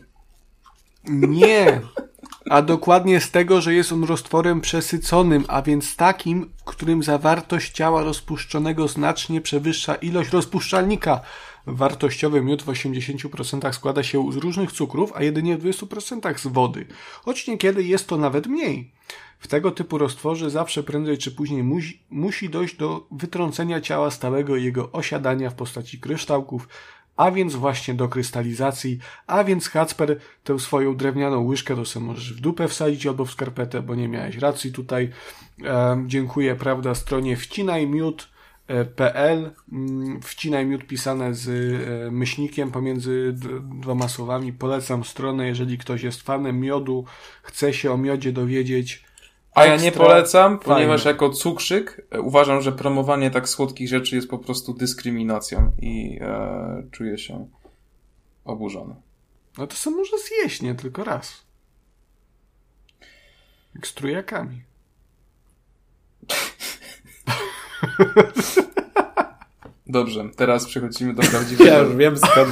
Nie! 1.08 1.80
A 2.50 2.62
dokładnie 2.62 3.20
z 3.20 3.30
tego, 3.30 3.60
że 3.60 3.74
jest 3.74 3.92
on 3.92 4.04
roztworem 4.04 4.60
przesyconym, 4.60 5.44
a 5.48 5.62
więc 5.62 5.96
takim, 5.96 6.50
w 6.60 6.64
którym 6.64 7.02
zawartość 7.02 7.72
ciała 7.72 8.02
rozpuszczonego 8.02 8.88
znacznie 8.88 9.40
przewyższa 9.40 9.94
ilość 9.94 10.30
rozpuszczalnika. 10.30 11.20
Wartościowy 11.66 12.42
miód 12.42 12.62
w 12.62 12.66
80% 12.66 13.72
składa 13.72 14.02
się 14.02 14.32
z 14.32 14.36
różnych 14.36 14.72
cukrów, 14.72 15.12
a 15.14 15.22
jedynie 15.22 15.56
w 15.56 15.64
20% 15.64 16.38
z 16.38 16.46
wody. 16.46 16.86
Choć 17.24 17.46
niekiedy 17.46 17.84
jest 17.84 18.06
to 18.06 18.16
nawet 18.16 18.46
mniej. 18.46 18.92
W 19.38 19.48
tego 19.48 19.70
typu 19.70 19.98
roztworze 19.98 20.50
zawsze 20.50 20.82
prędzej 20.82 21.18
czy 21.18 21.30
później 21.30 21.62
musi, 21.62 22.02
musi 22.10 22.50
dojść 22.50 22.76
do 22.76 23.06
wytrącenia 23.10 23.80
ciała 23.80 24.10
stałego 24.10 24.56
i 24.56 24.64
jego 24.64 24.92
osiadania 24.92 25.50
w 25.50 25.54
postaci 25.54 26.00
kryształków, 26.00 26.68
a 27.16 27.30
więc 27.30 27.54
właśnie 27.54 27.94
do 27.94 28.08
krystalizacji, 28.08 28.98
a 29.26 29.44
więc 29.44 29.68
Hacper 29.68 30.20
tę 30.44 30.58
swoją 30.58 30.96
drewnianą 30.96 31.44
łyżkę 31.44 31.76
to 31.76 31.84
sobie 31.84 32.06
możesz 32.06 32.34
w 32.34 32.40
dupę 32.40 32.68
wsadzić 32.68 33.06
albo 33.06 33.24
w 33.24 33.30
skarpetę, 33.30 33.82
bo 33.82 33.94
nie 33.94 34.08
miałeś 34.08 34.36
racji 34.36 34.72
tutaj. 34.72 35.10
E, 35.64 36.04
dziękuję, 36.06 36.56
prawda, 36.56 36.94
stronie 36.94 37.36
wcinajmiód.pl 37.36 38.35
mm, 39.72 40.20
wcinaj 40.22 40.66
miód 40.66 40.86
pisane 40.86 41.34
z 41.34 41.48
e, 41.48 42.10
myślnikiem 42.10 42.70
pomiędzy 42.70 43.34
dwoma 43.80 44.08
słowami. 44.08 44.52
Polecam 44.52 45.04
stronę, 45.04 45.46
jeżeli 45.46 45.78
ktoś 45.78 46.02
jest 46.02 46.22
fanem 46.22 46.60
miodu, 46.60 47.04
chce 47.42 47.74
się 47.74 47.92
o 47.92 47.96
miodzie 47.96 48.32
dowiedzieć, 48.32 49.04
a 49.56 49.64
ja 49.64 49.76
nie 49.76 49.92
polecam, 49.92 50.58
ponieważ 50.58 51.04
jako 51.04 51.30
cukrzyk 51.30 52.06
e, 52.10 52.20
uważam, 52.20 52.62
że 52.62 52.72
promowanie 52.72 53.30
tak 53.30 53.48
słodkich 53.48 53.88
rzeczy 53.88 54.16
jest 54.16 54.28
po 54.28 54.38
prostu 54.38 54.74
dyskryminacją 54.74 55.72
i 55.78 56.18
e, 56.20 56.82
czuję 56.90 57.18
się 57.18 57.48
oburzony. 58.44 58.94
No 59.58 59.66
to 59.66 59.76
sam 59.76 59.96
może 59.96 60.18
zjeść, 60.18 60.62
nie 60.62 60.74
tylko 60.74 61.04
raz. 61.04 61.46
Jak 63.74 63.86
z. 63.86 64.64
Dobrze, 69.88 70.24
teraz 70.36 70.66
przechodzimy 70.66 71.14
do 71.14 71.22
prawdziwego. 71.30 71.70
Ja 71.70 71.78
już 71.78 71.96
wiem 71.96 72.16
skąd, 72.16 72.48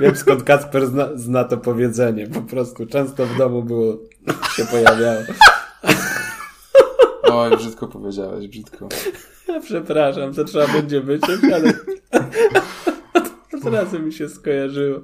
wiem 0.00 0.16
skąd 0.16 0.42
Kacper 0.42 0.86
zna, 0.86 1.08
zna 1.14 1.44
to 1.44 1.56
powiedzenie. 1.56 2.26
Po 2.26 2.42
prostu 2.42 2.86
często 2.86 3.26
w 3.26 3.36
domu 3.36 3.62
było, 3.62 3.98
się 4.56 4.64
pojawiało. 4.66 5.20
Oj, 7.32 7.56
brzydko 7.56 7.86
powiedziałeś, 7.88 8.48
brzydko. 8.48 8.88
Przepraszam, 9.62 10.34
to 10.34 10.44
trzeba 10.44 10.68
będzie 10.68 11.00
wyciąć, 11.00 11.40
ale 11.54 11.72
od 13.66 13.74
razu 13.74 13.98
mi 13.98 14.12
się 14.12 14.28
skojarzyło. 14.28 15.00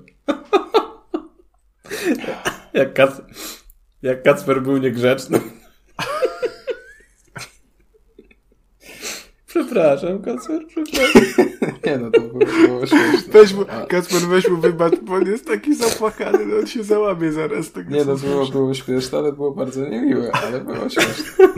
Jak, 2.74 2.94
Kac... 2.94 3.20
Jak 4.02 4.22
Kacper 4.22 4.62
był 4.62 4.78
niegrzeczny. 4.78 5.40
Przepraszam, 9.52 10.22
Kacper, 10.22 10.66
przepraszam. 10.66 11.22
Nie 11.86 11.98
no, 11.98 12.10
to 12.10 12.20
było, 12.20 12.38
było 12.66 12.86
śmieszne. 12.86 13.32
Weź 13.32 13.54
mu, 13.54 13.64
Kacper, 13.88 14.20
weź 14.20 14.48
mu 14.48 14.56
wybacz, 14.56 14.94
bo 15.02 15.14
on 15.14 15.26
jest 15.26 15.46
taki 15.46 15.74
zapłakany, 15.74 16.46
no 16.46 16.56
on 16.56 16.66
się 16.66 16.84
załamie 16.84 17.32
zaraz. 17.32 17.72
Tak 17.72 17.90
nie 17.90 18.04
no, 18.04 18.16
było, 18.16 18.46
było 18.46 18.74
śmieszne, 18.74 19.18
ale 19.18 19.32
było 19.32 19.50
bardzo 19.50 19.88
niemiłe, 19.88 20.30
ale 20.32 20.60
było 20.60 20.88
śmieszne. 20.88 21.24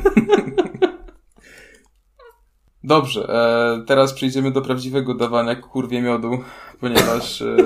Dobrze, 2.85 3.29
e, 3.29 3.85
teraz 3.87 4.13
przejdziemy 4.13 4.51
do 4.51 4.63
prawdziwego 4.63 5.15
dawania 5.15 5.57
kurwie 5.57 6.03
miodu, 6.03 6.39
ponieważ 6.81 7.43
e, 7.43 7.57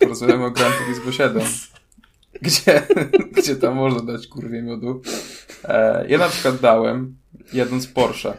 porozmawiamy 0.00 0.44
o 0.44 0.50
Gran 0.50 0.72
Turismo 0.72 1.12
7. 1.12 1.42
Gdzie, 2.42 2.86
gdzie 3.36 3.56
tam 3.56 3.74
można 3.74 4.12
dać 4.12 4.26
kurwie 4.26 4.62
miodu. 4.62 5.02
E, 5.64 6.06
ja 6.08 6.18
na 6.18 6.28
przykład 6.28 6.60
dałem, 6.60 7.16
jedząc 7.52 7.86
Porsche, 7.86 8.36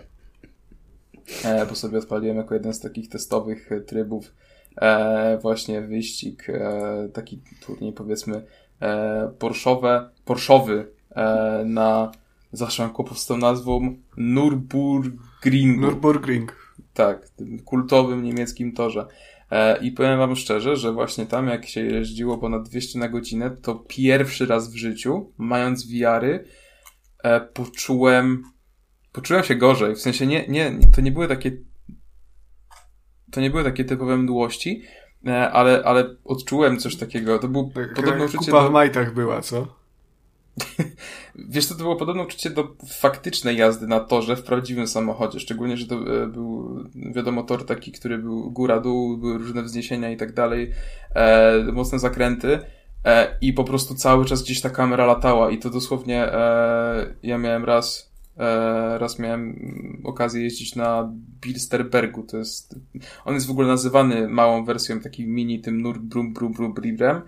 bo 1.69 1.75
sobie 1.75 1.97
odpaliłem 1.97 2.37
jako 2.37 2.53
jeden 2.53 2.73
z 2.73 2.79
takich 2.79 3.09
testowych 3.09 3.69
trybów 3.87 4.33
e, 4.75 5.37
właśnie 5.41 5.81
wyścig, 5.81 6.49
e, 6.49 7.09
taki 7.13 7.41
turniej 7.65 7.93
powiedzmy 7.93 8.45
e, 8.81 9.31
Porschowe, 9.39 10.09
Porschowy 10.25 10.91
e, 11.15 11.63
na 11.65 12.11
zawsze 12.51 12.83
mam 12.83 12.93
kłopot 12.93 13.17
z 13.17 13.25
tą 13.25 13.37
nazwą 13.37 13.95
Nürburgring. 14.17 15.79
Nürburgring. 15.79 16.51
Tak, 16.93 17.29
tym 17.29 17.59
kultowym 17.59 18.23
niemieckim 18.23 18.73
torze. 18.73 19.07
E, 19.51 19.77
I 19.77 19.91
powiem 19.91 20.19
wam 20.19 20.35
szczerze, 20.35 20.75
że 20.75 20.93
właśnie 20.93 21.25
tam 21.25 21.47
jak 21.47 21.65
się 21.65 21.81
jeździło 21.81 22.37
ponad 22.37 22.69
200 22.69 22.99
na 22.99 23.09
godzinę, 23.09 23.51
to 23.61 23.75
pierwszy 23.75 24.45
raz 24.45 24.73
w 24.73 24.75
życiu, 24.75 25.31
mając 25.37 25.91
wiary, 25.91 26.45
e, 27.23 27.41
poczułem 27.41 28.43
poczułem 29.15 29.43
się 29.43 29.55
gorzej. 29.55 29.95
W 29.95 30.01
sensie 30.01 30.27
nie, 30.27 30.47
nie, 30.47 30.79
to 30.95 31.01
nie 31.01 31.11
były 31.11 31.27
takie 31.27 31.51
to 33.31 33.41
nie 33.41 33.49
były 33.49 33.63
takie 33.63 33.85
typowe 33.85 34.17
mdłości, 34.17 34.83
e, 35.27 35.51
ale, 35.51 35.83
ale 35.85 36.15
odczułem 36.25 36.79
coś 36.79 36.95
takiego. 36.95 37.39
To 37.39 37.47
było 37.47 37.69
tak, 37.75 37.93
podobne 37.93 38.25
uczucie. 38.25 38.45
Kupa 38.45 38.63
do... 38.63 38.69
w 38.69 38.71
majtach 38.71 39.13
była, 39.13 39.41
co? 39.41 39.67
Wiesz, 41.49 41.67
to, 41.67 41.75
to 41.75 41.83
było 41.83 41.95
podobne 41.95 42.23
uczucie 42.23 42.49
do 42.49 42.75
faktycznej 42.89 43.57
jazdy 43.57 43.87
na 43.87 43.99
torze 43.99 44.35
w 44.35 44.43
prawdziwym 44.43 44.87
samochodzie. 44.87 45.39
Szczególnie, 45.39 45.77
że 45.77 45.87
to 45.87 45.95
e, 45.95 46.27
był, 46.27 46.79
wiadomo, 46.95 47.43
tor 47.43 47.65
taki, 47.65 47.91
który 47.91 48.17
był 48.17 48.51
góra-dół, 48.51 49.17
były 49.17 49.37
różne 49.37 49.63
wzniesienia 49.63 50.11
i 50.11 50.17
tak 50.17 50.33
dalej, 50.33 50.71
e, 51.15 51.63
mocne 51.73 51.99
zakręty. 51.99 52.59
E, 53.05 53.37
I 53.41 53.53
po 53.53 53.63
prostu 53.63 53.95
cały 53.95 54.25
czas 54.25 54.43
gdzieś 54.43 54.61
ta 54.61 54.69
kamera 54.69 55.05
latała 55.05 55.51
i 55.51 55.59
to 55.59 55.69
dosłownie 55.69 56.33
e, 56.33 57.15
ja 57.23 57.37
miałem 57.37 57.65
raz 57.65 58.14
raz 58.97 59.19
miałem 59.19 60.01
okazję 60.03 60.43
jeździć 60.43 60.75
na 60.75 61.13
Bilsterbergu, 61.41 62.23
to 62.23 62.37
jest 62.37 62.79
on 63.25 63.33
jest 63.33 63.47
w 63.47 63.51
ogóle 63.51 63.67
nazywany 63.67 64.27
małą 64.27 64.65
wersją 64.65 64.99
takim 64.99 65.29
mini 65.29 65.61
tym 65.61 65.83
Nürburgring 65.83 67.21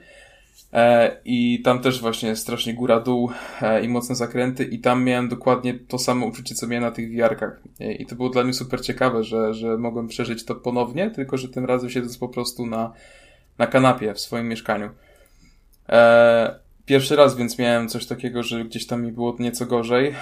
E, 0.73 1.17
I 1.25 1.61
tam 1.61 1.81
też 1.81 2.01
właśnie 2.01 2.35
strasznie 2.35 2.73
góra-dół 2.73 3.31
e, 3.61 3.84
i 3.84 3.88
mocne 3.88 4.15
zakręty 4.15 4.63
i 4.63 4.79
tam 4.79 5.03
miałem 5.03 5.29
dokładnie 5.29 5.79
to 5.79 5.99
samo 5.99 6.25
uczucie, 6.25 6.55
co 6.55 6.67
miałem 6.67 6.84
na 6.84 6.91
tych 6.91 7.11
wiarkach. 7.11 7.61
E, 7.79 7.93
I 7.93 8.05
to 8.05 8.15
było 8.15 8.29
dla 8.29 8.43
mnie 8.43 8.53
super 8.53 8.81
ciekawe, 8.81 9.23
że, 9.23 9.53
że 9.53 9.77
mogłem 9.77 10.07
przeżyć 10.07 10.45
to 10.45 10.55
ponownie, 10.55 11.11
tylko 11.11 11.38
że 11.38 11.49
tym 11.49 11.65
razem 11.65 11.89
siedząc 11.89 12.17
po 12.17 12.29
prostu 12.29 12.65
na, 12.65 12.93
na 13.57 13.67
kanapie 13.67 14.13
w 14.13 14.19
swoim 14.19 14.47
mieszkaniu. 14.47 14.89
Pierwszy 16.88 17.15
raz 17.15 17.35
więc 17.35 17.59
miałem 17.59 17.89
coś 17.89 18.05
takiego, 18.05 18.43
że 18.43 18.65
gdzieś 18.65 18.88
tam 18.88 19.05
mi 19.05 19.11
było 19.11 19.35
nieco 19.39 19.65
gorzej, 19.65 20.15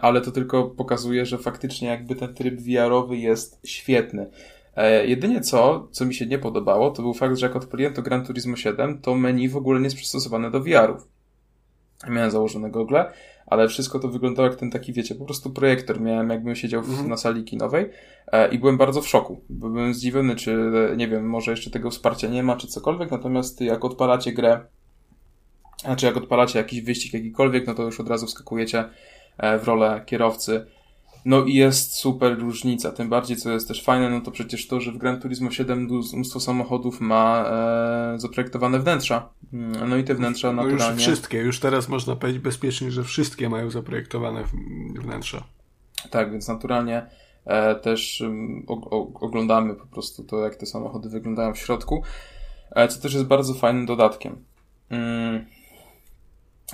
ale 0.00 0.20
to 0.20 0.32
tylko 0.32 0.64
pokazuje, 0.64 1.26
że 1.26 1.38
faktycznie 1.38 1.88
jakby 1.88 2.14
ten 2.14 2.34
tryb 2.34 2.60
VR-owy 2.60 3.16
jest 3.16 3.60
świetny. 3.64 4.30
E, 4.76 5.06
jedynie 5.06 5.40
co, 5.40 5.88
co 5.90 6.04
mi 6.04 6.14
się 6.14 6.26
nie 6.26 6.38
podobało, 6.38 6.90
to 6.90 7.02
był 7.02 7.14
fakt, 7.14 7.36
że 7.36 7.46
jak 7.46 7.56
odpaliłem 7.56 7.94
to 7.94 8.02
Gran 8.02 8.26
Turismo 8.26 8.56
7, 8.56 9.00
to 9.00 9.14
menu 9.14 9.48
w 9.48 9.56
ogóle 9.56 9.80
nie 9.80 9.84
jest 9.84 9.96
przystosowane 9.96 10.50
do 10.50 10.60
VR-ów. 10.60 11.08
Miałem 12.08 12.30
założone 12.30 12.70
gogle, 12.70 13.12
ale 13.46 13.68
wszystko 13.68 13.98
to 13.98 14.08
wyglądało 14.08 14.48
jak 14.48 14.58
ten 14.58 14.70
taki, 14.70 14.92
wiecie, 14.92 15.14
po 15.14 15.24
prostu 15.24 15.50
projektor. 15.50 16.00
Miałem, 16.00 16.30
jakbym 16.30 16.54
siedział 16.54 16.82
w, 16.82 16.90
mhm. 16.90 17.08
na 17.08 17.16
sali 17.16 17.44
kinowej 17.44 17.90
e, 18.32 18.48
i 18.48 18.58
byłem 18.58 18.78
bardzo 18.78 19.02
w 19.02 19.08
szoku. 19.08 19.40
Byłem 19.50 19.94
zdziwiony, 19.94 20.36
czy, 20.36 20.72
nie 20.96 21.08
wiem, 21.08 21.28
może 21.28 21.50
jeszcze 21.50 21.70
tego 21.70 21.90
wsparcia 21.90 22.28
nie 22.28 22.42
ma, 22.42 22.56
czy 22.56 22.66
cokolwiek, 22.66 23.10
natomiast 23.10 23.60
jak 23.60 23.84
odpalacie 23.84 24.32
grę, 24.32 24.60
znaczy 25.84 26.06
jak 26.06 26.16
odpalacie 26.16 26.58
jakiś 26.58 26.80
wyścig 26.80 27.14
jakikolwiek, 27.14 27.66
no 27.66 27.74
to 27.74 27.82
już 27.82 28.00
od 28.00 28.08
razu 28.08 28.26
wskakujecie 28.26 28.84
e, 29.38 29.58
w 29.58 29.64
rolę 29.64 30.02
kierowcy 30.06 30.66
no 31.24 31.44
i 31.44 31.54
jest 31.54 31.94
super 31.94 32.38
różnica, 32.38 32.92
tym 32.92 33.08
bardziej 33.08 33.36
co 33.36 33.50
jest 33.50 33.68
też 33.68 33.84
fajne, 33.84 34.10
no 34.10 34.20
to 34.20 34.30
przecież 34.30 34.66
to, 34.66 34.80
że 34.80 34.92
w 34.92 34.98
Gran 34.98 35.20
Turismo 35.20 35.50
7 35.50 35.88
mnóstwo 36.14 36.40
samochodów 36.40 37.00
ma 37.00 37.44
e, 38.14 38.18
zaprojektowane 38.18 38.78
wnętrza. 38.78 39.28
Mm, 39.52 39.88
no 39.88 39.96
i 39.96 40.04
te 40.04 40.14
wnętrza 40.14 40.52
naturalnie... 40.52 40.84
No 40.84 40.92
już 40.92 41.02
wszystkie, 41.02 41.38
już 41.38 41.60
teraz 41.60 41.88
można 41.88 42.16
powiedzieć 42.16 42.42
bezpiecznie, 42.42 42.90
że 42.90 43.04
wszystkie 43.04 43.48
mają 43.48 43.70
zaprojektowane 43.70 44.44
wnętrza. 44.94 45.44
Tak, 46.10 46.32
więc 46.32 46.48
naturalnie 46.48 47.06
e, 47.44 47.74
też 47.74 48.22
o, 48.66 48.74
o, 48.74 49.12
oglądamy 49.20 49.74
po 49.74 49.86
prostu 49.86 50.24
to, 50.24 50.44
jak 50.44 50.56
te 50.56 50.66
samochody 50.66 51.08
wyglądają 51.08 51.54
w 51.54 51.58
środku, 51.58 52.02
e, 52.70 52.88
co 52.88 53.00
też 53.00 53.14
jest 53.14 53.26
bardzo 53.26 53.54
fajnym 53.54 53.86
dodatkiem. 53.86 54.44
Mm 54.90 55.46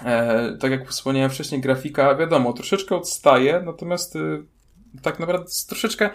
E, 0.05 0.57
tak 0.61 0.70
jak 0.70 0.89
wspomniałem 0.89 1.31
wcześniej, 1.31 1.61
grafika, 1.61 2.15
wiadomo, 2.15 2.53
troszeczkę 2.53 2.97
odstaje, 2.97 3.62
natomiast 3.65 4.16
y, 4.16 4.43
tak 5.03 5.19
naprawdę 5.19 5.49
troszeczkę, 5.69 6.11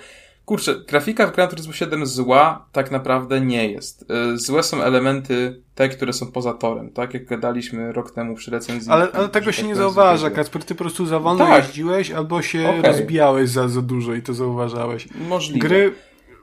kurczę, 0.45 0.76
grafika 0.88 1.27
w 1.27 1.35
Gran 1.35 1.49
Turismo 1.49 1.73
7 1.73 2.05
zła 2.05 2.65
tak 2.72 2.91
naprawdę 2.91 3.41
nie 3.41 3.72
jest. 3.72 4.05
Y, 4.34 4.38
złe 4.38 4.64
są 4.64 4.84
elementy 4.84 5.61
te, 5.76 5.89
które 5.89 6.14
są 6.14 6.31
poza 6.31 6.53
torem, 6.53 6.89
tak 6.91 7.14
jak 7.14 7.26
gadaliśmy 7.26 7.91
rok 7.91 8.11
temu 8.11 8.35
przy 8.35 8.51
recenzji. 8.51 8.91
Ale, 8.91 9.07
ale 9.14 9.30
tego 9.30 9.51
się 9.51 9.61
tak 9.61 9.69
nie 9.69 9.76
zauważa, 9.76 10.30
Kacper, 10.30 10.64
ty 10.64 10.76
po 10.76 10.84
prostu 10.84 11.05
za 11.05 11.19
wolno 11.19 11.45
tak. 11.45 11.65
jeździłeś 11.65 12.11
albo 12.11 12.41
się 12.41 12.69
okay. 12.69 12.81
rozbijałeś 12.81 13.49
za, 13.49 13.68
za 13.68 13.81
dużo 13.81 14.14
i 14.14 14.22
to 14.22 14.34
zauważałeś. 14.34 15.07
Możliwe. 15.30 15.68
Gry 15.68 15.93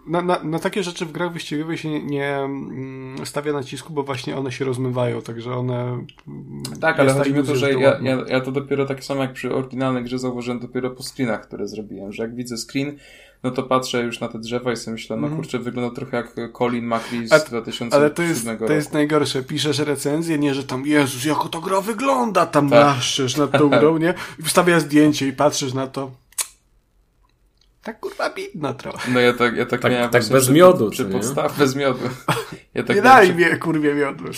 na, 0.06 0.22
na, 0.22 0.42
na, 0.42 0.58
takie 0.58 0.82
rzeczy 0.82 1.06
w 1.06 1.12
grach 1.12 1.32
wyścigowych 1.32 1.80
się 1.80 1.90
nie, 1.90 2.02
nie, 2.02 2.36
mm, 2.36 3.26
stawia 3.26 3.52
nacisku, 3.52 3.92
bo 3.92 4.02
właśnie 4.02 4.36
one 4.36 4.52
się 4.52 4.64
rozmywają, 4.64 5.22
także 5.22 5.54
one... 5.54 5.82
Mm, 6.28 6.62
tak, 6.80 7.00
ale 7.00 7.12
chodzi 7.12 7.32
mi 7.32 7.40
o 7.40 7.42
to, 7.42 7.56
że 7.56 7.72
ja, 7.72 7.98
ja, 8.02 8.24
ja 8.28 8.40
to 8.40 8.52
dopiero 8.52 8.86
tak 8.86 9.04
samo 9.04 9.22
jak 9.22 9.32
przy 9.32 9.54
oryginalnej 9.54 10.04
grze 10.04 10.18
zauważyłem 10.18 10.60
dopiero 10.60 10.90
po 10.90 11.02
screenach, 11.02 11.46
które 11.46 11.68
zrobiłem, 11.68 12.12
że 12.12 12.22
jak 12.22 12.34
widzę 12.34 12.56
screen, 12.56 12.96
no 13.42 13.50
to 13.50 13.62
patrzę 13.62 14.02
już 14.02 14.20
na 14.20 14.28
te 14.28 14.38
drzewa 14.38 14.72
i 14.72 14.76
sobie 14.76 14.92
myślę, 14.92 15.16
no 15.16 15.26
mm. 15.26 15.38
kurczę, 15.38 15.58
wygląda 15.58 15.94
trochę 15.94 16.16
jak 16.16 16.52
Colin 16.58 16.86
McRae 16.86 17.26
z 17.26 17.32
A, 17.32 17.38
2007 17.38 18.00
Ale 18.00 18.10
to 18.10 18.22
jest, 18.22 18.46
roku. 18.46 18.66
to 18.66 18.72
jest 18.72 18.92
najgorsze. 18.92 19.42
Piszesz 19.42 19.78
recenzję, 19.78 20.38
nie, 20.38 20.54
że 20.54 20.64
tam, 20.64 20.86
Jezus, 20.86 21.24
jak 21.24 21.48
to 21.50 21.60
gra 21.60 21.80
wygląda, 21.80 22.46
tam 22.46 22.70
tak. 22.70 22.96
nad 23.38 23.52
tą 23.52 23.70
grą, 23.80 23.98
nie? 23.98 24.14
I 24.38 24.42
wstawia 24.42 24.80
zdjęcie 24.80 25.28
i 25.28 25.32
patrzysz 25.32 25.74
na 25.74 25.86
to. 25.86 26.10
Tak 27.82 28.00
kurwa 28.00 28.30
bidno 28.30 28.74
trochę. 28.74 29.10
No 29.10 29.20
ja 29.20 29.32
tak, 29.32 29.56
ja 29.56 29.66
tak, 29.66 29.80
tak 29.80 29.92
miałem 29.92 30.10
tak 30.10 30.24
bez 30.24 30.50
miodu. 30.50 30.90
Przy, 30.90 31.04
przy 31.04 31.12
podstaw, 31.12 31.58
bez 31.58 31.76
miodu. 31.76 32.08
Ja 32.74 32.82
tak 32.82 32.96
nie 32.96 33.02
daj 33.02 33.34
mi 33.34 33.44
kurwie 33.58 33.94
miodu, 33.94 34.24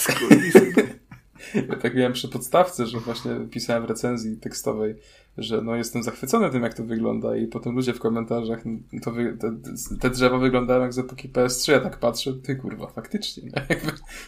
Ja 1.54 1.76
tak 1.76 1.94
miałem 1.94 2.12
przy 2.12 2.28
podstawce, 2.28 2.86
że 2.86 3.00
właśnie 3.00 3.30
pisałem 3.50 3.82
w 3.82 3.88
recenzji 3.88 4.36
tekstowej, 4.36 4.94
że 5.38 5.62
no 5.62 5.76
jestem 5.76 6.02
zachwycony 6.02 6.50
tym, 6.50 6.62
jak 6.62 6.74
to 6.74 6.84
wygląda 6.84 7.36
i 7.36 7.46
potem 7.46 7.74
ludzie 7.74 7.92
w 7.92 7.98
komentarzach, 7.98 8.62
to 9.02 9.12
wy, 9.12 9.36
te, 9.40 9.56
te, 10.00 10.10
drzewa 10.10 10.38
wyglądają 10.38 10.80
jak 10.82 10.92
z 10.92 10.98
epoki 10.98 11.28
PS3, 11.28 11.72
ja 11.72 11.80
tak 11.80 11.98
patrzę, 11.98 12.32
ty 12.32 12.56
kurwa, 12.56 12.86
faktycznie. 12.86 13.50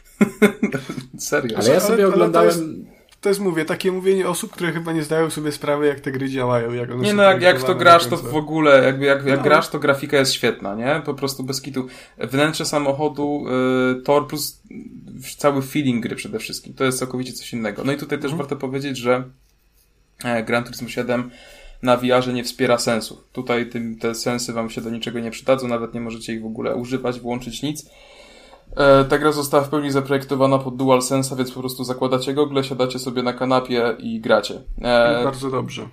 Serio. 1.18 1.58
Ale 1.58 1.68
ja 1.68 1.80
sobie 1.80 2.04
ale, 2.04 2.14
oglądałem... 2.14 2.86
To 3.24 3.28
jest, 3.28 3.40
mówię, 3.40 3.64
takie 3.64 3.92
mówienie 3.92 4.28
osób, 4.28 4.52
które 4.52 4.72
chyba 4.72 4.92
nie 4.92 5.02
zdają 5.02 5.30
sobie 5.30 5.52
sprawy, 5.52 5.86
jak 5.86 6.00
te 6.00 6.12
gry 6.12 6.30
działają. 6.30 6.72
Jak 6.72 6.90
one 6.90 7.04
nie 7.04 7.14
no, 7.14 7.22
jak, 7.22 7.42
jak 7.42 7.62
to 7.62 7.74
grasz, 7.74 8.06
to 8.06 8.16
w 8.16 8.36
ogóle, 8.36 8.84
jakby 8.84 9.04
jak, 9.04 9.26
jak 9.26 9.38
no. 9.38 9.44
grasz, 9.44 9.68
to 9.68 9.78
grafika 9.78 10.16
jest 10.16 10.32
świetna, 10.32 10.74
nie? 10.74 11.02
Po 11.04 11.14
prostu 11.14 11.44
bez 11.44 11.62
kitu. 11.62 11.86
Wnętrze 12.18 12.64
samochodu, 12.64 13.44
y, 13.98 14.02
tor 14.02 14.28
plus 14.28 14.62
cały 15.36 15.62
feeling 15.62 16.02
gry 16.02 16.16
przede 16.16 16.38
wszystkim. 16.38 16.74
To 16.74 16.84
jest 16.84 16.98
całkowicie 16.98 17.32
coś 17.32 17.52
innego. 17.52 17.84
No 17.84 17.92
i 17.92 17.96
tutaj 17.96 18.18
też 18.18 18.30
mhm. 18.32 18.38
warto 18.38 18.56
powiedzieć, 18.56 18.98
że 18.98 19.24
e, 20.24 20.42
Gran 20.42 20.64
Turismo 20.64 20.88
7 20.88 21.30
na 21.82 21.96
VR 21.96 22.34
nie 22.34 22.44
wspiera 22.44 22.78
sensów. 22.78 23.18
Tutaj 23.32 23.68
tym, 23.70 23.98
te 23.98 24.14
sensy 24.14 24.52
wam 24.52 24.70
się 24.70 24.80
do 24.80 24.90
niczego 24.90 25.20
nie 25.20 25.30
przydadzą, 25.30 25.68
nawet 25.68 25.94
nie 25.94 26.00
możecie 26.00 26.32
ich 26.32 26.42
w 26.42 26.46
ogóle 26.46 26.76
używać, 26.76 27.20
włączyć 27.20 27.62
nic. 27.62 27.90
E, 28.76 29.04
ta 29.04 29.18
gra 29.18 29.32
została 29.32 29.62
w 29.62 29.68
pełni 29.68 29.90
zaprojektowana 29.90 30.58
pod 30.58 30.76
DualSense, 30.76 31.36
więc 31.36 31.52
po 31.52 31.60
prostu 31.60 31.84
zakładacie 31.84 32.34
gogle, 32.34 32.64
siadacie 32.64 32.98
sobie 32.98 33.22
na 33.22 33.32
kanapie 33.32 33.96
i 33.98 34.20
gracie. 34.20 34.60
E, 34.82 35.24
Bardzo 35.24 35.50
dobrze. 35.50 35.88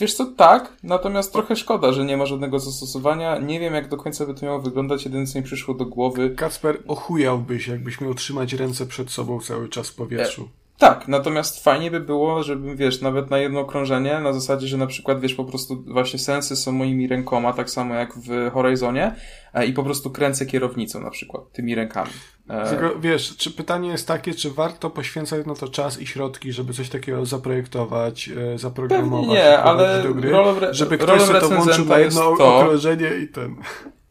Wiesz 0.00 0.14
co, 0.14 0.26
tak, 0.26 0.72
natomiast 0.82 1.32
trochę 1.32 1.56
szkoda, 1.56 1.92
że 1.92 2.04
nie 2.04 2.16
ma 2.16 2.26
żadnego 2.26 2.58
zastosowania. 2.58 3.38
Nie 3.38 3.60
wiem, 3.60 3.74
jak 3.74 3.88
do 3.88 3.96
końca 3.96 4.26
by 4.26 4.34
to 4.34 4.46
miało 4.46 4.58
wyglądać, 4.58 5.04
jedyne 5.04 5.26
co 5.26 5.38
mi 5.38 5.44
przyszło 5.44 5.74
do 5.74 5.84
głowy. 5.84 6.30
Kacper, 6.30 6.78
ochujałbyś, 6.88 7.68
jakbyś 7.68 8.00
miał 8.00 8.14
trzymać 8.14 8.52
ręce 8.52 8.86
przed 8.86 9.10
sobą 9.10 9.40
cały 9.40 9.68
czas 9.68 9.90
w 9.90 9.94
powietrzu. 9.94 10.42
E 10.42 10.63
tak, 10.88 11.08
natomiast 11.08 11.64
fajnie 11.64 11.90
by 11.90 12.00
było, 12.00 12.42
żeby, 12.42 12.76
wiesz, 12.76 13.00
nawet 13.00 13.30
na 13.30 13.38
jedno 13.38 13.60
okrążenie, 13.60 14.20
na 14.20 14.32
zasadzie, 14.32 14.66
że 14.66 14.76
na 14.76 14.86
przykład, 14.86 15.20
wiesz, 15.20 15.34
po 15.34 15.44
prostu 15.44 15.84
właśnie 15.86 16.18
sensy 16.18 16.56
są 16.56 16.72
moimi 16.72 17.08
rękoma, 17.08 17.52
tak 17.52 17.70
samo 17.70 17.94
jak 17.94 18.14
w 18.14 18.50
Horizonie 18.52 19.14
e, 19.54 19.66
i 19.66 19.72
po 19.72 19.82
prostu 19.82 20.10
kręcę 20.10 20.46
kierownicą 20.46 21.00
na 21.00 21.10
przykład, 21.10 21.52
tymi 21.52 21.74
rękami. 21.74 22.10
E, 22.48 22.70
Tylko, 22.70 22.98
wiesz, 23.00 23.36
czy 23.36 23.50
pytanie 23.50 23.88
jest 23.88 24.08
takie, 24.08 24.34
czy 24.34 24.50
warto 24.50 24.90
poświęcać 24.90 25.46
na 25.46 25.54
to 25.54 25.68
czas 25.68 26.00
i 26.00 26.06
środki, 26.06 26.52
żeby 26.52 26.72
coś 26.72 26.88
takiego 26.88 27.26
zaprojektować, 27.26 28.30
e, 28.54 28.58
zaprogramować, 28.58 29.28
nie, 29.28 29.58
ale 29.58 30.04
gry, 30.14 30.32
żeby 30.70 30.98
ktoś 30.98 31.22
sobie 31.22 31.40
to 31.40 31.48
włączył 31.48 31.84
na 31.84 31.98
jedno 31.98 32.36
to... 32.36 32.56
okrążenie 32.58 33.10
i 33.24 33.28
ten... 33.28 33.56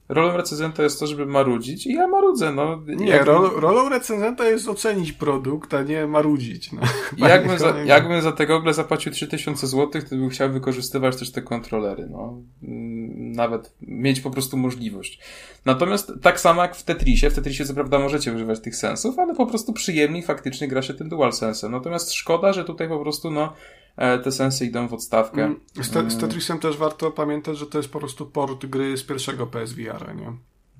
Rolą 0.09 0.37
recenzenta 0.37 0.83
jest 0.83 0.99
to, 0.99 1.07
żeby 1.07 1.25
marudzić 1.25 1.87
i 1.87 1.93
ja 1.93 2.07
marudzę, 2.07 2.51
no. 2.51 2.81
Nie, 2.87 3.19
rolą, 3.19 3.49
rolą 3.49 3.89
recenzenta 3.89 4.45
jest 4.47 4.67
ocenić 4.67 5.11
produkt, 5.11 5.73
a 5.73 5.83
nie 5.83 6.07
marudzić. 6.07 6.71
No. 6.71 6.81
Jakbym, 7.27 7.59
za, 7.59 7.79
jakbym 7.85 8.21
za 8.21 8.31
te 8.31 8.47
gogle 8.47 8.73
zapłacił 8.73 9.11
3000 9.11 9.67
zł, 9.67 10.01
to 10.01 10.15
bym 10.15 10.29
chciał 10.29 10.51
wykorzystywać 10.51 11.15
też 11.15 11.31
te 11.31 11.41
kontrolery, 11.41 12.07
no. 12.11 12.41
Mm, 12.63 13.31
nawet 13.31 13.73
mieć 13.81 14.21
po 14.21 14.31
prostu 14.31 14.57
możliwość. 14.57 15.19
Natomiast 15.65 16.11
tak 16.21 16.39
samo 16.39 16.61
jak 16.61 16.75
w 16.75 16.83
Tetrisie, 16.83 17.29
w 17.29 17.35
Tetrisie 17.35 17.65
co 17.65 17.73
prawda 17.73 17.99
możecie 17.99 18.33
używać 18.33 18.59
tych 18.59 18.75
sensów, 18.75 19.19
ale 19.19 19.35
po 19.35 19.45
prostu 19.45 19.73
przyjemniej 19.73 20.23
faktycznie 20.23 20.67
gra 20.67 20.81
się 20.81 20.93
tym 20.93 21.09
dual 21.09 21.33
sensem. 21.33 21.71
Natomiast 21.71 22.13
szkoda, 22.13 22.53
że 22.53 22.65
tutaj 22.65 22.89
po 22.89 22.99
prostu, 22.99 23.31
no, 23.31 23.53
te 23.95 24.31
sensy 24.31 24.65
idą 24.65 24.87
w 24.87 24.93
odstawkę. 24.93 25.43
Mm, 25.43 25.59
z, 25.81 25.89
te, 25.89 26.09
z 26.09 26.17
Tetrisem 26.17 26.59
też 26.59 26.77
warto 26.77 27.11
pamiętać, 27.11 27.57
że 27.57 27.65
to 27.65 27.77
jest 27.77 27.91
po 27.91 27.99
prostu 27.99 28.25
port 28.25 28.65
gry 28.65 28.97
z 28.97 29.03
pierwszego 29.03 29.47
PSVR, 29.47 30.15
nie? 30.15 30.33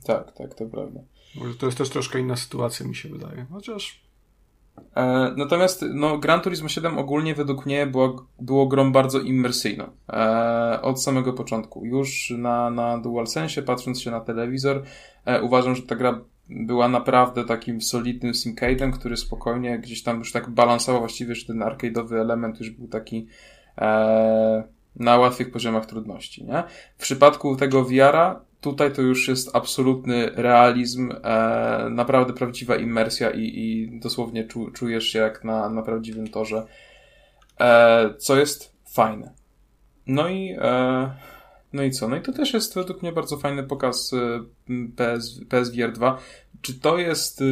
Tak, 0.04 0.32
tak, 0.32 0.54
to 0.54 0.66
prawda. 0.66 1.00
To 1.60 1.66
jest 1.66 1.78
też 1.78 1.90
troszkę 1.90 2.20
inna 2.20 2.36
sytuacja, 2.36 2.88
mi 2.88 2.96
się 2.96 3.10
wydaje. 3.10 3.46
Chociaż. 3.52 4.04
E, 4.96 5.34
natomiast 5.38 5.86
no, 5.94 6.18
Gran 6.18 6.42
Turismo 6.42 6.70
7 6.70 6.98
ogólnie 6.98 7.36
według 7.36 7.66
mnie 7.66 7.88
było, 7.88 8.26
było 8.40 8.68
grą 8.68 8.92
bardzo 8.92 9.20
immersyjną. 9.20 9.86
E, 10.10 10.80
od 10.82 11.04
samego 11.04 11.34
początku. 11.34 11.86
Już 11.86 12.34
na, 12.38 12.70
na 12.70 12.98
DualSense, 12.98 13.64
patrząc 13.64 14.02
się 14.02 14.12
na 14.12 14.20
telewizor, 14.20 14.84
e, 15.26 15.42
uważam, 15.42 15.76
że 15.76 15.82
ta 15.82 15.96
gra 15.96 16.22
była 16.50 16.88
naprawdę 16.88 17.46
takim 17.46 17.82
solidnym 17.82 18.32
simcade'em, 18.32 18.92
który 18.92 19.18
spokojnie 19.18 19.80
gdzieś 19.80 20.04
tam 20.04 20.20
już 20.20 20.32
tak 20.32 20.50
balansował 20.50 21.02
właściwie, 21.02 21.36
że 21.36 21.46
ten 21.46 21.60
arcade'owy 21.60 22.16
element 22.16 22.60
już 22.60 22.70
był 22.70 22.88
taki 22.88 23.28
e, 23.78 24.64
na 24.96 25.18
łatwych 25.18 25.52
poziomach 25.52 25.86
trudności, 25.86 26.46
nie? 26.46 26.64
W 26.98 27.02
przypadku 27.02 27.56
tego 27.56 27.84
VR-a 27.84 28.42
tutaj 28.62 28.94
to 28.94 29.02
już 29.02 29.28
jest 29.28 29.56
absolutny 29.56 30.30
realizm, 30.36 31.12
e, 31.24 31.88
naprawdę 31.90 32.34
prawdziwa 32.34 32.76
immersja 32.76 33.32
i, 33.32 33.42
i 33.42 34.00
dosłownie 34.00 34.44
czu, 34.44 34.72
czujesz 34.72 35.08
się 35.08 35.20
jak 35.20 35.44
na, 35.44 35.70
na 35.70 35.82
prawdziwym 35.82 36.28
torze, 36.28 36.66
e, 37.60 38.14
co 38.18 38.38
jest 38.38 38.76
fajne. 38.94 39.34
No 40.08 40.30
i 40.30 40.56
e, 40.62 41.12
no 41.74 41.84
i 41.84 41.92
co? 41.92 42.08
No 42.08 42.16
i 42.16 42.22
to 42.22 42.34
też 42.34 42.54
jest 42.54 42.76
według 42.76 43.02
mnie 43.02 43.12
bardzo 43.12 43.38
fajny 43.38 43.64
pokaz 43.64 44.14
y, 44.14 44.40
PS, 44.96 45.40
PSVR 45.50 45.92
2. 45.92 46.20
Czy 46.62 46.80
to 46.80 46.98
jest 46.98 47.42
y, 47.42 47.46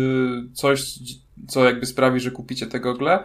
coś, 0.53 0.99
co 1.48 1.65
jakby 1.65 1.85
sprawi, 1.85 2.19
że 2.19 2.31
kupicie 2.31 2.68
te 2.68 2.80
gogle? 2.80 3.23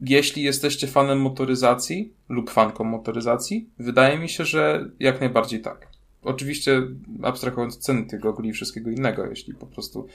Jeśli 0.00 0.42
jesteście 0.42 0.86
fanem 0.86 1.20
motoryzacji 1.20 2.12
lub 2.28 2.50
fanką 2.50 2.84
motoryzacji, 2.84 3.68
wydaje 3.78 4.18
mi 4.18 4.28
się, 4.28 4.44
że 4.44 4.90
jak 5.00 5.20
najbardziej 5.20 5.60
tak. 5.60 5.86
Oczywiście 6.22 6.82
abstrahując 7.22 7.78
ceny 7.78 8.06
tych 8.06 8.20
gogli 8.20 8.48
i 8.48 8.52
wszystkiego 8.52 8.90
innego, 8.90 9.26
jeśli 9.26 9.54
po 9.54 9.66
prostu 9.66 10.06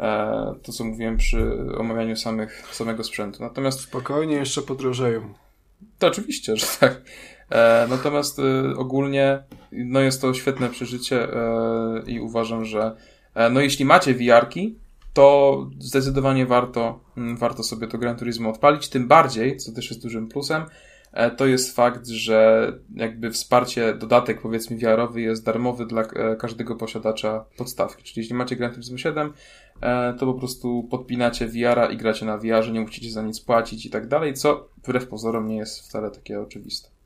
e, 0.00 0.54
to, 0.62 0.72
co 0.72 0.84
mówiłem 0.84 1.16
przy 1.16 1.52
omawianiu 1.78 2.16
samych, 2.16 2.68
samego 2.72 3.04
sprzętu. 3.04 3.42
Natomiast... 3.42 3.80
Spokojnie 3.80 4.34
jeszcze 4.34 4.62
podrożeją. 4.62 5.34
To 5.98 6.06
oczywiście, 6.06 6.56
że 6.56 6.66
tak. 6.80 7.02
E, 7.50 7.86
natomiast 7.90 8.38
e, 8.38 8.76
ogólnie 8.76 9.42
no 9.72 10.00
jest 10.00 10.20
to 10.20 10.34
świetne 10.34 10.68
przeżycie 10.68 11.32
e, 11.32 12.02
i 12.06 12.20
uważam, 12.20 12.64
że 12.64 12.96
no 13.50 13.60
jeśli 13.60 13.84
macie 13.84 14.14
VR-ki, 14.14 14.78
to 15.12 15.66
zdecydowanie 15.78 16.46
warto, 16.46 17.00
mm, 17.16 17.36
warto 17.36 17.62
sobie 17.62 17.86
to 17.86 17.98
Gran 17.98 18.16
Turismo 18.16 18.50
odpalić, 18.50 18.88
tym 18.88 19.08
bardziej, 19.08 19.56
co 19.56 19.72
też 19.72 19.90
jest 19.90 20.02
dużym 20.02 20.28
plusem, 20.28 20.64
to 21.36 21.46
jest 21.46 21.76
fakt, 21.76 22.06
że 22.06 22.72
jakby 22.94 23.30
wsparcie, 23.30 23.94
dodatek 23.94 24.40
powiedzmy 24.40 24.76
VR-owy 24.76 25.20
jest 25.20 25.44
darmowy 25.44 25.86
dla 25.86 26.04
każdego 26.38 26.76
posiadacza 26.76 27.44
podstawki. 27.56 28.02
Czyli 28.02 28.20
jeśli 28.20 28.34
macie 28.34 28.56
Gran 28.56 28.70
Turismo 28.70 28.98
7, 28.98 29.32
to 30.18 30.26
po 30.26 30.34
prostu 30.34 30.88
podpinacie 30.90 31.46
VR-a 31.46 31.86
i 31.86 31.96
gracie 31.96 32.26
na 32.26 32.38
VR-ze, 32.38 32.72
nie 32.72 32.80
musicie 32.80 33.10
za 33.10 33.22
nic 33.22 33.40
płacić 33.40 33.86
i 33.86 33.90
tak 33.90 34.08
dalej, 34.08 34.34
co 34.34 34.68
wbrew 34.84 35.08
pozorom 35.08 35.46
nie 35.46 35.56
jest 35.56 35.80
wcale 35.80 36.10
takie 36.10 36.40
oczywiste. 36.40 36.97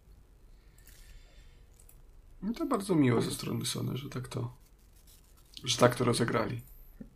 No 2.42 2.52
to 2.52 2.66
bardzo 2.66 2.94
miło 2.94 3.20
ze 3.20 3.30
strony 3.30 3.66
Sony, 3.66 3.96
że 3.96 4.10
tak 4.10 4.28
to, 4.28 4.52
że 5.64 5.76
tak 5.78 5.94
to 5.94 6.04
rozegrali. 6.04 6.60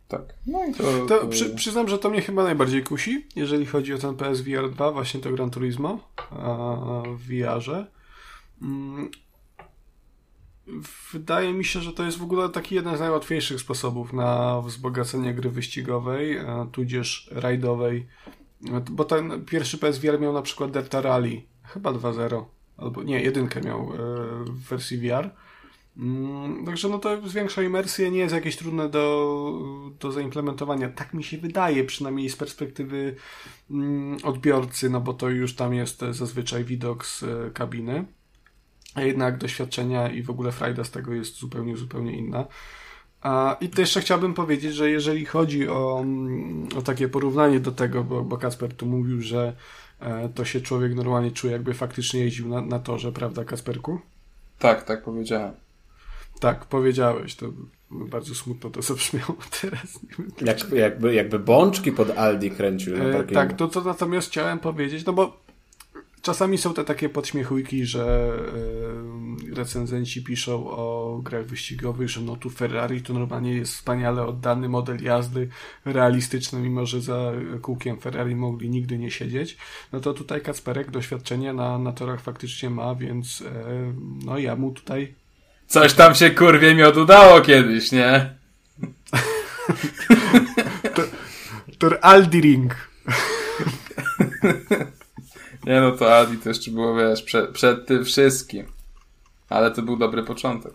Tak. 0.07 0.21
No 0.45 0.65
i 0.65 0.73
to, 0.73 0.83
to, 0.83 1.19
to... 1.19 1.27
Przy, 1.27 1.55
przyznam, 1.55 1.87
że 1.87 1.97
to 1.97 2.09
mnie 2.09 2.21
chyba 2.21 2.43
najbardziej 2.43 2.83
kusi, 2.83 3.25
jeżeli 3.35 3.65
chodzi 3.65 3.93
o 3.93 3.97
ten 3.97 4.15
PSVR 4.15 4.71
2, 4.71 4.91
właśnie 4.91 5.19
to 5.19 5.31
Gran 5.31 5.49
Turismo 5.49 5.99
w 7.17 7.27
VR-ze. 7.27 7.87
Mm, 8.61 9.11
wydaje 11.13 11.53
mi 11.53 11.65
się, 11.65 11.81
że 11.81 11.93
to 11.93 12.03
jest 12.03 12.17
w 12.17 12.23
ogóle 12.23 12.49
taki 12.49 12.75
jeden 12.75 12.97
z 12.97 12.99
najłatwiejszych 12.99 13.59
sposobów 13.59 14.13
na 14.13 14.61
wzbogacenie 14.61 15.33
gry 15.33 15.49
wyścigowej, 15.49 16.39
tudzież 16.71 17.29
rajdowej. 17.31 18.07
Bo 18.91 19.05
ten 19.05 19.45
pierwszy 19.45 19.77
PSVR 19.77 20.19
miał 20.19 20.33
na 20.33 20.41
przykład 20.41 20.71
Delta 20.71 21.01
Rally, 21.01 21.41
chyba 21.63 21.91
2.0 21.91 22.45
albo 22.77 23.03
nie, 23.03 23.21
jedynkę 23.21 23.61
miał 23.61 23.79
e, 23.79 23.97
w 24.43 24.59
wersji 24.69 24.97
VR. 24.97 25.29
Mm, 25.97 26.65
także 26.65 26.89
no 26.89 26.99
to 26.99 27.27
zwiększa 27.27 27.63
imersję, 27.63 28.11
nie 28.11 28.19
jest 28.19 28.35
jakieś 28.35 28.57
trudne 28.57 28.89
do, 28.89 29.91
do 29.99 30.11
zaimplementowania. 30.11 30.89
Tak 30.89 31.13
mi 31.13 31.23
się 31.23 31.37
wydaje, 31.37 31.83
przynajmniej 31.83 32.29
z 32.29 32.35
perspektywy 32.35 33.15
mm, 33.71 34.17
odbiorcy, 34.23 34.89
no 34.89 35.01
bo 35.01 35.13
to 35.13 35.29
już 35.29 35.55
tam 35.55 35.73
jest 35.73 35.99
zazwyczaj 36.11 36.63
widok 36.63 37.05
z 37.05 37.23
e, 37.23 37.51
kabiny. 37.53 38.05
A 38.95 39.01
jednak 39.01 39.37
doświadczenia 39.37 40.09
i 40.09 40.23
w 40.23 40.29
ogóle 40.29 40.51
frajda 40.51 40.83
z 40.83 40.91
tego 40.91 41.13
jest 41.13 41.35
zupełnie, 41.35 41.77
zupełnie 41.77 42.17
inna. 42.17 42.45
A, 43.21 43.57
I 43.61 43.69
to 43.69 43.81
jeszcze 43.81 44.01
chciałbym 44.01 44.33
powiedzieć, 44.33 44.75
że 44.75 44.89
jeżeli 44.89 45.25
chodzi 45.25 45.69
o, 45.69 45.99
mm, 46.01 46.69
o 46.77 46.81
takie 46.81 47.09
porównanie 47.09 47.59
do 47.59 47.71
tego, 47.71 48.03
bo, 48.03 48.23
bo 48.23 48.37
Kasper 48.37 48.73
tu 48.73 48.85
mówił, 48.85 49.21
że 49.21 49.47
e, 49.47 49.55
to 50.35 50.45
się 50.45 50.61
człowiek 50.61 50.95
normalnie 50.95 51.31
czuje, 51.31 51.53
jakby 51.53 51.73
faktycznie 51.73 52.19
jeździł 52.19 52.49
na, 52.49 52.61
na 52.61 52.79
torze, 52.79 53.11
prawda, 53.11 53.45
Kasperku? 53.45 53.99
Tak, 54.59 54.83
tak 54.83 55.03
powiedziałem. 55.03 55.53
Tak, 56.39 56.65
powiedziałeś, 56.65 57.35
to 57.35 57.45
bardzo 57.91 58.35
smutno 58.35 58.69
to 58.69 58.81
zabrzmiało 58.91 59.35
teraz. 59.61 59.99
Jak, 60.41 60.71
jakby, 60.71 61.13
jakby 61.13 61.39
bączki 61.39 61.91
pod 61.91 62.17
Aldi 62.17 62.51
kręcił. 62.51 62.95
E, 62.95 63.23
tak, 63.23 63.53
to 63.53 63.67
co 63.67 63.81
natomiast 63.81 64.27
chciałem 64.27 64.59
powiedzieć, 64.59 65.05
no 65.05 65.13
bo 65.13 65.46
czasami 66.21 66.57
są 66.57 66.73
te 66.73 66.83
takie 66.83 67.09
podśmiechujki, 67.09 67.85
że 67.85 68.31
recenzenci 69.53 70.23
piszą 70.23 70.69
o 70.69 71.19
grach 71.23 71.45
wyścigowych, 71.45 72.09
że 72.09 72.21
no 72.21 72.35
tu 72.35 72.49
Ferrari 72.49 73.01
to 73.01 73.13
normalnie 73.13 73.53
jest 73.53 73.73
wspaniale 73.73 74.25
oddany 74.25 74.69
model 74.69 75.03
jazdy, 75.03 75.49
realistyczny, 75.85 76.59
mimo 76.59 76.85
że 76.85 77.01
za 77.01 77.31
kółkiem 77.61 77.99
Ferrari 77.99 78.35
mogli 78.35 78.69
nigdy 78.69 78.97
nie 78.97 79.11
siedzieć. 79.11 79.57
No 79.91 79.99
to 79.99 80.13
tutaj 80.13 80.41
Kacperek 80.41 80.91
doświadczenie 80.91 81.53
na, 81.53 81.77
na 81.77 81.91
torach 81.91 82.21
faktycznie 82.21 82.69
ma, 82.69 82.95
więc 82.95 83.41
e, 83.41 83.93
no 84.25 84.37
ja 84.37 84.55
mu 84.55 84.71
tutaj 84.71 85.13
Coś 85.67 85.93
tam 85.93 86.15
się 86.15 86.29
kurwie 86.29 86.75
mi 86.75 86.83
udało 86.83 87.41
kiedyś, 87.41 87.91
nie? 87.91 88.35
Tor 91.79 91.99
Aldi 92.01 92.41
Ring. 92.41 92.75
nie 95.67 95.81
no, 95.81 95.91
to 95.91 96.15
Aldi 96.15 96.37
to 96.37 96.49
jeszcze 96.49 96.71
było, 96.71 96.95
wiesz, 96.95 97.23
przed, 97.23 97.51
przed 97.51 97.87
tym 97.87 98.05
wszystkim. 98.05 98.65
Ale 99.49 99.71
to 99.71 99.81
był 99.81 99.97
dobry 99.97 100.23
początek. 100.23 100.73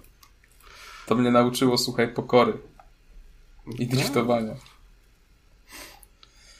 To 1.06 1.14
mnie 1.14 1.30
nauczyło, 1.30 1.78
słuchaj, 1.78 2.14
pokory. 2.14 2.52
I 3.78 3.86
no. 3.86 3.96
driftowania. 3.96 4.54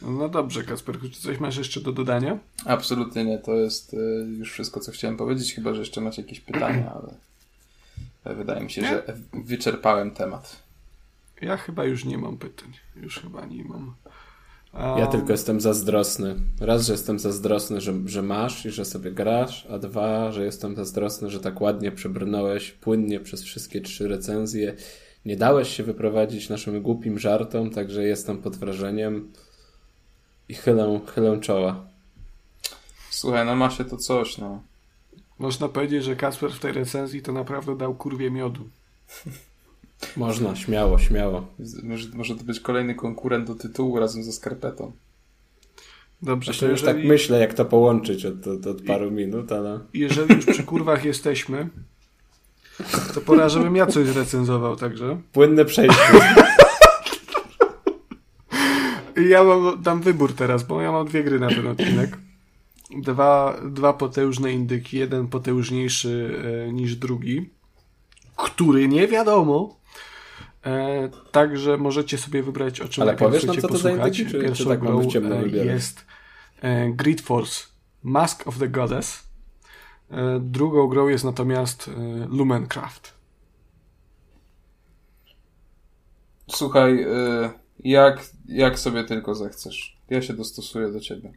No, 0.02 0.28
dobrze, 0.28 0.64
Kasperku, 0.64 1.08
czy 1.08 1.20
coś 1.20 1.38
masz 1.38 1.56
jeszcze 1.56 1.80
do 1.80 1.92
dodania? 1.92 2.38
Absolutnie 2.64 3.24
nie, 3.24 3.38
to 3.38 3.54
jest 3.54 3.94
y, 3.94 4.26
już 4.38 4.52
wszystko, 4.52 4.80
co 4.80 4.92
chciałem 4.92 5.16
powiedzieć, 5.16 5.54
chyba, 5.54 5.74
że 5.74 5.80
jeszcze 5.80 6.00
macie 6.00 6.22
jakieś 6.22 6.40
pytania, 6.40 6.92
ale... 6.94 7.14
Wydaje 8.36 8.64
mi 8.64 8.70
się, 8.70 8.82
że 8.82 9.04
wyczerpałem 9.32 10.10
temat. 10.10 10.62
Ja 11.40 11.56
chyba 11.56 11.84
już 11.84 12.04
nie 12.04 12.18
mam 12.18 12.38
pytań. 12.38 12.72
Już 12.96 13.18
chyba 13.18 13.46
nie 13.46 13.64
mam. 13.64 13.94
Ja 14.74 15.06
tylko 15.06 15.32
jestem 15.32 15.60
zazdrosny. 15.60 16.36
Raz, 16.60 16.86
że 16.86 16.92
jestem 16.92 17.18
zazdrosny, 17.18 17.80
że, 17.80 17.94
że 18.06 18.22
masz 18.22 18.66
i 18.66 18.70
że 18.70 18.84
sobie 18.84 19.12
grasz, 19.12 19.66
a 19.70 19.78
dwa, 19.78 20.32
że 20.32 20.44
jestem 20.44 20.76
zazdrosny, 20.76 21.30
że 21.30 21.40
tak 21.40 21.60
ładnie 21.60 21.92
przebrnąłeś 21.92 22.70
płynnie 22.70 23.20
przez 23.20 23.42
wszystkie 23.42 23.80
trzy 23.80 24.08
recenzje. 24.08 24.74
Nie 25.24 25.36
dałeś 25.36 25.76
się 25.76 25.82
wyprowadzić 25.82 26.48
naszym 26.48 26.82
głupim 26.82 27.18
żartom, 27.18 27.70
także 27.70 28.04
jestem 28.04 28.38
pod 28.38 28.56
wrażeniem 28.56 29.32
i 30.48 30.54
chylę, 30.54 31.00
chylę 31.14 31.40
czoła. 31.40 31.86
Słuchaj, 33.10 33.46
no 33.46 33.56
ma 33.56 33.70
się 33.70 33.84
to 33.84 33.96
coś, 33.96 34.38
no. 34.38 34.62
Można 35.38 35.68
powiedzieć, 35.68 36.04
że 36.04 36.16
Kasper 36.16 36.52
w 36.52 36.60
tej 36.60 36.72
recenzji 36.72 37.22
to 37.22 37.32
naprawdę 37.32 37.76
dał 37.76 37.94
kurwie 37.94 38.30
miodu. 38.30 38.68
Można, 40.16 40.56
śmiało, 40.56 40.98
śmiało. 40.98 41.46
Może, 41.82 42.08
może 42.14 42.36
to 42.36 42.44
być 42.44 42.60
kolejny 42.60 42.94
konkurent 42.94 43.46
do 43.46 43.54
tytułu 43.54 43.98
razem 43.98 44.24
ze 44.24 44.32
skarpetą. 44.32 44.92
Dobrze, 46.22 46.54
to 46.54 46.66
już 46.66 46.82
tak 46.82 47.04
myślę, 47.04 47.40
jak 47.40 47.54
to 47.54 47.64
połączyć 47.64 48.26
od, 48.26 48.46
od, 48.46 48.66
od 48.66 48.82
paru 48.82 49.08
I, 49.08 49.12
minut, 49.12 49.52
ale... 49.52 49.80
Jeżeli 49.94 50.34
już 50.34 50.46
przy 50.46 50.62
kurwach 50.62 51.04
jesteśmy, 51.04 51.68
to 53.14 53.20
pora, 53.20 53.48
żebym 53.48 53.76
ja 53.76 53.86
coś 53.86 54.06
zrecenzował, 54.06 54.76
także... 54.76 55.20
Płynne 55.32 55.64
przejście. 55.64 56.02
ja 59.30 59.44
mam, 59.44 59.82
dam 59.82 60.02
wybór 60.02 60.34
teraz, 60.34 60.62
bo 60.62 60.80
ja 60.80 60.92
mam 60.92 61.06
dwie 61.06 61.24
gry 61.24 61.40
na 61.40 61.48
ten 61.48 61.66
odcinek 61.66 62.18
dwa, 63.00 63.60
dwa 63.70 63.92
potężne 63.92 64.52
indyki, 64.52 64.98
jeden 64.98 65.28
potężniejszy 65.28 66.42
e, 66.68 66.72
niż 66.72 66.96
drugi, 66.96 67.50
który 68.36 68.88
nie 68.88 69.08
wiadomo. 69.08 69.81
E, 70.66 71.08
także 71.32 71.76
możecie 71.76 72.18
sobie 72.18 72.42
wybrać 72.42 72.80
o 72.80 72.88
czym 72.88 73.02
Ale 73.02 73.16
powiesz 73.16 73.44
nam, 73.44 73.56
co 73.56 73.68
to 73.68 73.78
za 73.78 74.10
czy, 74.10 74.24
Pierwszą 74.24 74.64
czy 74.64 74.70
tak 74.70 74.80
grą 74.80 75.00
e, 75.00 75.48
jest 75.48 76.04
e, 76.60 76.90
Grid 76.90 77.20
Force 77.20 77.64
Mask 78.02 78.46
of 78.46 78.58
the 78.58 78.68
Goddess. 78.68 79.28
E, 80.10 80.40
drugą 80.40 80.86
grą 80.86 81.08
jest 81.08 81.24
natomiast 81.24 81.88
e, 81.88 82.26
Lumencraft. 82.26 83.14
Słuchaj, 86.50 87.06
jak, 87.78 88.24
jak 88.48 88.78
sobie 88.78 89.04
tylko 89.04 89.34
zechcesz. 89.34 89.98
Ja 90.10 90.22
się 90.22 90.34
dostosuję 90.34 90.92
do 90.92 91.00
ciebie. 91.00 91.32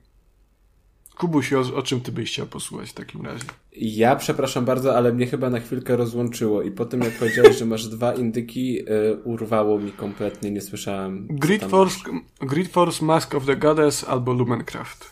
Kubuś, 1.17 1.53
o, 1.53 1.59
o, 1.75 1.81
czym 1.81 2.01
ty 2.01 2.11
byś 2.11 2.31
chciał 2.31 2.47
posłuchać 2.47 2.89
w 2.89 2.93
takim 2.93 3.25
razie? 3.25 3.45
Ja 3.71 4.15
przepraszam 4.15 4.65
bardzo, 4.65 4.97
ale 4.97 5.13
mnie 5.13 5.27
chyba 5.27 5.49
na 5.49 5.59
chwilkę 5.59 5.95
rozłączyło 5.95 6.61
i 6.61 6.71
po 6.71 6.85
tym 6.85 7.01
jak 7.01 7.13
powiedziałeś, 7.19 7.57
że 7.57 7.65
masz 7.65 7.87
dwa 7.87 8.13
indyki, 8.13 8.79
y, 8.79 9.17
urwało 9.23 9.79
mi 9.79 9.91
kompletnie, 9.91 10.51
nie 10.51 10.61
słyszałem. 10.61 11.27
Grid 11.29 11.63
Force, 11.63 11.99
Grid 12.41 12.71
Force, 12.71 13.05
Mask 13.05 13.35
of 13.35 13.45
the 13.45 13.55
Goddess 13.55 14.03
albo 14.03 14.33
Lumencraft. 14.33 15.09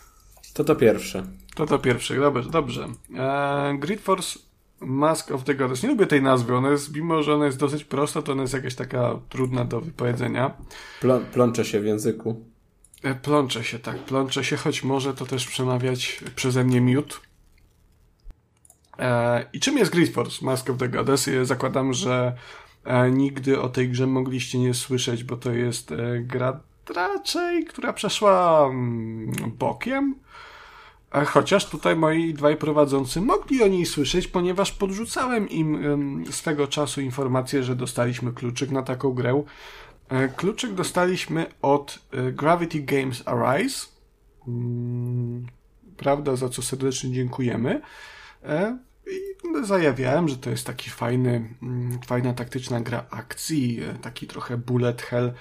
To 0.54 0.64
to 0.64 0.76
pierwsze. 0.76 1.26
To 1.54 1.66
to 1.66 1.78
pierwsze, 1.78 2.20
dobrze. 2.20 2.50
dobrze. 2.50 2.88
E, 3.16 3.76
Grid 3.78 4.00
Force 4.00 4.38
Mask 4.80 5.30
of 5.30 5.44
the 5.44 5.54
Goddess. 5.54 5.82
Nie 5.82 5.88
lubię 5.88 6.06
tej 6.06 6.22
nazwy, 6.22 6.54
ona 6.54 6.70
jest, 6.70 6.94
mimo 6.96 7.22
że 7.22 7.34
ona 7.34 7.46
jest 7.46 7.58
dosyć 7.58 7.84
prosta, 7.84 8.22
to 8.22 8.32
ona 8.32 8.42
jest 8.42 8.54
jakaś 8.54 8.74
taka 8.74 9.18
trudna 9.28 9.64
do 9.64 9.80
wypowiedzenia. 9.80 10.56
Plą 11.00 11.20
plącze 11.32 11.64
się 11.64 11.80
w 11.80 11.84
języku. 11.84 12.53
E, 13.04 13.14
plączę 13.14 13.64
się, 13.64 13.78
tak, 13.78 13.98
plączę 13.98 14.44
się, 14.44 14.56
choć 14.56 14.84
może 14.84 15.14
to 15.14 15.26
też 15.26 15.46
przemawiać 15.46 16.24
przeze 16.36 16.64
mnie 16.64 16.80
miód. 16.80 17.20
E, 18.98 19.46
I 19.52 19.60
czym 19.60 19.78
jest 19.78 19.92
Grid 19.92 20.14
Force 20.14 20.44
Mask 20.44 20.70
of 20.70 20.78
the 20.78 20.88
Goddess? 20.88 21.30
Zakładam, 21.42 21.94
że 21.94 22.36
e, 22.84 23.10
nigdy 23.10 23.60
o 23.60 23.68
tej 23.68 23.88
grze 23.88 24.06
mogliście 24.06 24.58
nie 24.58 24.74
słyszeć, 24.74 25.24
bo 25.24 25.36
to 25.36 25.52
jest 25.52 25.92
e, 25.92 25.96
gra 26.20 26.60
raczej, 26.94 27.64
która 27.64 27.92
przeszła 27.92 28.66
mm, 28.66 29.32
bokiem. 29.58 30.14
E, 31.14 31.24
chociaż 31.24 31.66
tutaj 31.66 31.96
moi 31.96 32.34
dwaj 32.34 32.56
prowadzący 32.56 33.20
mogli 33.20 33.62
o 33.62 33.68
niej 33.68 33.86
słyszeć, 33.86 34.26
ponieważ 34.26 34.72
podrzucałem 34.72 35.48
im 35.48 36.24
swego 36.30 36.68
czasu 36.68 37.00
informację, 37.00 37.62
że 37.62 37.76
dostaliśmy 37.76 38.32
kluczyk 38.32 38.70
na 38.70 38.82
taką 38.82 39.12
grę. 39.12 39.44
E, 40.14 40.28
kluczyk 40.28 40.74
dostaliśmy 40.74 41.46
od 41.62 41.98
e, 42.12 42.32
Gravity 42.32 42.80
Games 42.80 43.22
Arise. 43.28 43.86
Mm, 44.48 45.46
prawda, 45.96 46.36
za 46.36 46.48
co 46.48 46.62
serdecznie 46.62 47.12
dziękujemy. 47.12 47.80
E, 48.44 48.78
I 49.06 49.66
zajawiałem, 49.66 50.28
że 50.28 50.36
to 50.36 50.50
jest 50.50 50.66
taki 50.66 50.90
fajny, 50.90 51.54
mm, 51.62 51.98
fajna 52.06 52.32
taktyczna 52.32 52.80
gra 52.80 53.04
akcji, 53.10 53.80
taki 54.02 54.26
trochę 54.26 54.56
bullet 54.56 55.02
hell, 55.02 55.32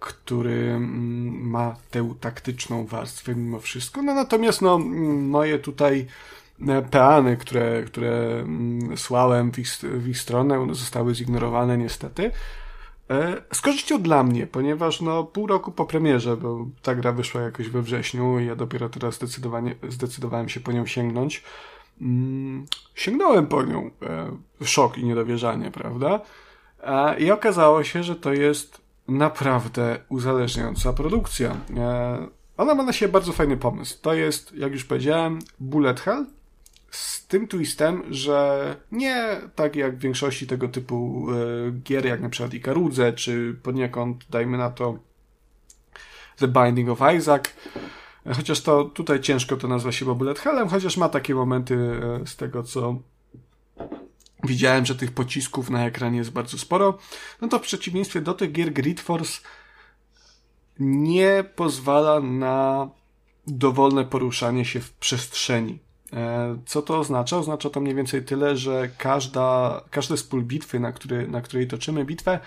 który 0.00 0.70
mm, 0.70 1.50
ma 1.50 1.76
tę 1.90 2.14
taktyczną 2.20 2.86
warstwę 2.86 3.34
mimo 3.34 3.60
wszystko. 3.60 4.02
No 4.02 4.14
natomiast 4.14 4.62
no, 4.62 4.78
moje 5.18 5.58
tutaj 5.58 6.06
peany, 6.90 7.36
które, 7.36 7.82
które 7.82 8.44
słałem 8.96 9.52
w 9.52 9.58
ich, 9.58 9.68
w 9.82 10.08
ich 10.08 10.18
stronę, 10.18 10.66
zostały 10.74 11.14
zignorowane 11.14 11.78
niestety. 11.78 12.30
E, 13.12 13.42
z 13.52 13.60
korzyścią 13.60 14.02
dla 14.02 14.22
mnie, 14.22 14.46
ponieważ 14.46 15.00
no 15.00 15.24
pół 15.24 15.46
roku 15.46 15.72
po 15.72 15.86
premierze, 15.86 16.36
bo 16.36 16.66
ta 16.82 16.94
gra 16.94 17.12
wyszła 17.12 17.40
jakoś 17.40 17.68
we 17.68 17.82
wrześniu 17.82 18.38
i 18.38 18.46
ja 18.46 18.56
dopiero 18.56 18.88
teraz 18.88 19.14
zdecydowanie, 19.14 19.74
zdecydowałem 19.88 20.48
się 20.48 20.60
po 20.60 20.72
nią 20.72 20.86
sięgnąć. 20.86 21.42
Mm, 22.00 22.66
sięgnąłem 22.94 23.46
po 23.46 23.62
nią. 23.62 23.90
E, 24.02 24.36
szok 24.64 24.98
i 24.98 25.04
niedowierzanie, 25.04 25.70
prawda? 25.70 26.20
E, 26.82 27.18
I 27.20 27.30
okazało 27.30 27.84
się, 27.84 28.02
że 28.02 28.16
to 28.16 28.32
jest 28.32 28.80
naprawdę 29.08 29.98
uzależniająca 30.08 30.92
produkcja. 30.92 31.56
E, 31.76 32.28
ona 32.56 32.74
ma 32.74 32.82
na 32.82 32.92
siebie 32.92 33.12
bardzo 33.12 33.32
fajny 33.32 33.56
pomysł. 33.56 33.98
To 34.02 34.14
jest, 34.14 34.52
jak 34.54 34.72
już 34.72 34.84
powiedziałem, 34.84 35.38
bullet 35.60 36.00
hell, 36.00 36.26
z 36.92 37.26
tym 37.26 37.48
twistem, 37.48 38.02
że 38.10 38.76
nie 38.92 39.40
tak 39.54 39.76
jak 39.76 39.96
w 39.96 40.00
większości 40.00 40.46
tego 40.46 40.68
typu 40.68 41.26
e, 41.30 41.70
gier, 41.70 42.06
jak 42.06 42.20
na 42.20 42.28
przykład 42.28 42.54
Ikarudze, 42.54 43.12
czy 43.12 43.56
poniekąd, 43.62 44.24
dajmy 44.30 44.58
na 44.58 44.70
to, 44.70 44.98
The 46.36 46.48
Binding 46.48 46.88
of 46.88 47.00
Isaac, 47.16 47.44
chociaż 48.36 48.60
to 48.60 48.84
tutaj 48.84 49.20
ciężko 49.20 49.56
to 49.56 49.68
nazwa 49.68 49.92
się 49.92 50.14
bullet 50.14 50.38
hellem, 50.38 50.68
chociaż 50.68 50.96
ma 50.96 51.08
takie 51.08 51.34
momenty 51.34 51.74
e, 51.74 52.26
z 52.26 52.36
tego, 52.36 52.62
co 52.62 52.96
widziałem, 54.44 54.86
że 54.86 54.94
tych 54.94 55.12
pocisków 55.12 55.70
na 55.70 55.86
ekranie 55.86 56.18
jest 56.18 56.30
bardzo 56.30 56.58
sporo, 56.58 56.98
no 57.40 57.48
to 57.48 57.58
w 57.58 57.62
przeciwieństwie 57.62 58.20
do 58.20 58.34
tych 58.34 58.52
gier 58.52 58.72
Grid 58.72 59.00
Force 59.00 59.40
nie 60.78 61.44
pozwala 61.56 62.20
na 62.20 62.88
dowolne 63.46 64.04
poruszanie 64.04 64.64
się 64.64 64.80
w 64.80 64.92
przestrzeni. 64.92 65.78
E, 66.12 66.56
co 66.66 66.82
to 66.82 66.98
oznacza? 66.98 67.38
Oznacza 67.38 67.70
to 67.70 67.80
mniej 67.80 67.94
więcej 67.94 68.24
tyle, 68.24 68.56
że 68.56 68.88
każda, 68.98 69.80
każdy 69.90 70.16
z 70.16 70.22
pól 70.22 70.42
bitwy, 70.44 70.80
na, 70.80 70.92
który, 70.92 71.28
na 71.28 71.40
której 71.40 71.68
toczymy 71.68 72.04
bitwę, 72.04 72.38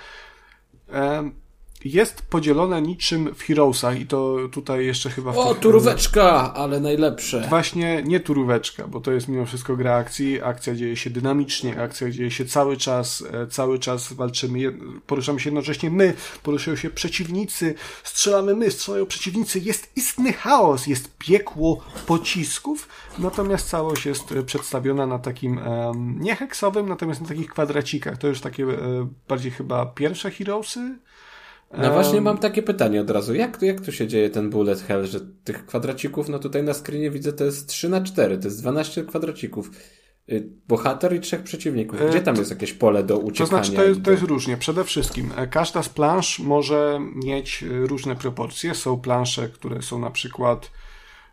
jest 1.86 2.22
podzielone 2.22 2.82
niczym 2.82 3.36
w 3.36 3.44
Heroesach 3.44 4.00
i 4.00 4.06
to 4.06 4.38
tutaj 4.52 4.86
jeszcze 4.86 5.10
chyba... 5.10 5.32
W 5.32 5.38
o, 5.38 5.56
turóweczka, 5.56 6.54
ale 6.54 6.80
najlepsze. 6.80 7.46
Właśnie 7.50 8.04
nie 8.06 8.20
turóweczka, 8.20 8.88
bo 8.88 9.02
to 9.02 9.12
jest 9.12 9.28
mimo 9.28 9.46
wszystko 9.46 9.76
gra 9.76 9.96
akcji, 9.96 10.42
akcja 10.42 10.76
dzieje 10.76 10.96
się 10.96 11.10
dynamicznie, 11.10 11.82
akcja 11.82 12.10
dzieje 12.10 12.32
się 12.32 12.46
cały 12.46 12.78
czas, 12.78 13.24
e, 13.34 13.48
cały 13.48 13.80
czas 13.80 14.14
walczymy, 14.14 14.78
poruszamy 15.08 15.40
się 15.40 15.50
jednocześnie 15.50 15.92
my, 15.92 16.14
poruszają 16.44 16.78
się 16.78 16.90
przeciwnicy, 16.90 17.76
strzelamy 18.04 18.56
my, 18.56 18.72
strzelają 18.72 19.06
przeciwnicy, 19.06 19.60
jest 19.60 19.92
istny 19.96 20.34
chaos, 20.34 20.88
jest 20.88 21.18
piekło 21.18 21.82
pocisków, 22.06 22.88
natomiast 23.20 23.70
całość 23.70 24.06
jest 24.06 24.32
e, 24.32 24.44
przedstawiona 24.44 25.08
na 25.08 25.20
takim 25.20 25.60
nie 25.96 26.36
heksowym, 26.36 26.90
natomiast 26.90 27.22
na 27.22 27.28
takich 27.28 27.50
kwadracikach, 27.50 28.18
to 28.18 28.28
już 28.28 28.42
takie 28.42 28.64
e, 28.64 29.08
bardziej 29.28 29.52
chyba 29.52 29.86
pierwsze 29.86 30.32
Heroesy, 30.32 31.00
no 31.78 31.94
właśnie 31.94 32.22
mam 32.22 32.38
takie 32.38 32.64
pytanie 32.64 33.02
od 33.02 33.10
razu. 33.10 33.36
Jak, 33.36 33.62
jak 33.62 33.82
tu 33.82 33.92
się 33.92 34.08
dzieje 34.08 34.30
ten 34.30 34.50
bullet 34.50 34.82
hell, 34.82 35.06
że 35.06 35.20
tych 35.44 35.66
kwadracików, 35.66 36.30
no 36.30 36.40
tutaj 36.40 36.64
na 36.64 36.74
screenie 36.74 37.12
widzę 37.12 37.34
to 37.34 37.44
jest 37.44 37.68
3 37.68 37.90
na 37.90 38.02
4, 38.02 38.38
to 38.38 38.48
jest 38.48 38.62
12 38.62 39.04
kwadracików. 39.04 39.72
Y, 40.32 40.50
bohater 40.68 41.16
i 41.16 41.20
trzech 41.20 41.44
przeciwników. 41.44 42.00
Gdzie 42.10 42.22
tam 42.22 42.36
jest 42.36 42.52
jakieś 42.52 42.74
pole 42.74 43.04
do 43.04 43.18
uciekania? 43.18 43.46
To 43.46 43.46
znaczy, 43.46 43.72
to 43.72 43.84
jest, 43.84 44.04
to 44.04 44.12
jest 44.12 44.24
różnie. 44.24 44.58
Przede 44.58 44.84
wszystkim 44.84 45.32
e, 45.38 45.48
każda 45.48 45.84
z 45.84 45.90
plansz 45.90 46.40
może 46.40 47.00
mieć 47.16 47.64
e, 47.64 47.68
różne 47.88 48.16
proporcje. 48.16 48.76
Są 48.76 49.02
plansze, 49.02 49.50
które 49.50 49.82
są 49.82 50.00
na 50.00 50.12
przykład 50.12 50.72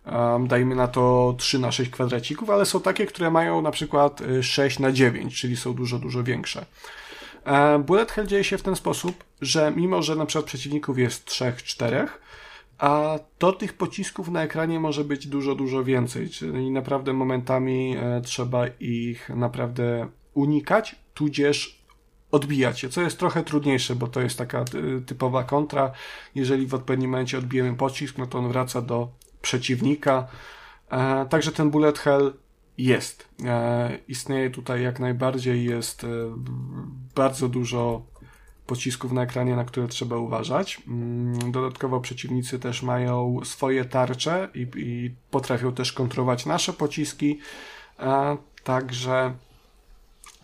um, 0.07 0.49
dajmy 0.49 0.75
na 0.75 0.89
to 0.89 1.35
3 1.39 1.59
na 1.59 1.73
6 1.73 1.91
kwadracików, 1.91 2.51
ale 2.51 2.67
są 2.67 2.81
takie, 2.81 3.07
które 3.07 3.31
mają 3.31 3.63
na 3.63 3.71
przykład 3.71 4.23
6 4.43 4.79
e, 4.79 4.83
na 4.83 4.93
9, 4.93 5.41
czyli 5.41 5.57
są 5.57 5.75
dużo, 5.75 5.99
dużo 5.99 6.23
większe. 6.23 6.67
E, 7.45 7.79
bullet 7.79 8.13
Hell 8.13 8.27
dzieje 8.27 8.45
się 8.45 8.59
w 8.59 8.63
ten 8.63 8.77
sposób, 8.77 9.25
że 9.41 9.73
mimo, 9.77 10.03
że 10.03 10.17
na 10.17 10.27
przykład 10.27 10.47
przeciwników 10.47 10.99
jest 10.99 11.25
trzech, 11.25 11.63
czterech, 11.63 12.23
a 12.79 13.19
to 13.39 13.53
tych 13.53 13.73
pocisków 13.73 14.29
na 14.29 14.43
ekranie 14.43 14.81
może 14.81 15.05
być 15.05 15.27
dużo, 15.27 15.55
dużo 15.55 15.85
więcej. 15.85 16.31
Czyli 16.31 16.71
naprawdę 16.71 17.13
momentami 17.13 17.97
e, 17.97 18.21
trzeba 18.21 18.67
ich 18.81 19.29
naprawdę 19.29 20.09
unikać, 20.35 20.97
tudzież 21.15 21.83
odbijać 22.31 22.81
się, 22.81 22.89
co 22.89 23.03
jest 23.03 23.19
trochę 23.19 23.43
trudniejsze, 23.43 23.97
bo 23.97 24.07
to 24.07 24.21
jest 24.21 24.39
taka 24.39 24.65
typowa 25.07 25.45
kontra. 25.45 25.93
Jeżeli 26.35 26.67
w 26.67 26.75
odpowiednim 26.75 27.11
momencie 27.11 27.39
odbijemy 27.39 27.77
pocisk, 27.77 28.19
no 28.19 28.27
to 28.27 28.39
on 28.39 28.49
wraca 28.49 28.83
do 28.83 29.09
przeciwnika. 29.43 30.27
E, 30.91 31.27
także 31.31 31.53
ten 31.53 31.71
bullet 31.71 31.99
hell 31.99 32.33
jest. 32.79 33.29
E, 33.45 33.99
istnieje 34.09 34.51
tutaj 34.51 34.83
jak 34.83 35.01
najbardziej, 35.01 35.65
jest 35.65 36.05
e, 36.05 36.09
bardzo 37.15 37.49
dużo 37.49 38.03
pocisków 38.67 39.13
na 39.13 39.23
ekranie, 39.23 39.57
na 39.57 39.65
które 39.65 39.89
trzeba 39.89 40.17
uważać. 40.17 40.83
Mm, 40.89 41.53
dodatkowo 41.53 42.01
przeciwnicy 42.01 42.59
też 42.59 42.83
mają 42.83 43.41
swoje 43.45 43.85
tarcze 43.85 44.49
i, 44.55 44.67
i 44.77 45.15
potrafią 45.31 45.73
też 45.73 45.93
kontrolować 45.93 46.47
nasze 46.47 46.73
pociski. 46.73 47.39
E, 47.99 48.37
także 48.65 49.35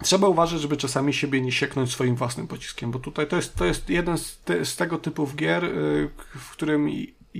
trzeba 0.02 0.28
uważać, 0.28 0.60
żeby 0.60 0.76
czasami 0.76 1.14
siebie 1.14 1.40
nie 1.40 1.52
sieknąć 1.52 1.92
swoim 1.92 2.16
własnym 2.16 2.46
pociskiem, 2.46 2.90
bo 2.90 2.98
tutaj 2.98 3.26
to 3.26 3.36
jest, 3.36 3.54
to 3.54 3.64
jest 3.64 3.90
jeden 3.90 4.18
z, 4.18 4.38
te, 4.38 4.64
z 4.64 4.76
tego 4.76 4.98
typów 4.98 5.36
gier, 5.36 5.64
y, 5.64 6.10
w 6.38 6.50
którym 6.50 6.88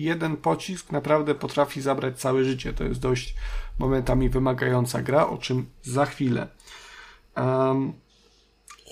jeden 0.03 0.37
pocisk 0.37 0.93
naprawdę 0.93 1.35
potrafi 1.35 1.81
zabrać 1.81 2.21
całe 2.21 2.45
życie. 2.45 2.73
To 2.73 2.85
jest 2.85 3.01
dość 3.01 3.35
momentami 3.79 4.29
wymagająca 4.29 5.03
gra, 5.03 5.27
o 5.27 5.39
czym 5.39 5.67
za 5.83 6.07
chwilę. 6.07 6.49
Um, 7.37 7.93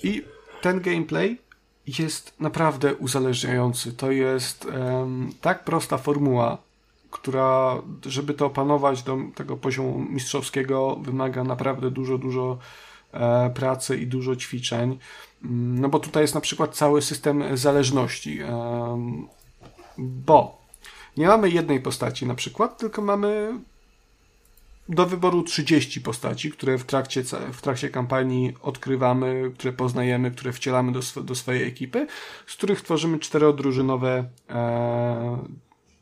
I 0.02 0.24
ten 0.62 0.80
gameplay 0.80 1.38
jest 1.98 2.40
naprawdę 2.40 2.94
uzależniający. 2.94 3.92
To 3.92 4.10
jest 4.10 4.64
um, 4.64 5.30
tak 5.40 5.64
prosta 5.64 5.98
formuła, 5.98 6.58
która, 7.10 7.82
żeby 8.06 8.34
to 8.34 8.46
opanować 8.46 9.02
do 9.02 9.18
tego 9.34 9.56
poziomu 9.56 9.98
mistrzowskiego, 9.98 10.96
wymaga 11.02 11.44
naprawdę 11.44 11.90
dużo, 11.90 12.18
dużo 12.18 12.58
e, 13.12 13.50
pracy 13.50 13.96
i 13.96 14.06
dużo 14.06 14.36
ćwiczeń. 14.36 14.98
Mm, 15.44 15.80
no 15.80 15.88
bo 15.88 15.98
tutaj 15.98 16.22
jest 16.22 16.34
na 16.34 16.40
przykład 16.40 16.76
cały 16.76 17.02
system 17.02 17.56
zależności. 17.56 18.40
bo 19.98 20.65
nie 21.16 21.26
mamy 21.26 21.50
jednej 21.50 21.80
postaci 21.80 22.26
na 22.26 22.34
przykład, 22.34 22.78
tylko 22.78 23.02
mamy 23.02 23.58
do 24.88 25.06
wyboru 25.06 25.42
30 25.42 26.00
postaci, 26.00 26.50
które 26.50 26.78
w 26.78 26.84
trakcie, 26.84 27.22
w 27.52 27.60
trakcie 27.60 27.88
kampanii 27.90 28.54
odkrywamy, 28.62 29.50
które 29.54 29.72
poznajemy, 29.72 30.30
które 30.30 30.52
wcielamy 30.52 30.92
do, 30.92 30.98
sw 30.98 31.24
do 31.24 31.34
swojej 31.34 31.68
ekipy, 31.68 32.06
z 32.46 32.54
których 32.54 32.82
tworzymy 32.82 33.18
czterodrużynowe, 33.18 34.24
e, 34.50 35.38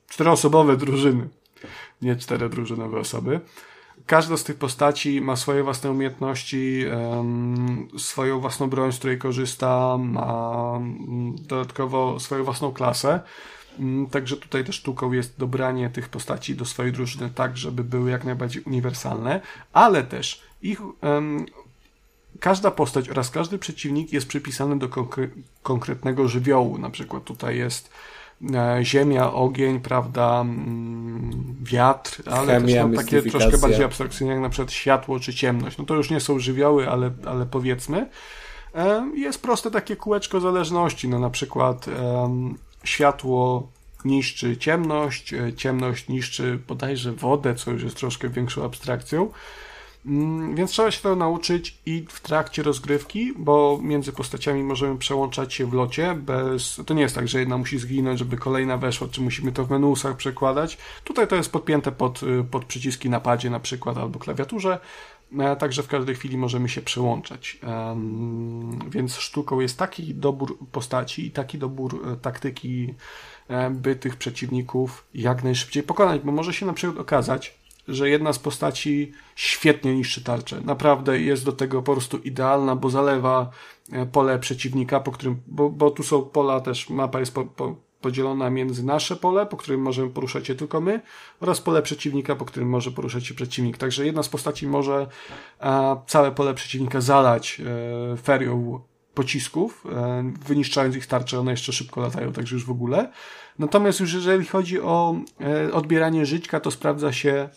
czteroosobowe 0.09 0.77
drużyny, 0.77 1.29
nie 2.03 2.17
czterodrużynowe 2.17 2.99
osoby. 2.99 3.41
Każda 4.07 4.37
z 4.37 4.45
tych 4.45 4.57
postaci 4.57 5.21
ma 5.21 5.37
swoje 5.37 5.63
własne 5.63 5.91
umiejętności, 5.91 6.85
um, 6.87 7.89
swoją 7.99 8.41
własną 8.41 8.71
broń, 8.71 8.93
z 8.93 8.99
której 8.99 9.19
korzysta, 9.19 9.99
ma 9.99 10.53
um, 10.73 11.37
dodatkowo 11.41 12.21
swoją 12.21 12.45
własną 12.45 12.73
klasę. 12.73 13.21
Mm, 13.79 14.07
także 14.07 14.37
tutaj 14.37 14.65
też 14.65 14.77
sztuką 14.77 15.13
jest 15.13 15.39
dobranie 15.39 15.91
tych 15.91 16.09
postaci 16.09 16.55
do 16.55 16.65
swojej 16.65 16.93
drużyny 16.93 17.31
tak, 17.35 17.57
żeby 17.57 17.85
były 17.85 18.11
jak 18.11 18.25
najbardziej 18.25 18.63
uniwersalne, 18.63 19.41
ale 19.73 20.03
też 20.03 20.43
ich 20.63 20.81
um, 21.03 21.47
każda 22.41 22.71
postać 22.71 23.09
oraz 23.09 23.31
każdy 23.31 23.59
przeciwnik 23.59 24.13
jest 24.13 24.29
przypisany 24.29 24.79
do 24.79 24.89
konkre 24.89 25.29
konkretnego 25.63 26.29
żywiołu. 26.29 26.79
Na 26.79 26.91
przykład 26.91 27.25
tutaj 27.25 27.59
jest 27.59 27.91
e, 28.55 28.79
ziemia, 28.83 29.33
ogień, 29.33 29.81
prawda, 29.81 30.41
mm, 30.41 31.57
wiatr, 31.63 32.23
ale 32.31 32.47
Chemia, 32.47 32.83
też 32.83 32.93
no, 32.93 33.03
takie 33.03 33.23
troszkę 33.23 33.59
bardziej 33.59 33.85
abstrakcyjne, 33.85 34.33
jak 34.33 34.43
na 34.43 34.49
przykład 34.49 34.73
światło 34.73 35.21
czy 35.21 35.35
ciemność. 35.35 35.79
No 35.79 35.85
to 35.85 35.95
już 35.95 36.11
nie 36.11 36.21
są 36.21 36.39
żywioły, 36.39 36.91
ale, 36.91 37.11
ale 37.27 37.47
powiedzmy. 37.47 38.09
E, 38.75 39.11
jest 39.15 39.43
proste 39.43 39.71
takie 39.71 39.97
kółeczko 39.97 40.41
zależności, 40.41 41.09
no 41.09 41.19
na 41.19 41.31
przykład 41.31 41.87
światło 42.85 43.69
niszczy 44.05 44.57
ciemność, 44.57 45.35
e, 45.35 45.53
ciemność 45.53 46.09
niszczy 46.09 46.59
bodajże 46.69 47.13
wodę, 47.13 47.55
co 47.55 47.71
już 47.71 47.83
jest 47.83 47.97
troszkę 47.97 48.29
większą 48.29 48.65
abstrakcją. 48.65 49.31
Mm, 50.07 50.55
więc 50.55 50.71
trzeba 50.71 50.91
się 50.91 51.03
to 51.03 51.17
nauczyć 51.17 51.79
i 51.87 52.07
w 52.09 52.21
trakcie 52.21 52.63
rozgrywki, 52.63 53.33
bo 53.37 53.79
między 53.83 54.13
postaciami 54.13 54.63
możemy 54.63 54.99
przełączać 54.99 55.55
się 55.55 55.67
w 55.67 55.73
locie. 55.73 56.15
Bez, 56.15 56.81
to 56.87 56.95
nie 56.95 57.03
jest 57.03 57.15
tak, 57.15 57.29
że 57.29 57.41
jedna 57.41 57.59
musi 57.59 57.79
zginąć, 57.79 58.19
żeby 58.19 58.37
kolejna 58.37 58.77
weszła, 58.77 59.09
czy 59.11 59.21
musimy 59.21 59.53
to 59.53 59.65
w 59.65 59.71
menusach 59.71 60.17
przekładać. 60.17 60.79
Tutaj 61.05 61.29
to 61.29 61.37
jest 61.37 61.53
podpięte 61.53 61.93
pod, 61.93 62.23
y, 62.23 62.45
pod 62.51 62.65
przyciski 62.65 63.11
na 63.11 63.21
padzie 63.21 63.51
na 63.51 63.61
przykład 63.61 63.99
albo 63.99 64.19
klawiaturze. 64.19 64.79
E, 65.39 65.57
także 65.57 65.83
w 65.83 65.89
każdej 65.89 66.15
chwili 66.15 66.39
możemy 66.39 66.69
się 66.69 66.83
przełączać. 66.83 67.59
Więc 68.91 69.17
sztuką 69.17 69.61
jest 69.61 69.79
taki 69.79 70.15
dobór 70.15 70.59
postaci 70.73 71.27
i 71.27 71.31
taki 71.31 71.59
dobór 71.59 72.03
e, 72.13 72.17
taktyki, 72.17 72.95
e, 73.49 73.71
by 73.71 73.97
tych 73.97 74.17
przeciwników 74.17 75.05
jak 75.15 75.45
najszybciej 75.45 75.83
pokonać, 75.83 76.21
bo 76.21 76.33
może 76.33 76.53
się 76.53 76.67
na 76.67 76.73
przykład 76.73 76.99
okazać, 76.99 77.59
że 77.89 78.11
jedna 78.11 78.33
z 78.33 78.39
postaci 78.39 79.13
świetnie 79.37 79.95
niszczy 79.95 80.25
tarczę. 80.25 80.61
Naprawdę 80.65 81.21
jest 81.21 81.45
do 81.45 81.53
tego 81.53 81.83
po 81.83 81.93
prostu 81.93 82.19
idealna, 82.19 82.77
bo 82.77 82.91
zalewa 82.91 83.51
pole 84.13 84.39
przeciwnika, 84.39 85.01
po 85.01 85.13
którym, 85.13 85.43
bo, 85.47 85.71
bo 85.71 85.91
tu 85.91 86.03
są 86.03 86.23
pola 86.23 86.61
też, 86.61 86.91
mapa 86.91 87.21
jest 87.21 87.35
po, 87.35 87.45
po, 87.45 87.77
podzielona 88.05 88.51
między 88.51 88.85
nasze 88.85 89.17
pole, 89.17 89.47
po 89.47 89.57
którym 89.57 89.81
możemy 89.81 90.11
poruszać 90.11 90.47
się 90.47 90.55
tylko 90.55 90.81
my, 90.81 91.01
oraz 91.41 91.61
pole 91.61 91.83
przeciwnika, 91.83 92.37
po 92.37 92.45
którym 92.45 92.69
może 92.69 92.91
poruszać 92.91 93.27
się 93.27 93.35
przeciwnik. 93.35 93.79
Także 93.79 94.07
jedna 94.07 94.23
z 94.23 94.29
postaci 94.29 94.67
może 94.67 95.07
e, 95.61 95.97
całe 96.07 96.33
pole 96.33 96.55
przeciwnika 96.55 97.01
zalać 97.01 97.61
e, 97.61 98.17
ferią 98.17 98.81
pocisków, 99.15 99.85
e, 99.93 100.33
wyniszczając 100.47 100.97
ich 100.97 101.07
tarcze, 101.07 101.41
one 101.41 101.51
jeszcze 101.51 101.73
szybko 101.73 102.01
latają, 102.01 102.33
także 102.33 102.55
już 102.55 102.65
w 102.65 102.71
ogóle. 102.71 103.13
Natomiast 103.59 104.01
już 104.01 104.13
jeżeli 104.15 104.47
chodzi 104.47 104.81
o 104.81 105.17
odbieranie 105.73 106.27
żyćka, 106.27 106.61
to 106.61 106.71
sprawdza 106.71 107.13
się 107.13 107.49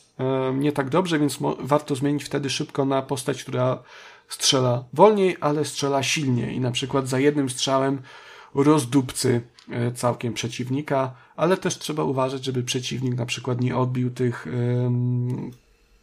nie 0.54 0.72
tak 0.72 0.90
dobrze, 0.90 1.20
więc 1.20 1.40
warto 1.60 1.96
zmienić 1.96 2.24
wtedy 2.24 2.50
szybko 2.50 2.86
na 2.86 3.02
postać, 3.02 3.44
która 3.44 3.84
strzela 4.28 4.84
wolniej, 4.94 5.38
ale 5.42 5.66
strzela 5.66 6.04
silniej 6.04 6.56
i 6.56 6.60
na 6.60 6.72
przykład 6.72 7.08
za 7.08 7.20
jednym 7.20 7.50
strzałem 7.50 8.02
rozdupcy 8.56 9.42
całkiem 9.96 10.34
przeciwnika, 10.34 11.14
ale 11.36 11.58
też 11.58 11.78
trzeba 11.78 12.04
uważać, 12.04 12.46
żeby 12.46 12.64
przeciwnik 12.64 13.16
na 13.16 13.26
przykład 13.26 13.62
nie 13.62 13.78
odbił 13.78 14.12
tych 14.12 14.48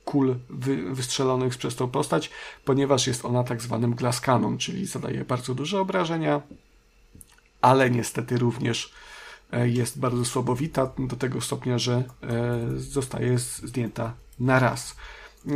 kul 0.05 0.37
wy, 0.51 0.95
wystrzelonych 0.95 1.57
przez 1.57 1.77
tą 1.77 1.89
postać, 1.89 2.31
ponieważ 2.65 3.07
jest 3.07 3.25
ona 3.25 3.45
tak 3.45 3.63
zwanym 3.63 3.95
glass 3.95 4.21
cannon, 4.21 4.59
czyli 4.59 4.87
zadaje 4.87 5.25
bardzo 5.25 5.55
duże 5.55 5.81
obrażenia, 5.81 6.41
ale 7.61 7.91
niestety 7.91 8.39
również 8.39 8.93
e, 9.53 9.69
jest 9.69 9.99
bardzo 9.99 10.25
słabowita 10.25 10.91
do 10.99 11.17
tego 11.17 11.41
stopnia, 11.41 11.79
że 11.79 11.93
e, 11.95 12.05
zostaje 12.77 13.39
zdjęta 13.39 14.15
na 14.41 14.59
raz. 14.59 14.97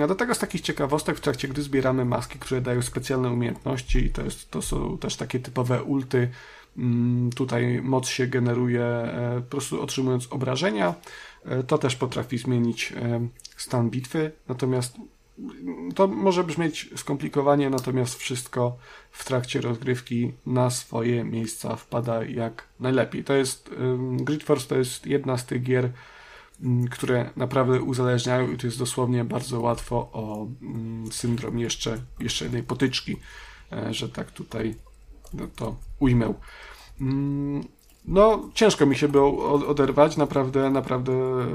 Do 0.09 0.15
tego 0.15 0.35
z 0.35 0.39
takich 0.39 0.61
ciekawostek 0.61 1.17
w 1.17 1.21
trakcie 1.21 1.49
gdy 1.49 1.63
zbieramy 1.63 2.05
maski, 2.05 2.39
które 2.39 2.61
dają 2.61 2.83
specjalne 2.83 3.31
umiejętności 3.31 3.99
i 3.99 4.11
to, 4.11 4.23
jest, 4.23 4.51
to 4.51 4.63
są 4.63 4.99
też 4.99 5.17
takie 5.17 5.41
typowe 5.41 5.83
ulty 5.83 6.31
tutaj 7.35 7.83
moc 7.83 8.09
się 8.09 8.27
generuje 8.27 8.85
e, 8.85 9.43
po 9.45 9.51
prostu 9.51 9.83
otrzymując 9.83 10.33
obrażenia. 10.33 10.95
E, 11.45 11.63
to 11.63 11.79
też 11.79 11.97
potrafi 11.97 12.39
zmienić 12.39 12.93
e, 12.93 13.29
stan 13.57 13.91
bitwy, 13.91 14.33
natomiast 14.49 14.97
to 15.95 16.07
może 16.07 16.45
brzmieć 16.45 16.91
skomplikowanie, 16.97 17.71
natomiast 17.71 18.15
wszystko 18.15 18.77
w 19.11 19.25
trakcie 19.25 19.61
rozgrywki 19.61 20.33
na 20.47 20.71
swoje 20.71 21.25
miejsca 21.25 21.77
wpada 21.77 22.25
jak 22.25 22.69
najlepiej. 22.81 23.25
To 23.25 23.35
jest 23.35 23.71
Grid 24.17 24.43
Force 24.43 24.67
to 24.69 24.79
jest 24.79 25.07
jedna 25.07 25.39
z 25.39 25.47
tych 25.47 25.63
gier, 25.63 25.91
mm, 26.63 26.89
które 26.89 27.31
naprawdę 27.37 27.83
uzależniają 27.83 28.53
i 28.53 28.57
to 28.57 28.67
jest 28.67 28.79
dosłownie 28.79 29.25
bardzo 29.25 29.61
łatwo 29.61 29.97
o 30.13 30.47
mm, 30.63 31.13
syndrom 31.13 31.59
jeszcze, 31.59 31.99
jeszcze 32.21 32.45
jednej 32.45 32.63
potyczki, 32.63 33.17
że 33.91 34.09
tak 34.09 34.31
tutaj 34.31 34.75
no 35.35 35.47
to 35.57 35.77
ujmę. 35.99 36.35
Mm, 37.01 37.65
no, 38.05 38.49
ciężko 38.55 38.87
mi 38.87 38.97
się 38.97 39.09
było 39.09 39.53
oderwać, 39.69 40.17
naprawdę, 40.17 40.71
naprawdę 40.71 41.13
e, 41.13 41.47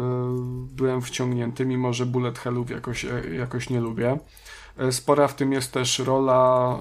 byłem 0.76 1.02
wciągnięty, 1.02 1.66
mimo 1.66 1.94
że 1.94 2.06
bullet 2.06 2.40
hellów 2.40 2.70
jakoś, 2.70 3.06
e, 3.06 3.22
jakoś 3.36 3.70
nie 3.70 3.80
lubię. 3.82 4.20
E, 4.78 4.92
spora 4.92 5.28
w 5.28 5.36
tym 5.36 5.52
jest 5.52 5.72
też 5.72 6.00
rola 6.00 6.80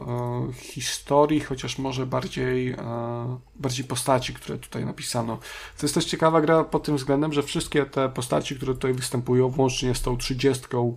historii, 0.55 1.41
chociaż 1.41 1.79
może 1.79 2.07
bardziej, 2.07 2.77
bardziej 3.57 3.85
postaci, 3.85 4.35
które 4.35 4.59
tutaj 4.59 4.85
napisano. 4.85 5.37
To 5.79 5.87
jest 5.87 5.95
też 5.95 6.05
ciekawa 6.05 6.41
gra 6.41 6.65
pod 6.65 6.83
tym 6.83 6.97
względem, 6.97 7.33
że 7.33 7.43
wszystkie 7.43 7.85
te 7.87 8.09
postaci, 8.09 8.57
które 8.57 8.75
tutaj 8.75 8.93
występują, 8.93 9.49
włącznie 9.49 9.95
z 9.95 10.03
tą 10.03 10.17
trzydziestką 10.17 10.97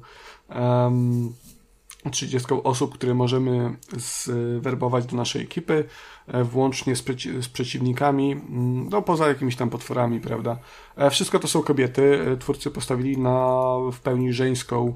30 2.11 2.48
osób, 2.64 2.94
które 2.94 3.14
możemy 3.14 3.76
zwerbować 3.98 5.06
do 5.06 5.18
naszej 5.18 5.41
ekipy, 5.41 5.84
e, 6.27 6.44
włącznie 6.44 6.95
z, 6.95 7.02
przeci 7.02 7.41
z, 7.41 7.48
przeciwnikami, 7.48 8.32
mm, 8.32 8.90
no 8.90 9.02
poza 9.02 9.27
jakimiś 9.27 9.56
tam 9.56 9.69
potworami, 9.69 10.19
prawda. 10.19 10.57
E, 10.95 11.10
wszystko 11.10 11.40
to 11.40 11.48
są 11.48 11.64
kobiety. 11.64 12.26
E, 12.32 12.38
twórcy 12.38 12.72
postawili 12.72 13.18
na 13.18 13.64
w 13.94 13.99
pełni 13.99 14.34
żeńską 14.34 14.94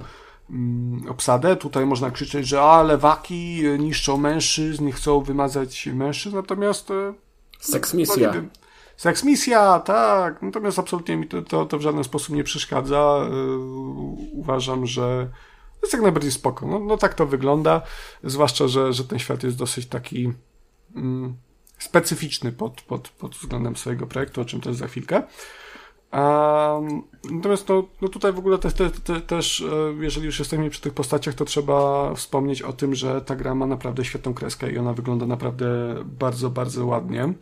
mm, 0.50 1.10
obsadę. 1.10 1.56
Tutaj 1.56 1.86
można 1.86 2.12
krzyczeć, 2.12 2.48
że 2.48 2.62
a, 2.62 2.84
lewaki 2.84 3.64
niszczą 3.80 4.18
mężczyzn, 4.18 4.86
nie 4.86 4.92
chcą 4.92 5.22
wymazać 5.22 5.90
mężczyzn, 5.94 6.36
natomiast... 6.36 6.90
Seksmisja. 7.60 8.34
No, 8.34 8.42
Seksmisja, 8.98 9.80
tak. 9.80 10.42
Natomiast 10.42 10.80
absolutnie 10.80 11.18
mi 11.18 11.28
to, 11.28 11.42
to, 11.42 11.66
to 11.66 11.78
w 11.78 11.82
żaden 11.82 12.04
sposób 12.04 12.36
nie 12.36 12.44
przeszkadza. 12.44 13.28
Uważam, 14.32 14.86
że 14.86 15.28
jest 15.82 15.94
jak 15.94 16.02
najbardziej 16.02 16.32
spoko. 16.32 16.68
No, 16.68 16.80
no 16.80 16.98
tak 16.98 17.14
to 17.14 17.26
wygląda, 17.26 17.82
zwłaszcza, 18.24 18.68
że, 18.68 18.94
że 18.94 19.04
ten 19.04 19.20
świat 19.20 19.44
jest 19.44 19.58
dosyć 19.58 19.86
taki 19.86 20.34
mm, 20.96 21.36
specyficzny 21.80 22.52
pod, 22.52 22.82
pod, 22.82 23.10
pod 23.10 23.36
względem 23.36 23.76
swojego 23.76 24.08
projektu, 24.08 24.42
o 24.42 24.46
czym 24.46 24.62
też 24.62 24.76
za 24.76 24.88
chwilkę. 24.88 25.24
Um, 26.14 27.04
natomiast 27.32 27.70
no, 27.70 27.88
no 28.02 28.08
tutaj 28.08 28.34
w 28.34 28.40
ogóle 28.40 28.58
te, 28.58 28.72
te, 28.72 28.90
te, 28.90 29.22
też, 29.22 29.62
e, 29.62 29.94
jeżeli 30.04 30.26
już 30.26 30.40
jesteśmy 30.40 30.70
przy 30.70 30.82
tych 30.82 30.94
postaciach, 30.94 31.36
to 31.36 31.46
trzeba 31.46 32.14
wspomnieć 32.16 32.62
o 32.62 32.74
tym, 32.74 32.96
że 32.96 33.22
ta 33.22 33.36
gra 33.36 33.56
ma 33.56 33.66
naprawdę 33.66 34.06
świetną 34.06 34.34
kreskę 34.34 34.72
i 34.72 34.78
ona 34.78 34.94
wygląda 34.94 35.26
naprawdę 35.26 35.96
bardzo, 36.06 36.50
bardzo 36.50 36.86
ładnie. 36.86 37.34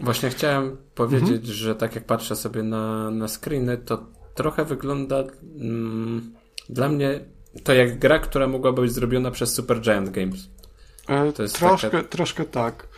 Właśnie 0.00 0.30
chciałem 0.30 0.76
powiedzieć, 0.94 1.28
mhm. 1.28 1.44
że 1.44 1.74
tak 1.74 1.94
jak 1.94 2.04
patrzę 2.04 2.36
sobie 2.36 2.62
na, 2.62 3.10
na 3.10 3.28
screeny, 3.28 3.78
to 3.78 4.06
trochę 4.34 4.64
wygląda 4.64 5.24
mm, 5.60 6.34
dla 6.68 6.88
mnie 6.88 7.20
to 7.64 7.74
jak 7.74 7.98
gra, 7.98 8.18
która 8.18 8.46
mogłaby 8.46 8.82
być 8.82 8.92
zrobiona 8.92 9.30
przez 9.30 9.54
Super 9.54 9.80
Giant 9.80 10.10
Games. 10.10 10.48
E, 11.08 11.32
to 11.32 11.42
jest 11.42 11.58
troszkę, 11.58 11.90
taka... 11.90 12.08
troszkę 12.08 12.44
tak. 12.44 12.88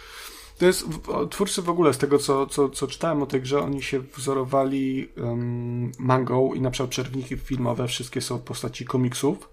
To 0.58 0.66
jest, 0.66 0.84
twórcy 1.30 1.62
w 1.62 1.68
ogóle 1.68 1.94
z 1.94 1.98
tego, 1.98 2.18
co, 2.18 2.46
co, 2.46 2.68
co 2.68 2.86
czytałem 2.86 3.22
o 3.22 3.26
tej 3.26 3.40
grze, 3.40 3.60
oni 3.60 3.82
się 3.82 4.00
wzorowali 4.00 5.08
um, 5.16 5.92
mangą 5.98 6.54
i 6.54 6.60
na 6.60 6.70
przykład 6.70 6.90
przerwniki 6.90 7.36
filmowe 7.36 7.88
wszystkie 7.88 8.20
są 8.20 8.38
w 8.38 8.42
postaci 8.42 8.84
komiksów, 8.84 9.50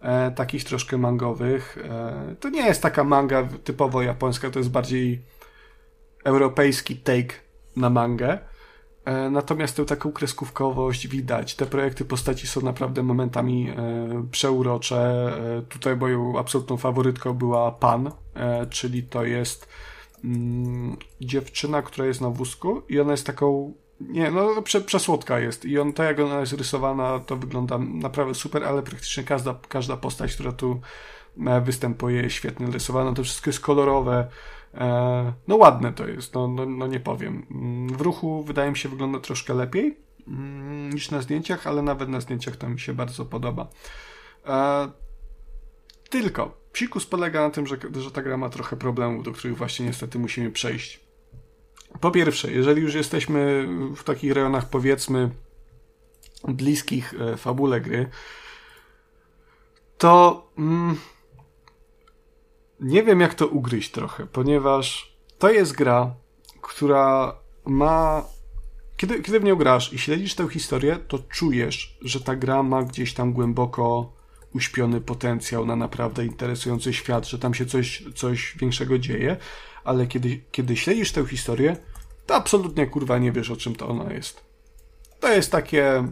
e, 0.00 0.30
takich 0.30 0.64
troszkę 0.64 0.98
mangowych. 0.98 1.78
E, 1.90 2.36
to 2.40 2.48
nie 2.48 2.66
jest 2.66 2.82
taka 2.82 3.04
manga 3.04 3.48
typowo 3.64 4.02
japońska, 4.02 4.50
to 4.50 4.58
jest 4.58 4.70
bardziej 4.70 5.22
europejski 6.24 6.96
take 6.96 7.34
na 7.76 7.90
mangę. 7.90 8.38
E, 9.04 9.30
natomiast 9.30 9.76
tę 9.76 9.84
taką 9.84 10.12
kreskówkowość 10.12 11.08
widać. 11.08 11.54
Te 11.54 11.66
projekty 11.66 12.04
postaci 12.04 12.46
są 12.46 12.60
naprawdę 12.60 13.02
momentami 13.02 13.70
e, 13.70 13.74
przeurocze. 14.30 15.32
E, 15.58 15.62
tutaj 15.62 15.96
moją 15.96 16.38
absolutną 16.38 16.76
faworytką 16.76 17.34
była 17.34 17.72
Pan, 17.72 18.10
czyli 18.70 19.02
to 19.02 19.24
jest 19.24 19.68
mm, 20.24 20.96
dziewczyna, 21.20 21.82
która 21.82 22.06
jest 22.06 22.20
na 22.20 22.30
wózku 22.30 22.82
i 22.88 23.00
ona 23.00 23.10
jest 23.10 23.26
taką 23.26 23.74
nie, 24.00 24.30
no 24.30 24.62
prze, 24.62 24.80
przesłodka 24.80 25.40
jest 25.40 25.64
i 25.64 25.78
on, 25.78 25.92
tak 25.92 26.06
jak 26.06 26.26
ona 26.26 26.40
jest 26.40 26.52
rysowana, 26.52 27.18
to 27.18 27.36
wygląda 27.36 27.78
naprawdę 27.78 28.34
super, 28.34 28.64
ale 28.64 28.82
praktycznie 28.82 29.24
każda, 29.24 29.54
każda 29.68 29.96
postać, 29.96 30.34
która 30.34 30.52
tu 30.52 30.80
występuje 31.62 32.30
świetnie 32.30 32.66
rysowana, 32.66 33.12
to 33.12 33.22
wszystko 33.22 33.50
jest 33.50 33.60
kolorowe, 33.60 34.28
no 35.48 35.56
ładne 35.56 35.92
to 35.92 36.08
jest, 36.08 36.34
no, 36.34 36.48
no, 36.48 36.66
no 36.66 36.86
nie 36.86 37.00
powiem. 37.00 37.46
W 37.96 38.00
ruchu 38.00 38.42
wydaje 38.42 38.70
mi 38.70 38.76
się 38.76 38.88
wygląda 38.88 39.20
troszkę 39.20 39.54
lepiej 39.54 39.96
mm, 40.28 40.90
niż 40.92 41.10
na 41.10 41.22
zdjęciach, 41.22 41.66
ale 41.66 41.82
nawet 41.82 42.08
na 42.08 42.20
zdjęciach 42.20 42.56
to 42.56 42.68
mi 42.68 42.80
się 42.80 42.94
bardzo 42.94 43.24
podoba. 43.24 43.68
E, 44.46 44.88
tylko 46.10 46.56
psikus 46.72 47.06
polega 47.06 47.40
na 47.40 47.50
tym, 47.50 47.66
że, 47.66 47.76
że 48.00 48.10
ta 48.10 48.22
gra 48.22 48.36
ma 48.36 48.48
trochę 48.48 48.76
problemów, 48.76 49.24
do 49.24 49.32
których 49.32 49.56
właśnie 49.56 49.86
niestety 49.86 50.18
musimy 50.18 50.50
przejść. 50.50 51.00
Po 52.00 52.10
pierwsze, 52.10 52.52
jeżeli 52.52 52.82
już 52.82 52.94
jesteśmy 52.94 53.68
w 53.96 54.04
takich 54.04 54.32
rejonach 54.32 54.70
powiedzmy 54.70 55.30
bliskich 56.48 57.14
e, 57.20 57.36
fabule 57.36 57.80
gry, 57.80 58.08
to 59.98 60.46
mm, 60.58 60.96
nie 62.80 63.02
wiem 63.02 63.20
jak 63.20 63.34
to 63.34 63.46
ugryźć 63.46 63.90
trochę, 63.90 64.26
ponieważ 64.26 65.14
to 65.38 65.50
jest 65.50 65.72
gra, 65.72 66.14
która 66.62 67.36
ma. 67.64 68.24
Kiedy, 68.96 69.22
kiedy 69.22 69.40
w 69.40 69.44
nią 69.44 69.56
grasz 69.56 69.92
i 69.92 69.98
śledzisz 69.98 70.34
tę 70.34 70.48
historię, 70.48 70.96
to 71.08 71.18
czujesz, 71.18 71.98
że 72.00 72.20
ta 72.20 72.36
gra 72.36 72.62
ma 72.62 72.82
gdzieś 72.82 73.14
tam 73.14 73.32
głęboko 73.32 74.12
uśpiony 74.54 75.00
potencjał 75.00 75.66
na 75.66 75.76
naprawdę 75.76 76.26
interesujący 76.26 76.92
świat, 76.92 77.28
że 77.28 77.38
tam 77.38 77.54
się 77.54 77.66
coś, 77.66 78.04
coś 78.14 78.56
większego 78.60 78.98
dzieje, 78.98 79.36
ale 79.84 80.06
kiedy, 80.06 80.40
kiedy 80.52 80.76
śledzisz 80.76 81.12
tę 81.12 81.26
historię, 81.26 81.76
to 82.26 82.34
absolutnie 82.34 82.86
kurwa 82.86 83.18
nie 83.18 83.32
wiesz 83.32 83.50
o 83.50 83.56
czym 83.56 83.76
to 83.76 83.88
ona 83.88 84.12
jest. 84.12 84.44
To 85.20 85.32
jest 85.32 85.52
takie. 85.52 86.08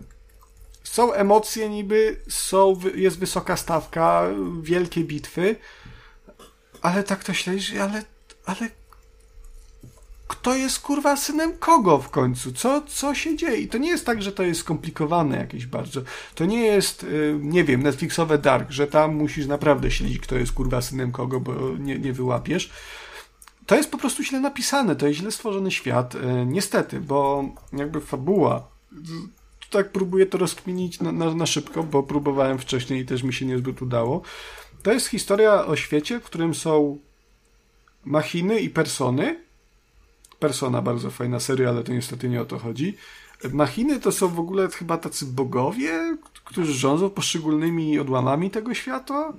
Są 0.84 1.12
emocje 1.12 1.68
niby, 1.68 2.20
są, 2.28 2.80
jest 2.94 3.18
wysoka 3.18 3.56
stawka, 3.56 4.26
wielkie 4.62 5.05
bitwy, 5.05 5.56
ale 6.83 7.05
tak 7.05 7.25
to 7.25 7.35
śledzisz, 7.35 7.75
ale, 7.75 8.05
ale 8.47 8.69
kto 10.29 10.55
jest 10.55 10.81
kurwa 10.81 11.17
synem 11.17 11.53
kogo 11.59 11.99
w 11.99 12.11
końcu? 12.11 12.53
Co, 12.53 12.83
co 12.87 13.15
się 13.15 13.37
dzieje? 13.37 13.57
I 13.57 13.69
to 13.69 13.79
nie 13.79 13.89
jest 13.89 14.07
tak, 14.07 14.23
że 14.23 14.33
to 14.33 14.43
jest 14.43 14.61
skomplikowane 14.61 15.37
jakieś 15.37 15.67
bardzo. 15.67 16.01
To 16.35 16.45
nie 16.45 16.63
jest, 16.63 17.05
y, 17.05 17.39
nie 17.41 17.65
wiem, 17.65 17.83
Netflixowe 17.83 18.39
Dark, 18.39 18.71
że 18.71 18.87
tam 18.87 19.17
musisz 19.17 19.47
naprawdę 19.47 19.91
śledzić, 19.91 20.19
kto 20.19 20.37
jest 20.37 20.53
kurwa 20.53 20.83
synem 20.83 21.13
kogo, 21.13 21.41
bo 21.41 21.55
nie, 21.79 21.99
nie 21.99 22.13
wyłapiesz. 22.13 22.71
To 23.67 23.77
jest 23.77 23.91
po 23.91 23.99
prostu 23.99 24.23
źle 24.23 24.41
napisane, 24.41 24.97
to 24.97 25.07
jest 25.07 25.21
źle 25.21 25.31
stworzony 25.31 25.71
świat. 25.71 26.15
Y, 26.15 26.19
niestety, 26.47 27.01
bo 27.01 27.45
jakby 27.73 28.01
fabuła 28.01 28.73
tak 29.73 29.93
próbuję 29.93 30.27
to 30.27 30.39
rozkminić 30.39 31.01
na, 31.01 31.13
na, 31.13 31.35
na 31.35 31.47
szybko, 31.47 31.83
bo 31.83 32.03
próbowałem 32.03 32.59
wcześniej 32.59 33.01
i 33.01 33.07
też 33.07 33.23
mi 33.23 33.33
się 33.33 33.47
niezbyt 33.47 33.83
udało. 33.83 34.23
To 34.83 34.93
jest 34.93 35.07
historia 35.07 35.67
o 35.67 35.77
świecie, 35.77 36.21
w 36.21 36.25
którym 36.25 36.55
są 36.55 36.99
machiny 38.05 38.61
i 38.61 38.71
persony. 38.71 39.45
Persona 40.39 40.83
bardzo 40.83 41.11
fajna 41.11 41.41
seria, 41.41 41.69
ale 41.69 41.85
to 41.85 41.93
niestety 41.93 42.29
nie 42.29 42.43
o 42.43 42.45
to 42.45 42.59
chodzi. 42.59 42.97
Machiny 43.53 44.01
to 44.01 44.13
są 44.13 44.29
w 44.29 44.41
ogóle 44.41 44.69
chyba 44.69 44.99
tacy 44.99 45.27
bogowie, 45.27 46.17
którzy 46.45 46.75
rządzą 46.75 47.11
poszczególnymi 47.11 47.99
odłamami 47.99 48.51
tego 48.51 48.75
świata. 48.75 49.33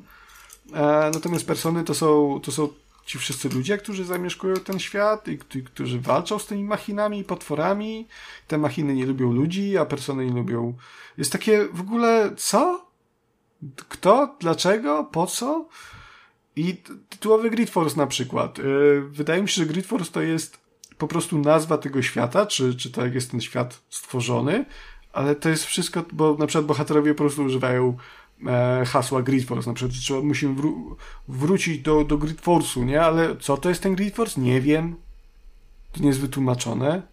E, 0.74 1.11
natomiast 1.14 1.48
persony 1.48 1.84
to 1.84 1.94
są, 1.94 2.40
to 2.44 2.52
są 2.52 2.70
ci 3.06 3.18
wszyscy 3.18 3.49
ludzie, 3.49 3.78
którzy 3.78 4.06
zamieszkują 4.06 4.56
ten 4.56 4.80
świat 4.80 5.28
i, 5.28 5.40
i 5.56 5.64
którzy 5.64 5.99
walczą 5.99 6.40
z 6.40 6.45
tymi 6.45 6.64
machinami 6.64 7.20
i 7.20 7.24
potworami. 7.24 8.07
Te 8.48 8.57
machiny 8.57 8.94
nie 8.94 9.06
lubią 9.06 9.32
ludzi, 9.32 9.78
a 9.78 9.86
persony 9.86 10.26
nie 10.26 10.34
lubią. 10.34 10.74
Jest 11.18 11.32
takie 11.32 11.65
w 11.74 11.82
ogóle 11.82 12.34
co? 12.38 12.82
Kto? 13.90 14.35
Dlaczego? 14.40 15.03
Po 15.03 15.27
co? 15.27 15.65
I 16.56 16.77
tytułowy 17.10 17.49
Grid 17.49 17.69
Force 17.69 17.98
na 17.98 18.07
przykład. 18.07 18.60
Y, 18.60 19.02
wydaje 19.10 19.41
mi 19.41 19.49
się, 19.49 19.56
że 19.56 19.65
Grid 19.65 19.85
Force 19.85 20.11
to 20.11 20.22
jest 20.22 20.57
po 20.98 21.07
prostu 21.07 21.38
nazwa 21.38 21.77
tego 21.77 22.02
świata, 22.02 22.45
czy, 22.45 22.76
czy 22.76 22.91
tak 22.91 23.14
jest 23.14 23.31
ten 23.31 23.41
świat 23.41 23.81
stworzony, 23.90 24.65
ale 25.14 25.35
to 25.35 25.49
jest 25.49 25.65
wszystko, 25.65 26.03
bo 26.11 26.35
na 26.40 26.48
przykład 26.48 26.65
bohaterowie 26.65 27.14
po 27.14 27.23
prostu 27.23 27.44
używają 27.44 27.98
e, 28.48 28.84
hasła 28.85 29.22
Grid 29.22 29.48
Force, 29.48 29.69
na 29.69 29.73
przykład 29.73 29.99
trzeba, 29.99 30.22
musimy 30.22 30.56
wró 30.56 30.73
wrócić 31.27 31.81
do, 31.81 32.03
do 32.03 32.18
Grid 32.18 32.41
Force'u, 32.41 32.85
nie? 32.85 33.02
Ale 33.02 33.38
co 33.38 33.57
to 33.57 33.69
jest 33.69 33.84
ten 33.84 33.95
Grid 33.95 34.15
Force? 34.15 34.41
Nie 34.41 34.61
wiem. 34.61 34.95
to 35.91 35.99
nie 36.02 36.07
jest 36.07 36.19
wytłumaczone. 36.19 37.12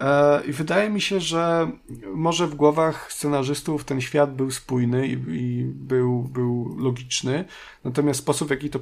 E, 0.00 0.44
I 0.44 0.52
wydaje 0.52 0.90
mi 0.90 1.00
się, 1.00 1.20
że 1.20 1.70
może 2.14 2.46
w 2.46 2.54
głowach 2.54 3.12
scenarzystów 3.12 3.84
ten 3.84 4.00
świat 4.00 4.36
był 4.36 4.50
spójny 4.50 5.08
i, 5.08 5.12
i 5.12 5.64
był, 5.64 6.22
był 6.22 6.76
logiczny, 6.78 7.44
natomiast 7.84 8.20
sposób, 8.20 8.48
w 8.48 8.50
jaki 8.50 8.70
to 8.70 8.78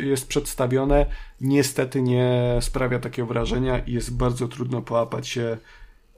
jest 0.00 0.28
przedstawione, 0.28 1.06
niestety 1.40 2.02
nie 2.02 2.58
sprawia 2.60 2.98
takiego 2.98 3.28
wrażenia 3.28 3.78
i 3.78 3.92
jest 3.92 4.16
bardzo 4.16 4.48
trudno 4.48 4.82
połapać 4.82 5.28
się, 5.28 5.58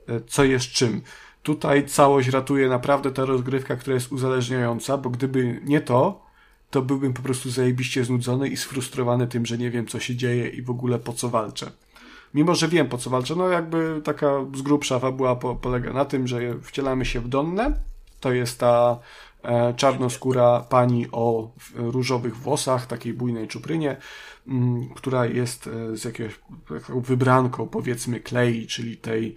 e, 0.08 0.20
co 0.26 0.44
jest 0.44 0.66
czym. 0.66 1.02
Tutaj 1.42 1.86
całość 1.86 2.28
ratuje 2.28 2.68
naprawdę 2.68 3.12
ta 3.12 3.24
rozgrywka, 3.24 3.76
która 3.76 3.94
jest 3.94 4.12
uzależniająca, 4.12 4.98
bo 4.98 5.10
gdyby 5.10 5.60
nie 5.64 5.80
to, 5.80 6.24
to 6.70 6.82
byłbym 6.82 7.12
po 7.12 7.22
prostu 7.22 7.50
zajebiście 7.50 8.04
znudzony 8.04 8.48
i 8.48 8.56
sfrustrowany 8.56 9.26
tym, 9.26 9.46
że 9.46 9.58
nie 9.58 9.70
wiem, 9.70 9.86
co 9.86 10.00
się 10.00 10.16
dzieje 10.16 10.48
i 10.48 10.62
w 10.62 10.70
ogóle 10.70 10.98
po 10.98 11.12
co 11.12 11.28
walczę. 11.28 11.70
Mimo, 12.34 12.54
że 12.54 12.68
wiem, 12.68 12.88
po 12.88 12.98
co 12.98 13.10
walczę, 13.10 13.36
no 13.36 13.48
jakby 13.48 14.00
taka 14.04 14.26
z 14.54 14.62
grubsza 14.62 14.98
fabuła 14.98 15.36
po, 15.36 15.54
polega 15.54 15.92
na 15.92 16.04
tym, 16.04 16.26
że 16.28 16.60
wcielamy 16.62 17.04
się 17.04 17.20
w 17.20 17.28
Donnę, 17.28 17.72
to 18.20 18.32
jest 18.32 18.60
ta 18.60 18.98
e, 19.42 19.74
czarnoskóra 19.74 20.60
pani 20.60 21.06
o 21.12 21.50
różowych 21.74 22.36
włosach, 22.36 22.86
takiej 22.86 23.14
bujnej 23.14 23.48
czuprynie, 23.48 23.90
m, 24.48 24.56
mm, 24.56 24.88
która 24.94 25.26
jest 25.26 25.66
e, 25.66 25.96
z 25.96 26.04
jakiegoś 26.04 26.38
wybranką, 26.88 27.68
powiedzmy, 27.68 28.20
Klei, 28.20 28.66
czyli 28.66 28.96
tej, 28.96 29.36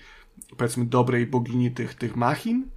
powiedzmy, 0.58 0.86
dobrej 0.86 1.28
bogini 1.28 1.72
tych, 1.72 1.96
tych 1.96 2.16
machin, 2.16 2.70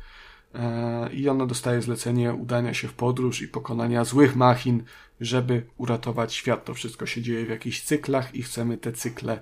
E, 0.55 1.13
i 1.13 1.29
ona 1.29 1.47
dostaje 1.47 1.83
zlecenie 1.83 2.35
udania 2.35 2.75
się 2.75 2.89
w 2.89 2.93
podróż 2.93 3.43
i 3.43 3.49
pokonania 3.49 4.05
złych 4.05 4.37
machin, 4.37 4.85
żeby 5.21 5.67
uratować 5.77 6.35
świat. 6.35 6.65
To 6.65 6.75
wszystko 6.75 7.07
się 7.07 7.23
dzieje 7.23 7.47
w 7.47 7.51
jakichś 7.51 7.83
cyklach 7.83 8.35
i 8.35 8.43
chcemy 8.43 8.79
te 8.79 8.93
cykle 8.93 9.41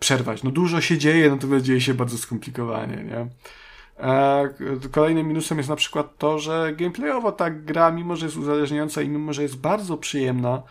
przerwać. 0.00 0.42
No 0.42 0.50
dużo 0.50 0.80
się 0.80 0.98
dzieje, 0.98 1.30
natomiast 1.30 1.64
dzieje 1.64 1.80
się 1.80 1.94
bardzo 1.94 2.18
skomplikowanie, 2.18 2.96
nie? 2.96 3.26
E, 4.00 4.48
kolejnym 4.90 5.28
minusem 5.28 5.58
jest 5.58 5.70
na 5.70 5.76
przykład 5.76 6.18
to, 6.18 6.38
że 6.38 6.72
gameplayowo 6.76 7.32
ta 7.32 7.50
gra, 7.50 7.90
mimo 7.90 8.16
że 8.16 8.26
jest 8.26 8.36
uzależniająca 8.36 9.02
i 9.02 9.08
mimo 9.08 9.32
że 9.32 9.42
jest 9.42 9.60
bardzo 9.60 9.96
przyjemna, 9.96 10.62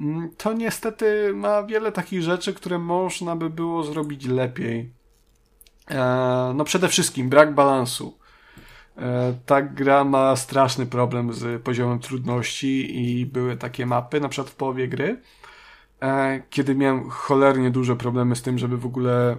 mm, 0.00 0.30
to 0.36 0.52
niestety 0.52 1.32
ma 1.34 1.62
wiele 1.62 1.92
takich 1.92 2.22
rzeczy, 2.22 2.54
które 2.54 2.78
można 2.78 3.36
by 3.36 3.50
było 3.50 3.82
zrobić 3.84 4.26
lepiej. 4.26 4.90
No 6.54 6.64
przede 6.64 6.88
wszystkim 6.88 7.28
brak 7.28 7.54
balansu. 7.54 8.18
E, 8.98 9.34
ta 9.46 9.62
gra 9.62 10.04
ma 10.04 10.36
straszny 10.36 10.86
problem 10.86 11.32
z 11.32 11.62
poziomem 11.62 11.98
trudności 11.98 13.00
i 13.00 13.26
były 13.26 13.56
takie 13.56 13.86
mapy, 13.86 14.20
na 14.20 14.28
przykład 14.28 14.50
w 14.50 14.54
połowie 14.54 14.88
gry, 14.88 15.08
e, 15.08 15.18
kiedy 16.50 16.74
miałem 16.74 17.10
cholernie 17.10 17.70
duże 17.70 17.96
problemy 17.96 18.36
z 18.36 18.42
tym, 18.42 18.58
żeby 18.58 18.76
w 18.76 18.86
ogóle 18.86 19.36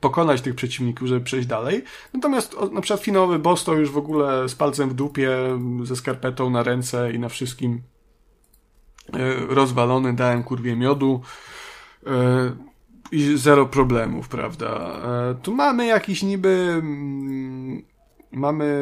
pokonać 0.00 0.40
tych 0.40 0.54
przeciwników, 0.54 1.08
żeby 1.08 1.20
przejść 1.20 1.48
dalej. 1.48 1.84
Natomiast 2.14 2.56
na 2.72 2.80
przykład 2.80 3.00
finałowy 3.00 3.38
boss 3.38 3.64
to 3.64 3.74
już 3.74 3.90
w 3.90 3.98
ogóle 3.98 4.48
z 4.48 4.54
palcem 4.54 4.88
w 4.88 4.94
dupie, 4.94 5.30
ze 5.82 5.96
skarpetą 5.96 6.50
na 6.50 6.62
ręce 6.62 7.12
i 7.12 7.18
na 7.18 7.28
wszystkim 7.28 7.82
e, 9.12 9.34
rozwalony, 9.48 10.12
dałem 10.12 10.42
kurwie 10.42 10.76
miodu 10.76 11.20
i 13.12 13.36
zero 13.36 13.66
problemów, 13.66 14.28
prawda. 14.28 15.00
Tu 15.42 15.54
mamy 15.54 15.86
jakiś 15.86 16.22
niby 16.22 16.48
mm, 16.48 17.82
mamy 18.32 18.74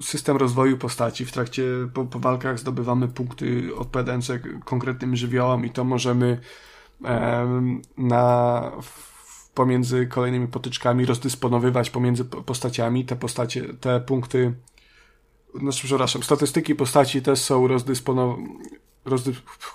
system 0.00 0.36
rozwoju 0.36 0.78
postaci. 0.78 1.24
W 1.24 1.32
trakcie, 1.32 1.64
po, 1.94 2.04
po 2.04 2.18
walkach 2.18 2.58
zdobywamy 2.58 3.08
punkty 3.08 3.76
odpowiadające 3.76 4.38
konkretnym 4.64 5.16
żywiołom 5.16 5.66
i 5.66 5.70
to 5.70 5.84
możemy 5.84 6.40
na, 7.96 8.72
w, 8.82 9.50
pomiędzy 9.50 10.06
kolejnymi 10.06 10.48
potyczkami 10.48 11.06
rozdysponowywać 11.06 11.90
pomiędzy 11.90 12.24
postaciami. 12.24 13.04
Te 13.04 13.16
postacie, 13.16 13.74
te 13.74 14.00
punkty, 14.00 14.54
no 15.54 15.70
przepraszam, 15.70 16.22
statystyki 16.22 16.74
postaci 16.74 17.22
też 17.22 17.38
są 17.38 17.68
rozdysponowane, 17.68 18.48
rozdy, 19.04 19.32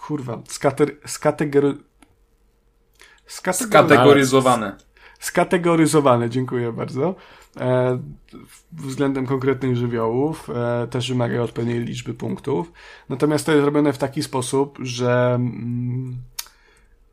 kurwa, 0.08 0.42
skater, 0.48 0.92
skategory, 1.06 1.78
skategoryzowane. 3.28 4.78
Skategoryzowane, 5.20 6.30
dziękuję 6.30 6.72
bardzo. 6.74 7.16
E, 7.60 8.00
względem 8.72 9.26
konkretnych 9.26 9.78
żywiołów, 9.78 10.50
e, 10.50 10.88
też 10.88 11.10
wymagają 11.10 11.44
odpowiedniej 11.44 11.80
liczby 11.80 12.14
punktów. 12.14 12.72
Natomiast 13.10 13.46
to 13.46 13.52
jest 13.52 13.66
robione 13.66 13.94
w 13.94 13.98
taki 13.98 14.24
sposób, 14.24 14.78
że 14.82 15.34
mm, 15.36 16.18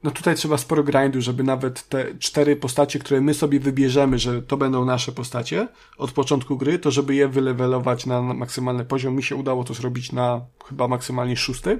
no 0.03 0.11
tutaj 0.11 0.35
trzeba 0.35 0.59
sporo 0.59 0.83
grindu, 0.83 1.21
żeby 1.21 1.45
nawet 1.45 1.89
te 1.89 2.19
cztery 2.19 2.57
postacie, 2.57 2.99
które 2.99 3.21
my 3.21 3.35
sobie 3.35 3.61
wybierzemy, 3.61 4.19
że 4.19 4.43
to 4.43 4.57
będą 4.57 4.85
nasze 4.85 5.13
postacie 5.13 5.69
od 5.99 6.13
początku 6.13 6.57
gry, 6.57 6.79
to 6.79 6.91
żeby 6.91 7.15
je 7.15 7.29
wylewelować 7.29 8.07
na 8.07 8.23
maksymalny 8.23 8.85
poziom. 8.85 9.15
Mi 9.15 9.23
się 9.23 9.37
udało 9.37 9.65
to 9.65 9.75
zrobić 9.75 10.13
na 10.13 10.41
chyba 10.69 10.89
maksymalnie 10.89 11.37
szósty. 11.37 11.79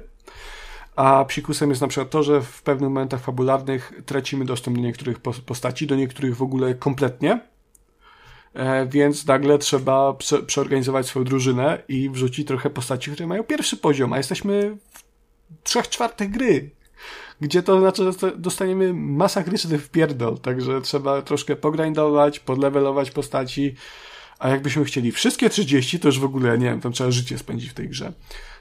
A 0.95 1.25
psikusem 1.25 1.69
jest 1.69 1.81
na 1.81 1.87
przykład 1.87 2.09
to, 2.09 2.23
że 2.23 2.41
w 2.41 2.61
pewnych 2.61 2.89
momentach 2.89 3.21
fabularnych 3.21 3.93
tracimy 4.05 4.45
dostęp 4.45 4.77
do 4.77 4.83
niektórych 4.83 5.19
postaci, 5.45 5.87
do 5.87 5.95
niektórych 5.95 6.35
w 6.35 6.41
ogóle 6.41 6.73
kompletnie 6.73 7.48
więc 8.87 9.25
nagle 9.25 9.57
trzeba 9.57 10.13
prze, 10.13 10.43
przeorganizować 10.43 11.05
swoją 11.05 11.25
drużynę 11.25 11.83
i 11.87 12.09
wrzucić 12.09 12.47
trochę 12.47 12.69
postaci, 12.69 13.11
które 13.11 13.27
mają 13.27 13.43
pierwszy 13.43 13.77
poziom, 13.77 14.13
a 14.13 14.17
jesteśmy 14.17 14.77
w 14.93 15.63
trzech 15.63 15.89
czwartych 15.89 16.29
gry, 16.29 16.69
gdzie 17.41 17.63
to 17.63 17.79
znaczy, 17.79 18.03
że 18.03 18.37
dostaniemy 18.37 18.93
masakryczny 18.93 19.79
wpierdol, 19.79 20.37
także 20.37 20.81
trzeba 20.81 21.21
troszkę 21.21 21.55
pogrindować, 21.55 22.39
podlevelować 22.39 23.11
postaci, 23.11 23.75
a 24.39 24.49
jakbyśmy 24.49 24.85
chcieli 24.85 25.11
wszystkie 25.11 25.49
30, 25.49 25.99
to 25.99 26.07
już 26.07 26.19
w 26.19 26.23
ogóle, 26.23 26.57
nie 26.57 26.65
wiem, 26.65 26.81
tam 26.81 26.91
trzeba 26.91 27.11
życie 27.11 27.37
spędzić 27.37 27.69
w 27.69 27.73
tej 27.73 27.89
grze. 27.89 28.13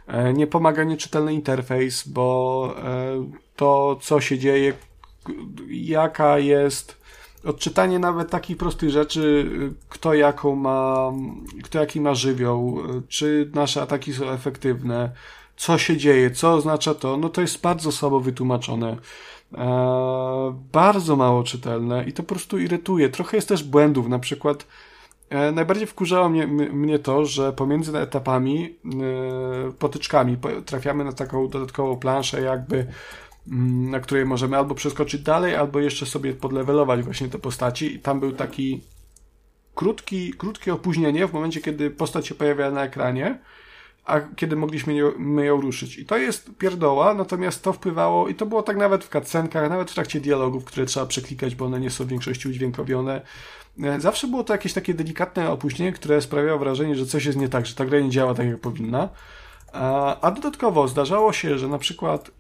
E, 0.07 0.33
nie 0.33 0.47
pomaga 0.47 0.85
nieczytelny 0.85 1.35
interfejs, 1.35 2.09
bo 2.09 2.75
e, 2.85 3.31
to, 3.57 3.99
co 4.03 4.21
się 4.21 4.39
dzieje, 4.39 4.73
jaka 5.69 6.39
jest 6.39 6.98
odczytanie 7.45 7.99
nawet 7.99 8.31
takich 8.31 8.57
prostych 8.57 8.91
rzeczy, 8.91 9.51
kto 9.89 10.15
jaką 10.15 10.57
ma, 10.57 11.13
kto 11.65 11.79
jaki 11.81 12.01
ma 12.01 12.15
żywioł, 12.15 12.79
czy 13.09 13.51
nasze 13.55 13.83
ataki 13.83 14.13
są 14.13 14.31
efektywne, 14.31 15.11
co 15.57 15.79
się 15.79 15.97
dzieje, 15.97 16.31
co 16.31 16.55
oznacza 16.55 16.95
to, 16.95 17.17
no 17.17 17.29
to 17.29 17.41
jest 17.41 17.61
bardzo 17.61 17.93
słabo 17.93 18.21
wytłumaczone. 18.21 18.97
Eee, 19.55 20.53
bardzo 20.73 21.17
mało 21.17 21.43
czytelne 21.43 22.05
i 22.05 22.13
to 22.13 22.23
po 22.23 22.29
prostu 22.29 22.59
irytuje. 22.59 23.09
Trochę 23.09 23.37
jest 23.37 23.49
też 23.49 23.65
błędów, 23.65 24.09
na 24.09 24.19
przykład 24.19 24.67
e, 25.31 25.53
najbardziej 25.53 25.87
wkurzało 25.87 26.29
mnie, 26.29 26.47
mnie 26.47 26.99
to, 26.99 27.25
że 27.25 27.53
pomiędzy 27.53 27.99
etapami, 27.99 28.77
e, 28.85 29.73
potyczkami 29.73 30.37
trafiamy 30.67 31.05
na 31.05 31.13
taką 31.13 31.49
dodatkową 31.49 31.97
planszę 31.97 32.41
jakby 32.41 32.87
na 33.91 34.01
której 34.01 34.27
możemy 34.27 34.57
albo 34.57 34.75
przeskoczyć 34.75 35.23
dalej, 35.23 35.55
albo 35.55 35.81
jeszcze 35.81 36.07
sobie 36.07 36.33
podlewelować 36.35 37.03
właśnie 37.03 37.29
te 37.29 37.39
postaci. 37.39 37.95
I 37.95 37.99
tam 37.99 38.21
był 38.21 38.33
taki 38.33 38.81
krótki, 39.75 40.33
krótkie 40.33 40.73
opóźnienie 40.73 41.27
w 41.27 41.33
momencie, 41.33 41.61
kiedy 41.61 41.91
postać 41.91 42.27
się 42.27 42.35
pojawia 42.35 42.71
na 42.71 42.85
ekranie, 42.85 43.39
a 44.05 44.21
kiedy 44.21 44.57
mogliśmy 44.57 44.95
ją, 44.95 45.13
ją 45.39 45.61
ruszyć. 45.61 45.99
I 45.99 46.07
to 46.07 46.17
jest 46.17 46.51
pierdoła, 46.59 47.15
natomiast 47.15 47.63
to 47.63 47.73
wpływało, 47.73 48.29
i 48.29 48.35
to 48.35 48.47
było 48.47 48.63
tak 48.63 48.77
nawet 48.77 49.05
w 49.05 49.09
cutscenkach, 49.09 49.71
nawet 49.71 49.91
w 49.91 49.95
trakcie 49.95 50.21
dialogów, 50.21 50.65
które 50.65 50.87
trzeba 50.87 51.07
przeklikać, 51.07 51.55
bo 51.55 51.65
one 51.65 51.81
nie 51.81 51.91
są 51.91 52.05
w 52.05 52.09
większości 52.09 52.49
udźwiękowione. 52.49 53.21
E, 53.83 54.01
zawsze 54.01 54.27
było 54.27 54.45
to 54.45 54.55
jakieś 54.55 54.73
takie 54.73 54.95
delikatne 54.95 55.51
opóźnienie, 55.51 55.93
które 55.93 56.21
sprawiało 56.23 56.59
wrażenie, 56.59 56.97
że 56.97 57.07
coś 57.07 57.25
jest 57.25 57.39
nie 57.39 57.49
tak, 57.49 57.67
że 57.67 57.75
ta 57.75 57.85
gra 57.85 58.01
nie 58.01 58.11
działa 58.11 58.35
tak, 58.35 58.47
jak 58.47 58.61
powinna. 58.61 59.09
A 60.21 60.33
dodatkowo 60.35 60.89
zdarzało 60.89 61.33
się, 61.33 61.59
że 61.59 61.69
na 61.69 61.79
przykład 61.79 62.31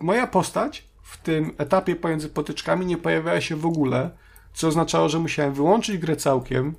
moja 0.00 0.26
postać 0.26 0.88
w 1.02 1.16
tym 1.16 1.54
etapie 1.58 1.96
pomiędzy 1.96 2.28
potyczkami 2.28 2.86
nie 2.86 2.96
pojawiała 2.96 3.40
się 3.40 3.56
w 3.56 3.66
ogóle, 3.66 4.10
co 4.54 4.68
oznaczało, 4.68 5.08
że 5.08 5.18
musiałem 5.18 5.54
wyłączyć 5.54 5.98
grę 5.98 6.16
całkiem, 6.16 6.74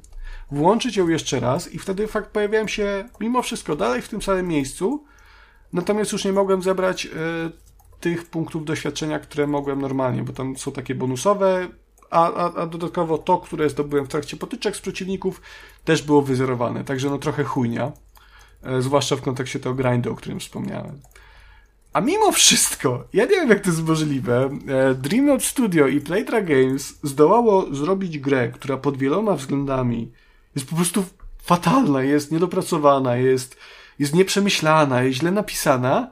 włączyć 0.52 0.98
ją 0.98 1.08
jeszcze 1.08 1.40
raz 1.40 1.74
i 1.74 1.80
wtedy 1.80 2.08
fakt 2.08 2.30
pojawiałem 2.30 2.68
się 2.68 3.10
mimo 3.20 3.42
wszystko 3.42 3.76
dalej 3.76 4.02
w 4.02 4.10
tym 4.10 4.22
samym 4.22 4.48
miejscu, 4.48 5.06
natomiast 5.74 6.12
już 6.12 6.26
nie 6.26 6.34
mogłem 6.34 6.62
zebrać 6.62 7.06
y, 7.06 7.10
tych 8.00 8.26
punktów 8.26 8.66
doświadczenia, 8.66 9.20
które 9.20 9.48
mogłem 9.48 9.82
normalnie, 9.82 10.24
bo 10.24 10.34
tam 10.34 10.58
są 10.58 10.72
takie 10.72 10.96
bonusowe, 10.96 11.68
a, 12.10 12.34
a, 12.34 12.54
a 12.56 12.68
dodatkowo 12.68 13.18
to, 13.18 13.38
które 13.38 13.70
zdobyłem 13.70 14.06
w 14.06 14.10
trakcie 14.10 14.38
potyczek 14.38 14.76
z 14.76 14.82
przeciwników, 14.82 15.42
też 15.84 16.02
było 16.02 16.22
wyzerowane, 16.22 16.84
także 16.84 17.10
no 17.10 17.18
trochę 17.18 17.44
chujnia, 17.44 17.92
y, 18.78 18.82
zwłaszcza 18.82 19.16
w 19.16 19.22
kontekście 19.22 19.60
tego 19.60 19.76
grindu, 19.76 20.12
o 20.12 20.16
którym 20.16 20.40
wspomniałem. 20.40 21.02
A 21.94 22.02
mimo 22.02 22.32
wszystko, 22.32 23.08
ja 23.14 23.24
nie 23.24 23.30
wiem 23.32 23.50
jak 23.50 23.60
to 23.60 23.70
jest 23.70 23.84
możliwe, 23.84 24.50
e, 24.68 24.96
Dreamnote 24.96 25.44
Studio 25.44 25.88
i 25.88 26.02
Playtra 26.02 26.42
Games 26.42 26.94
zdołało 27.04 27.76
zrobić 27.76 28.20
grę, 28.20 28.50
która 28.50 28.78
pod 28.78 28.98
wieloma 28.98 29.36
względami 29.36 30.12
jest 30.56 30.70
po 30.70 30.76
prostu 30.76 31.06
fatalna, 31.44 32.04
jest 32.04 32.32
niedopracowana, 32.32 33.16
jest, 33.16 33.58
jest 34.00 34.14
nieprzemyślana, 34.14 35.04
jest 35.04 35.20
źle 35.20 35.32
napisana, 35.32 36.12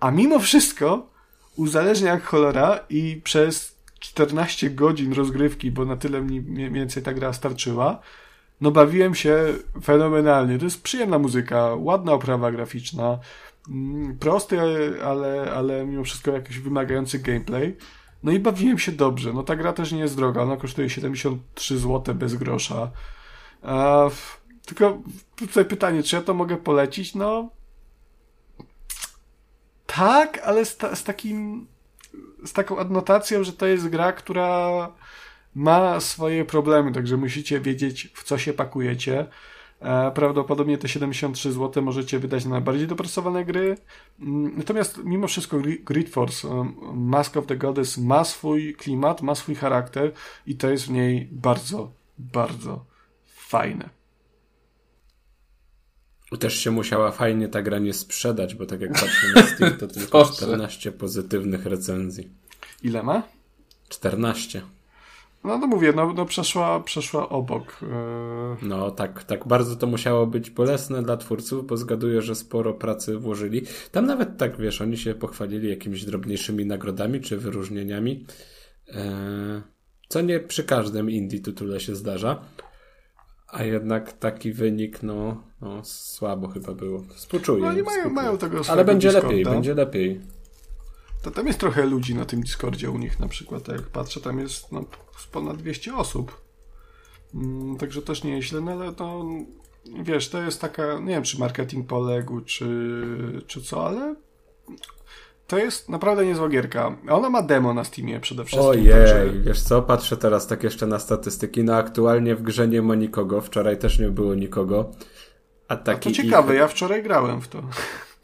a 0.00 0.10
mimo 0.10 0.38
wszystko 0.38 1.10
uzależnia 1.56 2.10
jak 2.10 2.24
cholera 2.24 2.80
i 2.90 3.20
przez 3.24 3.76
14 3.98 4.70
godzin 4.70 5.12
rozgrywki, 5.12 5.70
bo 5.70 5.84
na 5.84 5.96
tyle 5.96 6.20
mniej 6.20 6.70
więcej 6.70 7.02
ta 7.02 7.12
gra 7.12 7.32
starczyła, 7.32 8.00
no 8.60 8.70
bawiłem 8.70 9.14
się 9.14 9.44
fenomenalnie. 9.82 10.58
To 10.58 10.64
jest 10.64 10.82
przyjemna 10.82 11.18
muzyka, 11.18 11.74
ładna 11.78 12.12
oprawa 12.12 12.52
graficzna, 12.52 13.18
mm, 13.68 14.18
prosty, 14.18 14.58
ale, 15.04 15.52
ale 15.56 15.86
mimo 15.86 16.04
wszystko 16.04 16.30
jakiś 16.30 16.58
wymagający 16.58 17.18
gameplay. 17.18 17.76
No 18.22 18.32
i 18.32 18.38
bawiłem 18.38 18.78
się 18.78 18.92
dobrze. 18.92 19.32
No 19.32 19.42
ta 19.42 19.56
gra 19.56 19.72
też 19.72 19.92
nie 19.92 20.00
jest 20.00 20.16
droga, 20.16 20.42
ona 20.42 20.56
kosztuje 20.56 20.90
73 20.90 21.78
zł 21.78 22.14
bez 22.14 22.34
grosza. 22.34 22.90
A, 23.62 24.04
tylko 24.66 24.98
tutaj 25.36 25.64
pytanie, 25.64 26.02
czy 26.02 26.16
ja 26.16 26.22
to 26.22 26.34
mogę 26.34 26.56
polecić? 26.56 27.14
No 27.14 27.50
tak, 29.86 30.38
ale 30.44 30.64
z, 30.64 30.76
ta, 30.76 30.96
z 30.96 31.04
takim 31.04 31.66
z 32.44 32.52
taką 32.52 32.78
adnotacją, 32.78 33.44
że 33.44 33.52
to 33.52 33.66
jest 33.66 33.88
gra, 33.88 34.12
która 34.12 34.68
ma 35.58 36.00
swoje 36.00 36.44
problemy, 36.44 36.92
także 36.92 37.16
musicie 37.16 37.60
wiedzieć, 37.60 38.08
w 38.14 38.24
co 38.24 38.38
się 38.38 38.52
pakujecie. 38.52 39.26
E, 39.80 40.10
prawdopodobnie 40.10 40.78
te 40.78 40.88
73 40.88 41.52
zł 41.52 41.82
możecie 41.82 42.18
wydać 42.18 42.44
na 42.44 42.60
bardziej 42.60 42.86
dopracowane 42.86 43.44
gry. 43.44 43.76
Mm, 44.20 44.56
natomiast 44.56 45.00
mimo 45.04 45.28
wszystko 45.28 45.58
Grid 45.84 46.10
Force, 46.10 46.48
e, 46.48 46.72
Mask 46.94 47.36
of 47.36 47.46
the 47.46 47.56
Goddess 47.56 47.98
ma 47.98 48.24
swój 48.24 48.74
klimat, 48.74 49.22
ma 49.22 49.34
swój 49.34 49.54
charakter 49.54 50.12
i 50.46 50.56
to 50.56 50.70
jest 50.70 50.86
w 50.86 50.90
niej 50.90 51.28
bardzo, 51.32 51.92
bardzo 52.18 52.84
fajne. 53.26 53.88
Też 56.40 56.58
się 56.58 56.70
musiała 56.70 57.12
fajnie 57.12 57.48
ta 57.48 57.62
gra 57.62 57.78
nie 57.78 57.94
sprzedać, 57.94 58.54
bo 58.54 58.66
tak 58.66 58.80
jak 58.80 58.92
patrzę 59.00 59.26
na 59.34 59.42
Steam, 59.42 59.76
to 59.76 59.88
tylko 59.88 60.24
14 60.24 60.92
pozytywnych 60.92 61.66
recenzji. 61.66 62.28
Ile 62.82 63.02
ma? 63.02 63.22
14. 63.88 64.62
No 65.48 65.58
to 65.58 65.66
mówię, 65.66 65.92
no, 65.96 66.12
no 66.12 66.26
przeszła, 66.26 66.80
przeszła 66.80 67.28
obok. 67.28 67.80
E, 67.82 68.56
no 68.62 68.90
tak, 68.90 69.24
tak 69.24 69.46
bardzo 69.46 69.76
to 69.76 69.86
musiało 69.86 70.26
być 70.26 70.50
bolesne 70.50 71.02
dla 71.02 71.16
twórców, 71.16 71.66
bo 71.66 71.76
zgaduję, 71.76 72.22
że 72.22 72.34
sporo 72.34 72.74
pracy 72.74 73.18
włożyli. 73.18 73.62
Tam 73.92 74.06
nawet 74.06 74.36
tak, 74.36 74.56
wiesz, 74.56 74.80
oni 74.80 74.96
się 74.96 75.14
pochwalili 75.14 75.70
jakimiś 75.70 76.04
drobniejszymi 76.04 76.66
nagrodami 76.66 77.20
czy 77.20 77.36
wyróżnieniami, 77.36 78.26
e, 78.88 79.62
co 80.08 80.20
nie 80.20 80.40
przy 80.40 80.64
każdym 80.64 81.10
indie 81.10 81.40
tytule 81.40 81.80
się 81.80 81.94
zdarza. 81.94 82.40
A 83.48 83.62
jednak 83.62 84.12
taki 84.12 84.52
wynik, 84.52 85.02
no, 85.02 85.42
no 85.60 85.84
słabo 85.84 86.48
chyba 86.48 86.74
było. 86.74 87.02
Współczuję. 87.14 87.62
No 87.64 87.72
i 87.72 87.82
mają, 87.82 88.10
mają 88.10 88.38
tego 88.38 88.60
Ale 88.68 88.84
będzie 88.84 89.12
lepiej, 89.12 89.44
będzie 89.44 89.74
lepiej. 89.74 90.20
To 91.22 91.30
tam 91.30 91.46
jest 91.46 91.58
trochę 91.58 91.86
ludzi 91.86 92.14
na 92.14 92.24
tym 92.24 92.40
Discordzie 92.40 92.90
u 92.90 92.98
nich 92.98 93.20
na 93.20 93.28
przykład. 93.28 93.68
Jak 93.68 93.82
patrzę, 93.82 94.20
tam 94.20 94.38
jest 94.38 94.72
no, 94.72 94.84
ponad 95.32 95.56
200 95.56 95.96
osób. 95.96 96.40
Mm, 97.34 97.76
także 97.76 98.02
też 98.02 98.24
nie 98.24 98.36
jest 98.36 98.48
źle, 98.48 98.60
no 98.60 98.72
ale 98.72 98.92
to 98.92 99.24
wiesz, 100.02 100.28
to 100.28 100.42
jest 100.42 100.60
taka, 100.60 100.98
nie 100.98 101.12
wiem 101.14 101.22
czy 101.22 101.38
marketing 101.38 101.86
poległ, 101.86 102.40
czy, 102.40 103.42
czy 103.46 103.62
co, 103.62 103.86
ale 103.86 104.14
to 105.46 105.58
jest 105.58 105.88
naprawdę 105.88 106.26
niezła 106.26 106.48
gierka. 106.48 106.96
Ona 107.08 107.30
ma 107.30 107.42
demo 107.42 107.74
na 107.74 107.84
Steamie 107.84 108.20
przede 108.20 108.44
wszystkim. 108.44 108.70
Ojej, 108.70 108.88
także... 108.88 109.30
wiesz 109.44 109.62
co, 109.62 109.82
patrzę 109.82 110.16
teraz 110.16 110.46
tak 110.46 110.62
jeszcze 110.62 110.86
na 110.86 110.98
statystyki. 110.98 111.64
No 111.64 111.74
aktualnie 111.74 112.34
w 112.34 112.42
grze 112.42 112.68
nie 112.68 112.82
ma 112.82 112.94
nikogo, 112.94 113.40
wczoraj 113.40 113.78
też 113.78 113.98
nie 113.98 114.08
było 114.08 114.34
nikogo. 114.34 114.90
A, 115.68 115.76
taki 115.76 116.08
A 116.08 116.12
to 116.12 116.16
ciekawe, 116.16 116.52
ich... 116.52 116.58
ja 116.58 116.68
wczoraj 116.68 117.02
grałem 117.02 117.40
w 117.40 117.48
to. 117.48 117.62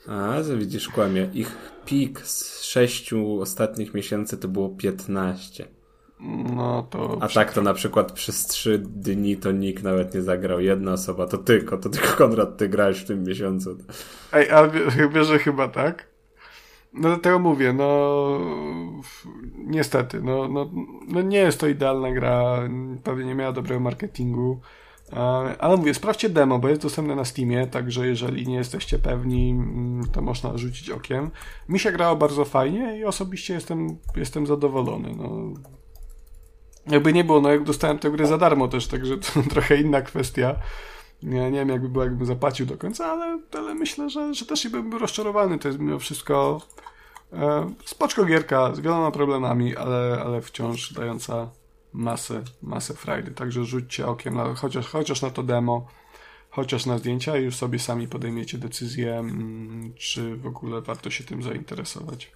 A, 0.08 0.34
widzisz, 0.58 0.88
kłamie. 0.88 1.30
Ich 1.34 1.56
pik 1.84 2.20
z 2.20 2.62
sześciu 2.62 3.40
ostatnich 3.40 3.94
miesięcy 3.94 4.38
to 4.38 4.48
było 4.48 4.68
15. 4.68 5.68
No 6.54 6.86
to. 6.90 7.18
A 7.20 7.28
tak 7.28 7.52
to 7.52 7.62
na 7.62 7.74
przykład 7.74 8.12
przez 8.12 8.46
trzy 8.46 8.78
dni 8.78 9.36
to 9.36 9.52
nikt 9.52 9.82
nawet 9.82 10.14
nie 10.14 10.22
zagrał. 10.22 10.60
Jedna 10.60 10.92
osoba, 10.92 11.26
to 11.26 11.38
tylko, 11.38 11.78
to 11.78 11.88
tylko 11.88 12.08
Konrad, 12.16 12.56
ty 12.56 12.68
grałeś 12.68 12.98
w 12.98 13.06
tym 13.06 13.22
miesiącu. 13.22 13.78
Ej, 14.32 14.50
a 14.50 14.68
wiesz, 15.08 15.26
że 15.26 15.38
chyba 15.38 15.68
tak? 15.68 16.14
No 16.92 17.08
dlatego 17.08 17.38
mówię, 17.38 17.72
no 17.72 18.40
niestety, 19.56 20.22
no, 20.22 20.48
no, 20.48 20.70
no 21.08 21.22
nie 21.22 21.38
jest 21.38 21.60
to 21.60 21.66
idealna 21.66 22.12
gra, 22.12 22.68
pewnie 23.04 23.24
nie 23.24 23.34
miała 23.34 23.52
dobrego 23.52 23.80
marketingu, 23.80 24.60
ale 25.58 25.76
mówię, 25.76 25.94
sprawdźcie 25.94 26.28
demo, 26.28 26.58
bo 26.58 26.68
jest 26.68 26.82
dostępne 26.82 27.16
na 27.16 27.24
Steamie, 27.24 27.66
także 27.66 28.06
jeżeli 28.06 28.46
nie 28.46 28.54
jesteście 28.54 28.98
pewni, 28.98 29.50
mm, 29.50 30.04
to 30.12 30.22
można 30.22 30.58
rzucić 30.58 30.90
okiem. 30.90 31.30
Mi 31.68 31.78
się 31.78 31.92
grało 31.92 32.16
bardzo 32.16 32.44
fajnie 32.44 32.98
i 32.98 33.04
osobiście 33.04 33.54
jestem, 33.54 33.98
jestem 34.16 34.46
zadowolony. 34.46 35.14
No. 35.16 35.30
Jakby 36.86 37.12
nie 37.12 37.24
było, 37.24 37.40
no 37.40 37.50
jak 37.50 37.62
dostałem 37.62 37.98
tę 37.98 38.10
grę 38.10 38.26
za 38.26 38.38
darmo 38.38 38.68
też, 38.68 38.86
także 38.86 39.18
to 39.18 39.42
trochę 39.54 39.76
inna 39.76 40.02
kwestia. 40.02 40.56
Nie, 41.22 41.50
nie 41.50 41.58
wiem, 41.58 41.68
jakby 41.68 41.88
było, 41.88 42.04
jakbym 42.04 42.26
zapłacił 42.26 42.66
do 42.66 42.78
końca, 42.78 43.06
ale, 43.06 43.38
ale 43.58 43.74
myślę, 43.74 44.10
że, 44.10 44.34
że 44.34 44.46
też 44.46 44.64
nie 44.64 44.70
byłbym 44.70 45.00
rozczarowany. 45.00 45.58
To 45.58 45.68
jest 45.68 45.80
mimo 45.80 45.98
wszystko 45.98 46.60
e, 47.32 47.70
spoczko 47.84 48.24
gierka 48.24 48.74
z 48.74 48.80
wieloma 48.80 49.10
problemami, 49.10 49.76
ale, 49.76 50.22
ale 50.24 50.40
wciąż 50.40 50.92
dająca 50.92 51.50
masę, 51.94 52.42
masę 52.62 52.94
frajdy. 52.94 53.30
Także 53.30 53.64
rzućcie 53.64 54.06
okiem, 54.06 54.34
na, 54.34 54.54
chociaż, 54.54 54.86
chociaż 54.86 55.22
na 55.22 55.30
to 55.30 55.42
demo, 55.42 55.86
chociaż 56.50 56.86
na 56.86 56.98
zdjęcia 56.98 57.38
i 57.38 57.44
już 57.44 57.56
sobie 57.56 57.78
sami 57.78 58.08
podejmiecie 58.08 58.58
decyzję, 58.58 59.18
mm, 59.18 59.94
czy 59.94 60.36
w 60.36 60.46
ogóle 60.46 60.80
warto 60.80 61.10
się 61.10 61.24
tym 61.24 61.42
zainteresować. 61.42 62.32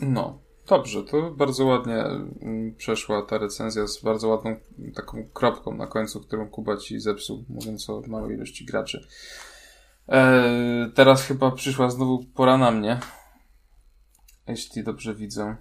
No, 0.00 0.38
Dobrze, 0.66 1.02
to 1.02 1.30
bardzo 1.30 1.64
ładnie 1.64 2.04
mm, 2.04 2.74
przeszła 2.74 3.22
ta 3.22 3.38
recenzja 3.38 3.86
z 3.86 4.02
bardzo 4.02 4.28
ładną 4.28 4.56
taką 4.94 5.28
kropką 5.34 5.74
na 5.74 5.86
końcu, 5.86 6.20
którą 6.20 6.48
Kuba 6.48 6.76
ci 6.76 7.00
zepsuł, 7.00 7.44
mówiąc 7.48 7.90
o 7.90 8.02
małej 8.06 8.36
ilości 8.36 8.64
graczy. 8.64 9.06
Eee, 10.08 10.92
teraz 10.94 11.22
chyba 11.22 11.50
przyszła 11.50 11.90
znowu 11.90 12.24
pora 12.34 12.58
na 12.58 12.70
mnie. 12.70 13.00
Jeśli 14.48 14.84
dobrze 14.84 15.14
widzę. 15.14 15.56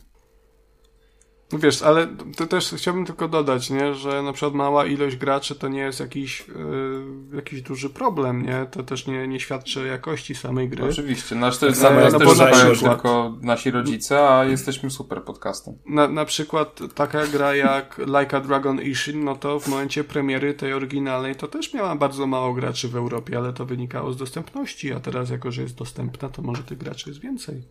No 1.52 1.60
wiesz, 1.60 1.82
ale 1.82 2.08
to 2.38 2.48
też 2.48 2.74
chciałbym 2.78 3.06
tylko 3.06 3.28
dodać, 3.28 3.70
nie, 3.70 3.94
że 3.94 4.24
na 4.24 4.34
przykład 4.34 4.54
mała 4.54 4.86
ilość 4.86 5.16
graczy 5.16 5.56
to 5.56 5.68
nie 5.68 5.80
jest 5.80 6.00
jakiś, 6.00 6.48
yy, 6.48 7.36
jakiś 7.36 7.62
duży 7.62 7.90
problem, 7.90 8.46
nie? 8.46 8.66
To 8.72 8.84
też 8.84 9.08
nie, 9.08 9.28
nie 9.28 9.40
świadczy 9.40 9.80
o 9.82 9.86
jakości 9.86 10.36
samej 10.36 10.70
gry. 10.70 10.84
Oczywiście, 10.84 11.36
nasz 11.36 11.58
to 11.58 11.66
jest 11.66 11.82
same 11.82 12.10
no, 12.12 12.20
też 12.20 12.38
na 12.38 12.48
przykład, 12.48 12.82
tylko 12.82 13.38
nasi 13.42 13.72
rodzice, 13.72 14.30
a 14.30 14.46
jesteśmy 14.46 14.90
super 14.90 15.24
podcastem. 15.24 15.78
Na, 15.86 16.08
na 16.08 16.26
przykład 16.26 16.80
taka 16.96 17.28
gra 17.28 17.56
jak 17.56 17.98
Like 17.98 18.38
a 18.38 18.42
Dragon 18.42 18.82
Ishin, 18.82 19.24
no 19.24 19.36
to 19.36 19.60
w 19.60 19.68
momencie 19.68 20.04
premiery 20.04 20.54
tej 20.54 20.74
oryginalnej 20.74 21.36
to 21.36 21.48
też 21.48 21.74
miała 21.74 21.96
bardzo 21.96 22.28
mało 22.28 22.54
graczy 22.54 22.88
w 22.88 22.96
Europie, 22.96 23.38
ale 23.38 23.54
to 23.54 23.66
wynikało 23.66 24.14
z 24.14 24.18
dostępności, 24.18 24.94
a 24.94 25.00
teraz 25.00 25.30
jako, 25.30 25.52
że 25.52 25.62
jest 25.62 25.76
dostępna, 25.76 26.30
to 26.30 26.42
może 26.42 26.64
tych 26.64 26.78
graczy 26.78 27.10
jest 27.10 27.22
więcej. 27.22 27.64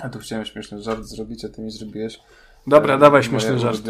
A 0.00 0.08
tu 0.08 0.18
chciałem 0.18 0.44
śmieszny 0.44 0.82
żart 0.82 1.04
zrobić, 1.04 1.44
a 1.44 1.48
ty 1.48 1.62
mi 1.62 1.70
zrobiłeś. 1.70 2.20
Dobra, 2.68 2.94
e, 2.94 2.98
dawaj 2.98 3.22
śmieszny 3.22 3.58
żart. 3.58 3.82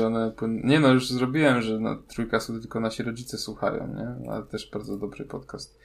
Nie 0.65 0.81
no, 0.81 0.93
już 0.93 1.11
zrobiłem, 1.11 1.63
że 1.63 1.81
na 1.81 1.97
trójkasu 1.97 2.61
tylko 2.61 2.81
nasi 2.81 3.03
rodzice 3.03 3.39
słuchają, 3.39 3.95
nie? 3.95 4.31
Ale 4.31 4.47
też 4.47 4.71
bardzo 4.71 4.97
dobry 4.97 5.25
podcast. 5.25 5.79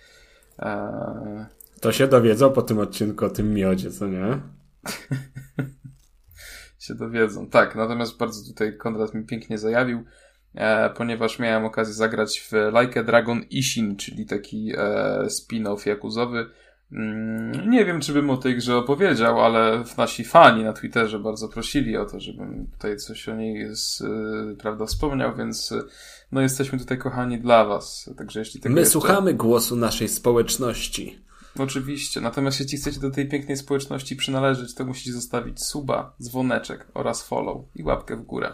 Eee... 0.59 1.45
To 1.81 1.91
się 1.91 2.07
dowiedzą 2.07 2.51
po 2.51 2.61
tym 2.61 2.79
odcinku 2.79 3.25
o 3.25 3.29
tym 3.29 3.53
miodzie, 3.53 3.91
co 3.91 4.07
nie? 4.07 4.25
się 6.79 6.95
dowiedzą. 6.95 7.49
Tak, 7.49 7.75
natomiast 7.75 8.17
bardzo 8.17 8.51
tutaj 8.51 8.77
Konrad 8.77 9.13
mi 9.13 9.23
pięknie 9.23 9.57
zajawił, 9.57 10.03
e, 10.55 10.89
ponieważ 10.89 11.39
miałem 11.39 11.65
okazję 11.65 11.93
zagrać 11.93 12.39
w 12.39 12.51
Like 12.81 12.99
a 12.99 13.03
Dragon 13.03 13.41
Ishin, 13.49 13.95
czyli 13.95 14.25
taki 14.25 14.71
e, 14.77 15.27
spin-off 15.27 15.87
jakuzowy, 15.87 16.49
nie 17.67 17.85
wiem, 17.85 18.01
czy 18.01 18.13
bym 18.13 18.29
o 18.29 18.37
tej 18.37 18.55
grze 18.55 18.77
opowiedział, 18.77 19.41
ale 19.41 19.83
nasi 19.97 20.23
fani 20.23 20.63
na 20.63 20.73
Twitterze 20.73 21.19
bardzo 21.19 21.47
prosili 21.47 21.97
o 21.97 22.05
to, 22.05 22.19
żebym 22.19 22.67
tutaj 22.71 22.97
coś 22.97 23.29
o 23.29 23.35
niej 23.35 23.75
z, 23.75 24.01
y, 24.01 24.55
prawda, 24.59 24.85
wspomniał, 24.85 25.35
więc 25.35 25.71
y, 25.71 25.83
no 26.31 26.41
jesteśmy 26.41 26.79
tutaj 26.79 26.97
kochani 26.97 27.39
dla 27.39 27.65
was. 27.65 28.09
Także 28.17 28.39
jeśli 28.39 28.61
My 28.65 28.79
jeszcze... 28.79 28.91
słuchamy 28.91 29.33
głosu 29.33 29.75
naszej 29.75 30.09
społeczności. 30.09 31.23
Oczywiście, 31.59 32.21
natomiast 32.21 32.59
jeśli 32.59 32.77
chcecie 32.77 32.99
do 32.99 33.11
tej 33.11 33.29
pięknej 33.29 33.57
społeczności 33.57 34.15
przynależeć, 34.15 34.75
to 34.75 34.85
musicie 34.85 35.13
zostawić 35.13 35.63
suba, 35.63 36.15
dzwoneczek 36.21 36.87
oraz 36.93 37.23
follow 37.23 37.65
i 37.75 37.83
łapkę 37.83 38.15
w 38.15 38.21
górę. 38.21 38.53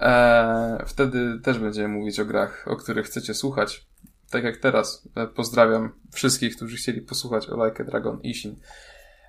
Eee, 0.00 0.78
wtedy 0.86 1.40
też 1.40 1.58
będziemy 1.58 1.88
mówić 1.88 2.20
o 2.20 2.24
grach, 2.24 2.64
o 2.68 2.76
których 2.76 3.06
chcecie 3.06 3.34
słuchać 3.34 3.87
tak 4.30 4.44
jak 4.44 4.56
teraz, 4.56 5.08
e, 5.16 5.26
pozdrawiam 5.26 5.92
wszystkich, 6.12 6.56
którzy 6.56 6.76
chcieli 6.76 7.00
posłuchać 7.00 7.48
o 7.48 7.66
Like 7.66 7.84
Dragon 7.84 8.20
Ishin. 8.20 8.56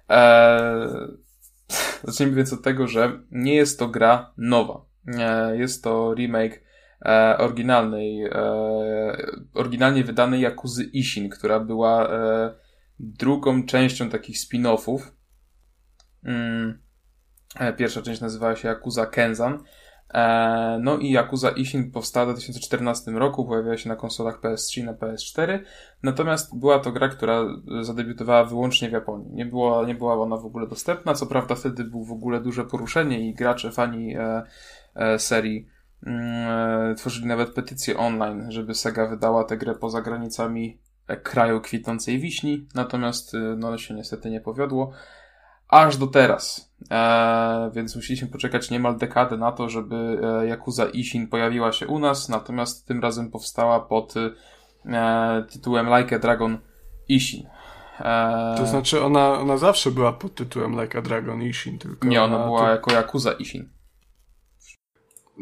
Eee, 0.09 0.89
zacznijmy 2.03 2.35
więc 2.35 2.53
od 2.53 2.63
tego, 2.63 2.87
że 2.87 3.19
nie 3.31 3.55
jest 3.55 3.79
to 3.79 3.87
gra 3.87 4.33
nowa. 4.37 4.85
Eee, 5.07 5.59
jest 5.59 5.83
to 5.83 6.13
remake 6.13 6.69
e, 7.05 7.37
oryginalnej, 7.37 8.23
e, 8.23 8.31
oryginalnie 9.53 10.03
wydanej 10.03 10.41
Jakuzy 10.41 10.83
Ishin, 10.83 11.29
która 11.29 11.59
była 11.59 12.09
e, 12.09 12.53
drugą 12.99 13.65
częścią 13.65 14.09
takich 14.09 14.37
spin-offów. 14.37 14.99
Mm. 16.23 16.79
Pierwsza 17.77 18.01
część 18.01 18.21
nazywała 18.21 18.55
się 18.55 18.69
Yakuza 18.69 19.05
Kenzan. 19.05 19.63
No 20.79 20.97
i 20.97 21.11
Yakuza 21.11 21.49
Ishin 21.49 21.91
powstała 21.91 22.25
w 22.25 22.29
2014 22.29 23.11
roku, 23.11 23.45
pojawiła 23.45 23.77
się 23.77 23.89
na 23.89 23.95
konsolach 23.95 24.41
PS3 24.41 24.79
i 24.79 24.83
na 24.83 24.93
PS4, 24.93 25.59
natomiast 26.03 26.59
była 26.59 26.79
to 26.79 26.91
gra, 26.91 27.07
która 27.07 27.45
zadebiutowała 27.81 28.43
wyłącznie 28.43 28.89
w 28.89 28.91
Japonii. 28.91 29.33
Nie 29.33 29.45
była, 29.45 29.85
nie 29.85 29.95
była 29.95 30.13
ona 30.13 30.37
w 30.37 30.45
ogóle 30.45 30.67
dostępna, 30.67 31.13
co 31.13 31.25
prawda 31.25 31.55
wtedy 31.55 31.83
był 31.83 32.03
w 32.03 32.11
ogóle 32.11 32.41
duże 32.41 32.65
poruszenie 32.65 33.29
i 33.29 33.33
gracze, 33.33 33.71
fani 33.71 34.15
e, 34.17 34.43
e, 34.95 35.19
serii 35.19 35.67
mm, 36.05 36.91
e, 36.91 36.95
tworzyli 36.95 37.27
nawet 37.27 37.53
petycję 37.53 37.97
online, 37.97 38.51
żeby 38.51 38.75
Sega 38.75 39.07
wydała 39.07 39.43
tę 39.43 39.57
grę 39.57 39.75
poza 39.75 40.01
granicami 40.01 40.79
kraju 41.23 41.61
kwitnącej 41.61 42.19
wiśni, 42.19 42.67
natomiast 42.75 43.33
no 43.57 43.77
się 43.77 43.93
niestety 43.93 44.29
nie 44.29 44.41
powiodło 44.41 44.91
aż 45.69 45.97
do 45.97 46.07
teraz. 46.07 46.73
E, 46.91 47.71
więc 47.73 47.95
musieliśmy 47.95 48.27
poczekać 48.27 48.71
niemal 48.71 48.97
dekadę 48.97 49.37
na 49.37 49.51
to, 49.51 49.69
żeby 49.69 50.21
e, 50.23 50.47
Yakuza 50.47 50.85
Ishin 50.85 51.27
pojawiła 51.27 51.71
się 51.71 51.87
u 51.87 51.99
nas, 51.99 52.29
natomiast 52.29 52.87
tym 52.87 53.01
razem 53.01 53.31
powstała 53.31 53.79
pod 53.79 54.13
e, 54.17 55.43
tytułem 55.49 55.87
Like 55.97 56.15
a 56.15 56.19
Dragon 56.19 56.57
Ishin. 57.09 57.47
E, 57.99 58.55
to 58.57 58.65
znaczy 58.65 59.03
ona, 59.03 59.33
ona 59.33 59.57
zawsze 59.57 59.91
była 59.91 60.13
pod 60.13 60.35
tytułem 60.35 60.81
Like 60.81 60.99
a 60.99 61.01
Dragon 61.01 61.41
Ishin, 61.41 61.79
tylko... 61.79 62.07
Nie, 62.07 62.23
ona, 62.23 62.35
ona 62.35 62.45
była 62.45 62.61
to... 62.61 62.69
jako 62.69 62.91
Yakuza 62.91 63.31
Ishin. 63.31 63.69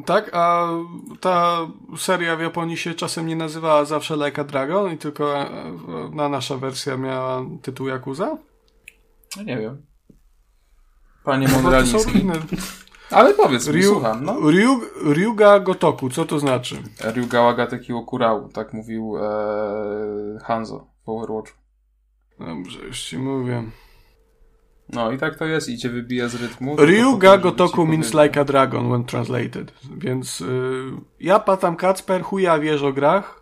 Tak, 0.06 0.30
a 0.34 0.68
ta 1.20 1.68
seria 1.98 2.36
w 2.36 2.42
Japonii 2.42 2.78
się 2.78 2.94
czasem 2.94 3.28
nie 3.28 3.36
nazywała 3.36 3.86
zawsze 3.86 4.16
Like 4.16 4.42
a 4.42 4.44
Dragon 4.44 4.94
i 4.94 4.98
tylko 4.98 5.38
e, 5.38 5.50
na 6.12 6.30
nasza 6.30 6.58
wersja 6.58 6.98
miała 6.98 7.46
tytuł 7.62 7.88
Yakuza? 7.88 8.38
No 9.38 9.44
nie 9.44 9.58
wiem. 9.58 9.86
Panie 11.28 11.48
Monrealiński. 11.48 12.26
Ale 13.12 13.34
powiedz 13.34 13.68
Ryu, 13.68 13.94
słucham. 13.94 14.26
No. 14.26 14.52
Ryu, 14.52 14.82
Ryuga 15.06 15.60
Gotoku, 15.60 16.10
co 16.10 16.26
to 16.26 16.40
znaczy? 16.40 16.76
Ryuga 17.00 17.42
Wagateki 17.42 17.94
Okurau, 17.94 18.50
tak 18.50 18.74
mówił 18.74 19.18
e, 19.18 20.40
Hanzo 20.44 20.88
w 21.06 21.10
Overwatch. 21.10 21.52
Dobrze, 22.40 22.80
już 22.80 23.02
ci 23.02 23.18
mówię. 23.18 23.64
No 24.90 25.12
i 25.12 25.18
tak 25.18 25.36
to 25.36 25.46
jest 25.46 25.70
i 25.70 25.78
cię 25.78 25.90
wybija 25.90 26.28
z 26.28 26.36
rytmu. 26.36 26.76
Ryuga 26.80 27.38
Gotoku 27.38 27.86
means 27.86 28.14
like 28.14 28.42
a 28.42 28.44
dragon 28.44 28.90
when 28.90 29.04
translated. 29.04 29.74
Więc 29.98 30.42
y, 30.42 30.46
ja 31.20 31.40
patam 31.40 31.76
Kacper, 31.76 32.24
chuja 32.24 32.60
wiesz 32.60 32.84
o 32.84 32.94
grach, 32.94 33.42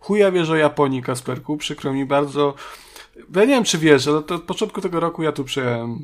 chuja 0.00 0.30
wiesz 0.30 0.50
o 0.50 0.56
Japonii, 0.56 1.02
Kasperku. 1.02 1.56
Przykro 1.56 1.92
mi 1.92 2.06
bardzo. 2.06 2.54
Ja 3.16 3.40
nie 3.40 3.46
wiem, 3.46 3.64
czy 3.64 3.78
wiesz, 3.78 4.08
ale 4.08 4.22
to 4.22 4.34
od 4.34 4.42
początku 4.42 4.80
tego 4.80 5.00
roku 5.00 5.22
ja 5.22 5.32
tu 5.32 5.44
przejąłem 5.44 5.98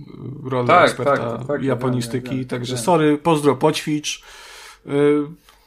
rolę 0.45 0.69
tak, 0.69 0.85
eksperta 0.85 1.39
tak, 1.39 1.47
tak, 1.47 1.63
japonistyki, 1.63 2.29
wiem, 2.29 2.39
wiem, 2.39 2.49
także 2.49 2.75
wiem. 2.75 2.85
sorry, 2.85 3.19
pozdro, 3.19 3.57
poćwicz. 3.57 4.23
Y, 4.87 5.23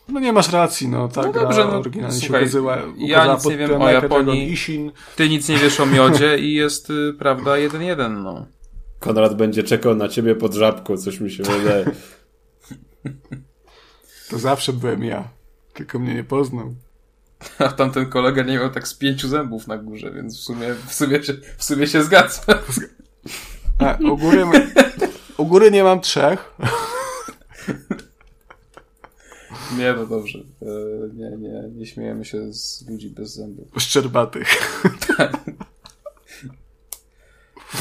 no 0.08 0.20
nie 0.20 0.34
masz 0.34 0.52
racji, 0.52 0.88
no 0.88 1.08
tak. 1.08 1.26
No 1.26 1.34
dobrze, 1.34 1.66
no, 1.66 1.80
oryginalnie 1.80 2.20
słuchaj, 2.20 2.42
się 2.42 2.44
ukazyła, 2.44 2.78
ja 2.98 3.34
nic 3.34 3.46
nie 3.46 3.58
wiem 3.58 3.82
o 3.82 3.90
Japonii, 3.90 4.56
ty 5.16 5.30
nic 5.30 5.50
nie 5.50 5.58
wiesz 5.58 5.80
o 5.80 5.86
miodzie 5.86 6.40
i 6.40 6.54
jest 6.54 6.90
y, 6.90 7.14
prawda 7.20 7.58
jeden 7.58 7.82
jeden, 7.82 8.24
no. 8.24 8.46
Konrad 9.00 9.36
będzie 9.36 9.64
czekał 9.64 9.96
na 9.96 10.08
ciebie 10.08 10.36
pod 10.36 10.54
żabką, 10.54 10.98
coś 10.98 11.20
mi 11.20 11.32
się 11.32 11.44
wydaje. 11.44 11.86
to 14.30 14.40
zawsze 14.40 14.74
byłem 14.74 15.04
ja, 15.04 15.30
tylko 15.74 16.00
mnie 16.00 16.14
nie 16.14 16.24
poznał. 16.24 16.74
A 17.60 17.70
tamten 17.70 18.10
kolega 18.10 18.44
nie 18.44 18.58
miał 18.58 18.70
tak 18.70 18.88
z 18.88 18.94
pięciu 18.94 19.28
zębów 19.28 19.68
na 19.68 19.78
górze, 19.78 20.12
więc 20.12 20.38
w 20.38 20.42
sumie, 20.42 20.76
w 20.88 20.94
sumie, 20.94 21.24
się, 21.24 21.34
w 21.58 21.64
sumie 21.64 21.88
się 21.88 22.04
zgadza. 22.04 22.42
A, 23.80 23.98
u, 24.12 24.18
góry, 24.18 24.46
u 25.38 25.46
góry 25.46 25.72
nie 25.72 25.84
mam 25.84 26.02
trzech. 26.02 26.54
Nie, 29.78 29.94
no 29.94 30.06
dobrze. 30.06 30.40
E, 30.62 30.66
nie, 31.14 31.38
nie, 31.38 31.64
nie 31.76 31.86
śmiejemy 31.86 32.26
się 32.26 32.54
z 32.54 32.90
ludzi 32.90 33.10
bez 33.10 33.36
zębów. 33.36 33.68
Szczerbatych. 33.78 34.82
Tak. 35.18 35.38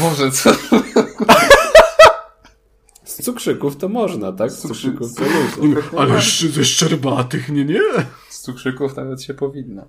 Boże, 0.00 0.30
co? 0.30 0.50
Z 3.18 3.24
cukrzyków 3.24 3.76
to 3.76 3.88
można, 3.88 4.32
tak? 4.32 4.50
Z 4.50 4.58
cukrzyków 4.58 5.14
to 5.14 5.22
można. 5.22 5.98
Ale 5.98 6.20
ze 6.50 6.64
szczerbatych, 6.64 7.48
nie, 7.48 7.64
nie. 7.64 7.80
Z 8.28 8.40
cukrzyków 8.40 8.96
nawet 8.96 9.22
się 9.22 9.34
powinno. 9.34 9.86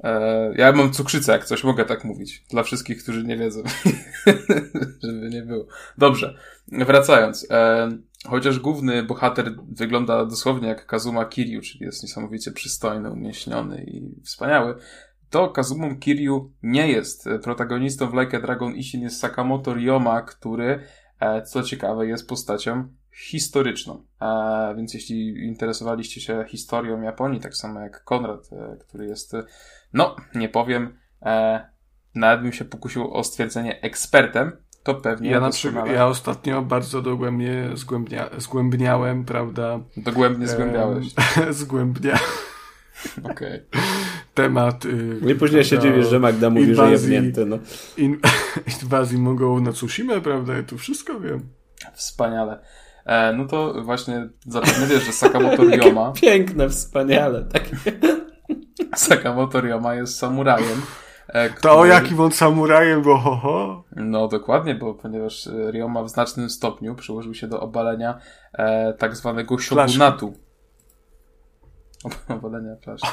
E, 0.00 0.52
ja 0.56 0.72
mam 0.72 0.92
cukrzycę, 0.92 1.32
jak 1.32 1.44
coś 1.44 1.64
mogę 1.64 1.84
tak 1.84 2.04
mówić. 2.04 2.44
Dla 2.50 2.62
wszystkich, 2.62 3.02
którzy 3.02 3.24
nie 3.24 3.36
wiedzą. 3.36 3.62
Żeby 5.02 5.30
nie 5.30 5.42
było. 5.42 5.66
Dobrze, 5.98 6.34
wracając. 6.68 7.46
E, 7.50 7.88
chociaż 8.26 8.58
główny 8.58 9.02
bohater 9.02 9.54
wygląda 9.68 10.26
dosłownie 10.26 10.68
jak 10.68 10.86
Kazuma 10.86 11.24
Kiryu, 11.24 11.60
czyli 11.60 11.84
jest 11.84 12.02
niesamowicie 12.02 12.52
przystojny, 12.52 13.10
umieśniony 13.10 13.84
i 13.84 14.22
wspaniały, 14.24 14.74
to 15.30 15.48
Kazumą 15.48 15.98
Kiryu 15.98 16.52
nie 16.62 16.88
jest. 16.88 17.28
Protagonistą 17.42 18.10
w 18.10 18.14
Like 18.14 18.36
a 18.36 18.40
Dragon 18.40 18.74
Ishin 18.74 19.02
jest 19.02 19.20
Sakamoto 19.20 19.74
Ryoma, 19.74 20.22
który 20.22 20.72
E, 20.74 20.80
co 21.46 21.62
ciekawe, 21.62 22.06
jest 22.06 22.28
postacią 22.28 22.88
historyczną. 23.12 24.04
E, 24.20 24.74
więc 24.76 24.94
jeśli 24.94 25.46
interesowaliście 25.46 26.20
się 26.20 26.44
historią 26.48 27.02
Japonii, 27.02 27.40
tak 27.40 27.56
samo 27.56 27.80
jak 27.80 28.04
Konrad, 28.04 28.50
e, 28.52 28.76
który 28.76 29.06
jest, 29.06 29.32
no, 29.92 30.16
nie 30.34 30.48
powiem, 30.48 30.98
nawet 32.14 32.42
bym 32.42 32.52
się 32.52 32.64
pokusił 32.64 33.14
o 33.14 33.24
stwierdzenie 33.24 33.80
ekspertem, 33.80 34.52
to 34.82 34.94
pewnie. 34.94 35.30
Ja 35.30 35.40
na 35.40 35.50
przykład, 35.50 35.90
ja 35.90 36.06
ostatnio 36.06 36.62
bardzo 36.62 37.02
dogłębnie 37.02 37.70
zgłębnia, 37.74 38.30
zgłębniałem, 38.38 39.24
prawda? 39.24 39.80
Dogłębnie 39.96 40.48
zgłębiałeś. 40.48 41.06
zgłębnia. 41.50 42.18
Okej. 43.18 43.32
Okay. 43.32 43.66
Temat. 44.34 44.84
Y, 44.84 45.20
I 45.30 45.34
później 45.34 45.64
się 45.64 45.78
dziwisz, 45.78 46.08
że 46.08 46.18
Magda 46.18 46.50
mówi, 46.50 46.68
inwazji, 46.68 47.08
że 47.08 47.14
jebnięty. 47.14 47.46
No. 47.46 47.58
In, 47.96 48.18
inwazji 48.82 49.18
mogą 49.18 49.60
na 49.60 49.72
Tsushima, 49.72 50.20
prawda? 50.20 50.54
Ja 50.56 50.62
tu 50.62 50.78
wszystko 50.78 51.20
wiem. 51.20 51.48
Wspaniale. 51.94 52.60
E, 53.06 53.32
no 53.32 53.46
to 53.46 53.82
właśnie 53.82 54.28
zapewne 54.46 54.86
wiesz, 54.86 55.02
że 55.02 55.12
Sakamoto 55.12 55.64
Ryoma... 55.70 56.12
Piękne, 56.12 56.68
wspaniale. 56.68 57.44
Tak. 57.44 57.62
Sakamoto 58.96 59.60
Ryoma 59.60 59.94
jest 59.94 60.18
samurajem. 60.18 60.82
E, 61.28 61.48
który... 61.48 61.62
To 61.62 61.78
o 61.78 61.86
jakim 61.86 62.20
on 62.20 62.32
samurajem, 62.32 63.02
bo 63.02 63.16
ho, 63.16 63.36
ho. 63.36 63.84
No 63.96 64.28
dokładnie, 64.28 64.74
bo 64.74 64.94
ponieważ 64.94 65.46
Ryoma 65.46 66.02
w 66.02 66.08
znacznym 66.08 66.50
stopniu 66.50 66.94
przyłożył 66.94 67.34
się 67.34 67.46
do 67.46 67.60
obalenia 67.60 68.18
e, 68.52 68.92
tak 68.92 69.16
zwanego 69.16 69.58
shogunatu. 69.58 70.32
Obalenia 72.28 72.76
flaszki. 72.76 73.08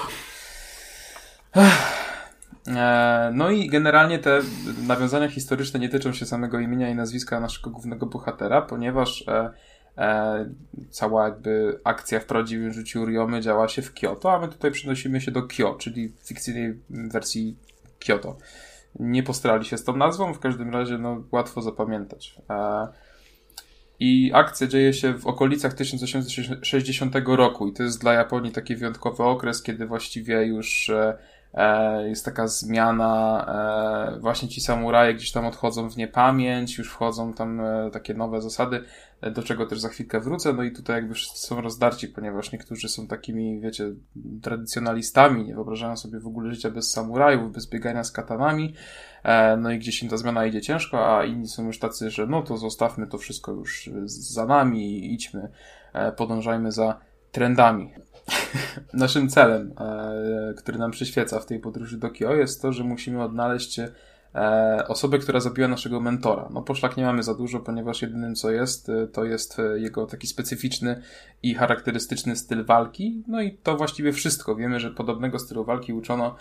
E, 2.68 3.32
no 3.34 3.52
i 3.52 3.70
generalnie 3.70 4.20
te 4.20 4.42
nawiązania 4.88 5.30
historyczne 5.30 5.80
nie 5.80 5.90
tyczą 5.90 6.14
się 6.14 6.26
samego 6.26 6.60
imienia 6.60 6.90
i 6.90 6.96
nazwiska 6.96 7.40
naszego 7.40 7.70
głównego 7.70 8.06
bohatera, 8.06 8.62
ponieważ 8.62 9.28
e, 9.28 9.50
e, 9.98 10.50
cała 10.90 11.24
jakby 11.24 11.80
akcja 11.84 12.20
w 12.20 12.26
prawdziwym 12.26 12.74
życiu 12.74 13.06
Riomy 13.06 13.42
działa 13.42 13.68
się 13.68 13.82
w 13.82 13.94
Kyoto, 13.94 14.32
a 14.32 14.40
my 14.40 14.48
tutaj 14.48 14.72
przenosimy 14.72 15.22
się 15.22 15.32
do 15.32 15.44
Kyo, 15.44 15.76
czyli 15.76 16.14
fikcyjnej 16.24 16.80
wersji 16.90 17.58
Kyoto. 18.00 18.38
Nie 19.00 19.24
postarali 19.24 19.66
się 19.66 19.78
z 19.78 19.84
tą 19.84 19.96
nazwą, 19.96 20.34
w 20.34 20.40
każdym 20.40 20.74
razie 20.74 20.98
no, 20.98 21.24
łatwo 21.32 21.62
zapamiętać. 21.62 22.42
I 24.00 24.32
akcja 24.34 24.68
dzieje 24.68 24.94
się 24.94 25.14
w 25.14 25.28
okolicach 25.28 25.74
1860 25.74 27.16
roku 27.26 27.68
i 27.68 27.74
to 27.74 27.84
jest 27.84 28.02
dla 28.02 28.14
Japonii 28.14 28.52
taki 28.52 28.76
wyjątkowy 28.76 29.24
okres, 29.24 29.64
kiedy 29.64 29.86
właściwie 29.86 30.46
już 30.46 30.92
jest 32.06 32.26
taka 32.26 32.48
zmiana, 32.48 33.46
e, 34.16 34.20
właśnie 34.20 34.50
ci 34.50 34.62
samuraje 34.62 35.14
gdzieś 35.14 35.32
tam 35.32 35.46
odchodzą 35.46 35.90
w 35.90 35.98
niepamięć, 35.98 36.78
już 36.78 36.92
wchodzą 36.92 37.34
tam 37.34 37.62
e, 37.62 37.90
takie 37.94 38.14
nowe 38.14 38.42
zasady, 38.42 38.84
e, 39.22 39.32
do 39.32 39.44
czego 39.44 39.66
też 39.66 39.80
za 39.80 39.90
chwilkę 39.90 40.20
wrócę, 40.20 40.54
no 40.54 40.64
i 40.64 40.72
tutaj 40.72 40.96
jakby 40.96 41.14
wszyscy 41.14 41.48
są 41.48 41.62
rozdarci, 41.62 42.08
ponieważ 42.08 42.52
niektórzy 42.52 42.90
są 42.90 43.08
takimi, 43.08 43.62
wiecie, 43.62 43.92
tradycjonalistami, 44.42 45.46
nie 45.46 45.56
wyobrażają 45.56 45.98
sobie 45.98 46.20
w 46.20 46.28
ogóle 46.28 46.52
życia 46.52 46.72
bez 46.72 46.92
samurajów, 46.92 47.52
bez 47.52 47.70
biegania 47.70 48.04
z 48.04 48.12
katanami, 48.12 48.74
E, 49.28 49.58
no 49.58 49.72
i 49.72 49.80
gdzieś 49.80 50.04
im 50.04 50.10
ta 50.10 50.18
zmiana 50.18 50.46
idzie 50.46 50.62
ciężko, 50.62 51.18
a 51.18 51.26
inni 51.26 51.48
są 51.48 51.66
już 51.66 51.80
tacy, 51.80 52.12
że 52.12 52.28
no 52.28 52.42
to 52.42 52.58
zostawmy 52.58 53.08
to 53.08 53.18
wszystko 53.18 53.52
już 53.52 53.90
za 54.06 54.46
nami 54.46 55.14
idźmy, 55.14 55.52
e, 55.94 56.12
podążajmy 56.12 56.72
za 56.72 57.00
trendami. 57.32 57.94
Naszym 58.94 59.30
celem, 59.30 59.74
e, 59.80 60.54
który 60.58 60.78
nam 60.78 60.92
przyświeca 60.92 61.40
w 61.40 61.46
tej 61.46 61.60
podróży 61.60 61.98
do 61.98 62.10
Kio 62.10 62.36
jest 62.36 62.62
to, 62.62 62.74
że 62.74 62.84
musimy 62.84 63.24
odnaleźć 63.24 63.80
e, 63.80 63.92
osobę, 64.88 65.20
która 65.20 65.40
zabiła 65.40 65.68
naszego 65.68 66.00
mentora. 66.00 66.50
No 66.52 66.62
poszlak 66.62 66.98
nie 66.98 67.04
mamy 67.04 67.24
za 67.24 67.34
dużo, 67.34 67.60
ponieważ 67.60 68.02
jedynym 68.02 68.36
co 68.36 68.52
jest, 68.52 68.90
e, 68.90 69.08
to 69.08 69.26
jest 69.26 69.58
jego 69.76 70.06
taki 70.06 70.28
specyficzny 70.28 71.02
i 71.44 71.54
charakterystyczny 71.54 72.36
styl 72.36 72.66
walki. 72.66 73.24
No 73.28 73.42
i 73.42 73.58
to 73.58 73.78
właściwie 73.78 74.14
wszystko. 74.14 74.56
Wiemy, 74.56 74.80
że 74.80 74.92
podobnego 74.92 75.40
stylu 75.40 75.64
walki 75.64 75.94
uczono 75.94 76.36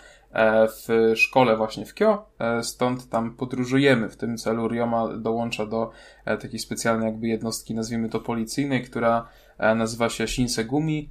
w 0.69 1.13
szkole 1.15 1.57
właśnie 1.57 1.85
w 1.85 1.93
Kyo, 1.93 2.29
e, 2.39 2.63
stąd 2.63 3.09
tam 3.09 3.35
podróżujemy. 3.35 4.09
W 4.09 4.17
tym 4.17 4.37
celu 4.37 4.67
Ryoma 4.67 5.17
dołącza 5.17 5.65
do 5.65 5.91
takiej 6.25 6.59
specjalnej 6.59 7.05
jakby 7.05 7.27
jednostki, 7.27 7.75
nazwijmy 7.75 8.09
to 8.09 8.19
policyjnej, 8.19 8.83
która 8.83 9.27
nazywa 9.59 10.09
się 10.09 10.27
Shinsegumi. 10.27 11.09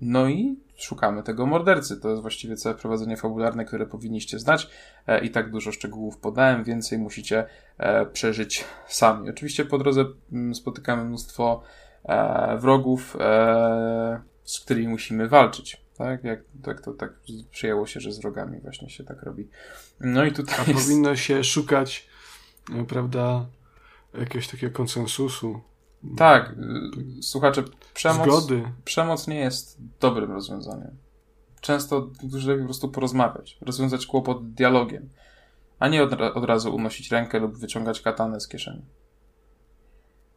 No 0.00 0.28
i 0.28 0.56
szukamy 0.76 1.22
tego 1.22 1.46
mordercy. 1.46 2.00
To 2.00 2.10
jest 2.10 2.22
właściwie 2.22 2.56
całe 2.56 2.74
prowadzenie 2.74 3.16
fabularne, 3.16 3.64
które 3.64 3.86
powinniście 3.86 4.38
znać 4.38 4.68
e, 5.06 5.24
i 5.24 5.30
tak 5.30 5.50
dużo 5.50 5.72
szczegółów 5.72 6.18
podałem, 6.18 6.64
więcej 6.64 6.98
musicie 6.98 7.46
e, 7.78 8.06
przeżyć 8.06 8.64
sami. 8.86 9.30
Oczywiście 9.30 9.64
po 9.64 9.78
drodze 9.78 10.04
mm, 10.32 10.54
spotykamy 10.54 11.04
mnóstwo 11.04 11.62
e, 12.04 12.58
wrogów, 12.58 13.16
z 14.44 14.60
którymi 14.60 14.88
musimy 14.88 15.28
walczyć. 15.28 15.86
Tak, 15.98 16.24
jak 16.24 16.40
tak 16.62 16.80
to 16.80 16.92
tak 16.92 17.12
przyjęło 17.50 17.86
się, 17.86 18.00
że 18.00 18.12
z 18.12 18.18
wrogami 18.18 18.60
właśnie 18.60 18.90
się 18.90 19.04
tak 19.04 19.22
robi. 19.22 19.48
No 20.00 20.24
i 20.24 20.32
tutaj. 20.32 20.54
A 20.58 20.70
jest... 20.70 20.82
powinno 20.82 21.16
się 21.16 21.44
szukać, 21.44 22.08
prawda, 22.88 23.46
jakiegoś 24.18 24.48
takiego 24.48 24.76
konsensusu 24.76 25.60
tak, 26.16 26.54
y, 27.18 27.22
słuchacze, 27.22 27.62
przemoc, 27.94 28.26
Zgody. 28.26 28.62
przemoc 28.84 29.28
nie 29.28 29.40
jest 29.40 29.78
dobrym 30.00 30.32
rozwiązaniem. 30.32 30.96
Często 31.60 32.00
dużo 32.22 32.48
lepiej 32.48 32.62
po 32.62 32.66
prostu 32.66 32.88
porozmawiać, 32.88 33.58
rozwiązać 33.60 34.06
kłopot 34.06 34.52
dialogiem, 34.52 35.08
a 35.78 35.88
nie 35.88 36.02
od, 36.02 36.12
od 36.12 36.44
razu 36.44 36.74
unosić 36.74 37.10
rękę 37.10 37.38
lub 37.38 37.58
wyciągać 37.58 38.00
katanę 38.00 38.40
z 38.40 38.48
kieszeni. 38.48 38.84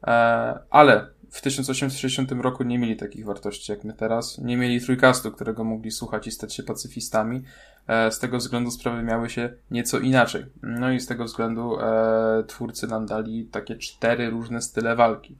E, 0.04 0.60
ale 0.70 1.08
w 1.32 1.42
1860 1.42 2.32
roku 2.32 2.64
nie 2.64 2.80
mieli 2.80 2.98
takich 2.98 3.26
wartości 3.26 3.72
jak 3.72 3.84
my 3.84 3.94
teraz. 3.94 4.38
Nie 4.38 4.58
mieli 4.58 4.82
trójkastu, 4.82 5.32
którego 5.32 5.64
mogli 5.64 5.92
słuchać 5.92 6.28
i 6.28 6.32
stać 6.32 6.54
się 6.54 6.64
pacyfistami. 6.64 7.44
E, 7.88 8.12
z 8.12 8.20
tego 8.20 8.38
względu 8.38 8.72
sprawy 8.72 9.04
miały 9.04 9.30
się 9.30 9.54
nieco 9.72 10.00
inaczej. 10.00 10.46
No 10.64 10.92
i 10.92 11.00
z 11.00 11.08
tego 11.08 11.26
względu 11.26 11.80
e, 11.80 12.44
twórcy 12.48 12.88
nam 12.88 13.06
dali 13.06 13.46
takie 13.46 13.76
cztery 13.76 14.30
różne 14.30 14.62
style 14.62 14.96
walki. 14.96 15.38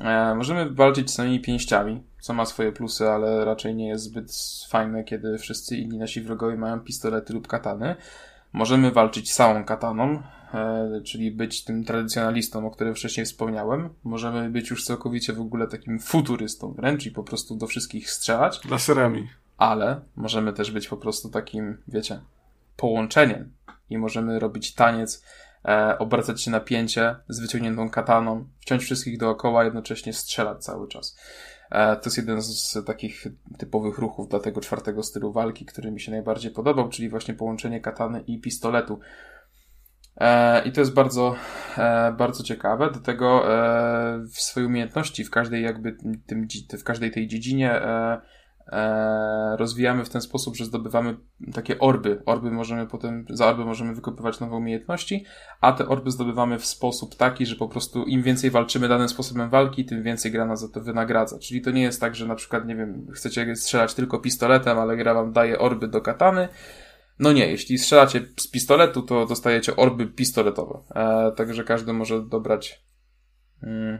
E, 0.00 0.34
możemy 0.34 0.70
walczyć 0.70 1.10
samymi 1.10 1.40
pięściami, 1.40 2.02
co 2.20 2.34
ma 2.34 2.46
swoje 2.46 2.72
plusy, 2.72 3.08
ale 3.08 3.44
raczej 3.44 3.74
nie 3.74 3.88
jest 3.88 4.04
zbyt 4.04 4.32
fajne, 4.68 5.04
kiedy 5.04 5.38
wszyscy 5.38 5.76
inni 5.76 5.98
nasi 5.98 6.20
wrogowie 6.20 6.56
mają 6.56 6.80
pistolety 6.80 7.32
lub 7.32 7.48
katany. 7.48 7.96
Możemy 8.52 8.90
walczyć 8.90 9.34
całą 9.34 9.64
kataną, 9.64 10.22
czyli 11.04 11.30
być 11.30 11.64
tym 11.64 11.84
tradycjonalistą, 11.84 12.66
o 12.66 12.70
którym 12.70 12.94
wcześniej 12.94 13.26
wspomniałem. 13.26 13.88
Możemy 14.04 14.50
być 14.50 14.70
już 14.70 14.84
całkowicie 14.84 15.32
w 15.32 15.40
ogóle 15.40 15.66
takim 15.66 15.98
futurystą 15.98 16.72
wręcz 16.72 17.06
i 17.06 17.10
po 17.10 17.22
prostu 17.22 17.56
do 17.56 17.66
wszystkich 17.66 18.10
strzelać. 18.10 18.64
Laserami. 18.64 19.28
Ale 19.56 20.00
możemy 20.16 20.52
też 20.52 20.70
być 20.70 20.88
po 20.88 20.96
prostu 20.96 21.28
takim, 21.28 21.82
wiecie, 21.88 22.20
połączeniem 22.76 23.52
i 23.90 23.98
możemy 23.98 24.38
robić 24.38 24.74
taniec, 24.74 25.24
e, 25.64 25.98
obracać 25.98 26.42
się 26.42 26.50
na 26.50 26.60
pięcie 26.60 27.16
z 27.28 27.40
wyciągniętą 27.40 27.90
kataną, 27.90 28.48
wciąć 28.60 28.82
wszystkich 28.82 29.18
dookoła, 29.18 29.64
jednocześnie 29.64 30.12
strzelać 30.12 30.64
cały 30.64 30.88
czas. 30.88 31.18
E, 31.70 31.96
to 31.96 32.02
jest 32.04 32.16
jeden 32.16 32.42
z 32.42 32.78
takich 32.86 33.26
typowych 33.58 33.98
ruchów 33.98 34.28
dla 34.28 34.40
tego 34.40 34.60
czwartego 34.60 35.02
stylu 35.02 35.32
walki, 35.32 35.66
który 35.66 35.90
mi 35.90 36.00
się 36.00 36.10
najbardziej 36.10 36.50
podobał, 36.50 36.88
czyli 36.88 37.08
właśnie 37.08 37.34
połączenie 37.34 37.80
katany 37.80 38.20
i 38.26 38.40
pistoletu. 38.40 39.00
E, 40.20 40.62
I 40.64 40.72
to 40.72 40.80
jest 40.80 40.94
bardzo, 40.94 41.34
e, 41.78 42.12
bardzo 42.12 42.42
ciekawe. 42.42 42.90
Do 42.90 43.00
tego 43.00 43.44
w 44.34 44.40
swojej 44.40 44.66
umiejętności 44.66 45.24
w 45.24 45.30
każdej 45.30 45.62
jakby 45.62 45.96
tym, 46.26 46.48
w 46.78 46.84
każdej 46.84 47.10
tej 47.10 47.28
dziedzinie 47.28 47.72
e, 48.72 49.56
rozwijamy 49.56 50.04
w 50.04 50.08
ten 50.08 50.20
sposób, 50.20 50.56
że 50.56 50.64
zdobywamy 50.64 51.16
takie 51.54 51.78
orby. 51.78 52.22
Orby 52.26 52.50
możemy 52.50 52.86
potem, 52.86 53.24
za 53.30 53.46
orby 53.46 53.64
możemy 53.64 53.94
wykopywać 53.94 54.40
nowe 54.40 54.56
umiejętności, 54.56 55.24
a 55.60 55.72
te 55.72 55.88
orby 55.88 56.10
zdobywamy 56.10 56.58
w 56.58 56.66
sposób 56.66 57.14
taki, 57.14 57.46
że 57.46 57.56
po 57.56 57.68
prostu 57.68 58.04
im 58.04 58.22
więcej 58.22 58.50
walczymy 58.50 58.88
danym 58.88 59.08
sposobem 59.08 59.50
walki, 59.50 59.84
tym 59.84 60.02
więcej 60.02 60.32
gra 60.32 60.44
nas 60.44 60.60
za 60.60 60.68
to 60.68 60.80
wynagradza. 60.80 61.38
Czyli 61.38 61.60
to 61.60 61.70
nie 61.70 61.82
jest 61.82 62.00
tak, 62.00 62.14
że 62.14 62.26
na 62.26 62.34
przykład, 62.34 62.66
nie 62.66 62.76
wiem, 62.76 63.06
chcecie 63.14 63.56
strzelać 63.56 63.94
tylko 63.94 64.18
pistoletem, 64.18 64.78
ale 64.78 64.96
gra 64.96 65.14
wam 65.14 65.32
daje 65.32 65.58
orby 65.58 65.88
do 65.88 66.00
katany, 66.00 66.48
no 67.20 67.32
nie, 67.32 67.46
jeśli 67.46 67.78
strzelacie 67.78 68.26
z 68.36 68.48
pistoletu, 68.48 69.02
to 69.02 69.26
dostajecie 69.26 69.76
orby 69.76 70.06
pistoletowe. 70.06 70.82
E, 70.94 71.32
także 71.36 71.64
każdy 71.64 71.92
może 71.92 72.22
dobrać. 72.22 72.84
Mm, 73.62 73.98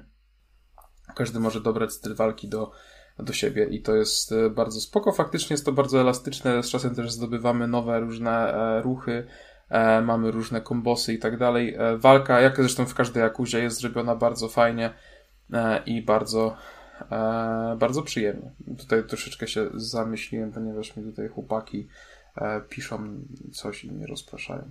każdy 1.14 1.40
może 1.40 1.60
dobrać 1.60 1.92
styl 1.92 2.14
walki 2.14 2.48
do, 2.48 2.70
do 3.18 3.32
siebie 3.32 3.64
i 3.64 3.82
to 3.82 3.96
jest 3.96 4.32
e, 4.32 4.50
bardzo 4.50 4.80
spoko. 4.80 5.12
Faktycznie 5.12 5.54
jest 5.54 5.64
to 5.64 5.72
bardzo 5.72 6.00
elastyczne, 6.00 6.62
z 6.62 6.70
czasem 6.70 6.94
też 6.94 7.12
zdobywamy 7.12 7.68
nowe 7.68 8.00
różne 8.00 8.54
e, 8.54 8.82
ruchy, 8.82 9.26
e, 9.68 10.00
mamy 10.00 10.30
różne 10.30 10.60
kombosy 10.60 11.12
i 11.12 11.18
tak 11.18 11.38
dalej. 11.38 11.76
Walka, 11.96 12.40
jak 12.40 12.56
zresztą 12.56 12.86
w 12.86 12.94
każdej 12.94 13.22
akuzie, 13.22 13.58
jest 13.58 13.80
zrobiona 13.80 14.16
bardzo 14.16 14.48
fajnie 14.48 14.94
i 15.86 16.02
bardzo 16.02 16.56
bardzo 17.78 18.02
przyjemnie. 18.02 18.52
Tutaj 18.78 19.04
troszeczkę 19.04 19.48
się 19.48 19.70
zamyśliłem, 19.74 20.52
ponieważ 20.52 20.96
mi 20.96 21.04
tutaj 21.04 21.28
chłopaki 21.28 21.88
piszą 22.68 23.20
coś 23.52 23.84
i 23.84 23.92
mnie 23.92 24.06
rozpraszają. 24.06 24.70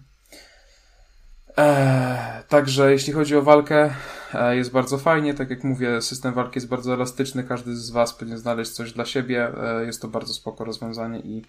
Eee, 1.58 2.44
także 2.48 2.92
jeśli 2.92 3.14
chodzi 3.14 3.36
o 3.36 3.42
walkę, 3.42 3.94
e, 4.34 4.56
jest 4.56 4.72
bardzo 4.72 4.98
fajnie. 4.98 5.34
Tak 5.34 5.50
jak 5.50 5.64
mówię, 5.64 6.02
system 6.02 6.34
walki 6.34 6.58
jest 6.58 6.68
bardzo 6.68 6.94
elastyczny. 6.94 7.44
Każdy 7.44 7.76
z 7.76 7.90
Was 7.90 8.14
powinien 8.14 8.38
znaleźć 8.38 8.72
coś 8.72 8.94
dla 8.94 9.06
siebie. 9.06 9.52
E, 9.64 9.86
jest 9.86 10.02
to 10.02 10.08
bardzo 10.08 10.34
spoko 10.34 10.66
rozwiązanie 10.66 11.20
i 11.20 11.42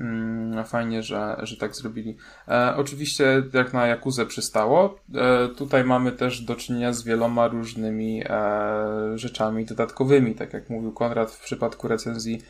mm, 0.00 0.64
fajnie, 0.64 1.02
że, 1.02 1.36
że 1.42 1.56
tak 1.56 1.76
zrobili. 1.76 2.16
E, 2.48 2.74
oczywiście, 2.76 3.42
jak 3.52 3.72
na 3.72 3.86
Jakuzę 3.86 4.26
przystało, 4.26 4.98
e, 5.14 5.48
tutaj 5.48 5.84
mamy 5.84 6.12
też 6.12 6.40
do 6.40 6.56
czynienia 6.56 6.92
z 6.92 7.02
wieloma 7.02 7.48
różnymi 7.48 8.22
e, 8.26 9.18
rzeczami 9.18 9.64
dodatkowymi. 9.64 10.34
Tak 10.34 10.52
jak 10.52 10.70
mówił 10.70 10.92
Konrad 10.92 11.30
w 11.30 11.44
przypadku 11.44 11.88
recenzji, 11.88 12.42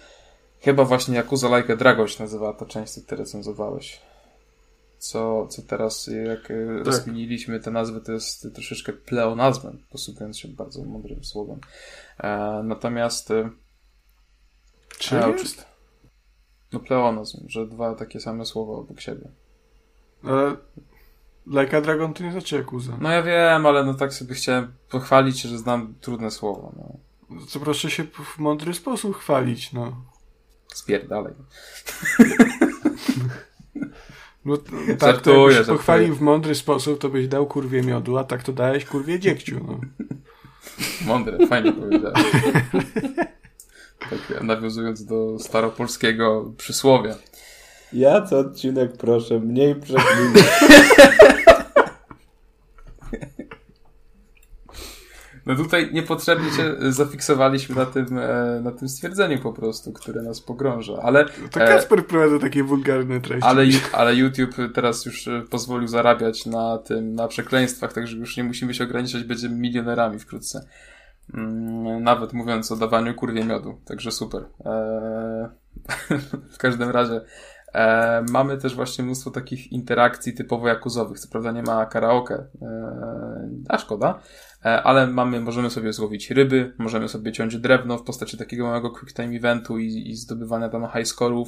chyba 0.60 0.84
właśnie 0.84 1.18
Yakuza 1.18 1.58
Like 1.58 1.72
a 1.72 1.76
Dragon 1.76 2.08
się 2.08 2.22
nazywa 2.22 2.52
ta 2.52 2.66
część, 2.66 2.92
co 2.92 3.00
ty 3.00 3.16
recenzowałeś 3.16 4.00
co, 5.00 5.46
co 5.46 5.62
teraz, 5.62 6.10
jak 6.26 6.42
tak. 6.42 6.86
rozkminiliśmy 6.86 7.60
te 7.60 7.70
nazwy, 7.70 8.00
to 8.00 8.12
jest 8.12 8.54
troszeczkę 8.54 8.92
pleonazmem, 8.92 9.82
posługując 9.90 10.38
się 10.38 10.48
bardzo 10.48 10.84
mądrym 10.84 11.24
słowem. 11.24 11.60
E, 12.18 12.60
natomiast... 12.64 13.30
E, 13.30 13.50
Czy 14.98 15.24
e, 15.24 15.30
jest? 15.30 15.66
No 16.72 16.80
pleonazm, 16.80 17.48
że 17.48 17.66
dwa 17.66 17.94
takie 17.94 18.20
same 18.20 18.46
słowa 18.46 18.72
obok 18.72 19.00
siebie. 19.00 19.28
Ale 20.24 20.56
Like 21.46 21.76
a 21.76 21.80
Dragon 21.80 22.14
to 22.14 22.24
nie 22.24 22.32
znaczy 22.32 22.56
Yakuza. 22.56 22.98
No 23.00 23.10
ja 23.10 23.22
wiem, 23.22 23.66
ale 23.66 23.84
no 23.84 23.94
tak 23.94 24.14
sobie 24.14 24.34
chciałem 24.34 24.72
pochwalić, 24.90 25.40
że 25.40 25.58
znam 25.58 25.94
trudne 26.00 26.30
słowa. 26.30 26.72
No. 26.76 26.96
Co 27.46 27.60
proszę 27.60 27.90
się 27.90 28.04
w 28.04 28.38
mądry 28.38 28.74
sposób 28.74 29.16
chwalić, 29.16 29.72
no. 29.72 30.02
Spierdalej. 30.74 31.34
No, 34.44 34.56
tak, 34.56 35.00
żartuję, 35.00 35.64
to 35.64 35.72
pochwalił 35.72 36.14
w 36.14 36.20
mądry 36.20 36.54
sposób, 36.54 37.00
to 37.00 37.08
byś 37.08 37.28
dał 37.28 37.46
kurwie 37.46 37.82
miodu, 37.82 38.18
a 38.18 38.24
tak 38.24 38.42
to 38.42 38.52
dałeś 38.52 38.84
kurwie 38.84 39.18
dziegciu. 39.18 39.60
No. 39.66 39.80
Mądre, 41.08 41.46
fajnie 41.46 41.72
powiedziałeś. 41.72 42.24
tak, 44.10 44.42
nawiązując 44.42 45.04
do 45.04 45.38
staropolskiego 45.38 46.52
przysłowia. 46.56 47.14
Ja 47.92 48.22
co 48.22 48.38
odcinek 48.38 48.92
proszę, 48.92 49.40
mniej 49.40 49.74
przeklinać. 49.74 50.44
No 55.50 55.56
tutaj 55.56 55.90
niepotrzebnie 55.92 56.50
się 56.50 56.76
zafiksowaliśmy 56.92 57.76
na 57.76 57.86
tym, 57.86 58.18
e, 58.18 58.60
na 58.64 58.72
tym 58.72 58.88
stwierdzeniu 58.88 59.38
po 59.38 59.52
prostu, 59.52 59.92
które 59.92 60.22
nas 60.22 60.40
pogrąża, 60.40 60.94
ale... 61.02 61.24
To 61.24 61.60
Kasper 61.60 62.02
wprowadza 62.02 62.38
takie 62.38 62.64
wulgarne 62.64 63.20
treści. 63.20 63.48
Ale, 63.48 63.64
ale 63.92 64.14
YouTube 64.14 64.54
teraz 64.74 65.06
już 65.06 65.28
e, 65.28 65.42
pozwolił 65.50 65.88
zarabiać 65.88 66.46
na 66.46 66.78
tym, 66.78 67.14
na 67.14 67.28
przekleństwach, 67.28 67.92
także 67.92 68.16
już 68.16 68.36
nie 68.36 68.44
musimy 68.44 68.74
się 68.74 68.84
ograniczać, 68.84 69.24
będziemy 69.24 69.56
milionerami 69.56 70.18
wkrótce. 70.18 70.66
Mm, 71.34 72.02
nawet 72.02 72.32
mówiąc 72.32 72.72
o 72.72 72.76
dawaniu 72.76 73.14
kurwie 73.14 73.44
miodu, 73.44 73.80
także 73.84 74.12
super. 74.12 74.42
Eee, 74.64 75.48
w 76.54 76.58
każdym 76.58 76.90
razie 76.90 77.20
E, 77.74 78.24
mamy 78.30 78.58
też 78.58 78.74
właśnie 78.74 79.04
mnóstwo 79.04 79.30
takich 79.30 79.72
interakcji 79.72 80.34
typowo 80.34 80.68
jakuzowych. 80.68 81.20
Co 81.20 81.28
prawda 81.28 81.52
nie 81.52 81.62
ma 81.62 81.86
karaoke, 81.86 82.46
e, 82.62 83.48
a 83.68 83.78
szkoda, 83.78 84.20
e, 84.64 84.82
ale 84.82 85.06
mamy, 85.06 85.40
możemy 85.40 85.70
sobie 85.70 85.92
złowić 85.92 86.30
ryby, 86.30 86.74
możemy 86.78 87.08
sobie 87.08 87.32
ciąć 87.32 87.56
drewno 87.56 87.98
w 87.98 88.02
postaci 88.02 88.38
takiego 88.38 88.66
małego 88.66 88.90
quick 88.90 89.16
time 89.16 89.36
eventu 89.36 89.78
i, 89.78 90.10
i 90.10 90.16
zdobywania 90.16 90.68
tam 90.68 90.82
high 90.82 91.06
score'ów. 91.06 91.46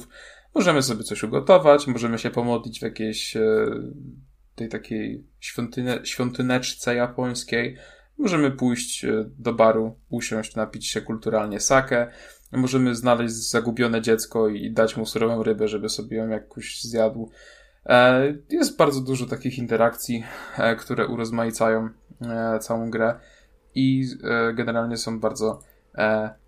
Możemy 0.55 0.83
sobie 0.83 1.03
coś 1.03 1.23
ugotować, 1.23 1.87
możemy 1.87 2.19
się 2.19 2.29
pomodlić 2.29 2.79
w 2.79 2.83
jakieś 2.83 3.37
e, 3.37 3.65
tej 4.55 4.69
takiej 4.69 5.27
świątyne, 5.39 6.05
świątyneczce 6.05 6.95
japońskiej. 6.95 7.77
Możemy 8.17 8.51
pójść 8.51 9.05
e, 9.05 9.29
do 9.37 9.53
baru, 9.53 9.99
usiąść, 10.09 10.55
napić 10.55 10.87
się 10.87 11.01
kulturalnie 11.01 11.59
sake. 11.59 12.11
Możemy 12.55 12.95
znaleźć 12.95 13.33
zagubione 13.33 14.01
dziecko 14.01 14.47
i 14.47 14.71
dać 14.71 14.97
mu 14.97 15.05
surową 15.05 15.43
rybę, 15.43 15.67
żeby 15.67 15.89
sobie 15.89 16.17
ją 16.17 16.27
jakoś 16.27 16.81
zjadł. 16.81 17.29
E, 17.85 18.23
jest 18.49 18.77
bardzo 18.77 19.01
dużo 19.01 19.25
takich 19.25 19.57
interakcji, 19.57 20.23
e, 20.57 20.75
które 20.75 21.07
urozmaicają 21.07 21.89
całą 22.61 22.89
grę 22.89 23.19
i 23.75 24.05
generalnie 24.53 24.97
są 24.97 25.19
bardzo 25.19 25.59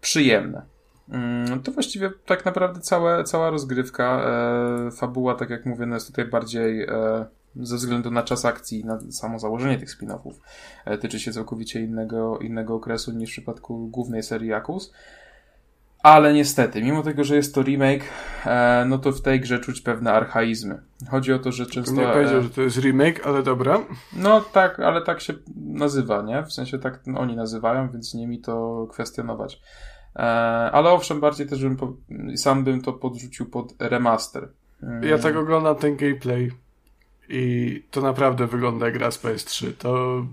przyjemne. 0.01 0.65
Mm, 1.09 1.63
to 1.63 1.71
właściwie 1.71 2.11
tak 2.25 2.45
naprawdę 2.45 2.79
całe, 2.79 3.23
cała 3.23 3.49
rozgrywka, 3.49 4.25
fabuła, 4.97 5.35
tak 5.35 5.49
jak 5.49 5.65
mówię, 5.65 5.85
no 5.85 5.95
jest 5.95 6.07
tutaj 6.07 6.25
bardziej 6.25 6.87
ze 7.55 7.75
względu 7.75 8.11
na 8.11 8.23
czas 8.23 8.45
akcji, 8.45 8.85
na 8.85 8.99
samo 9.11 9.39
założenie 9.39 9.77
tych 9.79 9.89
spin-offów, 9.89 10.33
e, 10.85 10.97
tyczy 10.97 11.19
się 11.19 11.31
całkowicie 11.31 11.81
innego, 11.81 12.39
innego 12.39 12.75
okresu 12.75 13.11
niż 13.11 13.29
w 13.29 13.33
przypadku 13.33 13.87
głównej 13.87 14.23
serii 14.23 14.51
Yakus. 14.51 14.93
Ale 16.05 16.33
niestety, 16.33 16.83
mimo 16.83 17.03
tego, 17.03 17.23
że 17.23 17.35
jest 17.35 17.55
to 17.55 17.63
remake, 17.63 18.03
e, 18.45 18.85
no 18.87 18.97
to 18.97 19.11
w 19.11 19.21
tej 19.21 19.39
grze 19.39 19.59
czuć 19.59 19.81
pewne 19.81 20.13
archaizmy. 20.13 20.81
Chodzi 21.09 21.33
o 21.33 21.39
to, 21.39 21.51
że 21.51 21.65
często... 21.65 21.95
Nie 21.95 22.07
powiedział, 22.07 22.39
e, 22.39 22.43
że 22.43 22.49
to 22.49 22.61
jest 22.61 22.77
remake, 22.77 23.27
ale 23.27 23.43
dobra. 23.43 23.79
No 24.13 24.41
tak, 24.41 24.79
ale 24.79 25.01
tak 25.01 25.21
się 25.21 25.33
nazywa, 25.55 26.21
nie? 26.21 26.43
W 26.43 26.53
sensie 26.53 26.79
tak 26.79 26.99
oni 27.17 27.35
nazywają, 27.35 27.89
więc 27.89 28.13
nie 28.13 28.27
mi 28.27 28.41
to 28.41 28.87
kwestionować. 28.91 29.61
Ale 30.71 30.89
owszem, 30.89 31.19
bardziej 31.19 31.47
też 31.47 31.61
bym 31.61 31.77
po... 31.77 31.93
sam 32.35 32.63
bym 32.63 32.81
to 32.81 32.93
podrzucił 32.93 33.45
pod 33.45 33.73
remaster. 33.79 34.49
Ja 35.01 35.17
tak 35.17 35.35
oglądam 35.35 35.75
ten 35.75 35.95
gameplay. 35.95 36.51
I 37.29 37.83
to 37.91 38.01
naprawdę 38.01 38.47
wygląda 38.47 38.85
jak 38.85 38.97
gra 38.97 39.11
z 39.11 39.23
PS3. 39.23 39.73
To. 39.77 40.25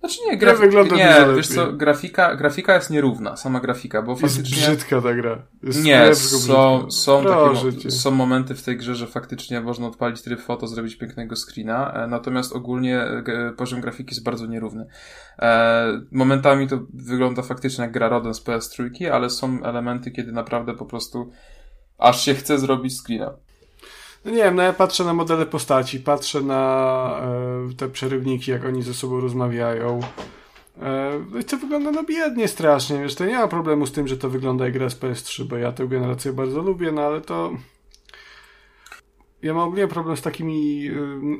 Znaczy 0.00 0.18
nie, 0.26 0.36
grafika, 0.36 0.66
wygląda 0.66 0.96
nie 0.96 1.36
wiesz 1.36 1.48
co, 1.48 1.72
grafika, 1.72 2.36
grafika 2.36 2.74
jest 2.74 2.90
nierówna, 2.90 3.36
sama 3.36 3.60
grafika, 3.60 4.02
bo 4.02 4.16
faktycznie... 4.16 4.56
Jest 4.56 4.70
brzydka 4.70 5.00
ta 5.00 5.14
gra. 5.14 5.42
Jest 5.62 5.84
nie, 5.84 6.14
są, 6.14 6.90
są, 6.90 7.24
takie, 7.24 7.90
są 7.90 8.10
momenty 8.10 8.54
w 8.54 8.62
tej 8.62 8.76
grze, 8.76 8.94
że 8.94 9.06
faktycznie 9.06 9.60
można 9.60 9.86
odpalić 9.86 10.22
tryb 10.22 10.40
foto, 10.40 10.66
zrobić 10.66 10.96
pięknego 10.96 11.36
screena, 11.36 11.92
e, 11.92 12.06
natomiast 12.06 12.52
ogólnie 12.52 13.00
e, 13.00 13.52
poziom 13.56 13.80
grafiki 13.80 14.10
jest 14.10 14.24
bardzo 14.24 14.46
nierówny. 14.46 14.86
E, 15.38 16.00
momentami 16.12 16.68
to 16.68 16.78
wygląda 16.94 17.42
faktycznie 17.42 17.82
jak 17.82 17.92
gra 17.92 18.08
rodem 18.08 18.34
z 18.34 18.44
PS3, 18.44 19.06
ale 19.06 19.30
są 19.30 19.62
elementy, 19.64 20.10
kiedy 20.10 20.32
naprawdę 20.32 20.74
po 20.74 20.86
prostu 20.86 21.30
aż 21.98 22.24
się 22.24 22.34
chce 22.34 22.58
zrobić 22.58 23.00
screena. 23.00 23.47
No 24.28 24.34
nie 24.34 24.42
wiem, 24.42 24.56
no 24.56 24.62
ja 24.62 24.72
patrzę 24.72 25.04
na 25.04 25.14
modele 25.14 25.46
postaci, 25.46 26.00
patrzę 26.00 26.40
na 26.40 27.20
e, 27.70 27.74
te 27.74 27.88
przerywniki, 27.88 28.50
jak 28.50 28.64
oni 28.64 28.82
ze 28.82 28.94
sobą 28.94 29.20
rozmawiają. 29.20 30.00
E, 30.82 31.20
no 31.30 31.42
to 31.42 31.56
wygląda 31.56 31.90
no 31.90 32.04
biednie 32.04 32.48
strasznie, 32.48 32.98
wiesz, 32.98 33.14
to 33.14 33.26
nie 33.26 33.38
ma 33.38 33.48
problemu 33.48 33.86
z 33.86 33.92
tym, 33.92 34.08
że 34.08 34.16
to 34.16 34.30
wygląda 34.30 34.64
jak 34.64 34.74
gra 34.74 34.90
z 34.90 34.96
PS3, 34.96 35.44
bo 35.44 35.56
ja 35.56 35.72
tę 35.72 35.86
generację 35.86 36.32
bardzo 36.32 36.62
lubię, 36.62 36.92
no 36.92 37.02
ale 37.02 37.20
to... 37.20 37.52
Ja 39.42 39.54
mam 39.54 39.68
ogólnie 39.68 39.88
problem 39.88 40.16
z 40.16 40.22
takimi, 40.22 40.88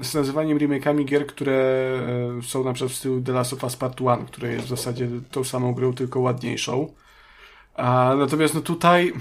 e, 0.01 0.05
z 0.05 0.15
nazywaniem 0.15 0.59
remake'ami 0.59 1.05
gier, 1.05 1.27
które 1.27 1.55
e, 2.39 2.43
są 2.43 2.65
na 2.65 2.73
przykład 2.73 2.93
w 2.93 2.97
stylu 2.97 3.20
The 3.23 3.32
Last 3.32 3.52
of 3.52 3.65
Us 3.65 3.77
Part 3.77 4.01
1, 4.01 4.27
które 4.27 4.52
jest 4.52 4.66
w 4.66 4.69
zasadzie 4.69 5.09
tą 5.31 5.44
samą 5.44 5.74
grą, 5.74 5.93
tylko 5.93 6.20
ładniejszą. 6.20 6.93
A, 7.74 8.15
natomiast 8.19 8.55
no 8.55 8.60
tutaj 8.60 9.12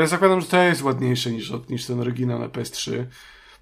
ja 0.00 0.06
zakładam, 0.06 0.40
że 0.40 0.46
to 0.46 0.62
jest 0.62 0.82
ładniejsze 0.82 1.30
niż, 1.30 1.52
niż 1.68 1.86
ten 1.86 2.00
oryginał 2.00 2.38
na 2.38 2.48
PS3. 2.48 3.04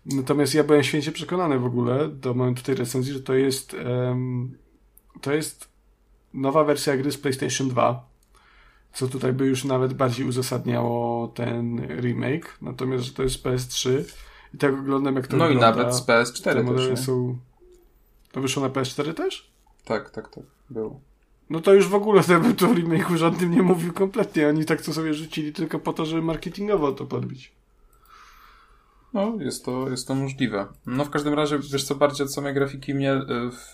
Natomiast 0.07 0.55
ja 0.55 0.65
byłem 0.65 0.82
święcie 0.82 1.12
przekonany 1.12 1.59
w 1.59 1.65
ogóle 1.65 2.09
do 2.09 2.35
momentu 2.35 2.62
tej 2.62 2.74
recenzji, 2.74 3.12
że 3.12 3.20
to 3.20 3.35
jest 3.35 3.74
um, 3.74 4.59
to 5.20 5.32
jest 5.32 5.69
nowa 6.35 6.65
wersja 6.65 6.97
gry 6.97 7.12
z 7.12 7.19
PlayStation 7.19 7.69
2, 7.69 8.09
co 8.93 9.09
tutaj 9.09 9.32
by 9.32 9.47
już 9.47 9.65
nawet 9.65 9.94
bardziej 9.94 10.27
uzasadniało 10.27 11.28
ten 11.28 11.86
remake. 12.01 12.59
Natomiast, 12.62 13.05
że 13.05 13.12
to 13.12 13.23
jest 13.23 13.44
PS3 13.44 13.90
i 14.55 14.59
tak 14.59 14.74
oglądam 14.74 15.16
jak 15.16 15.27
to 15.27 15.36
no 15.36 15.48
wygląda. 15.48 15.70
No 15.70 15.74
i 15.74 15.77
nawet 15.77 15.94
z 15.94 16.07
PS4 16.07 16.43
te 16.43 16.62
modele 16.62 16.89
też, 16.89 17.01
są... 17.01 17.39
To 18.32 18.40
wyszło 18.40 18.62
na 18.62 18.69
PS4 18.69 19.15
też? 19.15 19.51
Tak, 19.85 20.11
tak, 20.11 20.28
tak. 20.28 20.44
Było. 20.70 21.01
No 21.51 21.60
to 21.60 21.74
już 21.74 21.89
w 21.89 21.94
ogóle 21.94 22.22
ten 22.22 22.55
to 22.56 22.66
remake'u 22.66 23.16
żadnym 23.16 23.51
nie 23.51 23.62
mówił 23.62 23.93
kompletnie. 23.93 24.48
Oni 24.48 24.64
tak 24.64 24.82
to 24.82 24.93
sobie 24.93 25.14
rzucili 25.14 25.52
tylko 25.52 25.78
po 25.78 25.93
to, 25.93 26.06
żeby 26.06 26.22
marketingowo 26.22 26.93
to 26.93 27.06
podbić. 27.06 27.60
No, 29.15 29.37
jest 29.39 29.65
to, 29.65 29.91
jest 29.91 30.09
to 30.09 30.15
możliwe. 30.15 30.66
No, 30.87 31.05
w 31.05 31.11
każdym 31.11 31.35
razie, 31.35 31.59
wiesz 31.73 31.85
co, 31.85 31.95
bardziej 31.95 32.27
od 32.27 32.35
samej 32.35 32.55
grafiki 32.55 32.95
mnie 32.95 33.15
y, 33.15 33.19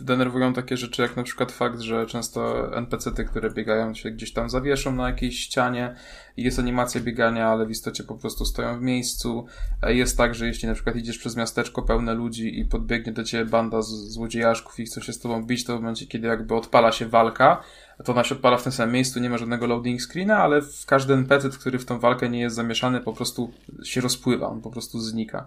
denerwują 0.01 0.53
takie 0.53 0.77
rzeczy, 0.77 1.03
jak 1.03 1.17
na 1.17 1.23
przykład 1.23 1.53
fakt, 1.53 1.81
że 1.81 2.07
często 2.07 2.71
NPC-ty, 2.77 3.25
które 3.25 3.51
biegają 3.51 3.95
się 3.95 4.11
gdzieś 4.11 4.33
tam 4.33 4.51
zawieszą 4.51 4.93
na 4.93 5.09
jakiejś 5.09 5.39
ścianie 5.39 5.95
i 6.37 6.43
jest 6.43 6.59
animacja 6.59 7.01
biegania, 7.01 7.49
ale 7.49 7.67
w 7.67 7.71
istocie 7.71 8.05
po 8.05 8.15
prostu 8.15 8.45
stoją 8.45 8.79
w 8.79 8.83
miejscu. 8.83 9.47
Jest 9.87 10.19
tak, 10.19 10.35
że 10.35 10.47
jeśli 10.47 10.69
na 10.69 10.75
przykład 10.75 10.97
idziesz 10.97 11.19
przez 11.19 11.37
miasteczko 11.37 11.83
pełne 11.83 12.15
ludzi 12.15 12.61
i 12.61 12.65
podbiegnie 12.65 13.13
do 13.13 13.25
ciebie 13.25 13.45
banda 13.45 13.83
z 13.83 13.89
złodziejaszków 13.89 14.81
i 14.81 14.85
chcą 14.85 15.01
się 15.01 15.13
z 15.13 15.19
tobą 15.19 15.47
bić, 15.47 15.65
to 15.65 15.73
w 15.73 15.81
momencie, 15.81 16.07
kiedy 16.07 16.29
jakby 16.29 16.55
odpala 16.55 16.93
się 16.93 17.07
walka, 17.07 17.63
to 18.05 18.13
ona 18.13 18.25
się 18.25 18.35
odpala 18.35 18.57
w 18.57 18.63
tym 18.63 18.73
samym 18.73 18.95
miejscu, 18.95 19.21
nie 19.21 19.31
ma 19.31 19.39
żadnego 19.39 19.67
loading 19.67 20.01
screena, 20.03 20.39
ale 20.39 20.61
każdy 20.87 21.15
NPC, 21.15 21.51
który 21.51 21.79
w 21.79 21.85
tą 21.85 21.99
walkę 21.99 22.29
nie 22.29 22.41
jest 22.41 22.57
zamieszany, 22.57 23.01
po 23.01 23.13
prostu 23.13 23.53
się 23.85 24.01
rozpływa, 24.01 24.49
on 24.49 24.61
po 24.61 24.71
prostu 24.71 25.01
znika. 25.01 25.47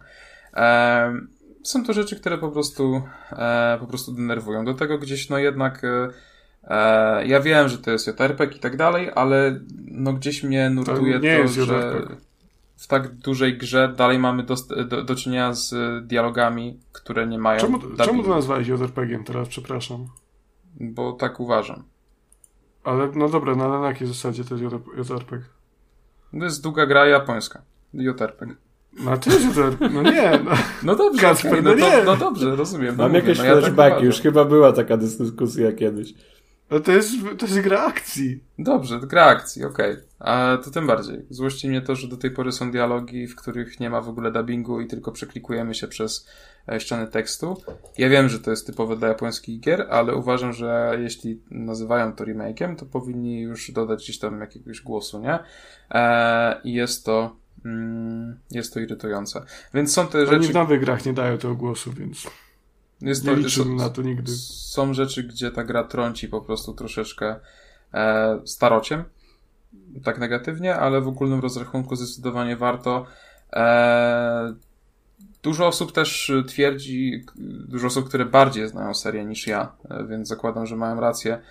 Są 1.64 1.84
to 1.84 1.94
rzeczy, 1.94 2.20
które 2.20 2.38
po 2.38 2.52
prostu, 2.52 3.02
e, 3.32 3.78
po 3.80 3.88
prostu 3.88 4.12
denerwują. 4.12 4.66
Do 4.66 4.74
tego 4.74 4.98
gdzieś, 4.98 5.30
no 5.30 5.38
jednak, 5.38 5.84
e, 5.84 6.10
e 6.64 7.28
ja 7.28 7.40
wiem, 7.40 7.70
że 7.70 7.78
to 7.78 7.92
jest 7.92 8.08
JRPG 8.08 8.56
i 8.56 8.60
tak 8.60 8.78
dalej, 8.78 9.12
ale 9.16 9.60
no 9.86 10.14
gdzieś 10.14 10.44
mnie 10.44 10.70
nurtuje 10.70 11.20
to, 11.20 11.44
to 11.44 11.66
że 11.66 12.08
w 12.78 12.88
tak 12.88 13.16
dużej 13.16 13.58
grze 13.58 13.94
dalej 13.98 14.20
mamy 14.20 14.44
do, 14.44 14.56
do, 14.88 15.04
do 15.04 15.16
czynienia 15.16 15.54
z 15.54 15.74
dialogami, 16.08 16.80
które 16.92 17.28
nie 17.28 17.40
mają. 17.40 17.60
Czemu, 17.60 17.80
czemu 18.06 18.24
to 18.24 18.30
nazwałeś 18.30 18.68
JRPG 18.68 19.24
teraz, 19.26 19.48
przepraszam? 19.48 20.08
Bo 20.80 21.14
tak 21.14 21.40
uważam. 21.40 21.84
Ale 22.84 23.12
no 23.16 23.30
dobra, 23.30 23.56
no 23.56 23.66
ale 23.66 23.80
na 23.80 23.88
jakiej 23.88 24.08
zasadzie 24.08 24.44
to 24.44 24.56
jest 24.56 24.76
JRPG? 25.10 25.44
To 26.40 26.46
jest 26.46 26.64
długa 26.64 26.86
gra 26.86 27.06
japońska. 27.06 27.62
JRPG. 27.94 28.56
No 28.94 29.18
to 29.18 29.30
jest 29.30 29.58
JRPG, 29.58 29.90
no 29.94 30.02
nie. 30.02 30.40
No, 30.46 30.52
no 30.84 30.96
dobrze, 30.96 31.22
Kasper, 31.22 31.52
okay, 31.52 31.62
no, 31.62 31.76
no, 31.76 31.92
to, 31.92 32.04
no, 32.06 32.18
dobrze, 32.18 32.56
rozumiem. 32.56 32.96
Mam 32.96 33.12
no 33.12 33.18
jakieś 33.18 33.38
no, 33.38 33.44
flashbacki, 33.44 33.82
ja 33.82 33.96
tak 33.96 34.04
już 34.04 34.22
chyba 34.22 34.46
była 34.46 34.74
taka 34.74 34.98
dyskusja 34.98 35.72
kiedyś. 35.72 36.14
No 36.72 36.80
to 36.80 36.92
jest, 36.92 37.12
to 37.38 37.46
jest 37.46 37.62
gra 37.62 37.86
akcji. 37.86 38.44
Dobrze, 38.60 39.00
gra 39.00 39.26
akcji, 39.26 39.66
okej. 39.66 39.92
Okay. 39.92 40.04
A 40.20 40.58
to 40.64 40.72
tym 40.72 40.88
bardziej. 40.88 41.26
Złości 41.30 41.70
mnie 41.70 41.82
to, 41.82 41.96
że 41.96 42.08
do 42.08 42.18
tej 42.18 42.32
pory 42.32 42.52
są 42.52 42.72
dialogi, 42.72 43.28
w 43.28 43.36
których 43.36 43.80
nie 43.80 43.90
ma 43.90 44.02
w 44.02 44.10
ogóle 44.10 44.32
dubbingu 44.32 44.82
i 44.82 44.88
tylko 44.88 45.12
przeklikujemy 45.12 45.76
się 45.76 45.88
przez 45.88 46.28
ściany 46.78 47.08
tekstu. 47.08 47.62
Ja 47.98 48.10
wiem, 48.10 48.30
że 48.30 48.40
to 48.40 48.52
jest 48.52 48.68
typowe 48.68 48.96
dla 48.96 49.08
japońskich 49.08 49.60
gier, 49.60 49.88
ale 49.90 50.16
uważam, 50.16 50.54
że 50.54 50.98
jeśli 51.02 51.42
nazywają 51.52 52.14
to 52.14 52.24
remake'iem, 52.24 52.76
to 52.76 52.86
powinni 52.86 53.42
już 53.42 53.72
dodać 53.72 54.04
gdzieś 54.04 54.20
tam 54.20 54.42
jakiegoś 54.42 54.82
głosu, 54.82 55.20
nie? 55.20 55.40
E, 55.92 56.62
I 56.64 56.74
jest 56.74 57.06
to 57.06 57.36
mm, 57.66 58.40
jest 58.52 58.74
to 58.74 58.80
irytujące. 58.80 59.46
Więc 59.74 59.94
są 59.94 60.08
te 60.08 60.18
Oni 60.18 60.28
rzeczy... 60.28 60.38
Oni 60.38 60.48
w 60.48 60.54
nowych 60.54 60.80
grach 60.82 61.06
nie 61.06 61.14
dają 61.14 61.38
tego 61.38 61.56
głosu, 61.56 61.94
więc... 61.94 62.28
Jest 63.02 63.24
nie 63.24 63.32
to, 63.32 63.38
liczyłbym 63.38 63.76
na 63.76 63.90
to 63.90 64.02
nigdy. 64.02 64.32
Są 64.48 64.94
rzeczy, 64.94 65.24
gdzie 65.24 65.52
ta 65.52 65.64
gra 65.64 65.84
trąci 65.84 66.28
po 66.28 66.42
prostu 66.42 66.74
troszeczkę 66.74 67.36
e, 67.94 68.40
starociem, 68.46 69.04
tak 70.04 70.20
negatywnie, 70.20 70.76
ale 70.76 71.02
w 71.02 71.08
ogólnym 71.08 71.40
rozrachunku 71.40 71.96
zdecydowanie 71.96 72.58
warto. 72.58 73.06
E, 73.54 74.54
dużo 75.44 75.68
osób 75.68 75.92
też 75.92 76.32
twierdzi, 76.48 77.26
dużo 77.68 77.88
osób, 77.88 78.10
które 78.10 78.26
bardziej 78.26 78.68
znają 78.68 78.94
serię 78.94 79.26
niż 79.26 79.48
ja, 79.48 79.72
e, 79.90 80.04
więc 80.04 80.28
zakładam, 80.28 80.66
że 80.66 80.76
mają 80.76 81.00
rację, 81.00 81.42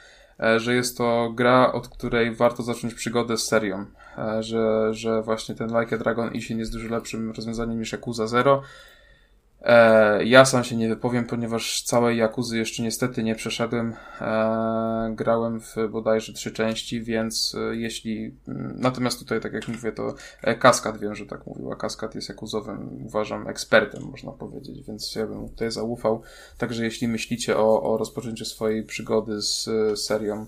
e, 0.40 0.60
że 0.60 0.74
jest 0.74 0.98
to 0.98 1.32
gra, 1.35 1.73
od 1.73 1.89
której 1.89 2.35
warto 2.35 2.62
zacząć 2.62 2.94
przygodę 2.94 3.36
z 3.36 3.47
serią, 3.47 3.86
e, 4.19 4.43
że, 4.43 4.94
że 4.94 5.23
właśnie 5.23 5.55
ten 5.55 5.81
Like 5.81 5.97
a 5.97 5.98
Dragon 5.98 6.32
Ishin 6.32 6.59
jest 6.59 6.73
dużo 6.73 6.89
lepszym 6.89 7.31
rozwiązaniem 7.31 7.78
niż 7.78 7.93
Yakuza 7.93 8.27
Zero, 8.27 8.62
E, 9.62 10.24
ja 10.24 10.44
sam 10.44 10.64
się 10.64 10.76
nie 10.76 10.89
wypowiem, 10.89 11.24
ponieważ 11.24 11.82
całej 11.82 12.18
Jakuzy 12.18 12.59
jeszcze 12.59 12.82
niestety 12.82 13.22
nie 13.22 13.35
przeszedłem. 13.35 13.94
E, 14.20 15.14
grałem 15.14 15.60
w 15.60 15.76
bodajże 15.90 16.32
trzy 16.32 16.52
części, 16.52 17.02
więc 17.02 17.56
e, 17.59 17.76
jeśli. 17.76 18.35
Mm, 18.48 18.74
natomiast 18.78 19.18
tutaj, 19.18 19.40
tak 19.40 19.52
jak 19.52 19.68
mówię, 19.68 19.93
to 19.93 20.14
Kaskad 20.59 20.98
wiem, 20.98 21.14
że 21.14 21.26
tak 21.26 21.47
mówiła. 21.47 21.76
Kaskad 21.76 22.14
jest 22.14 22.28
jakuzowym, 22.28 23.06
uważam, 23.06 23.48
ekspertem, 23.48 24.02
można 24.02 24.32
powiedzieć, 24.32 24.82
więc 24.82 25.14
ja 25.14 25.26
bym 25.26 25.48
tutaj 25.48 25.70
zaufał. 25.70 26.22
Także 26.59 26.85
jeśli 26.85 27.09
myślicie 27.09 27.56
o, 27.56 27.82
o 27.82 27.97
rozpoczęciu 27.97 28.44
swojej 28.44 28.82
przygody 28.82 29.43
z 29.43 29.68
serią 30.01 30.47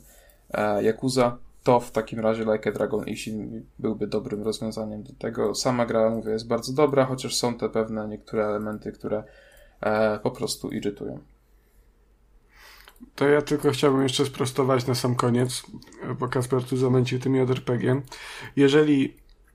Jakuza, 0.82 1.38
to 1.62 1.80
w 1.80 1.90
takim 1.90 2.20
razie 2.20 2.44
Like 2.44 2.70
a 2.70 2.72
Dragon 2.72 3.08
Ishin 3.08 3.64
byłby 3.78 4.06
dobrym 4.06 4.42
rozwiązaniem 4.42 5.02
do 5.02 5.12
tego. 5.12 5.54
Sama 5.54 5.86
gra, 5.86 6.10
mówię, 6.10 6.32
jest 6.32 6.48
bardzo 6.48 6.72
dobra, 6.72 7.04
chociaż 7.04 7.36
są 7.36 7.54
te 7.54 7.68
pewne 7.68 8.08
niektóre 8.08 8.46
elementy, 8.46 8.92
które 8.92 9.24
e, 9.80 10.18
po 10.18 10.30
prostu 10.30 10.70
irytują. 10.70 11.18
To 13.14 13.28
ja 13.28 13.42
tylko 13.42 13.70
chciałbym 13.70 14.02
jeszcze 14.02 14.26
sprostować 14.26 14.86
na 14.86 14.94
sam 14.94 15.14
koniec, 15.14 15.62
bo 16.18 16.28
Kasper 16.28 16.64
tu 16.64 16.76
zamęcił 16.76 17.18
tym 17.18 17.34
JRPG. 17.34 18.02
Jeżeli 18.56 19.14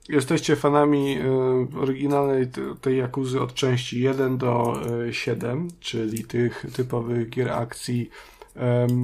jesteście 0.09 0.55
fanami 0.55 1.17
y, 1.17 1.79
oryginalnej 1.79 2.47
tej 2.81 2.97
Jakuzy 2.97 3.41
od 3.41 3.53
części 3.53 4.01
1 4.01 4.37
do 4.37 4.81
y, 5.07 5.13
7, 5.13 5.67
czyli 5.79 6.23
tych 6.23 6.65
typowych 6.75 7.29
gier 7.29 7.51
akcji, 7.51 8.09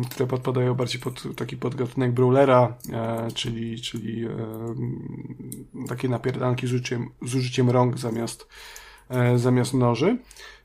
które 0.10 0.28
podpadają 0.28 0.74
bardziej 0.74 1.02
pod 1.02 1.36
taki 1.36 1.58
podgatunek 1.58 2.12
brawlera, 2.12 2.78
e, 2.94 3.28
czyli, 3.34 3.82
czyli 3.82 4.28
takie 5.88 6.10
napierdanki 6.10 6.68
z 6.68 6.74
użyciem, 6.74 7.10
z 7.22 7.36
użyciem 7.36 7.70
rąk 7.70 7.98
zamiast, 7.98 8.48
e, 9.10 9.38
zamiast 9.38 9.74
noży, 9.74 10.18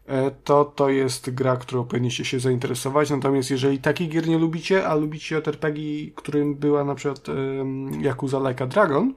E, 0.06 0.30
to 0.30 0.64
to 0.64 0.88
jest 0.88 1.30
gra, 1.30 1.56
którą 1.56 1.84
powinniście 1.84 2.24
się 2.24 2.40
zainteresować. 2.40 3.10
Natomiast 3.10 3.50
jeżeli 3.50 3.78
takich 3.78 4.08
gier 4.08 4.28
nie 4.28 4.38
lubicie, 4.38 4.88
a 4.88 4.94
lubicie 4.94 5.36
JRPG, 5.36 5.80
którym 6.14 6.54
była 6.54 6.84
na 6.84 6.94
przykład 6.94 7.28
um, 7.28 8.04
Yakuza 8.04 8.48
Like 8.48 8.64
a 8.64 8.66
Dragon 8.66 9.14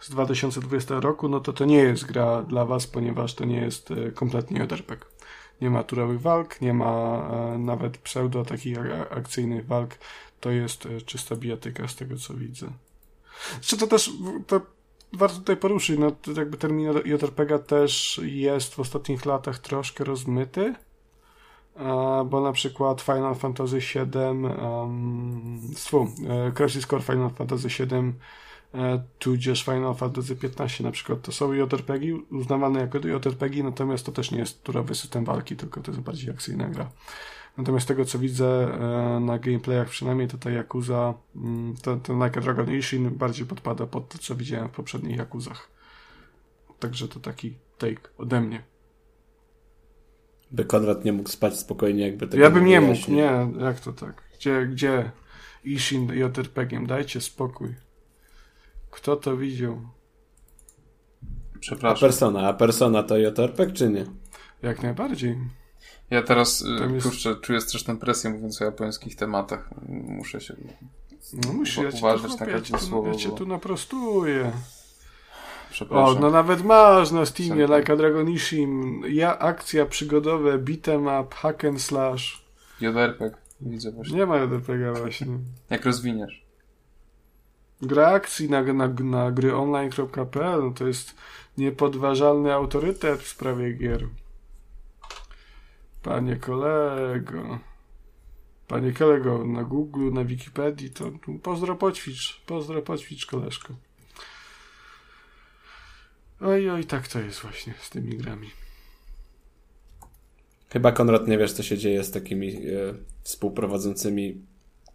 z 0.00 0.10
2020 0.10 1.00
roku, 1.00 1.28
no 1.28 1.40
to 1.40 1.52
to 1.52 1.64
nie 1.64 1.76
jest 1.76 2.04
gra 2.04 2.42
dla 2.42 2.64
was, 2.64 2.86
ponieważ 2.86 3.34
to 3.34 3.44
nie 3.44 3.60
jest 3.60 3.92
kompletnie 4.14 4.60
JRPG. 4.60 5.11
Nie 5.62 5.70
ma 5.70 5.84
turowych 5.84 6.20
walk, 6.20 6.60
nie 6.60 6.74
ma 6.74 7.22
e, 7.54 7.58
nawet 7.58 7.98
pseudo 7.98 8.44
takich 8.44 8.78
akcyjnych 9.10 9.66
walk. 9.66 9.98
To 10.40 10.50
jest 10.50 10.86
e, 10.86 11.00
czysta 11.00 11.36
bijatyka 11.36 11.88
z 11.88 11.96
tego, 11.96 12.16
co 12.16 12.34
widzę. 12.34 12.66
Czy 13.60 13.76
to 13.76 13.86
też 13.86 14.10
to 14.46 14.60
warto 15.12 15.36
tutaj 15.36 15.56
poruszyć, 15.56 15.98
no 15.98 16.12
jakby 16.36 16.56
termin 16.56 16.92
JRPG 17.04 17.58
też 17.58 18.20
jest 18.24 18.74
w 18.74 18.80
ostatnich 18.80 19.26
latach 19.26 19.58
troszkę 19.58 20.04
rozmyty, 20.04 20.74
bo 22.26 22.40
na 22.40 22.52
przykład 22.52 23.00
Final 23.00 23.34
Fantasy 23.34 23.78
VII, 23.78 24.18
um, 24.18 25.60
e, 26.28 26.52
Crisis 26.52 26.86
Core 26.86 27.02
Final 27.02 27.30
Fantasy 27.30 27.68
VII, 27.68 27.98
e, 27.98 28.12
tudzież 29.18 29.64
Final 29.64 29.94
Fantasy 29.94 30.36
XV 30.42 30.84
na 30.84 30.90
przykład, 30.90 31.22
to 31.22 31.32
są 31.32 31.52
JRPG 31.52 32.06
uznawane 32.30 32.80
jako 32.80 32.98
JRPG, 32.98 33.62
natomiast 33.62 34.06
to 34.06 34.12
też 34.12 34.30
nie 34.30 34.38
jest 34.38 34.62
turowy 34.62 34.94
system 34.94 35.24
walki, 35.24 35.56
tylko 35.56 35.80
to 35.80 35.90
jest 35.90 36.02
bardziej 36.02 36.30
akcyjna 36.30 36.68
gra. 36.68 36.90
Natomiast 37.56 37.88
tego, 37.88 38.04
co 38.04 38.18
widzę 38.18 38.46
e, 38.46 39.20
na 39.20 39.38
gameplayach 39.38 39.88
przynajmniej, 39.88 40.28
to 40.28 40.38
ta 40.38 40.50
Yakuza, 40.50 41.14
mm, 41.36 41.76
ten, 41.82 42.00
ten 42.00 42.24
Like 42.24 42.40
a 42.40 42.42
Dragon 42.42 42.74
Ishin 42.74 43.10
bardziej 43.10 43.46
podpada 43.46 43.86
pod 43.86 44.08
to, 44.08 44.18
co 44.18 44.34
widziałem 44.34 44.68
w 44.68 44.72
poprzednich 44.72 45.16
Yakuzach. 45.16 45.70
Także 46.78 47.08
to 47.08 47.20
taki 47.20 47.54
take 47.78 48.00
ode 48.18 48.40
mnie. 48.40 48.62
By 50.50 50.64
Konrad 50.64 51.04
nie 51.04 51.12
mógł 51.12 51.28
spać 51.28 51.58
spokojnie, 51.58 52.04
jakby 52.06 52.28
tego 52.28 52.42
Ja 52.42 52.50
bym 52.50 52.64
nie 52.64 52.80
mógł, 52.80 53.10
nie, 53.10 53.48
jak 53.60 53.80
to 53.80 53.92
tak? 53.92 54.22
Gdzie, 54.38 54.66
gdzie 54.66 55.10
Ishin 55.64 56.12
JRPG-iem? 56.12 56.86
Dajcie 56.86 57.20
spokój. 57.20 57.74
Kto 58.92 59.16
to 59.16 59.36
widział? 59.36 59.80
Przepraszam. 61.60 61.96
A 61.96 62.00
Persona, 62.00 62.48
a 62.48 62.52
Persona 62.52 63.02
to 63.02 63.18
JRPG 63.18 63.72
czy 63.72 63.90
nie? 63.90 64.06
Jak 64.62 64.82
najbardziej. 64.82 65.38
Ja 66.10 66.22
teraz, 66.22 66.62
y, 66.62 66.94
jest... 66.94 67.06
kurczę, 67.06 67.36
czuję 67.36 67.60
straszną 67.60 67.98
presję 67.98 68.30
mówiąc 68.30 68.62
o 68.62 68.64
japońskich 68.64 69.16
tematach. 69.16 69.70
Muszę 69.88 70.40
się 70.40 70.54
no, 71.32 71.52
muszę, 71.52 71.82
ja 71.82 71.88
uważać 71.88 72.40
na 72.40 72.46
każde 72.46 72.78
słowo. 72.78 73.08
Ja 73.08 73.14
cię 73.14 73.30
tu 73.30 73.46
naprostuję. 73.46 74.52
Przepraszam. 75.70 76.16
O, 76.16 76.20
no 76.20 76.30
nawet 76.30 76.64
masz 76.64 77.10
na 77.10 77.26
Steamie 77.26 77.66
Sam... 77.66 77.78
Like 77.78 77.92
a 77.92 77.96
Dragon 77.96 78.30
Ishin, 78.30 79.02
ja, 79.08 79.38
akcja 79.38 79.86
przygodowe, 79.86 80.58
beat'em 80.58 81.22
up, 81.22 81.34
hack 81.34 81.64
and 81.64 81.82
slash. 81.82 82.44
JRPG, 82.80 83.36
widzę 83.60 83.92
właśnie. 83.92 84.16
Nie 84.16 84.26
ma 84.26 84.36
JRPG 84.36 84.92
właśnie. 85.00 85.26
Jak 85.70 85.84
rozwiniesz? 85.84 86.41
Gra 87.82 88.08
akcji 88.08 88.50
na, 88.50 88.62
na, 88.62 88.88
na 88.88 89.30
gryonline.pl 89.30 90.62
no 90.62 90.70
to 90.70 90.86
jest 90.86 91.14
niepodważalny 91.58 92.52
autorytet 92.52 93.20
w 93.20 93.28
sprawie 93.28 93.72
gier. 93.72 94.08
Panie 96.02 96.36
kolego. 96.36 97.58
Panie 98.68 98.92
kolego, 98.92 99.46
na 99.46 99.64
Google, 99.64 100.12
na 100.12 100.24
Wikipedii, 100.24 100.90
to 100.90 101.12
pozdro 101.42 101.76
poćwicz, 101.76 102.42
pozdro 102.46 102.82
poćwicz, 102.82 103.26
koleżko. 103.26 103.74
Oj, 106.40 106.70
oj, 106.70 106.84
tak 106.84 107.08
to 107.08 107.20
jest 107.20 107.40
właśnie 107.40 107.74
z 107.80 107.90
tymi 107.90 108.16
grami. 108.16 108.50
Chyba 110.72 110.92
Konrad 110.92 111.28
nie 111.28 111.38
wiesz, 111.38 111.52
co 111.52 111.62
się 111.62 111.78
dzieje 111.78 112.04
z 112.04 112.10
takimi 112.10 112.48
e, 112.48 112.94
współprowadzącymi, 113.22 114.46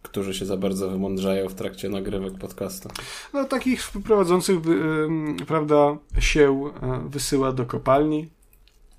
którzy 0.02 0.34
się 0.34 0.46
za 0.46 0.56
bardzo 0.56 0.90
wymądrzają 0.90 1.48
w 1.48 1.54
trakcie 1.54 1.88
nagrywek 1.88 2.38
podcastu. 2.38 2.88
No, 3.32 3.44
takich 3.44 3.80
współprowadzących, 3.80 4.56
y, 5.40 5.46
prawda, 5.46 5.96
się 6.18 6.70
y, 7.06 7.08
wysyła 7.08 7.52
do 7.52 7.66
kopalni, 7.66 8.28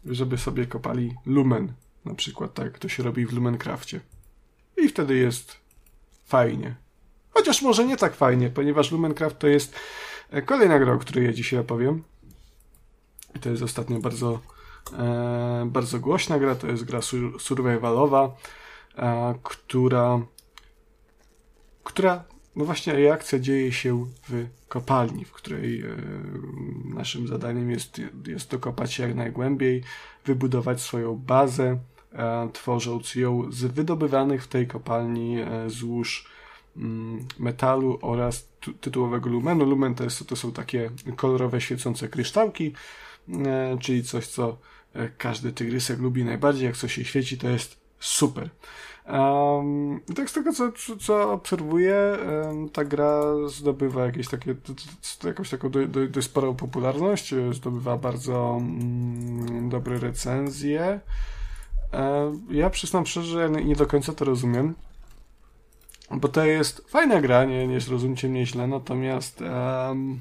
żeby 0.06 0.38
sobie 0.38 0.66
kopali 0.66 1.14
lumen 1.26 1.74
na 2.06 2.16
przykład 2.16 2.54
tak, 2.54 2.80
to 2.80 2.90
się 2.90 3.04
robi 3.04 3.26
w 3.26 3.34
Lumencrafcie. 3.34 4.00
I 4.78 4.90
wtedy 4.90 5.16
jest 5.16 5.58
fajnie. 6.26 6.76
Chociaż 7.32 7.62
może 7.62 7.86
nie 7.86 7.98
tak 7.98 8.16
fajnie, 8.16 8.50
ponieważ 8.50 8.92
Lumencraft 8.92 9.40
to 9.40 9.48
jest 9.48 9.76
e, 10.30 10.42
kolejna 10.42 10.80
gra, 10.80 10.94
o 10.94 10.98
której 10.98 11.26
ja 11.26 11.34
dzisiaj 11.34 11.60
opowiem. 11.60 12.04
I 13.36 13.40
to 13.40 13.50
jest 13.50 13.64
ostatnio 13.64 14.00
bardzo, 14.00 14.40
e, 14.98 15.68
bardzo 15.72 16.00
głośna 16.00 16.40
gra. 16.40 16.56
To 16.56 16.68
jest 16.68 16.84
gra 16.84 17.02
sur 17.02 17.42
survivalowa, 17.42 18.36
e, 18.98 19.36
która, 19.44 20.22
która, 21.90 22.24
no 22.56 22.66
właśnie, 22.66 22.94
reakcja 22.94 23.40
dzieje 23.40 23.72
się 23.72 24.06
w 24.30 24.46
kopalni, 24.68 25.26
w 25.26 25.32
której 25.32 25.82
e, 25.82 25.86
naszym 26.86 27.28
zadaniem 27.28 27.72
jest, 27.72 28.02
jest 28.28 28.52
dokopać 28.52 28.94
się 28.94 29.04
jak 29.04 29.16
najgłębiej, 29.16 29.84
wybudować 30.26 30.82
swoją 30.82 31.16
bazę, 31.16 31.78
E, 32.14 32.50
tworząc 32.54 33.16
ją 33.16 33.52
z 33.52 33.64
wydobywanych 33.64 34.44
w 34.44 34.48
tej 34.48 34.68
kopalni 34.68 35.40
e, 35.40 35.70
złóż 35.70 36.26
mm, 36.78 37.26
metalu 37.40 38.00
oraz 38.02 38.50
tytułowego 38.82 39.30
lumenu. 39.30 39.66
Lumen 39.66 39.96
to, 39.96 40.04
jest, 40.04 40.28
to 40.28 40.36
są 40.36 40.52
takie 40.52 40.92
kolorowe, 41.16 41.62
świecące 41.62 42.08
kryształki, 42.08 42.74
czyli 43.80 44.04
coś, 44.04 44.28
co 44.28 44.58
każdy 45.18 45.54
tygrysek 45.54 46.00
lubi 46.00 46.24
najbardziej. 46.24 46.66
Jak 46.66 46.78
coś 46.78 46.94
się 46.94 47.06
świeci, 47.06 47.38
to 47.38 47.50
jest 47.50 47.80
super. 48.00 48.50
Um, 49.10 50.02
tak 50.16 50.30
z 50.30 50.34
tego, 50.34 50.54
co, 50.54 50.72
co 51.00 51.32
obserwuję, 51.32 52.18
um, 52.46 52.70
ta 52.70 52.86
gra 52.86 53.22
zdobywa 53.48 54.06
jakieś 54.06 54.28
takie, 54.28 54.56
jakąś 55.24 55.50
taką 55.50 55.70
dość 55.70 55.90
do, 55.90 56.08
do 56.08 56.22
sporą 56.22 56.56
popularność, 56.56 57.34
zdobywa 57.52 57.98
bardzo 57.98 58.54
um, 58.54 59.70
dobre 59.70 60.00
recenzje. 60.00 61.00
E, 61.94 62.34
ja 62.50 62.70
przyznam 62.70 63.06
szczerze, 63.06 63.32
że 63.32 63.64
nie 63.64 63.76
do 63.76 63.86
końca 63.86 64.14
to 64.14 64.26
rozumiem. 64.26 64.76
Bo 66.12 66.28
to 66.28 66.46
jest 66.46 66.90
fajna 66.90 67.22
gra, 67.22 67.46
nie, 67.46 67.68
nie 67.68 67.80
zrozumcie 67.80 68.30
mnie 68.30 68.46
źle, 68.46 68.68
natomiast 68.68 69.42
um, 69.42 70.20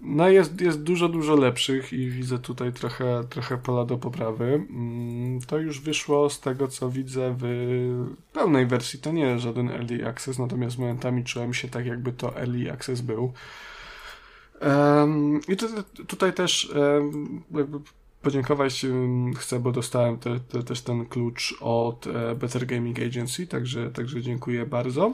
no 0.00 0.28
jest, 0.28 0.60
jest 0.60 0.82
dużo, 0.82 1.08
dużo 1.08 1.36
lepszych 1.36 1.92
i 1.92 2.10
widzę 2.10 2.38
tutaj 2.38 2.72
trochę, 2.72 3.24
trochę 3.30 3.58
pola 3.58 3.84
do 3.84 3.98
poprawy. 3.98 4.44
Mm, 4.44 5.40
to 5.40 5.58
już 5.58 5.80
wyszło 5.80 6.30
z 6.30 6.40
tego, 6.40 6.68
co 6.68 6.90
widzę 6.90 7.36
w 7.38 7.44
pełnej 8.32 8.66
wersji. 8.66 8.98
To 8.98 9.12
nie 9.12 9.22
jest 9.22 9.44
żaden 9.44 9.70
early 9.70 10.08
access, 10.08 10.38
natomiast 10.38 10.78
momentami 10.78 11.24
czułem 11.24 11.54
się 11.54 11.68
tak, 11.68 11.86
jakby 11.86 12.12
to 12.12 12.36
early 12.36 12.72
access 12.72 13.00
był. 13.00 13.32
I 15.48 15.56
to, 15.56 15.66
tutaj 16.06 16.32
też 16.32 16.72
jakby 17.54 17.80
podziękować 18.22 18.86
chcę, 19.36 19.60
bo 19.60 19.72
dostałem 19.72 20.18
te, 20.18 20.40
te, 20.40 20.62
też 20.62 20.80
ten 20.80 21.06
klucz 21.06 21.54
od 21.60 22.06
e, 22.06 22.34
Better 22.34 22.66
Gaming 22.66 22.98
Agency, 22.98 23.46
także, 23.46 23.90
także 23.90 24.22
dziękuję 24.22 24.66
bardzo. 24.66 25.12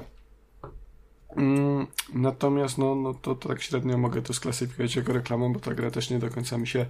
Mm, 1.36 1.86
natomiast 2.14 2.78
no, 2.78 2.94
no 2.94 3.14
to, 3.14 3.34
to 3.34 3.48
tak 3.48 3.62
średnio 3.62 3.98
mogę 3.98 4.22
to 4.22 4.34
sklasyfikować 4.34 4.96
jako 4.96 5.12
reklamę, 5.12 5.52
bo 5.52 5.60
ta 5.60 5.74
gra 5.74 5.90
też 5.90 6.10
nie 6.10 6.18
do 6.18 6.30
końca 6.30 6.58
mi 6.58 6.66
się 6.66 6.86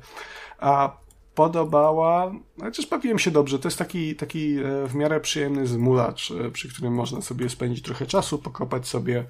a 0.59 0.97
podobała. 1.35 2.33
Chociaż 2.61 2.87
bawiłem 2.87 3.19
się 3.19 3.31
dobrze. 3.31 3.59
To 3.59 3.69
jest 3.69 3.79
taki, 3.79 4.17
taki 4.17 4.59
e, 4.59 4.89
w 4.89 4.95
miarę 4.95 5.21
przyjemny 5.21 5.67
zmulacz, 5.67 6.31
e, 6.31 6.51
przy 6.51 6.69
którym 6.69 6.95
można 6.95 7.23
sobie 7.23 7.49
spędzić 7.49 7.85
trochę 7.85 8.07
czasu, 8.07 8.39
pokopać 8.39 8.89
sobie 8.89 9.25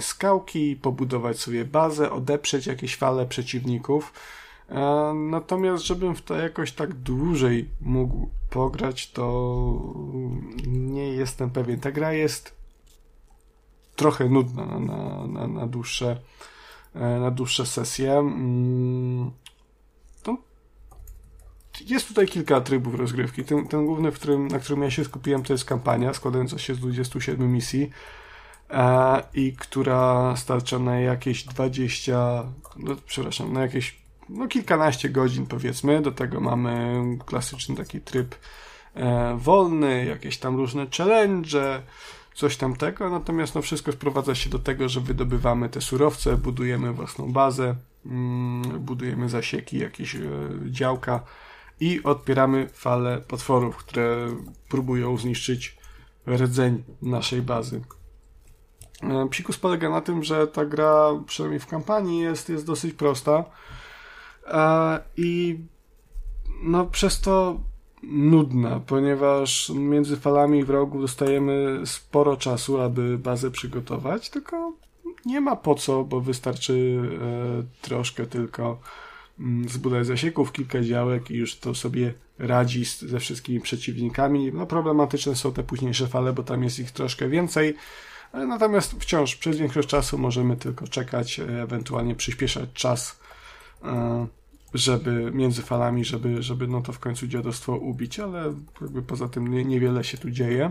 skałki, 0.00 0.76
pobudować 0.76 1.38
sobie 1.38 1.64
bazę, 1.64 2.12
odeprzeć 2.12 2.66
jakieś 2.66 2.96
fale 2.96 3.26
przeciwników. 3.26 4.12
E, 4.68 5.12
natomiast, 5.14 5.84
żebym 5.84 6.14
w 6.14 6.22
to 6.22 6.36
jakoś 6.36 6.72
tak 6.72 6.94
dłużej 6.94 7.68
mógł 7.80 8.28
pograć, 8.50 9.10
to 9.10 9.24
nie 10.66 11.08
jestem 11.08 11.50
pewien. 11.50 11.80
Ta 11.80 11.92
gra 11.92 12.12
jest 12.12 12.61
trochę 14.02 14.28
nudna 14.28 14.66
na, 14.66 14.78
na, 14.78 15.26
na, 15.26 15.46
na 15.46 15.66
dłuższe, 15.66 16.20
e, 16.94 17.20
na 17.20 17.30
dłuższe 17.30 17.66
sesje. 17.66 18.12
Mm, 18.12 19.30
to 20.22 20.36
jest 21.86 22.08
tutaj 22.08 22.26
kilka 22.26 22.60
trybów 22.60 22.94
rozgrywki. 22.94 23.44
Ten, 23.44 23.68
ten 23.68 23.86
główny, 23.86 24.12
w 24.12 24.14
którym, 24.14 24.48
na 24.48 24.58
którym 24.58 24.82
ja 24.82 24.90
się 24.90 25.04
skupiłem, 25.04 25.42
to 25.42 25.52
jest 25.52 25.64
kampania 25.64 26.14
składająca 26.14 26.58
się 26.58 26.74
z 26.74 26.78
27 26.78 27.52
misji 27.52 27.90
e, 28.70 29.22
i 29.34 29.52
która 29.52 30.36
starcza 30.36 30.78
na 30.78 31.00
jakieś 31.00 31.44
20, 31.44 32.44
no, 32.76 32.96
przepraszam, 33.06 33.52
na 33.52 33.60
jakieś 33.60 34.02
no, 34.28 34.48
kilkanaście 34.48 35.08
godzin 35.08 35.46
powiedzmy. 35.46 36.02
Do 36.02 36.12
tego 36.12 36.40
mamy 36.40 37.02
klasyczny 37.26 37.76
taki 37.76 38.00
tryb 38.00 38.34
e, 38.94 39.36
wolny, 39.38 40.04
jakieś 40.04 40.38
tam 40.38 40.56
różne 40.56 40.86
challenge, 40.96 41.82
coś 42.34 42.56
tam 42.56 42.76
tego, 42.76 43.10
natomiast 43.10 43.54
no 43.54 43.62
wszystko 43.62 43.92
sprowadza 43.92 44.34
się 44.34 44.50
do 44.50 44.58
tego, 44.58 44.88
że 44.88 45.00
wydobywamy 45.00 45.68
te 45.68 45.80
surowce, 45.80 46.36
budujemy 46.36 46.92
własną 46.92 47.32
bazę, 47.32 47.76
mm, 48.06 48.62
budujemy 48.80 49.28
zasieki, 49.28 49.78
jakieś 49.78 50.14
e, 50.14 50.20
działka 50.66 51.20
i 51.80 52.02
odpieramy 52.02 52.68
fale 52.72 53.18
potworów, 53.18 53.76
które 53.76 54.26
próbują 54.68 55.16
zniszczyć 55.16 55.78
rdzeń 56.28 56.82
naszej 57.02 57.42
bazy. 57.42 57.80
E, 59.02 59.28
psikus 59.28 59.58
polega 59.58 59.90
na 59.90 60.00
tym, 60.00 60.24
że 60.24 60.46
ta 60.46 60.64
gra, 60.64 61.08
przynajmniej 61.26 61.60
w 61.60 61.66
kampanii, 61.66 62.20
jest, 62.20 62.48
jest 62.48 62.66
dosyć 62.66 62.94
prosta 62.94 63.44
e, 64.46 65.00
i 65.16 65.60
no 66.62 66.86
przez 66.86 67.20
to 67.20 67.60
nudna, 68.02 68.80
ponieważ 68.86 69.72
między 69.74 70.16
falami 70.16 70.64
wrogów 70.64 71.00
dostajemy 71.00 71.80
sporo 71.84 72.36
czasu, 72.36 72.80
aby 72.80 73.18
bazę 73.18 73.50
przygotować, 73.50 74.30
tylko 74.30 74.72
nie 75.24 75.40
ma 75.40 75.56
po 75.56 75.74
co, 75.74 76.04
bo 76.04 76.20
wystarczy 76.20 77.00
e, 77.20 77.82
troszkę 77.82 78.26
tylko 78.26 78.80
mm, 79.40 79.68
zbudować 79.68 80.06
zasieków, 80.06 80.52
kilka 80.52 80.80
działek 80.80 81.30
i 81.30 81.34
już 81.34 81.56
to 81.56 81.74
sobie 81.74 82.14
radzi 82.38 82.84
ze 82.84 83.20
wszystkimi 83.20 83.60
przeciwnikami. 83.60 84.52
No 84.52 84.66
problematyczne 84.66 85.36
są 85.36 85.52
te 85.52 85.62
późniejsze 85.62 86.06
fale, 86.06 86.32
bo 86.32 86.42
tam 86.42 86.62
jest 86.62 86.78
ich 86.78 86.90
troszkę 86.90 87.28
więcej. 87.28 87.76
E, 88.32 88.46
natomiast 88.46 88.92
wciąż 88.92 89.36
przez 89.36 89.58
większość 89.58 89.88
czasu 89.88 90.18
możemy 90.18 90.56
tylko 90.56 90.88
czekać, 90.88 91.40
e, 91.40 91.62
ewentualnie 91.62 92.14
przyspieszać 92.14 92.68
czas. 92.74 93.22
Żeby 94.74 95.30
między 95.34 95.62
falami, 95.62 96.04
żeby, 96.04 96.42
żeby 96.42 96.66
no 96.66 96.80
to 96.80 96.92
w 96.92 96.98
końcu 96.98 97.26
dziadostwo 97.26 97.76
ubić, 97.76 98.20
ale 98.20 98.54
jakby 98.80 99.02
poza 99.02 99.28
tym 99.28 99.48
nie, 99.48 99.64
niewiele 99.64 100.04
się 100.04 100.18
tu 100.18 100.30
dzieje. 100.30 100.70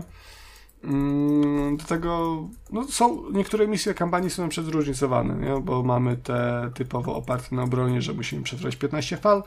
Mm, 0.84 1.76
do 1.76 1.84
tego 1.84 2.42
no 2.72 2.84
są 2.84 3.30
niektóre 3.32 3.68
misje 3.68 3.94
kampanii 3.94 4.30
są 4.30 4.48
przez 4.48 4.64
zróżnicowane, 4.64 5.34
nie? 5.34 5.60
bo 5.60 5.82
mamy 5.82 6.16
te 6.16 6.70
typowo 6.74 7.16
oparte 7.16 7.56
na 7.56 7.62
obronie, 7.62 8.02
że 8.02 8.12
musimy 8.12 8.42
przetrwać 8.42 8.76
15 8.76 9.16
fal. 9.16 9.42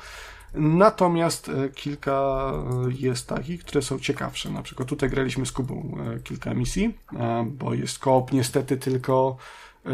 Natomiast 0.53 1.49
e, 1.49 1.69
kilka 1.69 2.52
e, 2.53 2.91
jest 2.99 3.27
takich, 3.27 3.64
które 3.64 3.82
są 3.82 3.99
ciekawsze. 3.99 4.49
Na 4.49 4.61
przykład 4.61 4.90
tutaj 4.90 5.10
graliśmy 5.10 5.45
z 5.45 5.52
Kubą 5.52 5.98
e, 6.15 6.19
kilka 6.19 6.53
misji, 6.53 6.98
bo 7.45 7.73
jest 7.73 7.99
koop 7.99 8.32
niestety 8.32 8.77
tylko 8.77 9.38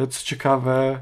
co 0.10 0.26
ciekawe 0.26 1.00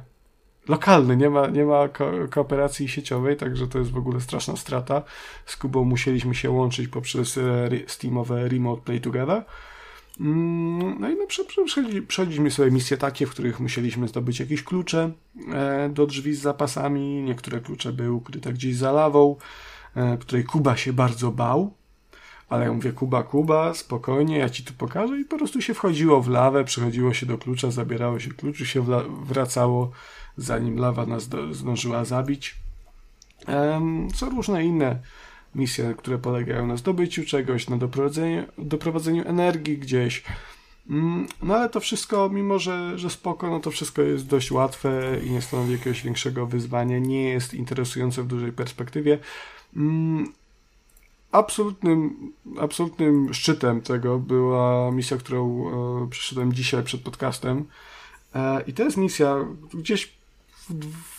lokalny, 0.69 1.17
nie 1.17 1.29
ma, 1.29 1.47
nie 1.47 1.65
ma 1.65 1.87
ko 1.87 2.11
kooperacji 2.29 2.87
sieciowej, 2.87 3.37
także 3.37 3.67
to 3.67 3.79
jest 3.79 3.91
w 3.91 3.97
ogóle 3.97 4.21
straszna 4.21 4.55
strata. 4.55 5.03
Z 5.45 5.57
Kubą 5.57 5.83
musieliśmy 5.83 6.35
się 6.35 6.51
łączyć 6.51 6.87
poprzez 6.87 7.37
e, 7.37 7.69
Steamowe 7.87 8.49
Remote 8.49 8.81
Play 8.81 9.01
Together. 9.01 9.43
Mm, 10.19 10.99
no 10.99 11.09
i 11.09 11.15
no, 11.15 11.25
przechodziliśmy 12.07 12.51
sobie 12.51 12.71
misje 12.71 12.97
takie, 12.97 13.25
w 13.25 13.29
których 13.29 13.59
musieliśmy 13.59 14.07
zdobyć 14.07 14.39
jakieś 14.39 14.63
klucze 14.63 15.11
e, 15.53 15.89
do 15.89 16.07
drzwi 16.07 16.33
z 16.33 16.41
zapasami. 16.41 17.23
Niektóre 17.23 17.59
klucze 17.59 17.93
były 17.93 18.11
ukryte 18.11 18.53
gdzieś 18.53 18.75
za 18.75 18.91
lawą, 18.91 19.35
e, 19.95 20.17
której 20.17 20.43
Kuba 20.43 20.77
się 20.77 20.93
bardzo 20.93 21.31
bał. 21.31 21.73
Ale 22.49 22.65
ja 22.65 22.73
mówię, 22.73 22.91
Kuba, 22.91 23.23
Kuba, 23.23 23.73
spokojnie, 23.73 24.37
ja 24.37 24.49
ci 24.49 24.63
tu 24.63 24.73
pokażę. 24.73 25.19
I 25.19 25.25
po 25.25 25.37
prostu 25.37 25.61
się 25.61 25.73
wchodziło 25.73 26.21
w 26.21 26.29
lawę, 26.29 26.63
przychodziło 26.63 27.13
się 27.13 27.25
do 27.25 27.37
klucza, 27.37 27.71
zabierało 27.71 28.19
się 28.19 28.29
klucz 28.29 28.61
i 28.61 28.65
się 28.65 28.85
wracało 29.23 29.91
zanim 30.39 30.79
lawa 30.79 31.05
nas 31.05 31.29
zdążyła 31.51 32.05
zabić. 32.05 32.55
Są 34.13 34.29
różne 34.29 34.65
inne 34.65 34.99
misje, 35.55 35.95
które 35.97 36.17
polegają 36.17 36.67
na 36.67 36.77
zdobyciu 36.77 37.25
czegoś, 37.25 37.69
na 37.69 37.77
doprowadzeniu, 37.77 38.43
doprowadzeniu 38.57 39.27
energii 39.27 39.77
gdzieś. 39.77 40.23
Mm, 40.89 41.27
no 41.41 41.55
ale 41.55 41.69
to 41.69 41.79
wszystko, 41.79 42.29
mimo 42.29 42.59
że, 42.59 42.97
że 42.97 43.09
spoko, 43.09 43.49
no 43.49 43.59
to 43.59 43.71
wszystko 43.71 44.01
jest 44.01 44.27
dość 44.27 44.51
łatwe 44.51 45.19
i 45.25 45.31
nie 45.31 45.41
stanowi 45.41 45.71
jakiegoś 45.71 46.03
większego 46.03 46.45
wyzwania, 46.45 46.99
nie 46.99 47.29
jest 47.29 47.53
interesujące 47.53 48.23
w 48.23 48.27
dużej 48.27 48.51
perspektywie. 48.51 49.19
Mm, 49.75 50.33
absolutnym, 51.31 52.31
absolutnym 52.59 53.33
szczytem 53.33 53.81
tego 53.81 54.19
była 54.19 54.91
misja, 54.91 55.17
którą 55.17 55.65
e, 56.37 56.53
dzisiaj 56.53 56.83
przed 56.83 57.01
podcastem. 57.01 57.65
E, 58.35 58.61
I 58.67 58.73
to 58.73 58.83
jest 58.83 58.97
misja 58.97 59.35
gdzieś 59.73 60.18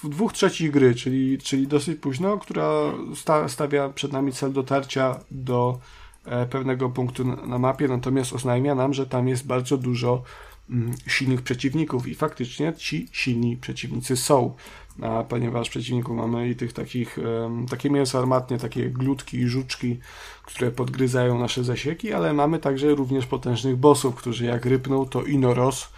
w 0.02 0.08
dwóch 0.08 0.32
trzecich 0.32 0.70
gry, 0.70 0.94
czyli, 0.94 1.38
czyli 1.38 1.66
dosyć 1.66 2.00
późno, 2.00 2.38
która 2.38 2.70
sta, 3.14 3.48
stawia 3.48 3.88
przed 3.88 4.12
nami 4.12 4.32
cel 4.32 4.52
dotarcia 4.52 5.20
do 5.30 5.78
e, 6.24 6.46
pewnego 6.46 6.90
punktu 6.90 7.24
na, 7.24 7.36
na, 7.36 7.58
mapie, 7.58 7.88
natomiast 7.88 8.32
oznajmia 8.32 8.74
nam, 8.74 8.94
że 8.94 9.06
tam 9.06 9.28
jest 9.28 9.46
bardzo 9.46 9.76
dużo 9.76 10.22
mm, 10.70 10.94
silnych 11.06 11.42
przeciwników 11.42 12.08
i 12.08 12.14
faktycznie 12.14 12.72
ci 12.76 13.08
silni 13.12 13.56
przeciwnicy 13.56 14.16
są. 14.16 14.54
A 15.02 15.24
ponieważ 15.24 15.70
przeciwników 15.70 16.16
mamy 16.16 16.48
i 16.48 16.56
tych 16.56 16.72
takich, 16.72 17.18
um, 17.42 17.66
takie 17.66 17.90
mięso 17.90 18.18
armatnie, 18.18 18.58
takie 18.58 18.90
glutki 18.90 19.38
i 19.38 19.48
żuczki, 19.48 19.98
które 20.42 20.70
podgryzają 20.70 21.38
nasze 21.38 21.64
zasieki, 21.64 22.12
ale 22.12 22.32
mamy 22.32 22.58
także 22.58 22.94
również 22.94 23.26
potężnych 23.26 23.76
bossów, 23.76 24.14
którzy 24.14 24.44
jak 24.44 24.66
rypną, 24.66 25.06
to 25.06 25.22
inoros 25.22 25.88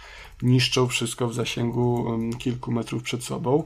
niszczą 0.41 0.87
wszystko 0.87 1.27
w 1.27 1.33
zasięgu 1.33 2.19
kilku 2.39 2.71
metrów 2.71 3.03
przed 3.03 3.23
sobą. 3.23 3.63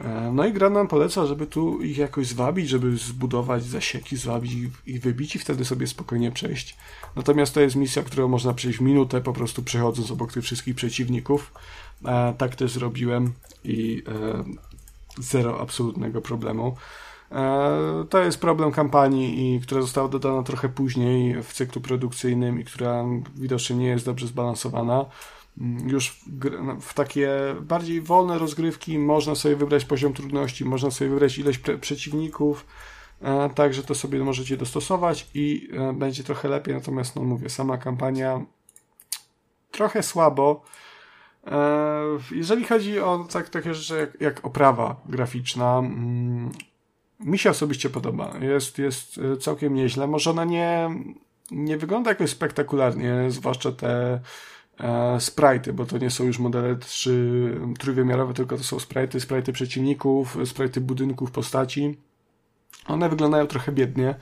E, 0.00 0.32
no 0.32 0.46
i 0.46 0.52
gra 0.52 0.70
nam 0.70 0.88
poleca, 0.88 1.26
żeby 1.26 1.46
tu 1.46 1.82
ich 1.82 1.98
jakoś 1.98 2.26
zwabić, 2.26 2.68
żeby 2.68 2.96
zbudować 2.96 3.64
zasieki, 3.64 4.16
zwabić 4.16 4.52
ich 4.86 5.00
wybić 5.00 5.36
i 5.36 5.38
wtedy 5.38 5.64
sobie 5.64 5.86
spokojnie 5.86 6.32
przejść. 6.32 6.76
Natomiast 7.16 7.54
to 7.54 7.60
jest 7.60 7.76
misja, 7.76 8.02
którą 8.02 8.28
można 8.28 8.54
przejść 8.54 8.78
w 8.78 8.82
minutę, 8.82 9.20
po 9.20 9.32
prostu 9.32 9.62
przechodząc 9.62 10.10
obok 10.10 10.32
tych 10.32 10.44
wszystkich 10.44 10.74
przeciwników. 10.74 11.52
E, 12.04 12.34
tak 12.38 12.56
też 12.56 12.72
zrobiłem 12.72 13.32
i 13.64 14.02
e, 14.08 14.44
zero 15.18 15.60
absolutnego 15.60 16.20
problemu. 16.20 16.76
To 18.10 18.18
jest 18.18 18.40
problem 18.40 18.72
kampanii, 18.72 19.54
i 19.54 19.60
która 19.60 19.80
została 19.80 20.08
dodana 20.08 20.42
trochę 20.42 20.68
później 20.68 21.42
w 21.42 21.52
cyklu 21.52 21.80
produkcyjnym 21.80 22.60
i 22.60 22.64
która 22.64 23.04
widocznie 23.36 23.76
nie 23.76 23.86
jest 23.86 24.04
dobrze 24.04 24.26
zbalansowana. 24.26 25.06
Już 25.86 26.10
w, 26.10 26.26
no, 26.62 26.80
w, 26.80 26.94
takie 26.94 27.30
bardziej 27.60 28.00
wolne 28.00 28.38
rozgrywki 28.38 28.98
można 28.98 29.34
sobie 29.34 29.56
wybrać 29.56 29.84
poziom 29.84 30.12
trudności, 30.12 30.64
można 30.64 30.90
sobie 30.90 31.10
wybrać 31.10 31.38
ilość 31.38 31.60
przeciwników, 31.80 32.66
e, 33.22 33.50
także 33.50 33.82
to 33.82 33.94
sobie 33.94 34.18
możecie 34.18 34.56
dostosować 34.56 35.28
i 35.34 35.68
e, 35.72 35.92
będzie 35.92 36.24
trochę 36.24 36.48
lepiej, 36.48 36.74
natomiast 36.74 37.16
no 37.16 37.22
mówię, 37.22 37.48
sama 37.48 37.78
kampania 37.78 38.40
trochę 39.70 40.02
słabo. 40.02 40.62
E, 41.46 42.02
jeżeli 42.30 42.64
chodzi 42.64 43.00
o 43.00 43.26
tak, 43.32 43.48
takie 43.48 43.74
rzeczy 43.74 44.00
jak, 44.00 44.20
jak 44.20 44.46
oprawa 44.46 45.00
graficzna, 45.06 45.78
mm, 45.78 46.50
mi 47.20 47.38
się 47.38 47.50
osobiście 47.50 47.90
podoba. 47.90 48.32
Jest, 48.40 48.78
jest 48.78 49.18
e, 49.18 49.36
całkiem 49.36 49.74
nieźle. 49.74 50.06
Może 50.06 50.30
ona 50.30 50.44
nie, 50.44 50.90
nie 51.50 51.76
wygląda 51.76 52.10
jakoś 52.10 52.30
spektakularnie, 52.30 53.24
zwłaszcza 53.28 53.72
te 53.72 54.20
sprite'y, 55.18 55.72
bo 55.72 55.86
to 55.86 55.98
nie 55.98 56.10
są 56.10 56.24
już 56.24 56.38
modele 56.38 56.76
trzy, 56.76 57.60
trójwymiarowe, 57.78 58.34
tylko 58.34 58.56
to 58.56 58.64
są 58.64 58.76
sprite'y, 58.76 59.20
sprite'y 59.20 59.52
przeciwników, 59.52 60.36
sprite'y 60.36 60.80
budynków, 60.80 61.30
postaci. 61.30 61.98
One 62.86 63.08
wyglądają 63.08 63.46
trochę 63.46 63.72
biednie, 63.72 64.14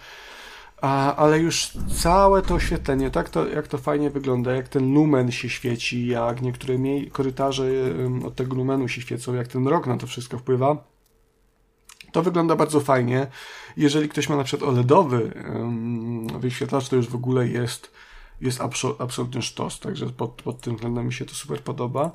a, 0.81 1.17
ale 1.17 1.39
już 1.39 1.73
całe 2.03 2.43
to 2.43 2.55
oświetlenie, 2.55 3.11
tak 3.11 3.29
to, 3.29 3.49
jak 3.49 3.69
to 3.69 3.79
fajnie 3.79 4.11
wygląda, 4.11 4.53
jak 4.53 4.69
ten 4.69 4.95
lumen 4.95 5.33
się 5.33 5.49
świeci, 5.49 6.07
jak 6.07 6.43
niektóre 6.43 6.79
mniej 6.79 7.11
korytarze 7.11 7.65
od 8.27 8.35
tego 8.35 8.57
lumenu 8.57 8.89
się 8.89 9.01
świecą, 9.01 9.35
jak 9.35 9.49
ten 9.49 9.69
rok 9.69 9.87
na 9.87 9.97
to 9.97 10.07
wszystko 10.07 10.39
wpływa. 10.39 10.91
To 12.13 12.23
wygląda 12.23 12.57
bardzo 12.57 12.81
fajnie. 12.81 13.27
Jeżeli 13.77 14.09
ktoś 14.09 14.29
ma 14.29 14.37
na 14.37 14.45
przykład 14.45 14.71
OLEDowy 14.71 15.33
wyświetlacz, 16.39 16.89
to 16.89 16.97
już 16.97 17.09
w 17.09 17.15
ogóle 17.15 17.49
jest 17.49 17.93
jest 18.41 18.61
absol 18.61 18.95
absolutny 18.99 19.43
sztos, 19.43 19.81
także 19.81 20.07
pod, 20.07 20.31
pod 20.31 20.61
tym 20.61 20.75
względem 20.75 21.07
mi 21.07 21.13
się 21.13 21.25
to 21.25 21.35
super 21.35 21.61
podoba. 21.61 22.11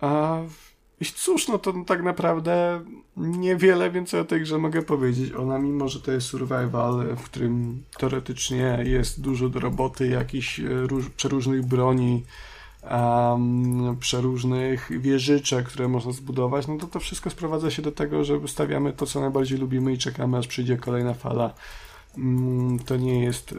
A 0.00 0.38
i 1.00 1.04
cóż, 1.04 1.48
no 1.48 1.58
to 1.58 1.72
tak 1.86 2.02
naprawdę 2.02 2.80
niewiele 3.16 3.90
więcej 3.90 4.20
o 4.20 4.24
tej 4.24 4.40
grze 4.40 4.58
mogę 4.58 4.82
powiedzieć. 4.82 5.32
Ona, 5.32 5.58
mimo 5.58 5.88
że 5.88 6.00
to 6.00 6.12
jest 6.12 6.26
survival, 6.26 7.16
w 7.16 7.22
którym 7.22 7.82
teoretycznie 7.98 8.78
jest 8.84 9.20
dużo 9.20 9.48
do 9.48 9.60
roboty, 9.60 10.08
jakichś 10.08 10.60
e, 10.60 10.64
róż, 10.68 11.10
przeróżnych 11.10 11.66
broni, 11.66 12.24
um, 12.90 13.96
przeróżnych 14.00 15.00
wieżyczek, 15.00 15.66
które 15.66 15.88
można 15.88 16.12
zbudować, 16.12 16.66
no 16.66 16.76
to 16.76 16.86
to 16.86 17.00
wszystko 17.00 17.30
sprowadza 17.30 17.70
się 17.70 17.82
do 17.82 17.92
tego, 17.92 18.24
że 18.24 18.48
stawiamy 18.48 18.92
to, 18.92 19.06
co 19.06 19.20
najbardziej 19.20 19.58
lubimy 19.58 19.92
i 19.92 19.98
czekamy, 19.98 20.38
aż 20.38 20.46
przyjdzie 20.46 20.76
kolejna 20.76 21.14
fala. 21.14 21.54
Um, 22.16 22.78
to 22.86 22.96
nie 22.96 23.24
jest 23.24 23.52
y, 23.52 23.56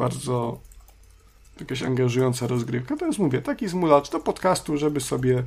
bardzo 0.00 0.60
jakaś 1.60 1.82
angażująca 1.82 2.46
rozgrywka. 2.46 2.96
To 2.96 3.06
jest, 3.06 3.18
mówię, 3.18 3.42
taki 3.42 3.68
zmulacz 3.68 4.10
do 4.10 4.20
podcastu, 4.20 4.76
żeby 4.76 5.00
sobie 5.00 5.42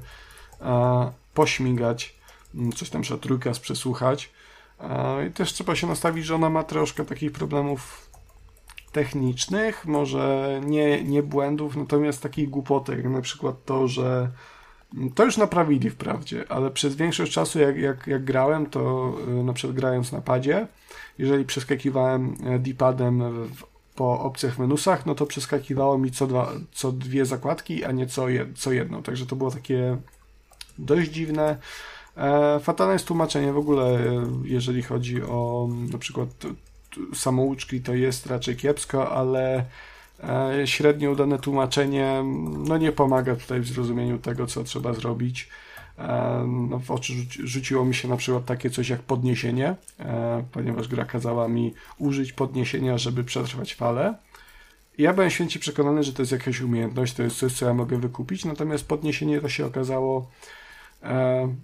a, 0.60 1.12
pośmigać, 1.34 2.16
mm, 2.56 2.72
coś 2.72 2.90
tam 2.90 3.04
trzeba 3.04 3.54
przesłuchać. 3.60 4.32
A, 4.80 5.16
I 5.30 5.32
też 5.32 5.54
trzeba 5.54 5.76
się 5.76 5.88
nastawić, 5.88 6.26
że 6.26 6.36
ona 6.36 6.50
ma 6.50 6.64
troszkę 6.64 7.06
takich 7.06 7.32
problemów 7.32 8.10
technicznych, 8.92 9.86
może 9.86 10.62
nie, 10.66 11.04
nie 11.04 11.24
błędów, 11.24 11.76
natomiast 11.76 12.22
takich 12.24 12.50
głupotek, 12.50 13.04
na 13.04 13.22
przykład 13.22 13.56
to, 13.66 13.88
że 13.88 14.30
mm, 14.94 15.12
to 15.12 15.26
już 15.26 15.38
naprawili 15.38 15.90
wprawdzie, 15.90 16.46
ale 16.50 16.72
przez 16.72 16.96
większość 16.96 17.32
czasu 17.32 17.60
jak, 17.60 17.78
jak, 17.78 18.08
jak 18.08 18.24
grałem, 18.24 18.66
to 18.66 19.14
y, 19.28 19.44
na 19.44 19.54
przykład 19.54 19.78
grając 19.78 20.12
na 20.12 20.22
padzie, 20.22 20.68
jeżeli 21.18 21.46
przeskakiwałem 21.46 22.36
e, 22.44 22.60
D-padem 22.60 23.48
w 23.56 23.73
po 23.96 24.20
opcjach 24.20 24.60
menusach, 24.60 25.06
no 25.06 25.16
to 25.16 25.26
przeskakiwało 25.26 25.98
mi 25.98 26.12
co, 26.12 26.28
dwa, 26.28 26.52
co 26.72 26.92
dwie 26.92 27.26
zakładki, 27.26 27.86
a 27.86 27.92
nie 27.92 28.08
co, 28.08 28.30
jed, 28.30 28.60
co 28.60 28.72
jedną. 28.72 29.04
Także 29.04 29.26
to 29.26 29.36
było 29.36 29.52
takie 29.52 29.98
dość 30.78 31.12
dziwne. 31.12 31.58
E, 32.18 32.60
fatalne 32.60 32.94
jest 32.94 33.06
tłumaczenie 33.06 33.54
w 33.54 33.58
ogóle, 33.58 33.84
e, 33.84 34.26
jeżeli 34.44 34.84
chodzi 34.84 35.22
o 35.22 35.70
na 35.92 35.98
przykład 35.98 36.30
samouczki, 37.14 37.82
to 37.82 37.94
jest 37.94 38.26
raczej 38.26 38.56
kiepsko, 38.56 39.12
ale 39.12 39.66
e, 40.24 40.68
średnio 40.68 41.12
udane 41.12 41.40
tłumaczenie 41.40 42.24
no 42.58 42.78
nie 42.78 42.92
pomaga 42.92 43.36
tutaj 43.36 43.60
w 43.60 43.68
zrozumieniu 43.68 44.20
tego, 44.20 44.48
co 44.48 44.64
trzeba 44.64 44.94
zrobić. 44.94 45.50
No, 46.48 46.80
w 46.80 46.92
oczy 46.92 47.14
rzuciło 47.44 47.86
mi 47.86 47.96
się 47.96 48.08
na 48.08 48.18
przykład 48.18 48.46
takie 48.46 48.70
coś 48.70 48.90
jak 48.90 49.02
podniesienie, 49.02 49.76
e, 50.00 50.44
ponieważ 50.52 50.88
gra 50.88 51.06
kazała 51.06 51.48
mi 51.48 51.74
użyć 51.98 52.34
podniesienia, 52.34 52.98
żeby 52.98 53.24
przetrwać 53.24 53.76
falę. 53.76 54.16
Ja 54.98 55.14
byłem 55.14 55.30
święcie 55.30 55.60
przekonany, 55.60 56.04
że 56.04 56.14
to 56.14 56.22
jest 56.22 56.32
jakaś 56.32 56.62
umiejętność, 56.62 57.14
to 57.14 57.24
jest 57.24 57.38
coś, 57.38 57.54
co 57.54 57.66
ja 57.66 57.74
mogę 57.74 57.98
wykupić, 57.98 58.46
natomiast 58.46 58.88
podniesienie 58.88 59.42
to 59.42 59.50
się 59.50 59.66
okazało 59.66 60.30
e, 61.04 61.56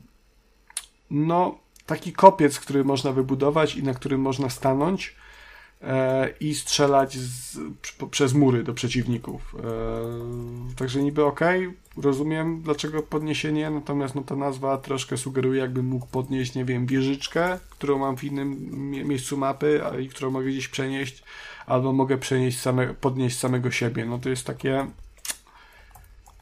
no 1.12 1.60
taki 1.86 2.14
kopiec, 2.14 2.60
który 2.60 2.84
można 2.84 3.12
wybudować 3.12 3.76
i 3.76 3.84
na 3.84 3.94
którym 3.94 4.22
można 4.22 4.50
stanąć 4.50 5.16
E, 5.82 6.30
i 6.40 6.56
strzelać 6.56 7.18
z, 7.18 7.58
przez 8.12 8.34
mury 8.34 8.64
do 8.64 8.74
przeciwników. 8.74 9.56
Także 10.76 11.04
niby 11.04 11.26
ok, 11.26 11.40
rozumiem 12.02 12.62
dlaczego 12.62 13.04
podniesienie, 13.04 13.70
natomiast 13.70 14.16
no, 14.16 14.22
ta 14.22 14.36
nazwa 14.36 14.78
troszkę 14.78 15.18
sugeruje, 15.18 15.62
jakbym 15.62 15.86
mógł 15.86 16.08
podnieść, 16.08 16.56
nie 16.56 16.66
wiem, 16.66 16.86
wieżyczkę, 16.86 17.60
którą 17.70 17.98
mam 17.98 18.18
w 18.18 18.24
innym 18.24 18.80
miejscu 19.08 19.38
mapy 19.38 19.82
a, 19.86 19.98
i 19.98 20.10
którą 20.10 20.32
mogę 20.32 20.48
gdzieś 20.50 20.68
przenieść, 20.68 21.24
albo 21.66 21.94
mogę 21.94 22.18
przenieść 22.18 22.60
same, 22.60 22.94
podnieść 22.94 23.40
samego 23.40 23.72
siebie. 23.72 24.06
No 24.06 24.20
to 24.20 24.30
jest 24.30 24.46
takie. 24.46 24.88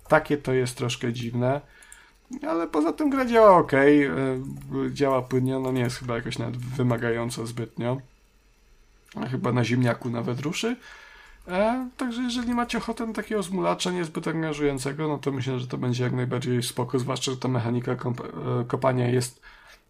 Takie 0.07 0.37
to 0.37 0.53
jest 0.53 0.77
troszkę 0.77 1.13
dziwne. 1.13 1.61
Ale 2.47 2.67
poza 2.67 2.93
tym 2.93 3.09
gra 3.09 3.25
działa 3.25 3.57
ok, 3.57 3.73
e, 3.73 4.07
działa 4.91 5.21
płynnie, 5.21 5.59
no 5.59 5.71
nie 5.71 5.81
jest 5.81 5.97
chyba 5.97 6.15
jakoś 6.15 6.37
nawet 6.37 6.57
wymagająco 6.57 7.47
zbytnio 7.47 7.97
chyba 9.31 9.51
na 9.51 9.63
ziemniaku 9.63 10.09
nawet 10.09 10.39
ruszy. 10.39 10.75
E, 11.47 11.89
także 11.97 12.21
jeżeli 12.21 12.53
macie 12.53 12.77
ochotę 12.77 13.05
na 13.05 13.13
takiego 13.13 13.43
zmulacza 13.43 13.91
niezbyt 13.91 14.27
angażującego, 14.27 15.07
no 15.07 15.17
to 15.17 15.31
myślę, 15.31 15.59
że 15.59 15.67
to 15.67 15.77
będzie 15.77 16.03
jak 16.03 16.13
najbardziej 16.13 16.63
spoko, 16.63 16.99
zwłaszcza, 16.99 17.31
że 17.31 17.37
ta 17.37 17.47
mechanika 17.47 17.91
e, 17.91 17.97
kopania 18.67 19.07
jest 19.07 19.41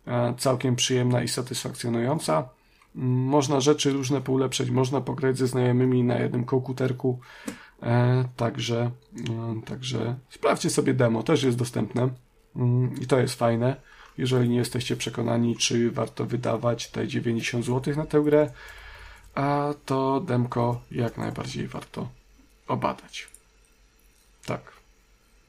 e, 0.08 0.34
całkiem 0.38 0.76
przyjemna 0.76 1.24
i 1.24 1.28
satysfakcjonująca. 1.28 2.50
Można 2.96 3.60
rzeczy 3.60 3.92
różne 3.92 4.22
poulepszać, 4.22 4.70
można 4.70 5.02
pograć 5.02 5.38
ze 5.38 5.48
znajomymi 5.48 6.04
na 6.04 6.20
jednym 6.20 6.46
komputerku, 6.46 7.20
e, 7.84 8.24
także, 8.36 8.92
e, 9.30 9.62
także 9.66 10.16
sprawdźcie 10.30 10.70
sobie 10.70 10.94
demo, 10.94 11.24
też 11.24 11.44
jest 11.44 11.58
dostępne 11.58 12.10
mm, 12.56 13.02
i 13.02 13.08
to 13.08 13.20
jest 13.20 13.36
fajne. 13.36 13.76
Jeżeli 14.18 14.50
nie 14.50 14.58
jesteście 14.58 14.96
przekonani, 14.96 15.56
czy 15.56 15.92
warto 15.92 16.26
wydawać 16.26 16.92
te 16.92 17.08
90 17.08 17.66
zł 17.66 17.96
na 17.96 18.06
tę 18.06 18.22
grę, 18.22 18.52
a 19.38 19.74
to 19.86 20.20
demko 20.20 20.82
jak 20.92 21.18
najbardziej 21.18 21.68
warto 21.68 22.10
obadać. 22.68 23.28
Tak. 24.46 24.62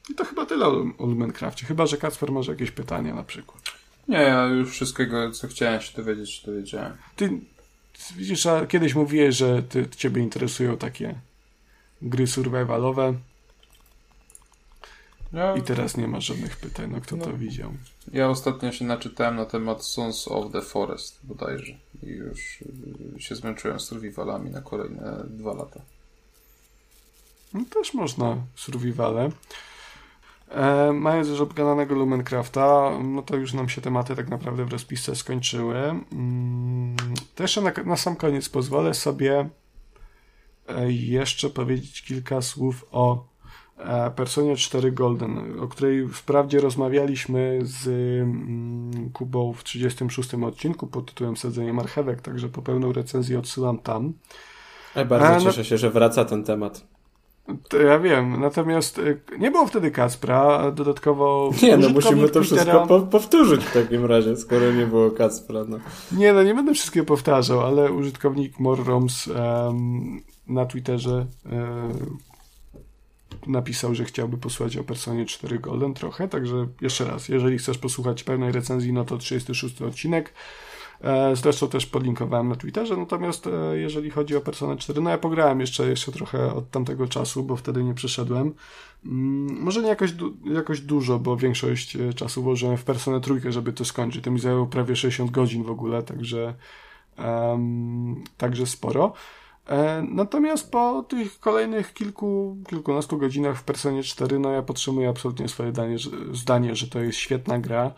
I 0.09 0.15
to 0.15 0.25
chyba 0.25 0.45
tyle 0.45 0.65
o, 0.67 0.71
Lumencrafcie. 0.99 1.65
Chyba, 1.65 1.85
że 1.85 1.97
Kacper 1.97 2.31
może 2.31 2.51
jakieś 2.51 2.71
pytania 2.71 3.15
na 3.15 3.23
przykład. 3.23 3.61
Nie, 4.07 4.17
ja 4.17 4.45
już 4.45 4.71
wszystkiego, 4.71 5.31
co 5.31 5.47
chciałem 5.47 5.81
się 5.81 5.97
dowiedzieć, 5.97 6.41
to 6.41 6.51
wiedziałem. 6.51 6.97
Ty 7.15 7.39
widzisz, 8.15 8.45
a 8.45 8.65
kiedyś 8.65 8.95
mówiłeś, 8.95 9.35
że 9.35 9.63
ty, 9.63 9.89
ciebie 9.97 10.21
interesują 10.21 10.77
takie 10.77 11.15
gry 12.01 12.27
survivalowe. 12.27 13.13
Ja... 15.33 15.55
I 15.55 15.61
teraz 15.61 15.97
nie 15.97 16.07
ma 16.07 16.19
żadnych 16.19 16.57
pytań, 16.57 16.91
no 16.91 17.01
kto 17.01 17.15
no, 17.15 17.25
to 17.25 17.33
widział. 17.33 17.73
Ja 18.13 18.29
ostatnio 18.29 18.71
się 18.71 18.85
naczytałem 18.85 19.35
na 19.35 19.45
temat 19.45 19.85
Sons 19.85 20.27
of 20.27 20.51
the 20.51 20.61
Forest 20.61 21.19
bodajże 21.23 21.73
i 22.03 22.07
już 22.07 22.61
y, 23.17 23.21
się 23.21 23.35
zmęczyłem 23.35 23.79
survivalami 23.79 24.49
na 24.49 24.61
kolejne 24.61 25.23
dwa 25.29 25.53
lata. 25.53 25.81
No 27.53 27.65
też 27.69 27.93
można 27.93 28.37
survivale. 28.55 29.29
E, 30.49 30.93
mając 30.93 31.27
już 31.27 31.41
obgadanego 31.41 31.95
Lumencrafta, 31.95 32.91
no 33.03 33.21
to 33.21 33.35
już 33.35 33.53
nam 33.53 33.69
się 33.69 33.81
tematy 33.81 34.15
tak 34.15 34.29
naprawdę 34.29 34.65
w 34.65 34.71
rozpisce 34.71 35.15
skończyły. 35.15 35.77
Mm, 35.77 36.95
to 37.35 37.43
jeszcze 37.43 37.61
na, 37.61 37.71
na 37.85 37.97
sam 37.97 38.15
koniec 38.15 38.49
pozwolę 38.49 38.93
sobie 38.93 39.49
e, 40.67 40.91
jeszcze 40.91 41.49
powiedzieć 41.49 42.01
kilka 42.01 42.41
słów 42.41 42.85
o 42.91 43.25
Personie 44.15 44.55
4 44.55 44.91
Golden, 44.91 45.59
o 45.59 45.67
której 45.67 46.07
wprawdzie 46.07 46.59
rozmawialiśmy 46.59 47.59
z 47.63 47.87
mm, 47.87 49.09
Kubą 49.13 49.53
w 49.53 49.63
36 49.63 50.33
odcinku 50.33 50.87
pod 50.87 51.05
tytułem 51.05 51.37
Sadzenie 51.37 51.73
marchewek, 51.73 52.21
także 52.21 52.49
po 52.49 52.61
pełną 52.61 52.93
recenzję 52.93 53.39
odsyłam 53.39 53.77
tam. 53.77 54.13
Ja 54.95 55.05
bardzo 55.05 55.27
A, 55.27 55.37
e, 55.37 55.41
cieszę 55.41 55.57
no... 55.59 55.63
się, 55.63 55.77
że 55.77 55.89
wraca 55.89 56.25
ten 56.25 56.43
temat. 56.43 56.87
To 57.69 57.77
ja 57.77 57.99
wiem, 57.99 58.39
natomiast 58.39 58.99
e, 58.99 59.37
nie 59.37 59.51
było 59.51 59.67
wtedy 59.67 59.91
Kacpra, 59.91 60.71
dodatkowo... 60.71 61.51
Nie, 61.63 61.77
no 61.77 61.89
musimy 61.89 62.29
to 62.29 62.43
wszystko 62.43 62.87
po 62.87 62.99
powtórzyć 62.99 63.65
w 63.65 63.73
takim 63.73 64.05
razie, 64.05 64.37
skoro 64.37 64.71
nie 64.71 64.85
było 64.85 65.11
Kacpra. 65.11 65.59
No. 65.67 65.77
Nie, 66.11 66.33
no 66.33 66.43
nie 66.43 66.53
będę 66.53 66.73
wszystkiego 66.73 67.05
powtarzał, 67.05 67.61
ale 67.61 67.91
użytkownik 67.91 68.59
Morroms 68.59 69.27
um, 69.27 70.21
na 70.47 70.65
Twitterze 70.65 71.25
um, 71.45 72.17
napisał, 73.47 73.95
że 73.95 74.05
chciałby 74.05 74.37
posłuchać 74.37 74.77
o 74.77 74.83
Personie 74.83 75.25
4 75.25 75.59
Golden 75.59 75.93
trochę, 75.93 76.27
także 76.27 76.67
jeszcze 76.81 77.05
raz, 77.05 77.29
jeżeli 77.29 77.57
chcesz 77.57 77.77
posłuchać 77.77 78.23
pełnej 78.23 78.51
recenzji, 78.51 78.93
no 78.93 79.05
to 79.05 79.17
36 79.17 79.81
odcinek. 79.81 80.33
E, 81.01 81.35
zresztą 81.35 81.67
też 81.67 81.85
podlinkowałem 81.85 82.49
na 82.49 82.55
Twitterze, 82.55 82.97
natomiast 82.97 83.47
e, 83.47 83.77
jeżeli 83.77 84.09
chodzi 84.09 84.35
o 84.35 84.41
Personę 84.41 84.77
4, 84.77 85.01
no 85.01 85.09
ja 85.09 85.17
pograłem 85.17 85.59
jeszcze, 85.59 85.89
jeszcze 85.89 86.11
trochę 86.11 86.53
od 86.53 86.71
tamtego 86.71 87.07
czasu, 87.07 87.43
bo 87.43 87.55
wtedy 87.55 87.83
nie 87.83 87.93
przyszedłem. 87.93 88.53
Mm, 89.05 89.61
może 89.61 89.81
nie 89.81 89.87
jakoś, 89.87 90.13
jakoś 90.53 90.81
dużo, 90.81 91.19
bo 91.19 91.37
większość 91.37 91.95
e, 91.95 92.13
czasu 92.13 92.43
włożyłem 92.43 92.77
w 92.77 92.83
Personę 92.83 93.21
trójkę, 93.21 93.51
żeby 93.51 93.73
to 93.73 93.85
skończyć. 93.85 94.23
To 94.23 94.31
mi 94.31 94.39
zajęło 94.39 94.65
prawie 94.67 94.95
60 94.95 95.31
godzin 95.31 95.63
w 95.63 95.69
ogóle, 95.69 96.03
także 96.03 96.53
um, 97.17 98.23
także 98.37 98.65
sporo. 98.65 99.13
E, 99.69 100.05
natomiast 100.09 100.71
po 100.71 101.03
tych 101.03 101.39
kolejnych 101.39 101.93
kilku, 101.93 102.57
kilkunastu 102.69 103.17
godzinach 103.17 103.57
w 103.57 103.63
Personie 103.63 104.03
4, 104.03 104.39
no 104.39 104.51
ja 104.51 104.61
podtrzymuję 104.61 105.09
absolutnie 105.09 105.47
swoje 105.47 105.71
zdanie, 105.71 105.99
że, 105.99 106.09
zdanie, 106.33 106.75
że 106.75 106.87
to 106.87 106.99
jest 106.99 107.17
świetna 107.17 107.59
gra. 107.59 107.91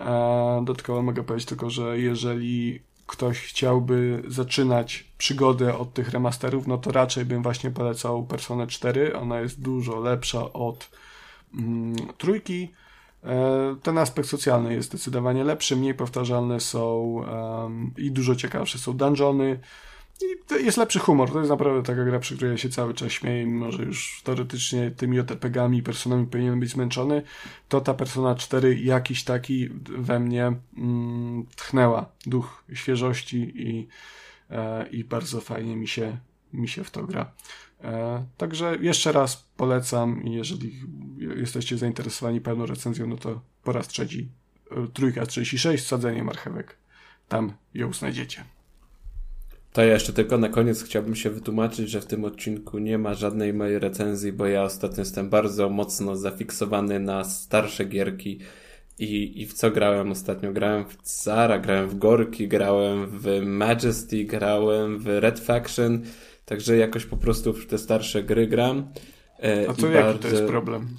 E, 0.00 0.62
dodatkowo 0.64 1.02
mogę 1.02 1.22
powiedzieć 1.22 1.48
tylko, 1.48 1.70
że 1.70 1.98
jeżeli 1.98 2.80
ktoś 3.06 3.40
chciałby 3.40 4.22
zaczynać 4.28 5.04
przygodę 5.18 5.78
od 5.78 5.94
tych 5.94 6.10
remasterów, 6.10 6.66
no 6.66 6.78
to 6.78 6.92
raczej 6.92 7.24
bym 7.24 7.42
właśnie 7.42 7.70
polecał 7.70 8.26
Personę 8.26 8.66
4. 8.66 9.16
Ona 9.16 9.40
jest 9.40 9.62
dużo 9.62 10.00
lepsza 10.00 10.52
od 10.52 10.90
mm, 11.54 11.96
trójki. 12.18 12.72
E, 13.24 13.76
ten 13.82 13.98
aspekt 13.98 14.28
socjalny 14.28 14.74
jest 14.74 14.88
zdecydowanie 14.88 15.44
lepszy, 15.44 15.76
mniej 15.76 15.94
powtarzalne 15.94 16.60
są 16.60 17.02
um, 17.02 17.94
i 17.96 18.10
dużo 18.10 18.34
ciekawsze 18.34 18.78
są 18.78 18.96
dungeony. 18.96 19.60
I 20.22 20.64
jest 20.64 20.78
lepszy 20.78 20.98
humor. 20.98 21.32
To 21.32 21.38
jest 21.38 21.50
naprawdę 21.50 21.82
taka 21.82 22.04
gra, 22.04 22.18
przy 22.18 22.36
której 22.36 22.52
ja 22.52 22.58
się 22.58 22.68
cały 22.68 22.94
czas 22.94 23.12
śmieję, 23.12 23.46
mimo 23.46 23.72
że 23.72 23.82
już 23.82 24.22
teoretycznie 24.24 24.90
tymi 24.90 25.20
OTPG-ami 25.20 25.78
i 25.78 25.82
personami 25.82 26.26
powinienem 26.26 26.60
być 26.60 26.70
zmęczony, 26.70 27.22
to 27.68 27.80
ta 27.80 27.94
Persona 27.94 28.34
4 28.34 28.74
jakiś 28.74 29.24
taki 29.24 29.68
we 29.98 30.20
mnie 30.20 30.52
mm, 30.76 31.46
tchnęła 31.56 32.06
duch 32.26 32.64
świeżości 32.72 33.52
i, 33.54 33.88
e, 34.50 34.88
i 34.88 35.04
bardzo 35.04 35.40
fajnie 35.40 35.76
mi 35.76 35.88
się, 35.88 36.16
mi 36.52 36.68
się 36.68 36.84
w 36.84 36.90
to 36.90 37.04
gra. 37.04 37.32
E, 37.84 38.24
także 38.36 38.76
jeszcze 38.80 39.12
raz 39.12 39.48
polecam 39.56 40.22
i 40.24 40.32
jeżeli 40.32 40.80
jesteście 41.36 41.78
zainteresowani 41.78 42.40
pełną 42.40 42.66
recenzją, 42.66 43.06
no 43.06 43.16
to 43.16 43.40
po 43.64 43.72
raz 43.72 43.88
trzeci 43.88 44.28
e, 44.70 44.86
trójka 44.92 45.26
36, 45.26 45.86
sadzenie 45.86 46.24
marchewek. 46.24 46.76
Tam 47.28 47.52
ją 47.74 47.92
znajdziecie. 47.92 48.44
To 49.72 49.84
ja 49.84 49.92
jeszcze 49.92 50.12
tylko 50.12 50.38
na 50.38 50.48
koniec 50.48 50.84
chciałbym 50.84 51.16
się 51.16 51.30
wytłumaczyć, 51.30 51.90
że 51.90 52.00
w 52.00 52.06
tym 52.06 52.24
odcinku 52.24 52.78
nie 52.78 52.98
ma 52.98 53.14
żadnej 53.14 53.54
mojej 53.54 53.78
recenzji, 53.78 54.32
bo 54.32 54.46
ja 54.46 54.62
ostatnio 54.62 54.98
jestem 54.98 55.30
bardzo 55.30 55.70
mocno 55.70 56.16
zafiksowany 56.16 57.00
na 57.00 57.24
starsze 57.24 57.84
gierki 57.84 58.38
i, 58.98 59.42
i 59.42 59.46
w 59.46 59.52
co 59.52 59.70
grałem 59.70 60.10
ostatnio? 60.10 60.52
Grałem 60.52 60.84
w 60.84 60.96
Zara, 61.04 61.58
grałem 61.58 61.88
w 61.88 61.98
Gorki, 61.98 62.48
grałem 62.48 63.06
w 63.06 63.40
Majesty, 63.42 64.24
grałem 64.24 64.98
w 64.98 65.06
Red 65.06 65.40
Faction, 65.40 66.02
także 66.44 66.76
jakoś 66.76 67.06
po 67.06 67.16
prostu 67.16 67.52
w 67.52 67.66
te 67.66 67.78
starsze 67.78 68.22
gry 68.22 68.46
gram. 68.46 68.88
E, 69.42 69.66
A 69.68 69.74
to 69.74 69.88
jaki 69.88 70.04
bardzo... 70.04 70.18
to 70.18 70.28
jest 70.28 70.44
problem? 70.44 70.96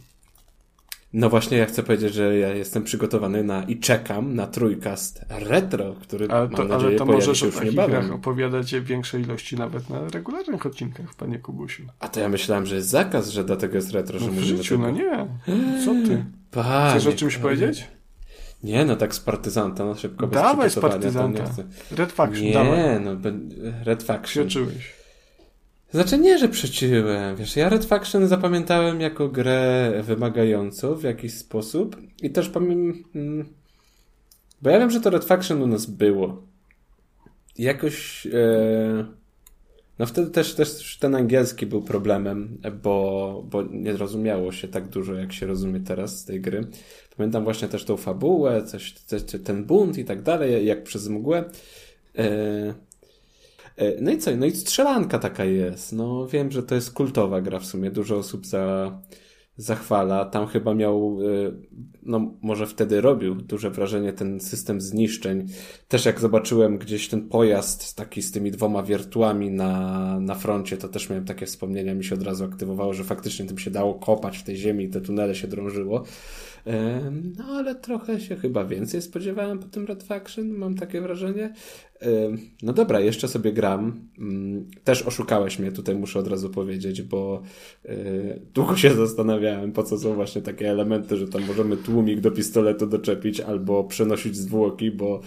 No 1.14 1.30
właśnie, 1.30 1.58
ja 1.58 1.66
chcę 1.66 1.84
powiedzieć, 1.84 2.14
że 2.14 2.38
ja 2.38 2.54
jestem 2.54 2.84
przygotowany 2.84 3.44
na 3.44 3.64
i 3.64 3.80
czekam 3.80 4.36
na 4.36 4.48
trójkast 4.48 5.26
retro, 5.30 5.96
który 6.02 6.28
ale 6.28 6.50
to, 6.50 6.58
mam 6.58 6.68
nadzieję 6.68 6.90
ale 6.90 6.98
to 6.98 7.06
możesz 7.06 7.44
o 7.44 7.52
takich 7.52 7.76
grach 7.76 8.12
opowiadać 8.12 8.76
w 8.76 8.84
większej 8.84 9.22
ilości 9.22 9.56
nawet 9.56 9.90
na 9.90 10.10
regularnych 10.10 10.66
odcinkach, 10.66 11.16
panie 11.16 11.40
Kubusiu. 11.40 11.84
A 12.00 12.08
to 12.08 12.20
ja 12.20 12.30
myślałem, 12.30 12.66
że 12.66 12.76
jest 12.76 12.90
zakaz, 12.90 13.30
że 13.30 13.44
dlatego 13.44 13.76
jest 13.76 13.92
retro, 13.92 14.20
no 14.20 14.26
że 14.26 14.32
w 14.32 14.44
życiu, 14.44 14.78
no 14.78 14.92
nie. 14.92 15.28
Co 15.86 15.92
ty? 16.08 16.26
Panie, 16.52 17.00
Chcesz 17.00 17.14
o 17.14 17.18
czymś 17.18 17.34
panie. 17.34 17.44
powiedzieć? 17.44 17.88
Nie, 18.64 18.86
no 18.86 18.96
tak 18.96 19.16
z 19.16 19.20
partyzanta, 19.20 19.86
no 19.86 19.96
szybko 19.96 20.28
bez 20.28 20.42
Dawaj 20.42 20.70
z 20.70 20.76
partyzanta. 20.80 21.44
Red 21.92 22.12
Faction, 22.12 22.46
nie, 22.46 22.54
dawaj. 22.54 23.02
no 23.02 23.12
Red 23.84 24.04
Faction. 24.04 24.48
Przeczyłeś. 24.48 25.03
Znaczy 25.94 26.18
nie, 26.18 26.38
że 26.38 26.50
przeciłem. 26.50 27.36
Wiesz, 27.36 27.56
ja 27.56 27.70
Red 27.70 27.86
Faction 27.86 28.28
zapamiętałem 28.28 29.02
jako 29.02 29.30
grę 29.30 29.94
wymagającą 30.04 30.96
w 30.96 31.04
jakiś 31.04 31.34
sposób 31.34 31.98
i 32.22 32.30
też 32.30 32.50
pamiętam... 32.50 33.04
Mm, 33.16 33.46
bo 34.62 34.70
ja 34.70 34.80
wiem, 34.80 34.92
że 34.92 35.02
to 35.02 35.10
Red 35.10 35.26
Faction 35.26 35.62
u 35.62 35.68
nas 35.68 35.86
było. 35.86 36.44
Jakoś... 37.58 38.28
E, 38.28 39.06
no 40.00 40.06
wtedy 40.06 40.32
też, 40.32 40.56
też 40.56 40.98
ten 41.00 41.16
angielski 41.16 41.66
był 41.66 41.82
problemem, 41.82 42.58
bo, 42.84 43.44
bo 43.50 43.64
nie 43.64 43.98
rozumiało 43.98 44.52
się 44.52 44.68
tak 44.68 44.90
dużo, 44.90 45.14
jak 45.14 45.34
się 45.34 45.46
rozumie 45.46 45.80
teraz 45.80 46.20
z 46.20 46.26
tej 46.26 46.42
gry. 46.42 46.68
Pamiętam 47.18 47.44
właśnie 47.44 47.68
też 47.68 47.86
tą 47.86 47.98
fabułę, 47.98 48.64
coś, 48.64 48.94
ten 49.44 49.66
bunt 49.66 49.98
i 49.98 50.06
tak 50.06 50.22
dalej, 50.22 50.66
jak 50.66 50.84
przez 50.84 51.08
mgłę. 51.08 51.44
E, 52.18 52.74
no 54.02 54.12
i 54.12 54.18
co? 54.18 54.36
No 54.36 54.46
i 54.46 54.52
strzelanka 54.52 55.20
taka 55.20 55.46
jest. 55.46 55.94
No 55.94 56.28
wiem, 56.28 56.52
że 56.52 56.64
to 56.64 56.76
jest 56.76 56.94
kultowa 56.94 57.42
gra 57.42 57.60
w 57.60 57.66
sumie. 57.66 57.92
Dużo 57.92 58.18
osób 58.18 58.46
za, 58.46 58.92
zachwala. 59.58 60.26
Tam 60.26 60.48
chyba 60.48 60.74
miał, 60.74 61.20
e, 61.22 61.52
no 62.04 62.34
może 62.42 62.68
wtedy 62.68 63.02
robił 63.02 63.36
duże 63.36 63.70
wrażenie 63.70 64.14
ten 64.14 64.40
system 64.40 64.82
zniszczeń. 64.82 65.48
Też 65.88 66.06
jak 66.06 66.20
zobaczyłem 66.20 66.78
gdzieś 66.78 67.08
ten 67.08 67.30
pojazd 67.30 67.96
taki 67.96 68.22
z 68.22 68.32
tymi 68.32 68.52
dwoma 68.52 68.84
wiertłami 68.84 69.52
na, 69.52 70.20
na 70.20 70.36
froncie, 70.36 70.78
to 70.78 70.90
też 70.90 71.10
miałem 71.10 71.26
takie 71.26 71.46
wspomnienia, 71.46 71.96
mi 71.96 72.04
się 72.04 72.16
od 72.16 72.24
razu 72.24 72.46
aktywowało, 72.46 72.94
że 72.94 73.04
faktycznie 73.04 73.46
tym 73.46 73.58
się 73.58 73.72
dało 73.72 73.94
kopać 73.94 74.38
w 74.38 74.44
tej 74.44 74.56
ziemi 74.56 74.86
i 74.86 74.90
te 74.90 75.02
tunele 75.02 75.36
się 75.36 75.48
drążyło. 75.48 76.04
No 77.38 77.46
ale 77.46 77.76
trochę 77.76 78.20
się 78.20 78.36
chyba 78.36 78.66
więcej 78.66 79.02
spodziewałem 79.02 79.60
po 79.60 79.68
tym 79.68 79.86
Red 79.86 80.04
Faction, 80.04 80.48
mam 80.48 80.76
takie 80.76 81.02
wrażenie. 81.02 81.54
No 82.64 82.74
dobra, 82.74 83.00
jeszcze 83.00 83.28
sobie 83.28 83.54
gram. 83.54 84.10
Mm, 84.20 84.66
też 84.84 85.02
oszukałeś 85.02 85.60
mnie, 85.60 85.72
tutaj 85.72 85.96
muszę 85.96 86.20
od 86.20 86.28
razu 86.28 86.50
powiedzieć, 86.50 87.02
bo 87.02 87.42
e, 87.86 87.96
długo 88.54 88.78
się 88.78 88.94
zastanawiałem, 88.96 89.72
po 89.72 89.84
co 89.84 89.98
są 90.00 90.14
właśnie 90.14 90.42
takie 90.42 90.70
elementy, 90.70 91.18
że 91.18 91.28
tam 91.28 91.46
możemy 91.46 91.78
tłumik 91.78 92.20
do 92.20 92.32
pistoletu 92.32 92.88
doczepić 92.88 93.40
albo 93.40 93.84
przenosić 93.84 94.38
zwłoki, 94.38 94.92
bo 94.92 95.22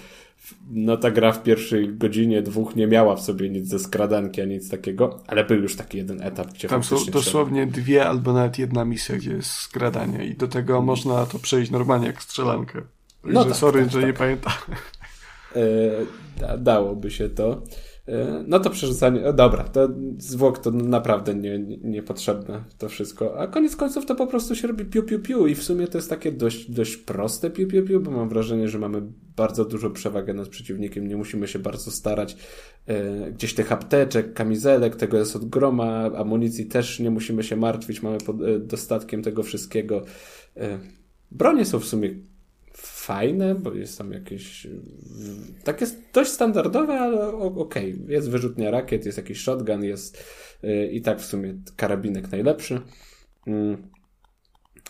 no 0.70 0.97
ta 0.97 1.10
gra 1.10 1.33
w 1.33 1.42
pierwszej 1.42 1.94
godzinie, 1.94 2.42
dwóch 2.42 2.76
nie 2.76 2.86
miała 2.86 3.16
w 3.16 3.20
sobie 3.20 3.50
nic 3.50 3.68
ze 3.68 3.78
skradanki, 3.78 4.41
a 4.41 4.44
nic 4.44 4.70
takiego, 4.70 5.20
ale 5.26 5.44
był 5.44 5.62
już 5.62 5.76
taki 5.76 5.99
jeden 5.99 6.23
etap, 6.23 6.52
gdzie 6.52 6.68
Tam 6.68 6.84
są 6.84 6.97
dosłownie 7.12 7.66
trzeba... 7.66 7.83
dwie 7.83 8.07
albo 8.07 8.33
nawet 8.33 8.58
jedna 8.58 8.84
misja, 8.84 9.16
gdzie 9.16 9.33
jest 9.33 9.50
skradanie 9.50 10.25
i 10.25 10.34
do 10.34 10.49
tego 10.49 10.83
można 10.83 11.26
to 11.26 11.39
przejść 11.39 11.70
normalnie 11.70 12.07
jak 12.07 12.23
strzelankę. 12.23 12.83
No 13.25 13.44
tak, 13.44 13.57
sorry, 13.57 13.83
tak, 13.83 13.91
że 13.91 13.99
tak. 13.99 14.07
nie 14.07 14.12
pamiętam. 14.15 14.52
E, 15.57 16.58
dałoby 16.58 17.10
się 17.10 17.28
to. 17.28 17.62
E, 18.09 18.44
no 18.47 18.60
to 18.60 18.70
przerzucanie, 18.70 19.33
dobra, 19.33 19.65
to 19.65 19.89
zwłok 20.18 20.59
to 20.59 20.70
naprawdę 20.70 21.35
nie, 21.35 21.59
niepotrzebne 21.83 22.65
to 22.78 22.89
wszystko. 22.89 23.39
A 23.39 23.47
koniec 23.47 23.76
końców 23.76 24.07
to 24.07 24.15
po 24.15 24.26
prostu 24.26 24.55
się 24.55 24.68
robi 24.68 24.85
piu 24.85 25.02
piu 25.02 25.20
piu 25.20 25.47
i 25.47 25.55
w 25.55 25.62
sumie 25.62 25.86
to 25.86 25.99
jest 25.99 26.10
takie 26.10 26.33
dość, 26.33 26.70
dość 26.70 26.97
proste 26.97 27.51
piu 27.51 27.68
piu 27.68 27.85
piu, 27.85 28.01
bo 28.01 28.10
mam 28.10 28.28
wrażenie, 28.28 28.68
że 28.68 28.78
mamy 28.78 29.02
bardzo 29.36 29.65
dużą 29.65 29.93
przewagę 29.93 30.35
nad 30.35 30.49
przeciwnikiem, 30.49 31.07
nie 31.07 31.17
musimy 31.17 31.49
się 31.49 31.59
bardzo 31.59 31.91
starać. 31.91 32.36
E, 32.86 33.31
gdzieś 33.31 33.55
tych 33.55 33.73
apteczek, 33.73 34.35
kamizelek, 34.35 34.97
tego 34.97 35.18
jest 35.18 35.36
od 35.36 35.44
groma, 35.44 36.10
amunicji 36.17 36.67
też 36.67 37.01
nie 37.01 37.10
musimy 37.10 37.43
się 37.43 37.57
martwić, 37.57 38.02
mamy 38.02 38.18
pod, 38.18 38.36
dostatkiem 38.67 39.23
tego 39.23 39.43
wszystkiego. 39.43 40.05
Bronie 41.31 41.65
są 41.65 41.78
w 41.78 41.85
sumie 41.85 42.10
fajne, 43.07 43.55
bo 43.55 43.75
jest 43.75 43.99
tam 43.99 44.12
jakieś 44.12 44.67
takie 45.65 45.86
dość 46.12 46.31
standardowe, 46.31 47.01
ale 47.01 47.26
okej. 47.35 47.94
Okay. 47.94 48.12
Jest 48.12 48.31
wyrzutnia 48.31 48.70
rakiet, 48.70 49.07
jest 49.07 49.18
jakiś 49.18 49.41
shotgun, 49.41 49.85
jest 49.85 50.25
yy, 50.62 50.86
i 50.86 51.01
tak 51.01 51.20
w 51.20 51.25
sumie 51.25 51.55
karabinek 51.76 52.33
najlepszy. 52.33 52.81
Yy. 53.47 53.76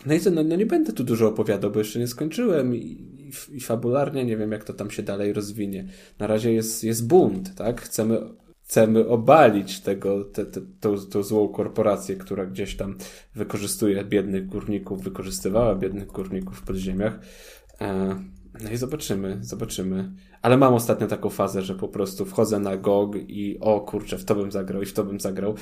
No 0.07 0.15
i 0.15 0.21
co, 0.21 0.31
no, 0.31 0.45
no, 0.45 0.57
nie 0.57 0.67
będę 0.67 0.93
tu 0.93 1.05
dużo 1.05 1.29
opowiadał, 1.29 1.71
bo 1.71 1.79
jeszcze 1.79 1.99
nie 1.99 2.07
skończyłem 2.07 2.75
i, 2.75 2.79
i, 2.79 3.57
i, 3.57 3.61
fabularnie 3.61 4.25
nie 4.25 4.37
wiem, 4.37 4.53
jak 4.53 4.65
to 4.65 4.73
tam 4.73 4.91
się 4.91 5.03
dalej 5.03 5.33
rozwinie. 5.33 5.89
Na 6.19 6.27
razie 6.27 6.53
jest, 6.53 6.85
jest 6.85 7.07
bunt, 7.07 7.55
tak? 7.55 7.81
Chcemy, 7.81 8.19
chcemy 8.63 9.09
obalić 9.09 9.81
tego, 9.81 10.25
te, 10.25 10.47
te, 10.47 10.61
tą, 10.81 10.97
tą 10.97 11.23
złą 11.23 11.49
korporację, 11.49 12.17
która 12.17 12.47
gdzieś 12.47 12.77
tam 12.77 12.97
wykorzystuje 13.35 14.05
biednych 14.05 14.47
górników, 14.47 15.03
wykorzystywała 15.03 15.75
biednych 15.75 16.07
górników 16.07 16.59
w 16.59 16.63
podziemiach. 16.63 17.21
E, 17.81 18.17
no 18.63 18.71
i 18.71 18.77
zobaczymy, 18.77 19.39
zobaczymy. 19.41 20.13
Ale 20.43 20.57
mam 20.57 20.75
ostatnio 20.75 21.07
taką 21.07 21.31
fazę, 21.31 21.63
że 21.63 21.75
po 21.75 21.89
prostu 21.89 22.25
wchodzę 22.25 22.59
na 22.59 22.77
GOG 22.77 23.17
i 23.17 23.59
o 23.61 23.81
kurczę, 23.81 24.19
w 24.19 24.25
to 24.25 24.35
bym 24.35 24.53
zagrał 24.53 24.83
i 24.83 24.87
w 24.87 24.93
to 24.93 25.05
bym 25.05 25.21
zagrał. 25.21 25.55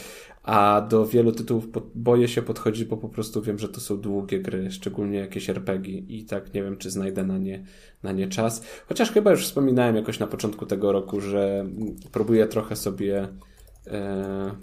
A 0.43 0.87
do 0.91 1.07
wielu 1.07 1.33
tytułów 1.33 1.69
boję 1.95 2.29
się 2.29 2.43
podchodzić, 2.43 2.85
bo 2.85 2.97
po 2.97 3.09
prostu 3.09 3.43
wiem, 3.43 3.59
że 3.59 3.69
to 3.69 3.81
są 3.81 3.97
długie 4.01 4.41
gry, 4.41 4.71
szczególnie 4.71 5.19
jakieś 5.19 5.51
RPG 5.51 5.99
i 5.99 6.25
tak 6.25 6.55
nie 6.55 6.63
wiem, 6.63 6.77
czy 6.77 6.91
znajdę 6.91 7.25
na 7.25 7.39
nie, 7.39 7.65
na 8.03 8.13
nie 8.13 8.29
czas. 8.29 8.65
Chociaż 8.89 9.13
chyba 9.13 9.31
już 9.31 9.45
wspominałem 9.45 9.97
jakoś 9.97 10.19
na 10.19 10.27
początku 10.27 10.67
tego 10.67 10.93
roku, 10.93 11.21
że 11.21 11.67
próbuję 12.13 12.47
trochę 12.47 12.77
sobie 12.77 13.29
e, 13.87 14.55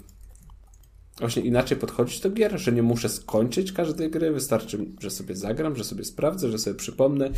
właśnie 1.18 1.42
inaczej 1.42 1.76
podchodzić 1.76 2.20
do 2.20 2.30
gier, 2.30 2.58
że 2.58 2.72
nie 2.72 2.82
muszę 2.82 3.08
skończyć 3.08 3.72
każdej 3.72 4.10
gry, 4.10 4.32
wystarczy, 4.32 4.78
że 5.00 5.10
sobie 5.10 5.36
zagram, 5.36 5.76
że 5.76 5.84
sobie 5.84 6.04
sprawdzę, 6.04 6.50
że 6.50 6.58
sobie 6.58 6.76
przypomnę. 6.76 7.30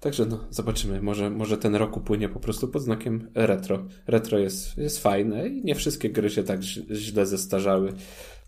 Także 0.00 0.26
no, 0.26 0.44
zobaczymy. 0.50 1.02
Może, 1.02 1.30
może 1.30 1.58
ten 1.58 1.74
rok 1.74 1.96
upłynie 1.96 2.28
po 2.28 2.40
prostu 2.40 2.68
pod 2.68 2.82
znakiem 2.82 3.30
retro. 3.34 3.84
Retro 4.06 4.38
jest, 4.38 4.78
jest 4.78 4.98
fajne 4.98 5.48
i 5.48 5.64
nie 5.64 5.74
wszystkie 5.74 6.10
gry 6.10 6.30
się 6.30 6.42
tak 6.42 6.62
źle 6.62 7.26
zestarzały. 7.26 7.92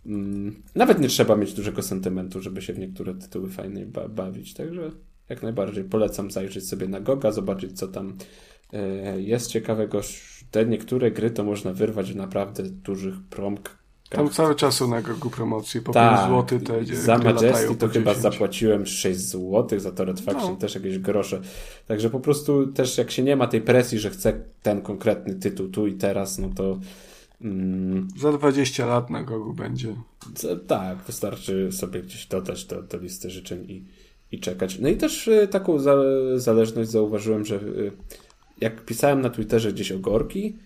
Mm, 0.07 0.63
nawet 0.75 1.01
nie 1.01 1.09
trzeba 1.09 1.37
mieć 1.37 1.53
dużego 1.53 1.83
sentymentu, 1.83 2.43
żeby 2.43 2.63
się 2.63 2.73
w 2.73 2.79
niektóre 2.79 3.15
tytuły 3.15 3.51
fajnie 3.51 3.87
ba 3.87 4.09
bawić. 4.09 4.55
Także 4.55 4.91
jak 5.29 5.43
najbardziej 5.43 5.85
polecam 5.85 6.31
zajrzeć 6.31 6.69
sobie 6.69 6.89
na 6.89 7.01
Goga, 7.01 7.33
zobaczyć 7.33 7.79
co 7.79 7.89
tam 7.89 8.17
e, 8.73 9.21
jest 9.21 9.51
ciekawego. 9.51 10.01
Te 10.51 10.67
niektóre 10.67 11.11
gry 11.11 11.31
to 11.31 11.45
można 11.45 11.73
wyrwać 11.73 12.13
w 12.13 12.17
naprawdę 12.17 12.63
dużych 12.63 13.15
promk 13.31 13.80
tam 14.11 14.31
cały 14.31 14.55
czas 14.55 14.81
na 14.81 15.03
Gogu 15.03 15.31
promocje, 15.31 15.83
po 15.83 15.93
tak, 15.93 16.29
5 16.29 16.31
zł 16.31 16.61
te 16.61 16.97
Za 16.97 17.19
Majesty 17.19 17.77
to 17.77 17.89
chyba 17.89 18.15
zapłaciłem 18.15 18.87
6 18.87 19.21
zł, 19.21 19.81
za 19.81 19.93
to 19.93 20.05
Red 20.05 20.21
Faction 20.21 20.51
no. 20.51 20.57
też 20.57 20.75
jakieś 20.75 20.99
grosze. 20.99 21.41
Także 21.87 22.11
po 22.11 22.21
prostu 22.21 22.67
też 22.67 22.99
jak 22.99 23.11
się 23.11 23.23
nie 23.23 23.37
ma 23.37 23.47
tej 23.47 23.61
presji, 23.61 23.99
że 23.99 24.11
chcę 24.11 24.41
ten 24.63 24.83
konkretny 24.83 25.35
tytuł 25.35 25.69
tu 25.69 25.87
i 25.87 25.95
teraz, 25.95 26.39
no 26.39 26.49
to 26.57 26.79
mm, 27.41 28.09
za 28.19 28.33
20 28.33 28.87
lat 28.87 29.11
na 29.11 29.23
Gogu 29.23 29.53
będzie. 29.53 29.95
Tak, 30.67 30.99
wystarczy 30.99 31.73
sobie 31.73 32.03
gdzieś 32.03 32.27
dodać 32.27 32.65
do, 32.65 32.83
do 32.83 32.99
listy 32.99 33.31
życzeń 33.31 33.65
i, 33.69 33.85
i 34.33 34.41
czekać. 34.41 34.79
No 34.79 34.89
i 34.89 34.97
też 34.97 35.29
y, 35.29 35.49
taką 35.51 35.79
za, 35.79 35.95
zależność 36.37 36.91
zauważyłem, 36.91 37.45
że 37.45 37.57
y, 37.57 37.93
jak 38.61 38.85
pisałem 38.85 39.21
na 39.21 39.31
Twitterze 39.31 39.73
gdzieś 39.73 39.93
o 39.93 39.99
Gorki, 39.99 40.57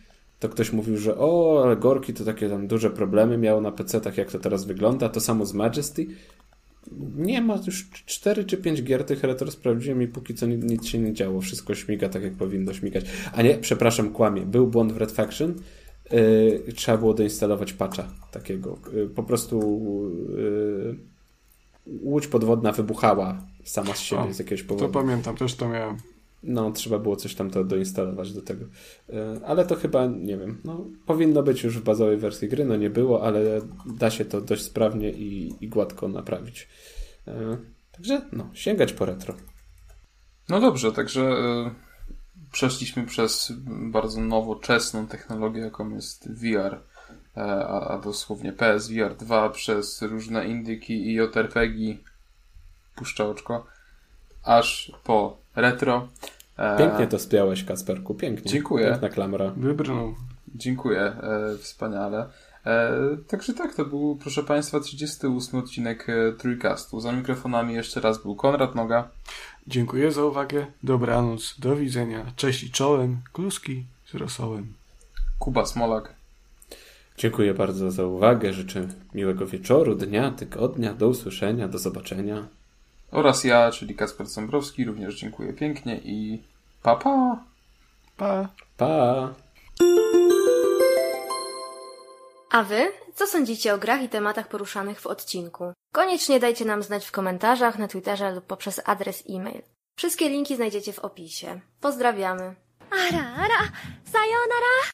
to 0.44 0.48
ktoś 0.48 0.72
mówił, 0.72 0.96
że 0.96 1.18
o, 1.18 1.62
ale 1.64 1.76
Gorki 1.76 2.14
to 2.14 2.24
takie 2.24 2.48
tam 2.48 2.66
duże 2.66 2.90
problemy 2.90 3.38
miało 3.38 3.60
na 3.60 3.72
PC, 3.72 4.00
tak 4.00 4.18
jak 4.18 4.32
to 4.32 4.38
teraz 4.38 4.64
wygląda. 4.64 5.08
To 5.08 5.20
samo 5.20 5.46
z 5.46 5.54
Majesty. 5.54 6.06
Nie 7.16 7.40
ma 7.40 7.58
już 7.66 7.90
4 7.90 8.44
czy 8.44 8.56
5 8.56 8.82
gier 8.82 9.04
tych 9.04 9.22
retro 9.22 9.50
sprawdziłem 9.50 10.02
i 10.02 10.08
póki 10.08 10.34
co 10.34 10.46
nic, 10.46 10.64
nic 10.64 10.86
się 10.86 10.98
nie 10.98 11.12
działo. 11.12 11.40
Wszystko 11.40 11.74
śmiga 11.74 12.08
tak, 12.08 12.22
jak 12.22 12.32
powinno 12.32 12.74
śmigać. 12.74 13.04
A 13.32 13.42
nie, 13.42 13.58
przepraszam, 13.58 14.12
kłamie. 14.12 14.42
Był 14.42 14.66
błąd 14.66 14.92
w 14.92 14.96
Red 14.96 15.12
Faction. 15.12 15.54
yy, 16.10 16.72
trzeba 16.74 16.98
było 16.98 17.14
doinstalować 17.14 17.72
patcha 17.72 18.08
takiego. 18.30 18.78
Yy, 18.94 19.08
po 19.08 19.22
prostu 19.22 19.80
yy, 20.36 20.96
łódź 22.02 22.26
podwodna 22.26 22.72
wybuchała 22.72 23.38
sama 23.64 23.94
z 23.94 24.00
siebie 24.00 24.22
o, 24.22 24.32
z 24.32 24.38
jakiegoś 24.38 24.62
powodu. 24.62 24.86
To 24.86 24.92
pamiętam, 24.92 25.36
też 25.36 25.54
to 25.54 25.68
miałem. 25.68 26.13
No, 26.46 26.70
trzeba 26.70 26.98
było 26.98 27.16
coś 27.16 27.34
tam 27.34 27.50
to 27.50 27.64
doinstalować 27.64 28.32
do 28.32 28.42
tego. 28.42 28.64
Ale 29.46 29.66
to 29.66 29.76
chyba, 29.76 30.06
nie 30.06 30.36
wiem, 30.36 30.60
no, 30.64 30.86
powinno 31.06 31.42
być 31.42 31.64
już 31.64 31.78
w 31.78 31.82
bazowej 31.82 32.16
wersji 32.16 32.48
gry, 32.48 32.64
no 32.64 32.76
nie 32.76 32.90
było, 32.90 33.22
ale 33.22 33.60
da 33.86 34.10
się 34.10 34.24
to 34.24 34.40
dość 34.40 34.62
sprawnie 34.62 35.10
i, 35.10 35.54
i 35.60 35.68
gładko 35.68 36.08
naprawić. 36.08 36.68
Także, 37.92 38.22
no, 38.32 38.50
sięgać 38.54 38.92
po 38.92 39.04
retro. 39.04 39.34
No 40.48 40.60
dobrze, 40.60 40.92
także 40.92 41.20
y, 41.20 42.50
przeszliśmy 42.52 43.06
przez 43.06 43.52
bardzo 43.66 44.20
nowoczesną 44.20 45.06
technologię, 45.06 45.60
jaką 45.60 45.90
jest 45.90 46.32
VR, 46.32 46.80
e, 47.36 47.40
a, 47.42 47.88
a 47.88 47.98
dosłownie 47.98 48.52
PSVR 48.52 49.16
2 49.16 49.50
przez 49.50 50.02
różne 50.02 50.48
indyki 50.48 51.06
i 51.06 51.14
JRPG, 51.14 51.98
puszcza 52.94 53.26
oczko, 53.26 53.66
aż 54.42 54.92
po 55.04 55.43
retro. 55.56 56.08
E, 56.56 56.78
Pięknie 56.78 57.06
to 57.06 57.18
spiałeś, 57.18 57.64
Kasperku, 57.64 58.14
pięknie. 58.14 58.50
Dziękuję. 58.50 58.90
Piękna 58.90 59.08
klamra. 59.08 59.52
Wybrnął. 59.56 60.14
Dziękuję, 60.54 61.00
e, 61.00 61.58
wspaniale. 61.58 62.26
E, 62.66 62.92
także 63.28 63.54
tak, 63.54 63.74
to 63.74 63.84
był, 63.84 64.18
proszę 64.22 64.42
Państwa, 64.42 64.80
38 64.80 65.60
odcinek 65.60 66.06
Trójkastu. 66.38 67.00
Za 67.00 67.12
mikrofonami 67.12 67.74
jeszcze 67.74 68.00
raz 68.00 68.22
był 68.22 68.36
Konrad 68.36 68.74
Noga. 68.74 69.08
Dziękuję 69.66 70.12
za 70.12 70.24
uwagę. 70.24 70.66
Dobranoc. 70.82 71.54
Do 71.58 71.76
widzenia. 71.76 72.26
Cześć 72.36 72.62
i 72.62 72.70
czołem. 72.70 73.20
Kluski 73.32 73.84
z 74.06 74.14
rosołem. 74.14 74.72
Kuba 75.38 75.66
Smolak. 75.66 76.14
Dziękuję 77.18 77.54
bardzo 77.54 77.90
za 77.90 78.06
uwagę. 78.06 78.52
Życzę 78.52 78.88
miłego 79.14 79.46
wieczoru, 79.46 79.94
dnia, 79.94 80.30
tygodnia. 80.30 80.94
Do 80.94 81.08
usłyszenia, 81.08 81.68
do 81.68 81.78
zobaczenia. 81.78 82.46
Oraz 83.14 83.44
ja, 83.44 83.70
czyli 83.70 83.94
Kasper 83.94 84.28
Sombrowski, 84.28 84.84
również 84.84 85.14
dziękuję 85.14 85.52
pięknie 85.52 86.00
i 86.04 86.42
pa 86.82 86.96
pa! 86.96 87.44
Pa! 88.16 88.48
Pa! 88.76 89.34
A 92.50 92.62
wy? 92.62 92.92
Co 93.14 93.26
sądzicie 93.26 93.74
o 93.74 93.78
grach 93.78 94.02
i 94.02 94.08
tematach 94.08 94.48
poruszanych 94.48 95.00
w 95.00 95.06
odcinku? 95.06 95.72
Koniecznie 95.92 96.40
dajcie 96.40 96.64
nam 96.64 96.82
znać 96.82 97.06
w 97.06 97.12
komentarzach, 97.12 97.78
na 97.78 97.88
Twitterze 97.88 98.32
lub 98.32 98.44
poprzez 98.44 98.80
adres 98.84 99.24
e-mail. 99.30 99.62
Wszystkie 99.96 100.28
linki 100.28 100.56
znajdziecie 100.56 100.92
w 100.92 100.98
opisie. 100.98 101.60
Pozdrawiamy. 101.80 102.54
Ara, 102.90 103.24
ara, 103.36 103.68
sayonara! 104.04 104.84